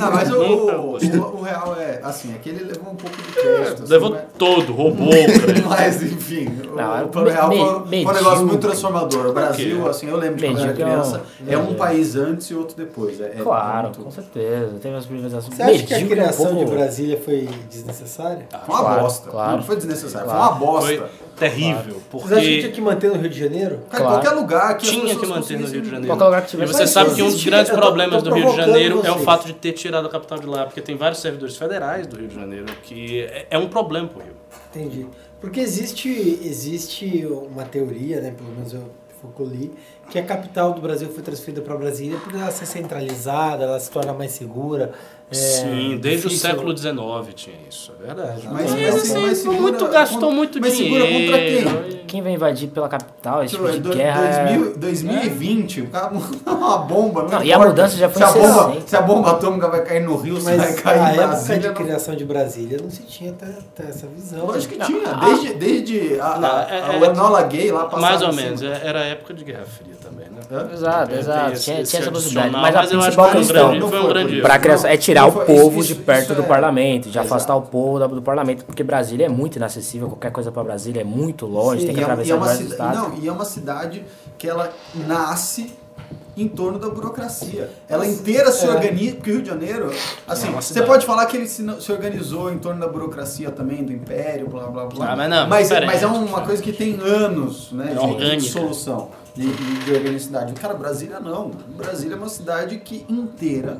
Não, 0.00 0.12
mas 0.12 0.30
o, 0.30 0.38
Nunca 0.38 0.78
o, 0.78 0.90
o- 0.96 1.38
o 1.38 1.42
real 1.42 1.76
é 1.78 2.00
assim, 2.02 2.34
é 2.34 2.38
que 2.38 2.48
ele 2.48 2.64
levou 2.64 2.92
um 2.92 2.96
pouco 2.96 3.16
de 3.16 3.22
crédito. 3.32 3.82
assim, 3.82 3.92
Levou 3.92 4.10
né? 4.10 4.24
todo, 4.38 4.72
roubou. 4.72 5.10
Mas, 5.68 6.02
enfim, 6.02 6.48
Não, 6.74 6.96
é 6.98 7.02
o 7.04 7.08
plano 7.08 7.28
me- 7.28 7.32
real 7.32 7.48
me- 7.50 7.56
foi, 7.56 7.86
foi 8.04 8.04
um 8.04 8.12
negócio 8.24 8.46
muito 8.46 8.60
transformador. 8.60 9.26
O 9.26 9.32
Brasil, 9.32 9.88
assim, 9.88 10.08
eu 10.08 10.16
lembro 10.16 10.36
de 10.36 10.44
quando 10.46 10.58
eu 10.58 10.62
era 10.64 10.72
Medíocre 10.72 10.82
é 10.82 10.86
um- 10.86 10.90
criança, 11.02 11.22
é 11.46 11.58
um 11.58 11.74
país 11.74 12.16
antes 12.16 12.46
e 12.48 12.54
outro 12.54 12.76
depois. 12.76 13.20
É, 13.20 13.24
é 13.38 13.42
Claro, 13.42 13.82
muito- 13.84 14.00
com 14.00 14.10
certeza. 14.10 14.72
Teve 14.80 14.96
as 14.96 15.06
privatizações. 15.06 15.54
Você 15.56 15.62
acha 15.62 15.82
que 15.84 15.94
a 15.94 16.06
criação 16.06 16.46
um 16.46 16.54
pouco- 16.54 16.70
de 16.70 16.76
Brasília 16.76 17.20
foi 17.24 17.48
desnecessária? 17.70 18.46
Foi 18.66 18.74
uma 18.74 18.84
Claro, 18.84 19.00
bosta. 19.02 19.30
claro. 19.30 19.56
Não 19.58 19.62
foi 19.64 19.76
desnecessário, 19.76 20.28
Claro. 20.28 20.40
foi 20.40 20.48
uma 20.48 20.72
bosta. 20.72 20.96
Foi 20.96 21.08
terrível. 21.40 22.00
Vocês 22.12 22.32
acham 22.32 22.42
que 22.44 22.58
tinha 22.60 22.62
Porque 22.62 22.68
que 22.72 22.80
manter 22.80 23.08
no 23.10 23.16
Rio 23.18 23.28
de 23.30 23.38
Janeiro? 23.38 23.80
Cara, 23.90 24.04
Claro. 24.04 24.04
em 24.04 24.20
qualquer 24.22 24.40
lugar 24.40 24.76
que 24.78 24.86
tinha 24.86 25.16
que 25.16 25.26
manter 25.26 25.58
no 25.58 25.66
Rio 25.66 25.80
de 25.82 25.90
Janeiro. 25.90 26.06
Qualquer 26.06 26.24
lugar 26.26 26.40
que 26.42 26.46
E 26.48 26.50
tivesse. 26.50 26.72
você 26.72 26.80
Mas 26.82 26.90
sabe 26.90 27.14
que 27.14 27.22
um 27.22 27.30
dos 27.30 27.44
grandes 27.44 27.70
tô- 27.72 27.76
problemas 27.76 28.22
tô 28.22 28.28
do 28.30 28.34
Rio 28.36 28.50
de 28.50 28.56
Janeiro 28.56 28.96
é 29.04 29.10
o 29.10 29.14
vocês. 29.14 29.24
fato 29.24 29.46
de 29.46 29.52
ter 29.54 29.72
tirado 29.72 30.06
a 30.06 30.10
capital 30.10 30.38
de 30.38 30.46
lá, 30.46 30.66
porque 30.66 30.80
tem 30.80 30.96
vários 30.96 31.20
servidores 31.20 31.56
federais 31.56 32.06
do 32.06 32.16
Rio 32.16 32.28
de 32.28 32.34
Janeiro, 32.34 32.66
que 32.84 33.22
é, 33.22 33.46
é 33.50 33.58
um 33.58 33.68
problema 33.68 34.06
pro 34.08 34.22
Rio. 34.22 34.34
Entendi. 34.70 35.06
Porque 35.40 35.58
existe, 35.60 36.08
existe 36.44 37.26
uma 37.50 37.64
teoria, 37.64 38.20
né? 38.20 38.32
Pelo 38.36 38.50
menos 38.50 38.72
eu 38.74 38.84
eu 39.38 39.46
li, 39.46 39.70
que 40.10 40.18
a 40.18 40.24
capital 40.24 40.72
do 40.72 40.80
Brasil 40.80 41.08
foi 41.12 41.22
transferida 41.22 41.62
para 41.62 41.76
Brasília 41.76 42.18
por 42.18 42.34
ela 42.34 42.50
ser 42.50 42.66
centralizada, 42.66 43.64
ela 43.64 43.78
se 43.80 43.90
torna 43.90 44.12
mais 44.12 44.32
segura. 44.32 44.92
é 45.30 45.34
Sim, 45.36 45.96
desde 46.02 46.26
o 46.26 46.28
difícil- 46.30 46.50
século 46.50 46.76
XIX 46.76 47.32
tinha 47.36 47.54
isso, 47.70 47.92
é 48.02 48.06
verdade. 48.06 48.48
Mas, 48.50 48.68
Mas, 48.72 48.80
mas, 48.80 48.94
assim, 48.96 49.22
mas 49.22 49.38
segura 49.38 49.60
muito, 49.60 49.86
gastou 49.86 50.18
contra- 50.20 50.34
muito 50.36 50.60
mas 50.60 50.72
segura 50.72 51.02
contra 51.04 51.16
dinheiro. 51.38 51.84
quem? 51.88 52.00
Quem 52.10 52.20
vai 52.22 52.32
invadir 52.32 52.68
pela 52.70 52.88
capital, 52.88 53.44
esse 53.44 53.54
Tipo, 53.54 53.66
tipo 53.70 53.76
de 53.80 53.88
do- 53.90 53.96
guerra 53.96 54.24
é- 54.24 54.44
2000 54.76 54.76
2020, 54.76 55.82
o 55.82 55.86
cara 55.86 56.10
mandou 56.10 56.54
uma 56.56 56.78
bomba. 56.78 57.22
Não, 57.22 57.28
Não, 57.30 57.44
e 57.44 57.52
a 57.52 57.58
mudança 57.60 57.96
já 57.96 58.08
foi 58.10 58.20
se 58.20 58.28
a, 58.28 58.32
bomba, 58.32 58.64
60. 58.72 58.88
se 58.88 58.96
a 58.96 59.02
bomba 59.02 59.30
atômica 59.30 59.68
vai 59.68 59.84
cair 59.84 60.00
no 60.02 60.16
Rio, 60.16 60.36
se 60.38 60.42
vai 60.42 60.56
Mas 60.56 60.80
cair 60.80 60.98
a 60.98 61.14
em 61.14 61.18
época 61.20 61.58
de 61.60 61.68
não- 61.68 61.74
criação 61.74 62.16
de 62.16 62.24
Brasília 62.24 62.78
não 62.82 62.90
se 62.90 63.02
tinha 63.04 63.30
até, 63.30 63.46
até 63.46 63.88
essa 63.88 64.08
visão. 64.08 64.46
Lógico 64.46 64.72
que 64.72 64.78
Não, 64.80 64.86
tinha. 64.86 65.10
a- 65.14 65.24
Desde, 65.26 65.54
desde 65.54 66.20
a, 66.20 66.38
Não, 66.40 66.48
a, 66.56 66.62
é- 66.62 66.82
a 66.82 66.92
é- 66.94 66.98
Lenola 66.98 67.42
Gay 67.44 67.70
lá 67.70 67.84
passava 67.84 68.00
Mais 68.02 68.20
ou 68.22 68.30
em 68.30 68.34
menos, 68.34 68.58
cima. 68.58 68.72
é- 68.74 68.80
era 68.84 68.98
a 68.98 69.04
época 69.04 69.32
de 69.32 69.44
Guerra 69.44 69.64
Fria 69.64 69.92
né? 69.92 69.99
Hã? 70.50 70.68
Exato, 70.72 71.14
exato. 71.14 71.52
esse- 71.52 71.64
tinha, 71.64 71.80
esse 71.80 71.90
tinha 71.90 72.02
essa 72.02 72.10
possibilidade. 72.12 72.50
Mas 72.52 72.74
a 72.76 72.78
mas 72.78 72.92
acho 72.92 73.00
principal 73.02 73.30
questão 73.30 73.70
um 73.72 73.78
Não 73.78 73.90
grande 74.08 74.40
criança 74.58 74.88
é 74.88 74.96
tirar 74.96 75.22
Não, 75.22 75.28
o 75.28 75.44
povo 75.44 75.78
isso- 75.80 75.88
de 75.88 75.92
isso 75.94 76.02
perto 76.02 76.34
do 76.34 76.42
é- 76.42 76.46
parlamento, 76.46 77.08
de 77.10 77.18
afastar 77.18 77.54
Exato. 77.54 77.66
o 77.68 77.70
povo 77.70 77.98
da- 77.98 78.06
do 78.06 78.22
parlamento, 78.22 78.64
porque 78.64 78.82
Brasília 78.82 79.26
é 79.26 79.28
muito 79.28 79.56
inacessível, 79.56 80.08
qualquer 80.08 80.30
coisa 80.32 80.50
para 80.52 80.62
Brasília 80.64 81.00
é 81.00 81.04
muito 81.04 81.46
longe, 81.46 81.80
Sim, 81.80 81.86
tem 81.86 81.94
que 81.94 82.00
E 82.00 82.02
é, 82.02 82.04
atravessar 82.04 82.32
é 82.32 82.36
uma 82.36 82.46
vários 82.46 82.62
cida- 82.62 82.74
estados. 82.74 82.98
não, 82.98 83.18
e 83.22 83.28
é 83.28 83.32
uma 83.32 83.44
cidade 83.44 84.04
que 84.38 84.48
ela 84.48 84.70
nasce 85.06 85.74
em 86.36 86.48
torno 86.48 86.78
da 86.78 86.88
burocracia. 86.88 87.68
Ela 87.88 88.06
inteira 88.06 88.50
se 88.50 88.64
É. 88.64 88.70
organiza, 88.70 89.16
porque 89.16 89.30
o 89.30 89.34
Rio 89.34 89.42
de 89.42 89.48
Janeiro, 89.50 89.90
assim, 90.26 90.48
É 90.48 90.50
você 90.52 90.68
cidade. 90.68 90.86
pode 90.86 91.04
falar 91.04 91.26
que 91.26 91.36
ele 91.36 91.46
se, 91.46 91.62
se 91.80 91.92
organizou 91.92 92.50
em 92.50 92.56
torno 92.58 92.80
da 92.80 92.88
burocracia 92.88 93.50
também, 93.50 93.84
do 93.84 93.92
império, 93.92 94.48
blá 94.48 94.66
blá 94.68 94.86
blá. 94.86 95.12
Ah, 95.12 95.16
mas 95.16 95.28
não, 95.28 95.46
mas, 95.48 95.68
diferente, 95.68 95.86
mas 95.92 96.02
é 96.02 96.06
uma 96.06 96.40
coisa 96.40 96.62
que 96.62 96.72
tem 96.72 96.98
anos 97.02 97.72
né, 97.72 97.92
É 97.94 98.06
de- 98.06 98.36
de, 98.36 98.48
solução, 98.48 99.10
de, 99.34 99.52
de, 99.52 99.84
de 99.84 99.92
organicidade. 99.92 100.52
Cara, 100.54 100.74
Brasília 100.74 101.20
não. 101.20 101.50
Brasília 101.76 102.14
é 102.14 102.18
uma 102.18 102.28
cidade 102.28 102.78
que 102.78 103.04
inteira 103.08 103.78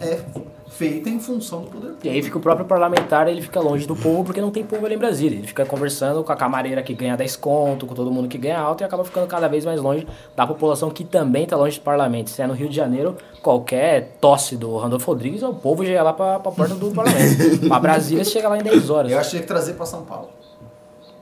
é 0.00 0.20
feita 0.68 1.08
em 1.08 1.20
função 1.20 1.62
do 1.62 1.66
poder 1.70 1.86
público. 1.86 2.06
E 2.06 2.08
aí 2.08 2.22
fica 2.22 2.36
o 2.36 2.40
próprio 2.40 2.66
parlamentar, 2.66 3.28
ele 3.28 3.40
fica 3.40 3.60
longe 3.60 3.86
do 3.86 3.94
povo 3.94 4.24
porque 4.24 4.40
não 4.40 4.50
tem 4.50 4.64
povo 4.64 4.84
ali 4.84 4.96
em 4.96 4.98
Brasília. 4.98 5.38
Ele 5.38 5.46
fica 5.46 5.64
conversando 5.64 6.24
com 6.24 6.32
a 6.32 6.36
camareira 6.36 6.82
que 6.82 6.92
ganha 6.94 7.16
10 7.16 7.36
conto, 7.36 7.86
com 7.86 7.94
todo 7.94 8.10
mundo 8.10 8.28
que 8.28 8.36
ganha 8.36 8.58
alto 8.58 8.82
e 8.82 8.84
acaba 8.84 9.04
ficando 9.04 9.26
cada 9.26 9.46
vez 9.46 9.64
mais 9.64 9.80
longe 9.80 10.06
da 10.34 10.46
população 10.46 10.90
que 10.90 11.04
também 11.04 11.44
está 11.44 11.56
longe 11.56 11.78
do 11.78 11.82
parlamento. 11.82 12.30
Se 12.30 12.42
é 12.42 12.46
no 12.46 12.54
Rio 12.54 12.68
de 12.68 12.74
Janeiro, 12.74 13.16
qualquer 13.40 14.16
tosse 14.20 14.56
do 14.56 14.76
Randolfo 14.76 15.06
Rodrigues, 15.06 15.42
o 15.42 15.54
povo 15.54 15.84
já 15.84 15.92
ia 15.92 16.02
lá 16.02 16.12
pra, 16.12 16.40
pra 16.40 16.50
porta 16.50 16.74
do 16.74 16.90
parlamento. 16.92 17.68
pra 17.68 17.78
Brasília, 17.78 18.24
chega 18.24 18.48
lá 18.48 18.58
em 18.58 18.62
10 18.62 18.90
horas. 18.90 19.12
Eu 19.12 19.18
achei 19.18 19.40
que 19.40 19.46
trazer 19.46 19.74
pra 19.74 19.86
São 19.86 20.02
Paulo. 20.02 20.28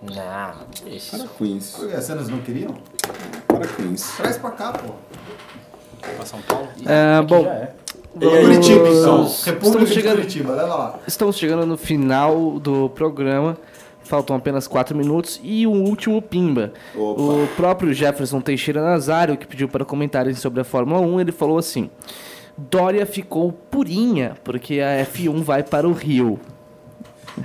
Não. 0.02 0.14
Para 0.14 1.28
com 1.28 1.44
isso. 1.44 1.78
Por 1.78 1.88
quê? 1.88 1.96
Vocês 1.96 2.28
não 2.28 2.38
queriam? 2.38 2.74
Para 3.46 3.66
com 3.68 3.82
isso. 3.92 4.16
Traz 4.16 4.36
pra 4.38 4.50
cá, 4.50 4.72
pô. 4.72 4.94
Pra 6.16 6.26
São 6.26 6.40
Paulo. 6.42 6.68
É, 6.84 7.18
Aqui 7.18 7.26
bom, 7.28 7.44
já 7.44 7.50
é. 7.50 7.74
Curitiba, 8.14 8.88
então. 8.88 9.24
Estamos 9.24 9.44
República 9.44 9.84
de 9.86 9.94
chegando- 9.94 10.16
Curitiba, 10.16 10.52
leva 10.54 10.74
lá. 10.74 10.98
estamos 11.06 11.36
chegando 11.36 11.64
no 11.64 11.76
final 11.78 12.58
do 12.58 12.90
programa. 12.90 13.56
Faltam 14.04 14.34
apenas 14.36 14.66
4 14.66 14.94
minutos 14.96 15.40
e 15.42 15.66
o 15.66 15.70
último 15.70 16.20
pimba. 16.20 16.72
Opa. 16.94 17.22
O 17.22 17.46
próprio 17.56 17.94
Jefferson 17.94 18.40
Teixeira 18.40 18.82
Nazário, 18.82 19.36
que 19.36 19.46
pediu 19.46 19.68
para 19.68 19.84
comentarem 19.84 20.34
sobre 20.34 20.60
a 20.60 20.64
Fórmula 20.64 21.00
1, 21.00 21.20
ele 21.20 21.32
falou 21.32 21.56
assim: 21.56 21.88
Dória 22.58 23.06
ficou 23.06 23.52
purinha 23.52 24.34
porque 24.44 24.80
a 24.80 25.02
F1 25.06 25.40
vai 25.42 25.62
para 25.62 25.88
o 25.88 25.92
Rio. 25.92 26.38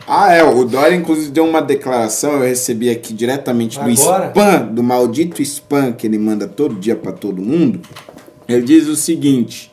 Ah, 0.08 0.34
é. 0.34 0.44
O 0.44 0.64
Dória, 0.66 0.96
inclusive, 0.96 1.32
deu 1.32 1.46
uma 1.46 1.62
declaração. 1.62 2.34
Eu 2.34 2.42
recebi 2.42 2.90
aqui 2.90 3.14
diretamente 3.14 3.80
do 3.80 3.90
Agora? 3.90 4.28
spam, 4.28 4.68
do 4.68 4.84
maldito 4.84 5.42
spam 5.42 5.94
que 5.94 6.06
ele 6.06 6.18
manda 6.18 6.48
todo 6.48 6.76
dia 6.76 6.96
pra 6.96 7.12
todo 7.12 7.42
mundo. 7.42 7.82
Ele 8.48 8.62
diz 8.62 8.88
o 8.88 8.96
seguinte: 8.96 9.72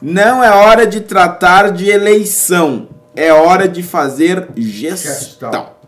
Não 0.00 0.42
é 0.42 0.50
hora 0.50 0.86
de 0.86 1.00
tratar 1.00 1.70
de 1.72 1.88
eleição. 1.88 2.88
É 3.14 3.32
hora 3.32 3.68
de 3.68 3.82
fazer 3.82 4.48
gestão. 4.56 5.79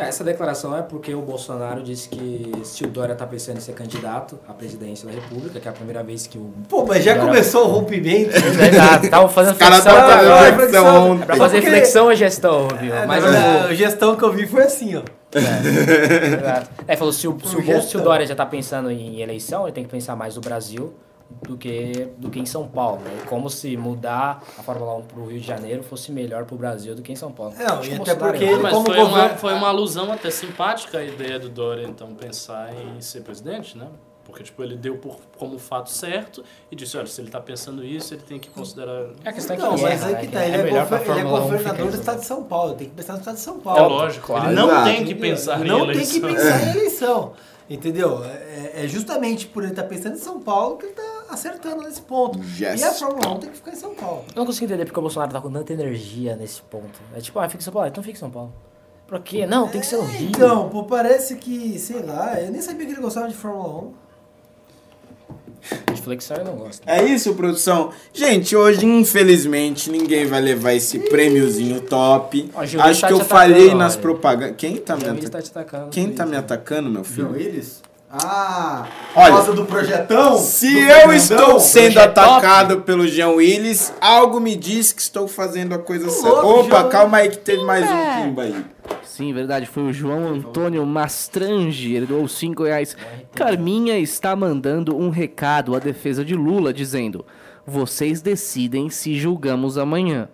É, 0.00 0.08
Essa 0.08 0.24
declaração 0.24 0.76
é 0.76 0.82
porque 0.82 1.14
o 1.14 1.20
Bolsonaro 1.20 1.82
disse 1.82 2.08
que 2.08 2.52
se 2.64 2.84
o 2.84 2.88
Dória 2.88 3.14
tá 3.14 3.26
pensando 3.26 3.58
em 3.58 3.60
ser 3.60 3.72
candidato 3.72 4.38
à 4.48 4.52
presidência 4.52 5.06
da 5.06 5.12
República, 5.14 5.60
que 5.60 5.68
é 5.68 5.70
a 5.70 5.74
primeira 5.74 6.02
vez 6.02 6.26
que 6.26 6.38
o. 6.38 6.50
Pô, 6.68 6.84
mas 6.86 7.04
já 7.04 7.12
Agora- 7.12 7.28
começou 7.28 7.64
o 7.66 7.68
rompimento. 7.68 8.30
Exato, 8.36 9.04
estavam 9.04 9.28
fazendo 9.28 9.56
flexão. 9.58 9.78
estavam 9.78 10.10
agora. 10.10 10.38
fazendo 10.38 10.56
flexão 10.56 10.86
É 10.86 10.90
ontem. 10.98 11.22
É 11.22 11.26
pra 11.26 11.36
fazer 11.36 11.56
porque- 11.56 11.70
flexão 11.70 12.06
ou 12.06 12.14
gestão, 12.14 12.68
viu? 12.80 12.94
É, 12.94 13.06
Mas 13.06 13.22
mas 13.24 13.34
o- 13.34 13.66
a 13.68 13.74
gestão 13.74 14.16
que 14.16 14.22
eu 14.24 14.32
vi 14.32 14.46
foi 14.46 14.62
assim, 14.64 14.96
ó. 14.96 15.02
Exato. 15.32 16.70
É, 16.88 16.96
falou, 16.96 17.12
se 17.12 17.28
o, 17.28 17.36
se, 17.44 17.56
o, 17.56 17.82
se 17.82 17.96
o. 17.96 18.00
Dória 18.00 18.26
já 18.26 18.34
tá 18.34 18.44
pensando 18.46 18.90
em 18.90 19.20
eleição, 19.20 19.64
ele 19.64 19.72
tem 19.72 19.84
que 19.84 19.90
pensar 19.90 20.16
mais 20.16 20.34
no 20.34 20.40
Brasil 20.40 20.92
do 21.42 21.56
que, 21.56 22.08
do 22.18 22.28
que 22.30 22.38
em 22.38 22.46
São 22.46 22.66
Paulo. 22.68 23.00
Né? 23.02 23.22
Como 23.26 23.48
se 23.50 23.76
mudar 23.76 24.42
a 24.58 24.62
Fórmula 24.62 24.96
1 24.96 25.02
pro 25.02 25.26
Rio 25.26 25.40
de 25.40 25.46
Janeiro 25.46 25.82
fosse 25.82 26.12
melhor 26.12 26.44
pro 26.44 26.56
Brasil 26.56 26.94
do 26.94 27.02
que 27.02 27.12
em 27.12 27.16
São 27.16 27.32
Paulo. 27.32 27.54
Não, 27.58 27.82
e 27.82 27.88
que 27.90 27.98
o 27.98 28.02
até 28.02 28.14
porque 28.14 28.44
ele- 28.44 28.56
Mas 28.62 28.72
como 28.72 28.86
foi 28.86 28.98
uma, 28.98 29.08
governo- 29.08 29.38
foi 29.38 29.54
uma 29.54 29.68
alusão 29.68 30.12
até 30.12 30.30
simpática 30.30 30.98
a 30.98 31.04
ideia 31.04 31.38
do 31.38 31.48
Dória, 31.48 31.86
então, 31.86 32.14
pensar 32.14 32.70
em 32.74 33.00
ser 33.00 33.20
presidente, 33.22 33.76
né? 33.78 33.86
Porque, 34.24 34.44
tipo, 34.44 34.62
ele 34.62 34.76
deu 34.76 34.96
por, 34.96 35.16
como 35.36 35.58
fato 35.58 35.90
certo 35.90 36.44
e 36.70 36.76
disse, 36.76 36.96
olha, 36.96 37.06
se 37.06 37.20
ele 37.20 37.30
tá 37.30 37.40
pensando 37.40 37.84
isso, 37.84 38.14
ele 38.14 38.22
tem 38.22 38.38
que 38.38 38.48
considerar... 38.48 39.06
É 39.24 39.30
a 39.30 39.32
questão 39.32 39.54
é 39.54 39.58
que 39.58 39.64
Não, 39.64 39.72
ele 39.74 39.82
mas 39.82 39.92
erra, 40.02 40.06
aí 40.06 40.12
né? 40.12 40.20
que 40.20 40.26
Que 40.28 40.32
tá. 40.32 40.44
Ele 40.46 40.54
é, 40.54 40.58
gover- 40.58 40.70
ele 40.70 40.78
é 40.78 40.84
Fórmula 41.04 41.40
1 41.40 41.42
ficar 41.42 41.56
governador 41.58 41.90
do 41.90 41.96
estado 41.98 42.20
de 42.20 42.26
São 42.26 42.44
Paulo. 42.44 42.74
Tem 42.74 42.88
que 42.88 42.94
pensar 42.94 43.14
no 43.14 43.18
estado 43.20 43.34
de 43.34 43.40
São 43.40 43.56
É 43.56 43.60
Paulo. 43.60 43.88
lógico, 43.96 44.26
claro. 44.28 44.46
ele 44.46 44.54
não 44.54 44.68
Exato. 44.68 44.84
tem 44.84 45.04
que 45.04 45.14
pensar 45.16 45.60
em 45.60 45.68
não 45.68 45.80
eleição. 45.84 46.20
tem 46.20 46.20
que 46.30 46.34
pensar 46.36 46.62
em 46.62 46.70
eleição. 46.70 47.32
Entendeu? 47.68 48.24
É, 48.24 48.84
é 48.84 48.88
justamente 48.88 49.46
por 49.46 49.62
ele 49.62 49.72
estar 49.72 49.84
pensando 49.84 50.14
em 50.14 50.18
São 50.20 50.38
Paulo 50.40 50.76
que 50.76 50.86
ele 50.86 50.92
está 50.92 51.02
acertando 51.32 51.82
nesse 51.82 52.00
ponto. 52.02 52.38
Yes. 52.38 52.80
E 52.80 52.84
a 52.84 52.92
Fórmula 52.92 53.36
1 53.36 53.38
tem 53.40 53.50
que 53.50 53.56
ficar 53.56 53.72
em 53.72 53.76
São 53.76 53.94
Paulo. 53.94 54.24
Eu 54.28 54.36
não 54.36 54.46
consigo 54.46 54.64
entender 54.66 54.84
porque 54.84 54.98
o 54.98 55.02
Bolsonaro 55.02 55.32
tá 55.32 55.40
com 55.40 55.50
tanta 55.50 55.72
energia 55.72 56.36
nesse 56.36 56.60
ponto. 56.62 57.00
É 57.14 57.20
tipo, 57.20 57.38
ah, 57.38 57.48
fica 57.48 57.60
em 57.62 57.64
São 57.64 57.72
Paulo, 57.72 57.88
então 57.88 58.02
fica 58.02 58.16
em 58.16 58.20
São 58.20 58.30
Paulo. 58.30 58.52
Pra 59.06 59.18
quê? 59.18 59.44
Não, 59.46 59.66
tem 59.68 59.80
que 59.80 59.86
ser 59.86 59.96
no 59.96 60.04
Rio. 60.04 60.28
Então, 60.28 60.68
pô, 60.68 60.84
parece 60.84 61.34
que, 61.36 61.78
sei 61.78 62.00
lá, 62.02 62.40
eu 62.40 62.50
nem 62.52 62.60
sabia 62.60 62.86
que 62.86 62.92
ele 62.92 63.00
gostava 63.00 63.28
de 63.28 63.34
Fórmula 63.34 63.82
1. 63.84 64.10
De 65.94 66.00
flexão 66.00 66.36
eu 66.38 66.44
não 66.44 66.56
gosto. 66.56 66.88
É 66.88 67.04
isso, 67.04 67.34
produção? 67.34 67.90
Gente, 68.14 68.56
hoje, 68.56 68.86
infelizmente, 68.86 69.90
ninguém 69.90 70.26
vai 70.26 70.40
levar 70.40 70.72
esse 70.72 70.98
prêmiozinho 70.98 71.80
top. 71.82 72.50
Ó, 72.54 72.60
Acho 72.62 73.00
tá 73.02 73.06
que 73.08 73.12
eu 73.12 73.20
falhei 73.20 73.62
atacando, 73.64 73.78
nas 73.78 73.96
propagandas. 73.96 74.56
Quem 74.56 74.76
tá 74.78 74.96
me 74.96 75.02
Ele 75.02 75.10
atacando? 75.10 75.30
tá 75.30 75.42
te 75.42 75.50
atacando. 75.50 75.90
Quem 75.90 76.12
tá 76.12 76.24
me 76.24 76.36
atacando, 76.36 76.88
meu 76.88 77.04
João 77.04 77.32
filho? 77.32 77.32
Willis? 77.32 77.82
Ah, 78.12 78.88
Olha, 79.14 79.26
por 79.26 79.36
causa 79.36 79.52
do 79.52 79.64
projetão? 79.66 80.36
Se 80.36 80.68
Do 80.68 80.78
eu 80.80 80.86
Fernandão? 80.88 81.12
estou 81.14 81.60
sendo 81.60 81.98
atacado 81.98 82.80
pelo 82.80 83.06
Jean 83.06 83.28
Willis, 83.30 83.92
algo 84.00 84.40
me 84.40 84.56
diz 84.56 84.92
que 84.92 85.00
estou 85.00 85.28
fazendo 85.28 85.74
a 85.76 85.78
coisa 85.78 86.10
certa. 86.10 86.40
Opa, 86.44 86.82
Jean 86.82 86.88
calma 86.88 87.18
aí 87.18 87.28
que 87.28 87.38
teve 87.38 87.62
mais 87.64 87.84
um 87.88 88.22
pimba 88.24 88.42
aí. 88.42 88.64
Sim, 89.04 89.32
verdade, 89.32 89.66
foi 89.66 89.84
o 89.84 89.92
João 89.92 90.26
Antônio 90.26 90.84
Mastrange, 90.84 91.94
ele 91.94 92.06
doou 92.06 92.26
5 92.26 92.64
reais. 92.64 92.96
Carminha 93.32 93.96
está 93.96 94.34
mandando 94.34 94.96
um 94.96 95.10
recado 95.10 95.76
à 95.76 95.78
defesa 95.78 96.24
de 96.24 96.34
Lula, 96.34 96.72
dizendo: 96.72 97.24
Vocês 97.64 98.20
decidem 98.20 98.90
se 98.90 99.14
julgamos 99.16 99.78
amanhã. 99.78 100.28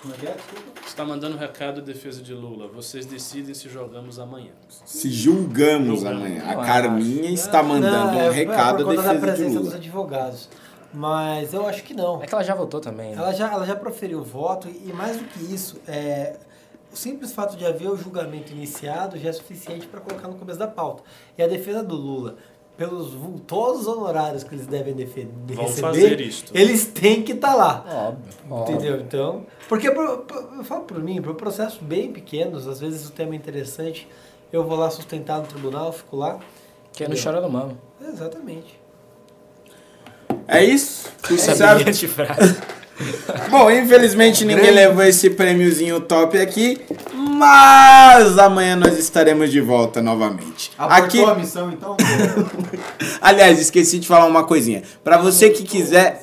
Como 0.00 0.14
é 0.14 0.16
que 0.16 0.26
é? 0.26 0.30
Desculpa. 0.30 0.69
Você 1.00 1.06
tá 1.06 1.12
mandando 1.14 1.34
um 1.36 1.38
recado 1.38 1.80
em 1.80 1.84
defesa 1.84 2.20
de 2.20 2.34
Lula. 2.34 2.68
Vocês 2.68 3.06
decidem 3.06 3.54
se 3.54 3.70
jogamos 3.70 4.18
amanhã. 4.18 4.50
Se 4.84 5.10
julgamos 5.10 6.00
Julgamos. 6.00 6.22
amanhã. 6.26 6.42
A 6.46 6.56
Carminha 6.56 7.30
está 7.30 7.62
mandando 7.62 8.12
Não, 8.12 8.20
é- 8.20 8.28
um 8.28 8.32
recado 8.32 8.82
é 8.82 8.84
por 8.84 8.92
à 8.92 8.96
conta 8.96 9.02
da 9.08 9.12
defesa 9.14 9.14
de 9.14 9.20
presença 9.20 9.58
dos 9.60 9.64
Lula. 9.68 9.76
advogados. 9.76 10.48
Mas 10.92 11.54
eu 11.54 11.66
acho 11.66 11.82
que 11.84 11.94
não. 11.94 12.22
É 12.22 12.26
que 12.26 12.34
ela 12.34 12.44
já 12.44 12.54
votou 12.54 12.80
também. 12.80 13.12
né? 13.12 13.16
Ela 13.16 13.32
já, 13.32 13.50
ela 13.50 13.64
já 13.64 13.74
proferiu 13.76 14.18
o 14.18 14.24
voto 14.24 14.68
e, 14.68 14.92
mais 14.92 15.16
do 15.16 15.24
que 15.24 15.40
isso, 15.54 15.80
é, 15.88 16.36
o 16.92 16.96
simples 16.96 17.32
fato 17.32 17.56
de 17.56 17.64
haver 17.64 17.88
o 17.88 17.96
julgamento 17.96 18.52
iniciado 18.52 19.16
já 19.18 19.30
é 19.30 19.32
suficiente 19.32 19.86
para 19.86 20.00
colocar 20.00 20.28
no 20.28 20.34
começo 20.34 20.58
da 20.58 20.66
pauta. 20.68 21.02
E 21.38 21.42
a 21.42 21.46
defesa 21.48 21.82
do 21.82 21.94
Lula, 21.94 22.36
pelos 22.80 23.12
vultosos 23.12 23.86
honorários 23.86 24.42
que 24.42 24.54
eles 24.54 24.66
devem 24.66 24.94
defe- 24.94 25.28
Vão 25.48 25.66
receber, 25.66 25.80
fazer 25.86 26.20
isto. 26.22 26.50
eles 26.56 26.86
têm 26.86 27.22
que 27.22 27.32
estar 27.32 27.54
lá. 27.54 27.84
Óbvio. 27.86 28.34
óbvio. 28.50 28.74
Entendeu? 28.74 29.00
Então, 29.02 29.46
porque 29.68 29.90
pro- 29.90 30.18
pro- 30.20 30.48
eu 30.56 30.64
falo 30.64 30.84
por 30.84 30.98
mim, 30.98 31.20
para 31.20 31.34
processos 31.34 31.78
bem 31.78 32.10
pequenos, 32.10 32.66
às 32.66 32.80
vezes 32.80 33.06
o 33.06 33.12
tema 33.12 33.34
é 33.34 33.36
interessante, 33.36 34.08
eu 34.50 34.64
vou 34.64 34.78
lá 34.78 34.88
sustentar 34.88 35.40
no 35.40 35.46
tribunal, 35.46 35.92
fico 35.92 36.16
lá. 36.16 36.38
Que 36.94 37.06
não 37.06 37.14
chora 37.22 37.38
no 37.42 37.50
mano. 37.50 37.78
Exatamente. 38.00 38.80
É 40.48 40.64
isso? 40.64 41.10
Tudo 41.22 41.34
Essa 41.34 41.54
certo? 41.56 41.84
Bom, 43.50 43.70
infelizmente 43.70 44.44
ninguém 44.44 44.70
levou 44.70 45.02
esse 45.04 45.30
prêmiozinho 45.30 46.00
top 46.00 46.38
aqui, 46.38 46.80
mas 47.14 48.38
amanhã 48.38 48.76
nós 48.76 48.98
estaremos 48.98 49.50
de 49.50 49.60
volta 49.60 50.02
novamente. 50.02 50.70
Aqui, 50.78 51.20
Abortou 51.20 51.28
a 51.28 51.34
missão, 51.34 51.72
então? 51.72 51.96
aliás, 53.20 53.58
esqueci 53.58 53.98
de 53.98 54.06
falar 54.06 54.26
uma 54.26 54.44
coisinha. 54.44 54.82
Pra 55.02 55.16
você 55.18 55.50
que 55.50 55.62
quiser, 55.62 56.22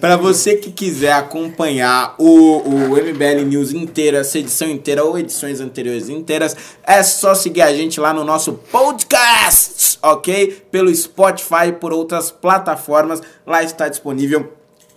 Para 0.00 0.16
você 0.16 0.56
que 0.56 0.70
quiser 0.70 1.12
acompanhar 1.12 2.14
o, 2.18 2.58
o 2.58 2.96
MBL 2.96 3.46
News 3.46 3.72
inteiro, 3.72 4.16
essa 4.16 4.38
edição 4.38 4.68
inteira 4.68 5.04
ou 5.04 5.16
edições 5.18 5.60
anteriores 5.60 6.08
inteiras, 6.08 6.56
é 6.82 7.02
só 7.02 7.34
seguir 7.34 7.62
a 7.62 7.72
gente 7.72 8.00
lá 8.00 8.12
no 8.12 8.24
nosso 8.24 8.54
podcast, 8.54 9.98
ok? 10.02 10.62
Pelo 10.70 10.94
Spotify 10.94 11.68
e 11.68 11.72
por 11.72 11.92
outras 11.92 12.30
plataformas. 12.30 13.22
Lá 13.46 13.62
está 13.62 13.88
disponível 13.88 14.52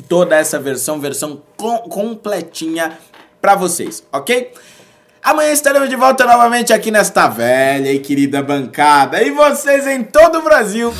toda 0.07 0.35
essa 0.35 0.59
versão, 0.59 0.99
versão 0.99 1.41
com, 1.55 1.77
completinha 1.89 2.97
para 3.41 3.55
vocês, 3.55 4.03
ok? 4.11 4.51
Amanhã 5.23 5.51
estaremos 5.51 5.89
de 5.89 5.95
volta 5.95 6.25
novamente 6.25 6.71
aqui 6.71 6.89
nesta 6.89 7.27
velha 7.27 7.91
e 7.91 7.99
querida 7.99 8.41
bancada. 8.41 9.21
E 9.21 9.31
vocês 9.31 9.85
em 9.85 10.03
todo 10.03 10.39
o 10.39 10.41
Brasil. 10.41 10.93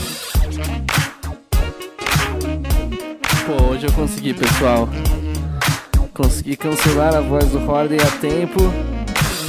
Pô, 3.45 3.72
hoje 3.72 3.88
eu 3.88 3.94
consegui, 3.94 4.34
pessoal. 4.34 4.90
Consegui 6.14 6.57
cancelar 6.57 7.15
a 7.15 7.22
voz 7.22 7.45
do 7.45 7.60
Horden 7.60 7.99
a 8.02 8.19
tempo. 8.19 8.60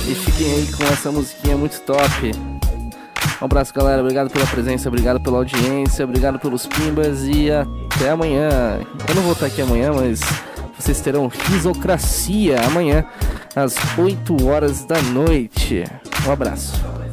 E 0.07 0.15
fiquem 0.15 0.53
aí 0.53 0.69
com 0.73 0.85
essa 0.85 1.11
musiquinha 1.11 1.57
muito 1.57 1.81
top. 1.81 2.58
Um 3.41 3.45
abraço, 3.45 3.73
galera. 3.73 4.01
Obrigado 4.03 4.31
pela 4.31 4.47
presença, 4.47 4.89
obrigado 4.89 5.21
pela 5.21 5.39
audiência, 5.39 6.05
obrigado 6.05 6.39
pelos 6.39 6.67
pimbas 6.67 7.25
e 7.25 7.51
até 7.51 8.11
amanhã. 8.11 8.81
Eu 9.09 9.15
não 9.15 9.23
vou 9.23 9.33
estar 9.33 9.47
aqui 9.47 9.63
amanhã, 9.63 9.93
mas 9.93 10.21
vocês 10.79 11.01
terão 11.01 11.29
risocracia 11.29 12.61
amanhã 12.67 13.05
às 13.55 13.77
8 13.97 14.47
horas 14.47 14.85
da 14.85 15.01
noite. 15.03 15.85
Um 16.27 16.33
abraço. 16.33 17.08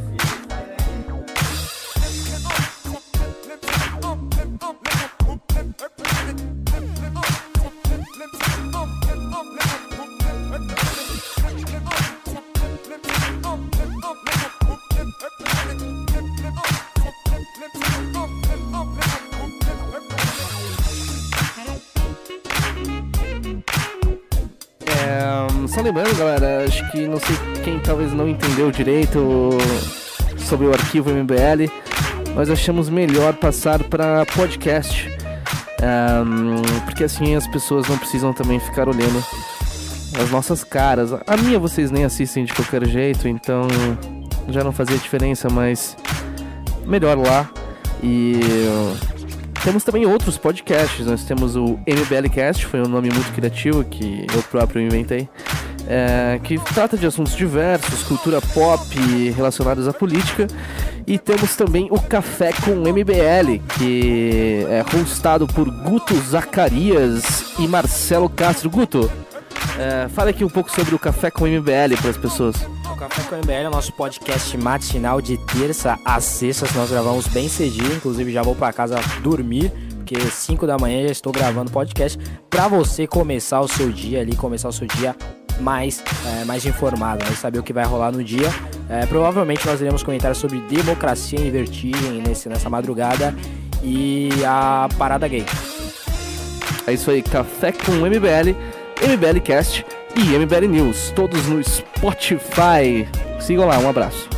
Lembrando, 25.86 26.18
galera, 26.18 26.66
acho 26.66 26.92
que 26.92 27.08
não 27.08 27.20
sei 27.20 27.36
quem 27.64 27.78
talvez 27.78 28.12
não 28.12 28.28
entendeu 28.28 28.72
direito 28.72 29.52
sobre 30.36 30.66
o 30.66 30.74
arquivo 30.74 31.12
MBL, 31.12 31.72
nós 32.34 32.50
achamos 32.50 32.90
melhor 32.90 33.36
passar 33.36 33.84
para 33.84 34.26
podcast, 34.26 35.08
é, 35.80 36.86
porque 36.86 37.04
assim 37.04 37.36
as 37.36 37.48
pessoas 37.48 37.88
não 37.88 38.00
precisam 38.00 38.34
também 38.34 38.60
ficar 38.60 38.90
olhando 38.90 39.24
as 40.20 40.32
nossas 40.32 40.64
caras. 40.64 41.14
A 41.14 41.38
minha 41.38 41.60
vocês 41.60 41.92
nem 41.92 42.04
assistem 42.04 42.46
de 42.46 42.54
qualquer 42.54 42.84
jeito, 42.88 43.28
então 43.28 43.68
já 44.50 44.64
não 44.64 44.72
fazia 44.72 44.98
diferença, 44.98 45.50
mas 45.52 45.96
melhor 46.88 47.16
lá. 47.16 47.48
E 48.02 48.40
temos 49.64 49.84
também 49.84 50.08
outros 50.08 50.36
podcasts. 50.36 51.06
Nós 51.06 51.24
temos 51.26 51.56
o 51.56 51.80
MBLcast, 51.86 52.66
foi 52.66 52.82
um 52.82 52.88
nome 52.88 53.10
muito 53.12 53.32
criativo 53.34 53.84
que 53.84 54.26
eu 54.34 54.42
próprio 54.42 54.82
inventei. 54.82 55.30
É, 55.88 56.40
que 56.44 56.58
trata 56.60 56.98
de 56.98 57.06
assuntos 57.06 57.36
diversos, 57.36 58.04
cultura 58.04 58.42
pop 58.42 58.96
relacionados 59.32 59.88
à 59.88 59.94
política. 59.94 60.48
E 61.08 61.20
temos 61.20 61.56
também 61.56 61.88
o 61.92 62.00
Café 62.00 62.52
com 62.52 62.72
MBL, 62.72 63.62
que 63.78 64.66
é 64.70 64.84
hostado 64.98 65.46
por 65.46 65.70
Guto 65.70 66.16
Zacarias 66.16 67.54
e 67.60 67.68
Marcelo 67.68 68.28
Castro. 68.28 68.70
Guto, 68.70 69.12
é, 69.78 70.08
fala 70.10 70.32
aqui 70.32 70.44
um 70.44 70.50
pouco 70.50 70.72
sobre 70.72 70.96
o 70.96 71.00
Café 71.00 71.30
com 71.30 71.46
MBL 71.46 71.96
para 72.02 72.10
as 72.10 72.18
pessoas. 72.18 72.56
O 72.92 72.96
Café 72.96 73.22
com 73.24 73.36
MBL 73.36 73.52
é 73.52 73.68
o 73.68 73.72
nosso 73.72 73.94
podcast 73.94 74.58
matinal 74.58 75.22
de 75.22 75.38
terça 75.46 76.00
a 76.04 76.20
sexta. 76.20 76.66
Nós 76.76 76.90
gravamos 76.90 77.28
bem 77.28 77.48
cedinho, 77.48 77.94
inclusive 77.94 78.32
já 78.32 78.42
vou 78.42 78.56
para 78.56 78.74
casa 78.74 78.96
dormir, 79.22 79.72
porque 79.98 80.20
5 80.20 80.66
da 80.66 80.78
manhã 80.78 81.04
já 81.04 81.12
estou 81.12 81.32
gravando 81.32 81.70
podcast 81.72 82.18
para 82.50 82.68
você 82.68 83.06
começar 83.06 83.62
o 83.62 83.68
seu 83.68 83.92
dia 83.92 84.22
ali, 84.22 84.36
começar 84.36 84.70
o 84.70 84.74
seu 84.74 84.88
dia 84.88 85.16
mais, 85.60 86.04
é, 86.26 86.46
mais 86.46 86.66
informado, 86.66 87.26
né? 87.26 87.32
saber 87.32 87.60
o 87.60 87.64
que 87.64 87.74
vai 87.74 87.86
rolar 87.86 88.12
no 88.12 88.24
dia. 88.24 88.50
É, 88.90 89.06
provavelmente 89.06 89.66
nós 89.66 89.82
iremos 89.82 90.04
comentar 90.04 90.36
sobre 90.36 90.60
democracia 90.62 91.40
em 91.40 91.50
vertigem 91.50 92.22
nesse, 92.22 92.48
nessa 92.48 92.70
madrugada 92.70 93.34
e 93.84 94.30
a 94.46 94.88
parada 94.98 95.28
gay. 95.28 95.46
É 96.88 96.94
isso 96.94 97.10
aí, 97.10 97.22
Café 97.22 97.72
com 97.72 97.92
MBL, 97.94 98.56
MBL 99.02 99.40
Cast 99.44 99.86
e 100.16 100.38
MBL 100.38 100.68
News, 100.68 101.12
todos 101.16 101.48
no 101.48 101.64
Spotify. 101.64 103.08
Sigam 103.40 103.68
lá, 103.68 103.80
um 103.80 103.90
abraço. 103.90 104.35